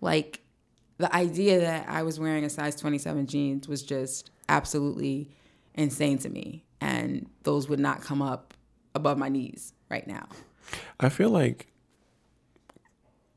Like, 0.00 0.40
the 0.98 1.12
idea 1.14 1.60
that 1.60 1.88
I 1.88 2.02
was 2.02 2.20
wearing 2.20 2.44
a 2.44 2.50
size 2.50 2.76
27 2.76 3.26
jeans 3.26 3.66
was 3.66 3.82
just 3.82 4.30
absolutely 4.48 5.30
insane 5.74 6.18
to 6.18 6.28
me. 6.28 6.64
And 6.80 7.28
those 7.42 7.68
would 7.68 7.80
not 7.80 8.00
come 8.02 8.20
up 8.22 8.54
above 8.94 9.16
my 9.18 9.28
knees 9.28 9.72
right 9.88 10.06
now. 10.06 10.28
I 11.00 11.08
feel 11.08 11.30
like 11.30 11.68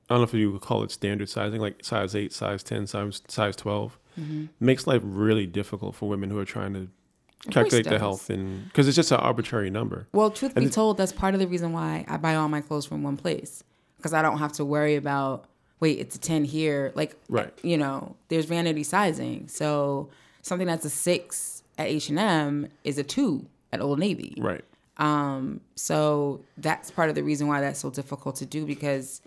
I 0.09 0.13
don't 0.13 0.19
know 0.19 0.23
if 0.23 0.33
you 0.33 0.51
would 0.51 0.61
call 0.61 0.83
it 0.83 0.91
standard 0.91 1.29
sizing, 1.29 1.59
like 1.61 1.83
size 1.83 2.15
eight, 2.15 2.31
size 2.33 2.63
ten, 2.63 2.87
size 2.87 3.21
size 3.27 3.55
12 3.55 3.97
Mm-hmm. 4.19 4.45
makes 4.59 4.87
life 4.87 5.03
really 5.05 5.45
difficult 5.45 5.93
for 5.93 6.09
women 6.09 6.31
who 6.31 6.39
are 6.39 6.45
trying 6.45 6.73
to 6.73 6.87
calculate 7.51 7.85
the 7.85 7.99
health 7.99 8.29
and 8.29 8.65
because 8.65 8.87
it's 8.87 8.95
just 8.95 9.11
an 9.11 9.17
arbitrary 9.19 9.69
number. 9.69 10.07
Well, 10.13 10.31
truth 10.31 10.53
And 10.55 10.65
be 10.65 10.69
it- 10.69 10.73
told, 10.73 10.97
that's 10.97 11.11
part 11.11 11.33
of 11.33 11.39
the 11.39 11.47
reason 11.47 11.71
why 11.73 12.05
I 12.07 12.17
buy 12.17 12.35
all 12.35 12.47
my 12.49 12.61
clothes 12.61 12.85
from 12.85 13.03
one 13.03 13.17
place 13.17 13.63
because 13.97 14.13
I 14.13 14.21
don't 14.21 14.37
have 14.39 14.53
to 14.53 14.65
worry 14.65 14.95
about 14.95 15.45
wait, 15.79 15.99
it's 15.99 16.15
a 16.15 16.19
ten 16.19 16.43
here. 16.43 16.91
Like, 16.95 17.15
Right. 17.29 17.53
You 17.61 17.77
know, 17.77 18.15
there's 18.29 18.45
vanity 18.45 18.81
sizing, 18.83 19.47
so 19.47 20.09
something 20.41 20.65
that's 20.67 20.85
a 20.85 20.89
six 20.89 21.61
at 21.77 21.87
H 21.87 22.09
and 22.09 22.17
M 22.17 22.67
is 22.83 22.97
a 22.97 23.03
two 23.03 23.45
at 23.71 23.79
Old 23.81 23.99
Navy. 23.99 24.33
Right. 24.39 24.63
Um, 24.97 25.61
So 25.75 26.41
that's 26.57 26.89
part 26.89 27.09
of 27.09 27.15
the 27.15 27.23
reason 27.23 27.47
why 27.47 27.61
that's 27.61 27.79
so 27.79 27.91
difficult 27.91 28.37
to 28.37 28.45
do 28.47 28.65
because 28.65 29.21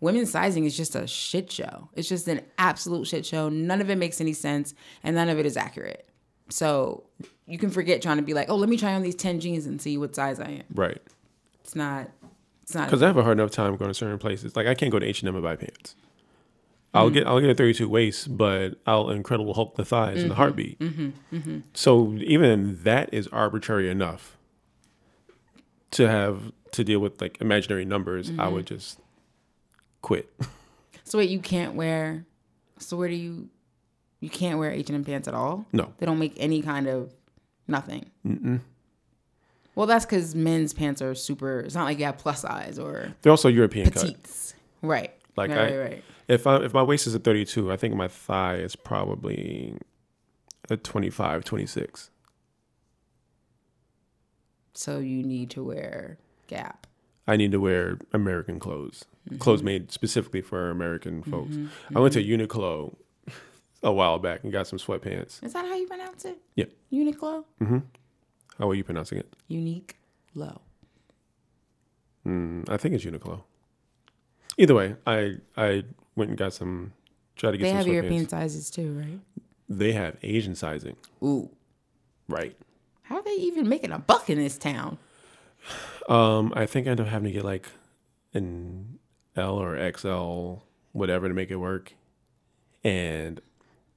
women's 0.00 0.30
sizing 0.30 0.64
is 0.64 0.76
just 0.76 0.94
a 0.94 1.08
shit 1.08 1.50
show. 1.50 1.88
It's 1.94 2.08
just 2.08 2.28
an 2.28 2.42
absolute 2.58 3.08
shit 3.08 3.26
show. 3.26 3.48
None 3.48 3.80
of 3.80 3.90
it 3.90 3.96
makes 3.96 4.20
any 4.20 4.32
sense 4.32 4.74
and 5.02 5.16
none 5.16 5.28
of 5.28 5.40
it 5.40 5.46
is 5.46 5.56
accurate. 5.56 6.07
So 6.48 7.04
you 7.46 7.58
can 7.58 7.70
forget 7.70 8.00
trying 8.02 8.16
to 8.18 8.22
be 8.22 8.34
like, 8.34 8.48
oh, 8.48 8.56
let 8.56 8.68
me 8.68 8.76
try 8.76 8.94
on 8.94 9.02
these 9.02 9.14
10 9.14 9.40
jeans 9.40 9.66
and 9.66 9.80
see 9.80 9.96
what 9.98 10.14
size 10.14 10.40
I 10.40 10.48
am. 10.48 10.64
Right. 10.74 11.00
It's 11.62 11.74
not, 11.76 12.08
it's 12.62 12.74
not. 12.74 12.86
Because 12.86 13.02
I 13.02 13.06
have 13.06 13.16
a 13.16 13.22
hard 13.22 13.38
enough 13.38 13.50
time 13.50 13.76
going 13.76 13.90
to 13.90 13.94
certain 13.94 14.18
places. 14.18 14.56
Like 14.56 14.66
I 14.66 14.74
can't 14.74 14.90
go 14.92 14.98
to 14.98 15.06
H 15.06 15.20
and 15.22 15.28
M 15.28 15.34
and 15.34 15.44
buy 15.44 15.56
pants. 15.56 15.94
Mm-hmm. 15.94 16.96
I'll 16.96 17.10
get 17.10 17.26
I'll 17.26 17.40
get 17.40 17.50
a 17.50 17.54
32 17.54 17.86
waist, 17.88 18.36
but 18.36 18.76
I'll 18.86 19.10
incredible 19.10 19.52
Hulk 19.54 19.76
the 19.76 19.84
thighs 19.84 20.16
Mm-hmm. 20.18 20.26
in 20.26 20.30
a 20.32 20.34
heartbeat. 20.34 20.80
So 21.74 22.14
even 22.14 22.82
that 22.84 23.12
is 23.12 23.28
arbitrary 23.28 23.90
enough 23.90 24.36
to 25.92 26.08
have 26.08 26.52
to 26.72 26.84
deal 26.84 27.00
with 27.00 27.20
like 27.20 27.40
imaginary 27.40 27.84
numbers. 27.84 28.30
Mm-hmm. 28.30 28.40
I 28.40 28.48
would 28.48 28.66
just 28.66 28.98
quit. 30.02 30.32
So 31.04 31.16
wait, 31.16 31.30
you 31.30 31.38
can't 31.38 31.74
wear, 31.74 32.26
so 32.78 32.94
where 32.98 33.08
do 33.08 33.14
you, 33.14 33.48
you 34.20 34.28
can't 34.30 34.58
wear 34.58 34.70
H&M 34.70 35.04
pants 35.04 35.28
at 35.28 35.34
all? 35.34 35.66
No. 35.72 35.92
They 35.98 36.06
don't 36.06 36.18
make 36.18 36.34
any 36.36 36.62
kind 36.62 36.86
of 36.88 37.12
nothing. 37.66 38.06
Mm-mm. 38.26 38.60
Well, 39.74 39.86
that's 39.86 40.04
because 40.04 40.34
men's 40.34 40.72
pants 40.72 41.00
are 41.00 41.14
super, 41.14 41.60
it's 41.60 41.74
not 41.74 41.84
like 41.84 41.98
you 41.98 42.04
have 42.04 42.18
plus 42.18 42.40
size 42.42 42.78
or 42.78 43.14
They're 43.22 43.30
also 43.30 43.48
European 43.48 43.90
cut. 43.90 44.54
Right. 44.82 45.12
Like 45.36 45.50
right, 45.50 45.58
I, 45.58 45.62
right, 45.76 45.78
right. 45.90 46.04
if 46.26 46.48
I 46.48 46.56
if 46.56 46.74
my 46.74 46.82
waist 46.82 47.06
is 47.06 47.14
a 47.14 47.20
32, 47.20 47.70
I 47.70 47.76
think 47.76 47.94
my 47.94 48.08
thigh 48.08 48.56
is 48.56 48.74
probably 48.74 49.76
a 50.68 50.76
25, 50.76 51.44
26. 51.44 52.10
So 54.74 54.98
you 54.98 55.22
need 55.22 55.50
to 55.50 55.62
wear 55.62 56.18
Gap. 56.48 56.86
I 57.26 57.36
need 57.36 57.52
to 57.52 57.60
wear 57.60 57.98
American 58.12 58.58
clothes, 58.58 59.04
Mm-hmm. 59.28 59.38
clothes 59.38 59.62
made 59.62 59.92
specifically 59.92 60.40
for 60.40 60.70
American 60.70 61.22
folks. 61.22 61.54
I 61.94 62.00
went 62.00 62.14
to 62.14 62.24
Uniqlo 62.24 62.96
a 63.82 63.92
while 63.92 64.18
back 64.18 64.42
and 64.44 64.52
got 64.52 64.66
some 64.66 64.78
sweatpants. 64.78 65.42
Is 65.44 65.52
that 65.52 65.64
how 65.66 65.74
you 65.76 65.86
pronounce 65.86 66.24
it? 66.24 66.38
Yeah. 66.56 66.64
Uniqlo? 66.92 67.44
Mm-hmm. 67.60 67.78
How 68.58 68.68
are 68.70 68.74
you 68.74 68.84
pronouncing 68.84 69.18
it? 69.18 69.34
Unique 69.48 69.96
low. 70.34 70.60
Mm, 72.26 72.68
I 72.68 72.76
think 72.76 72.94
it's 72.94 73.04
Uniqlo. 73.04 73.42
Either 74.56 74.74
way, 74.74 74.96
I 75.06 75.36
I 75.56 75.84
went 76.16 76.30
and 76.30 76.38
got 76.38 76.52
some. 76.52 76.92
Try 77.36 77.52
to 77.52 77.56
get 77.56 77.64
They 77.64 77.70
some 77.70 77.76
have. 77.78 77.86
European 77.86 78.28
sizes 78.28 78.68
too, 78.70 78.92
right? 78.98 79.20
They 79.68 79.92
have 79.92 80.16
Asian 80.22 80.54
sizing, 80.56 80.96
Ooh. 81.22 81.50
right? 82.28 82.56
How 83.02 83.16
are 83.16 83.22
they 83.22 83.34
even 83.34 83.68
making 83.68 83.92
a 83.92 83.98
buck 83.98 84.28
in 84.28 84.38
this 84.38 84.58
town? 84.58 84.98
Um, 86.08 86.52
I 86.56 86.66
think 86.66 86.86
I 86.86 86.90
end 86.90 87.00
up 87.00 87.06
having 87.06 87.26
to 87.26 87.32
get 87.32 87.44
like 87.44 87.68
an 88.34 88.98
L 89.36 89.56
or 89.56 89.76
XL, 89.96 90.64
whatever, 90.92 91.28
to 91.28 91.34
make 91.34 91.50
it 91.50 91.56
work. 91.56 91.92
And 92.82 93.40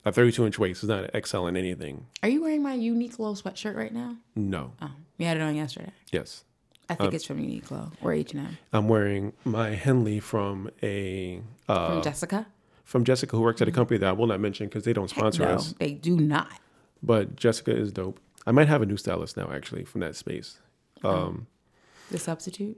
a 0.06 0.12
32 0.12 0.46
inch 0.46 0.60
waist 0.60 0.84
is 0.84 0.90
not 0.90 1.10
an 1.14 1.22
XL 1.24 1.46
in 1.48 1.56
anything. 1.58 2.08
Are 2.24 2.30
you 2.30 2.42
wearing 2.42 2.64
my 2.64 2.76
Uniqlo 2.78 3.40
sweatshirt 3.42 3.76
right 3.76 3.94
now? 3.94 4.18
No. 4.36 4.74
Oh, 4.82 4.92
you 5.18 5.26
had 5.26 5.38
it 5.38 5.42
on 5.44 5.56
yesterday. 5.56 5.92
Yes. 6.12 6.44
I 6.90 6.96
think 6.96 7.14
it's 7.14 7.24
from 7.26 7.38
Uniqlo 7.40 7.94
or 8.02 8.12
H&M. 8.12 8.58
I'm 8.74 8.90
wearing 8.90 9.32
my 9.46 9.70
Henley 9.70 10.20
from 10.20 10.70
a 10.84 11.42
uh, 11.70 11.88
From 11.94 12.02
Jessica? 12.02 12.48
from 12.84 13.06
Jessica 13.06 13.38
who 13.38 13.42
works 13.42 13.62
at 13.62 13.68
a 13.70 13.72
company 13.72 13.98
that 14.00 14.10
I 14.10 14.12
will 14.12 14.28
not 14.28 14.42
mention 14.42 14.68
because 14.68 14.84
they 14.84 14.92
don't 14.92 15.10
sponsor 15.10 15.44
no, 15.44 15.52
us. 15.52 15.74
they 15.80 15.94
do 15.94 16.18
not. 16.20 16.52
But 17.02 17.38
Jessica 17.38 17.74
is 17.74 17.94
dope. 17.94 18.20
I 18.46 18.52
might 18.52 18.68
have 18.68 18.82
a 18.82 18.86
new 18.86 18.98
stylist 18.98 19.38
now 19.38 19.50
actually 19.52 19.86
from 19.86 20.02
that 20.02 20.16
space. 20.18 20.60
Um, 21.04 21.48
The 22.10 22.18
substitute? 22.20 22.78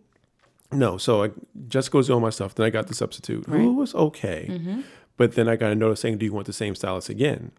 no, 0.71 0.97
so 0.97 1.23
I, 1.23 1.31
Jessica 1.67 1.97
was 1.97 2.07
doing 2.07 2.21
my 2.21 2.29
stuff. 2.29 2.53
Then 2.55 2.65
I 2.65 2.69
got 2.69 2.87
the 2.87 2.93
substitute, 2.95 3.47
Right. 3.47 3.57
Mm-hmm. 3.57 3.65
who 3.67 3.73
was 3.75 3.95
okay. 3.95 4.81
But 5.17 5.33
then 5.35 5.47
I 5.47 5.55
got 5.55 5.71
a 5.71 5.75
notice 5.75 5.99
saying, 6.01 6.17
"Do 6.17 6.25
you 6.25 6.33
want 6.33 6.47
the 6.47 6.53
same 6.53 6.73
stylist 6.75 7.09
again?" 7.09 7.51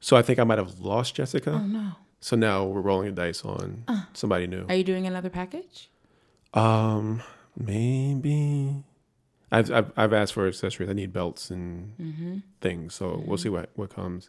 So 0.00 0.16
I 0.16 0.22
think 0.22 0.38
I 0.38 0.44
might 0.44 0.58
have 0.58 0.80
lost 0.80 1.14
Jessica. 1.14 1.50
Mm. 1.50 1.54
Oh, 1.62 1.66
no. 1.66 1.90
So 2.20 2.34
now 2.36 2.64
we're 2.64 2.80
rolling 2.80 3.14
the 3.14 3.22
dice 3.22 3.44
on 3.44 3.84
somebody 4.14 4.46
new. 4.48 4.66
Are 4.68 4.74
you 4.74 4.82
doing 4.84 5.06
another 5.06 5.30
package? 5.30 5.88
Um, 6.54 7.22
maybe. 7.56 8.84
I've, 9.50 9.70
I've 9.72 9.92
I've 9.96 10.12
asked 10.12 10.32
for 10.34 10.46
accessories. 10.46 10.90
I 10.90 10.92
need 10.92 11.12
belts 11.12 11.50
and 11.50 11.96
Mm-hmm. 11.98 12.36
things, 12.60 12.94
so 12.94 13.22
we'll 13.26 13.38
see 13.38 13.48
what 13.48 13.70
what 13.76 13.90
comes. 13.94 14.28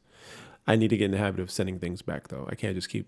I 0.68 0.76
need 0.76 0.90
to 0.90 0.98
get 0.98 1.06
in 1.06 1.12
the 1.12 1.18
habit 1.18 1.40
of 1.42 1.50
sending 1.52 1.80
things 1.80 2.02
back 2.02 2.28
though. 2.30 2.48
I 2.50 2.56
can't 2.56 2.76
just 2.76 2.90
keep 2.90 3.08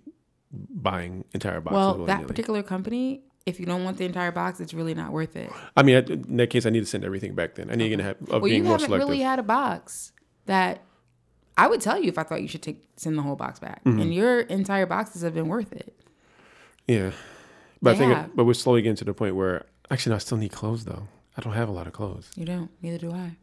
buying 0.51 1.23
entire 1.33 1.61
boxes. 1.61 1.75
Well, 1.99 2.05
that 2.07 2.27
particular 2.27 2.63
company, 2.63 3.21
if 3.45 3.59
you 3.59 3.65
don't 3.65 3.83
want 3.83 3.97
the 3.97 4.05
entire 4.05 4.31
box, 4.31 4.59
it's 4.59 4.73
really 4.73 4.93
not 4.93 5.11
worth 5.11 5.35
it. 5.35 5.51
I 5.75 5.83
mean, 5.83 5.95
in 5.97 6.37
that 6.37 6.49
case, 6.49 6.65
I 6.65 6.69
need 6.69 6.81
to 6.81 6.85
send 6.85 7.03
everything 7.03 7.33
back. 7.35 7.55
Then 7.55 7.69
I 7.71 7.75
need 7.75 7.87
to 7.87 7.93
in 7.93 7.97
the 7.99 8.03
habit 8.03 8.21
of 8.23 8.29
Well, 8.29 8.41
being 8.41 8.57
you 8.57 8.63
more 8.63 8.73
haven't 8.73 8.85
selective. 8.85 9.09
really 9.09 9.21
had 9.23 9.39
a 9.39 9.43
box 9.43 10.11
that 10.45 10.81
I 11.57 11.67
would 11.67 11.81
tell 11.81 11.99
you 11.99 12.07
if 12.07 12.17
I 12.17 12.23
thought 12.23 12.41
you 12.41 12.47
should 12.47 12.61
take 12.63 12.83
send 12.97 13.17
the 13.17 13.21
whole 13.23 13.35
box 13.35 13.59
back, 13.59 13.83
Mm-hmm. 13.83 13.99
and 13.99 14.13
your 14.13 14.41
entire 14.41 14.85
boxes 14.85 15.21
have 15.23 15.33
been 15.33 15.47
worth 15.47 15.73
it. 15.73 15.93
yeah, 16.87 17.11
but 17.81 17.95
I 17.95 17.97
think, 17.97 18.13
have. 18.13 18.35
but 18.35 18.45
we're 18.45 18.53
slowly 18.53 18.81
getting 18.81 18.95
to 18.97 19.05
the 19.05 19.13
point 19.13 19.35
where 19.35 19.65
actually, 19.89 20.11
no, 20.11 20.15
I 20.15 20.19
still 20.19 20.37
need 20.37 20.51
clothes 20.51 20.85
though. 20.85 21.07
I 21.37 21.41
don't 21.41 21.53
have 21.53 21.67
a 21.69 21.71
lot 21.71 21.87
of 21.87 21.93
clothes. 21.93 22.29
You 22.35 22.45
don't. 22.45 22.69
Neither 22.81 22.97
do 22.97 23.11
I. 23.11 23.37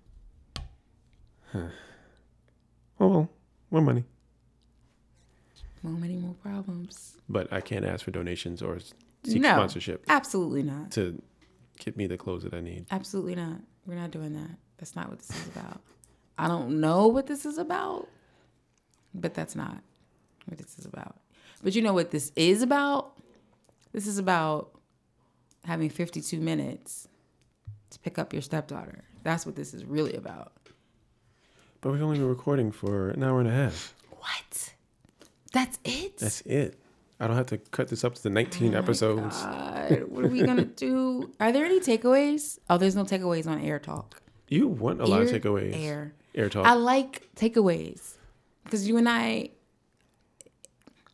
Huh. 1.52 1.68
Oh 3.00 3.08
well, 3.08 3.28
more 3.70 3.82
money, 3.82 4.04
Well, 5.82 5.92
many 5.94 6.16
more 6.16 6.34
problems. 6.42 7.16
but 7.28 7.52
I 7.52 7.60
can't 7.60 7.84
ask 7.84 8.04
for 8.04 8.10
donations 8.10 8.60
or 8.62 8.78
seek 9.24 9.42
No. 9.42 9.50
sponsorship 9.54 10.04
Absolutely 10.08 10.62
not. 10.62 10.90
to 10.92 11.20
get 11.78 11.96
me 11.96 12.06
the 12.06 12.16
clothes 12.16 12.42
that 12.44 12.54
I 12.54 12.60
need. 12.60 12.86
Absolutely 12.90 13.34
not. 13.34 13.60
We're 13.86 13.94
not 13.94 14.10
doing 14.10 14.34
that. 14.34 14.56
That's 14.78 14.94
not 14.94 15.08
what 15.08 15.18
this 15.18 15.30
is 15.30 15.46
about. 15.48 15.80
I 16.36 16.46
don't 16.48 16.80
know 16.80 17.08
what 17.08 17.26
this 17.26 17.44
is 17.46 17.58
about, 17.58 18.08
but 19.14 19.34
that's 19.34 19.56
not 19.56 19.78
what 20.46 20.58
this 20.58 20.78
is 20.78 20.86
about. 20.86 21.16
But 21.62 21.74
you 21.74 21.82
know 21.82 21.92
what 21.92 22.10
this 22.10 22.30
is 22.36 22.62
about? 22.62 23.16
This 23.92 24.06
is 24.06 24.18
about 24.18 24.70
having 25.64 25.88
52 25.90 26.38
minutes 26.38 27.08
to 27.90 27.98
pick 27.98 28.18
up 28.18 28.32
your 28.32 28.42
stepdaughter. 28.42 29.02
That's 29.24 29.44
what 29.44 29.56
this 29.56 29.74
is 29.74 29.84
really 29.84 30.14
about. 30.14 30.52
But 31.80 31.92
we've 31.92 32.02
only 32.02 32.18
been 32.18 32.28
recording 32.28 32.70
for 32.70 33.10
an 33.10 33.22
hour 33.22 33.40
and 33.40 33.48
a 33.48 33.52
half. 33.52 33.94
What? 34.10 34.74
That's 35.52 35.78
it? 35.84 36.18
That's 36.18 36.40
it. 36.42 36.78
I 37.20 37.26
don't 37.26 37.36
have 37.36 37.46
to 37.46 37.58
cut 37.58 37.88
this 37.88 38.04
up 38.04 38.14
to 38.14 38.22
the 38.22 38.30
19 38.30 38.74
episodes. 38.74 39.42
God, 39.42 40.04
what 40.08 40.24
are 40.24 40.28
we 40.28 40.42
gonna 40.42 40.64
do? 40.86 41.32
Are 41.40 41.50
there 41.50 41.64
any 41.64 41.80
takeaways? 41.80 42.58
Oh, 42.70 42.78
there's 42.78 42.94
no 42.94 43.04
takeaways 43.04 43.46
on 43.46 43.60
Air 43.60 43.78
Talk. 43.78 44.22
You 44.48 44.68
want 44.68 45.00
a 45.00 45.06
lot 45.06 45.22
of 45.22 45.28
takeaways. 45.28 45.74
Air. 45.76 46.14
Air 46.34 46.48
talk. 46.48 46.66
I 46.66 46.74
like 46.74 47.28
takeaways 47.34 48.14
because 48.64 48.86
you 48.86 48.96
and 48.96 49.08
I, 49.08 49.50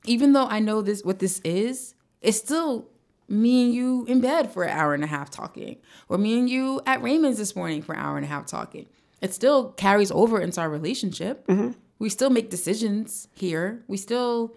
even 0.05 0.35
though 0.35 0.47
I 0.47 0.61
know 0.61 0.83
this 0.83 1.03
what 1.03 1.19
this 1.19 1.41
is, 1.41 1.95
it's 2.21 2.37
still 2.37 2.89
me 3.29 3.65
and 3.65 3.75
you 3.75 4.05
in 4.07 4.21
bed 4.21 4.53
for 4.53 4.65
an 4.65 4.71
hour 4.71 4.93
and 4.93 5.03
a 5.03 5.07
half 5.07 5.31
talking, 5.31 5.77
or 6.09 6.19
me 6.19 6.39
and 6.39 6.51
you 6.51 6.83
at 6.87 7.03
Raymond's 7.03 7.39
this 7.39 7.57
morning 7.57 7.81
for 7.81 7.95
an 7.95 8.01
hour 8.01 8.17
and 8.17 8.25
a 8.25 8.29
half 8.29 8.47
talking. 8.47 8.87
It 9.23 9.33
still 9.33 9.71
carries 9.73 10.11
over 10.11 10.39
into 10.41 10.61
our 10.61 10.69
relationship. 10.69 11.47
Mm-hmm. 11.47 11.73
We 11.99 12.11
still 12.11 12.31
make 12.31 12.51
decisions 12.51 13.29
here. 13.35 13.83
We 13.89 13.97
still. 13.97 14.55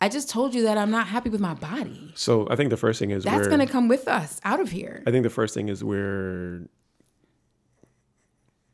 I 0.00 0.08
just 0.08 0.30
told 0.30 0.54
you 0.54 0.62
that 0.62 0.78
I'm 0.78 0.90
not 0.90 1.06
happy 1.08 1.28
with 1.30 1.40
my 1.40 1.54
body. 1.54 2.12
so 2.14 2.46
I 2.50 2.56
think 2.56 2.70
the 2.70 2.76
first 2.76 2.98
thing 2.98 3.10
is 3.10 3.24
That's 3.24 3.48
gonna 3.48 3.66
come 3.66 3.86
with 3.88 4.08
us 4.08 4.40
out 4.44 4.58
of 4.60 4.70
here. 4.70 5.02
I 5.06 5.10
think 5.10 5.24
the 5.24 5.30
first 5.30 5.52
thing 5.54 5.68
is 5.68 5.84
we're 5.84 6.66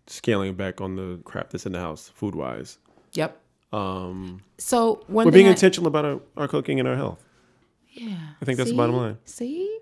scaling 0.07 0.55
back 0.55 0.81
on 0.81 0.97
the 0.97 1.21
crap 1.25 1.51
that's 1.51 1.67
in 1.67 1.73
the 1.73 1.81
house, 1.81 2.09
food 2.15 2.35
wise. 2.35 2.79
Yep. 3.15 3.41
Um, 3.73 4.43
So 4.59 5.05
we're 5.09 5.31
being 5.31 5.47
I- 5.47 5.51
intentional 5.51 5.89
about 5.89 6.05
our, 6.05 6.21
our 6.37 6.49
cooking 6.49 6.79
and 6.79 6.89
our 6.89 6.95
health. 6.97 7.23
Yeah. 7.91 8.17
I 8.41 8.45
think 8.45 8.59
that's 8.59 8.71
the 8.71 8.77
bottom 8.77 8.95
line. 8.97 9.19
See? 9.25 9.79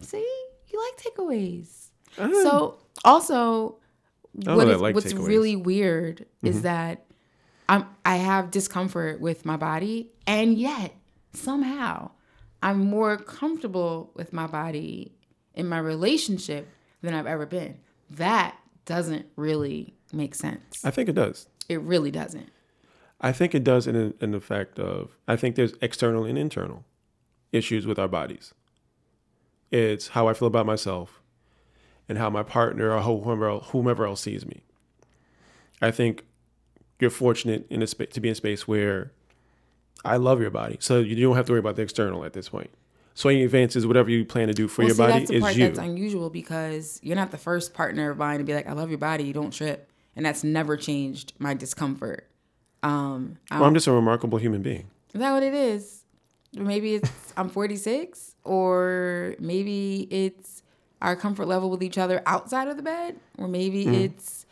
See? 0.00 0.26
You 0.68 0.80
like 0.90 1.02
takeaways. 1.04 1.90
Ah. 2.18 2.30
So 2.42 2.78
also 3.04 3.76
what 4.32 4.46
know 4.46 4.58
that 4.58 4.68
I 4.68 4.72
is- 4.74 4.80
like 4.80 4.94
what's 4.94 5.08
takeaways. 5.12 5.16
Mm-hmm. 5.16 5.24
really 5.26 5.56
weird 5.56 6.26
is 6.42 6.62
that 6.62 7.04
I'm 7.72 7.86
I 8.04 8.16
have 8.16 8.50
discomfort 8.50 9.18
with 9.18 9.46
my 9.46 9.56
body 9.56 10.12
and 10.26 10.58
yet 10.58 10.94
somehow 11.32 12.10
I'm 12.62 12.78
more 12.78 13.16
comfortable 13.16 14.10
with 14.14 14.34
my 14.34 14.46
body 14.46 15.12
in 15.54 15.66
my 15.66 15.78
relationship 15.78 16.68
than 17.00 17.14
I've 17.14 17.26
ever 17.26 17.46
been. 17.46 17.78
That 18.10 18.56
doesn't 18.84 19.24
really 19.36 19.94
make 20.12 20.34
sense. 20.34 20.84
I 20.84 20.90
think 20.90 21.08
it 21.08 21.14
does. 21.14 21.48
It 21.66 21.80
really 21.80 22.10
doesn't. 22.10 22.50
I 23.22 23.32
think 23.32 23.54
it 23.54 23.64
does 23.64 23.86
in, 23.86 24.12
in 24.20 24.32
the 24.32 24.40
fact 24.40 24.78
of 24.78 25.16
I 25.26 25.36
think 25.36 25.56
there's 25.56 25.72
external 25.80 26.24
and 26.24 26.36
internal 26.36 26.84
issues 27.52 27.86
with 27.86 27.98
our 27.98 28.08
bodies. 28.08 28.52
It's 29.70 30.08
how 30.08 30.28
I 30.28 30.34
feel 30.34 30.48
about 30.48 30.66
myself 30.66 31.22
and 32.06 32.18
how 32.18 32.28
my 32.28 32.42
partner 32.42 32.90
or 32.90 33.00
whomever 33.00 33.60
whomever 33.60 34.04
else 34.04 34.20
sees 34.20 34.44
me. 34.44 34.62
I 35.80 35.90
think 35.90 36.26
you're 37.02 37.10
fortunate 37.10 37.66
in 37.68 37.82
a 37.82 37.86
spa- 37.86 38.06
to 38.06 38.20
be 38.20 38.28
in 38.28 38.32
a 38.32 38.36
space 38.36 38.66
where 38.66 39.10
I 40.04 40.16
love 40.16 40.40
your 40.40 40.50
body, 40.50 40.78
so 40.80 41.00
you 41.00 41.14
don't 41.20 41.36
have 41.36 41.44
to 41.46 41.52
worry 41.52 41.58
about 41.60 41.76
the 41.76 41.82
external 41.82 42.24
at 42.24 42.32
this 42.32 42.48
point. 42.48 42.70
So 43.14 43.28
any 43.28 43.44
advances, 43.44 43.86
whatever 43.86 44.08
you 44.08 44.24
plan 44.24 44.48
to 44.48 44.54
do 44.54 44.66
for 44.68 44.80
Well, 44.82 44.88
your 44.88 44.94
see, 44.94 45.02
body, 45.02 45.12
that's 45.12 45.28
the 45.30 45.36
is 45.36 45.42
part 45.42 45.56
you. 45.56 45.66
that's 45.66 45.78
unusual 45.78 46.30
because 46.30 46.98
you're 47.02 47.16
not 47.16 47.30
the 47.30 47.36
first 47.38 47.74
partner 47.74 48.10
of 48.10 48.16
mine 48.16 48.38
to 48.38 48.44
be 48.44 48.54
like, 48.54 48.66
"I 48.66 48.72
love 48.72 48.88
your 48.88 48.98
body, 48.98 49.24
you 49.24 49.34
don't 49.34 49.50
trip," 49.52 49.90
and 50.16 50.24
that's 50.24 50.42
never 50.42 50.76
changed 50.78 51.34
my 51.38 51.52
discomfort. 51.52 52.26
Um, 52.82 53.36
well, 53.50 53.64
I'm 53.64 53.74
just 53.74 53.86
a 53.86 53.92
remarkable 53.92 54.38
human 54.38 54.62
being. 54.62 54.86
Is 55.12 55.20
that 55.20 55.32
what 55.32 55.42
it 55.42 55.52
is? 55.54 56.04
Maybe 56.54 56.94
it's 56.94 57.10
I'm 57.36 57.48
46, 57.50 58.34
or 58.44 59.36
maybe 59.38 60.08
it's 60.10 60.62
our 61.02 61.14
comfort 61.14 61.46
level 61.46 61.68
with 61.70 61.82
each 61.82 61.98
other 61.98 62.22
outside 62.26 62.68
of 62.68 62.76
the 62.76 62.82
bed, 62.82 63.16
or 63.38 63.46
maybe 63.46 63.86
it's 64.04 64.46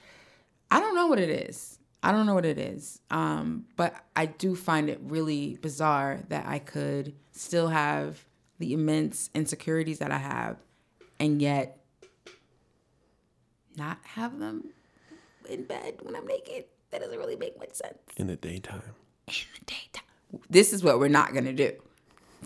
I 0.70 0.78
don't 0.80 0.94
know 0.94 1.06
what 1.06 1.18
it 1.18 1.30
is. 1.48 1.78
I 2.02 2.12
don't 2.12 2.26
know 2.26 2.34
what 2.34 2.46
it 2.46 2.58
is. 2.58 3.00
Um, 3.10 3.66
but 3.76 3.94
I 4.16 4.26
do 4.26 4.54
find 4.54 4.88
it 4.88 5.00
really 5.02 5.58
bizarre 5.60 6.20
that 6.28 6.46
I 6.46 6.58
could 6.58 7.14
still 7.32 7.68
have 7.68 8.24
the 8.58 8.72
immense 8.72 9.30
insecurities 9.34 9.98
that 9.98 10.10
I 10.10 10.18
have, 10.18 10.56
and 11.18 11.40
yet 11.40 11.78
not 13.76 13.98
have 14.02 14.38
them 14.38 14.70
in 15.48 15.64
bed 15.64 15.98
when 16.02 16.14
I'm 16.16 16.26
naked. 16.26 16.64
That 16.90 17.00
doesn't 17.00 17.18
really 17.18 17.36
make 17.36 17.56
much 17.58 17.74
sense 17.74 17.98
In 18.16 18.26
the 18.26 18.36
daytime, 18.36 18.82
in 19.28 19.34
the 19.58 19.64
daytime. 19.64 20.04
This 20.48 20.72
is 20.72 20.82
what 20.82 20.98
we're 20.98 21.08
not 21.08 21.32
gonna 21.34 21.52
do. 21.52 21.72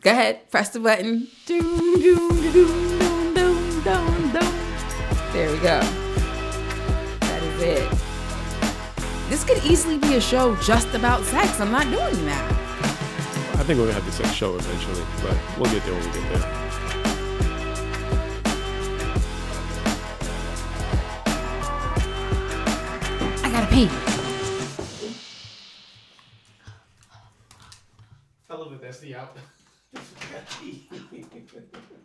Go 0.02 0.10
ahead, 0.10 0.50
press 0.50 0.70
the 0.70 0.80
button. 0.80 1.28
Doom, 1.46 2.00
doom, 2.00 2.28
doom, 2.52 2.52
doom, 2.52 3.34
doom, 3.34 3.82
doom, 3.82 4.32
doom. 4.32 4.54
There 5.32 5.50
we 5.50 5.58
go. 5.58 5.80
That 7.20 7.42
is 7.42 7.62
it. 7.62 8.13
This 9.28 9.42
could 9.42 9.64
easily 9.64 9.96
be 9.96 10.16
a 10.16 10.20
show 10.20 10.54
just 10.56 10.92
about 10.94 11.24
sex. 11.24 11.58
I'm 11.58 11.72
not 11.72 11.84
doing 11.84 12.26
that. 12.26 12.50
I 13.54 13.64
think 13.64 13.78
we're 13.78 13.86
gonna 13.86 13.94
have 13.94 14.04
the 14.04 14.12
sex 14.12 14.30
show 14.32 14.54
eventually, 14.54 15.02
but 15.22 15.34
we'll 15.58 15.72
get 15.72 15.82
there 15.84 15.94
when 15.94 16.04
we 16.04 16.12
get 16.12 16.28
there. 16.30 16.44
I 23.42 23.48
gotta 23.50 23.66
pee. 23.72 23.88
I 28.50 28.54
love 28.54 28.74
it. 28.74 28.82
That's 28.82 28.98
the 28.98 29.14
out. 29.14 29.38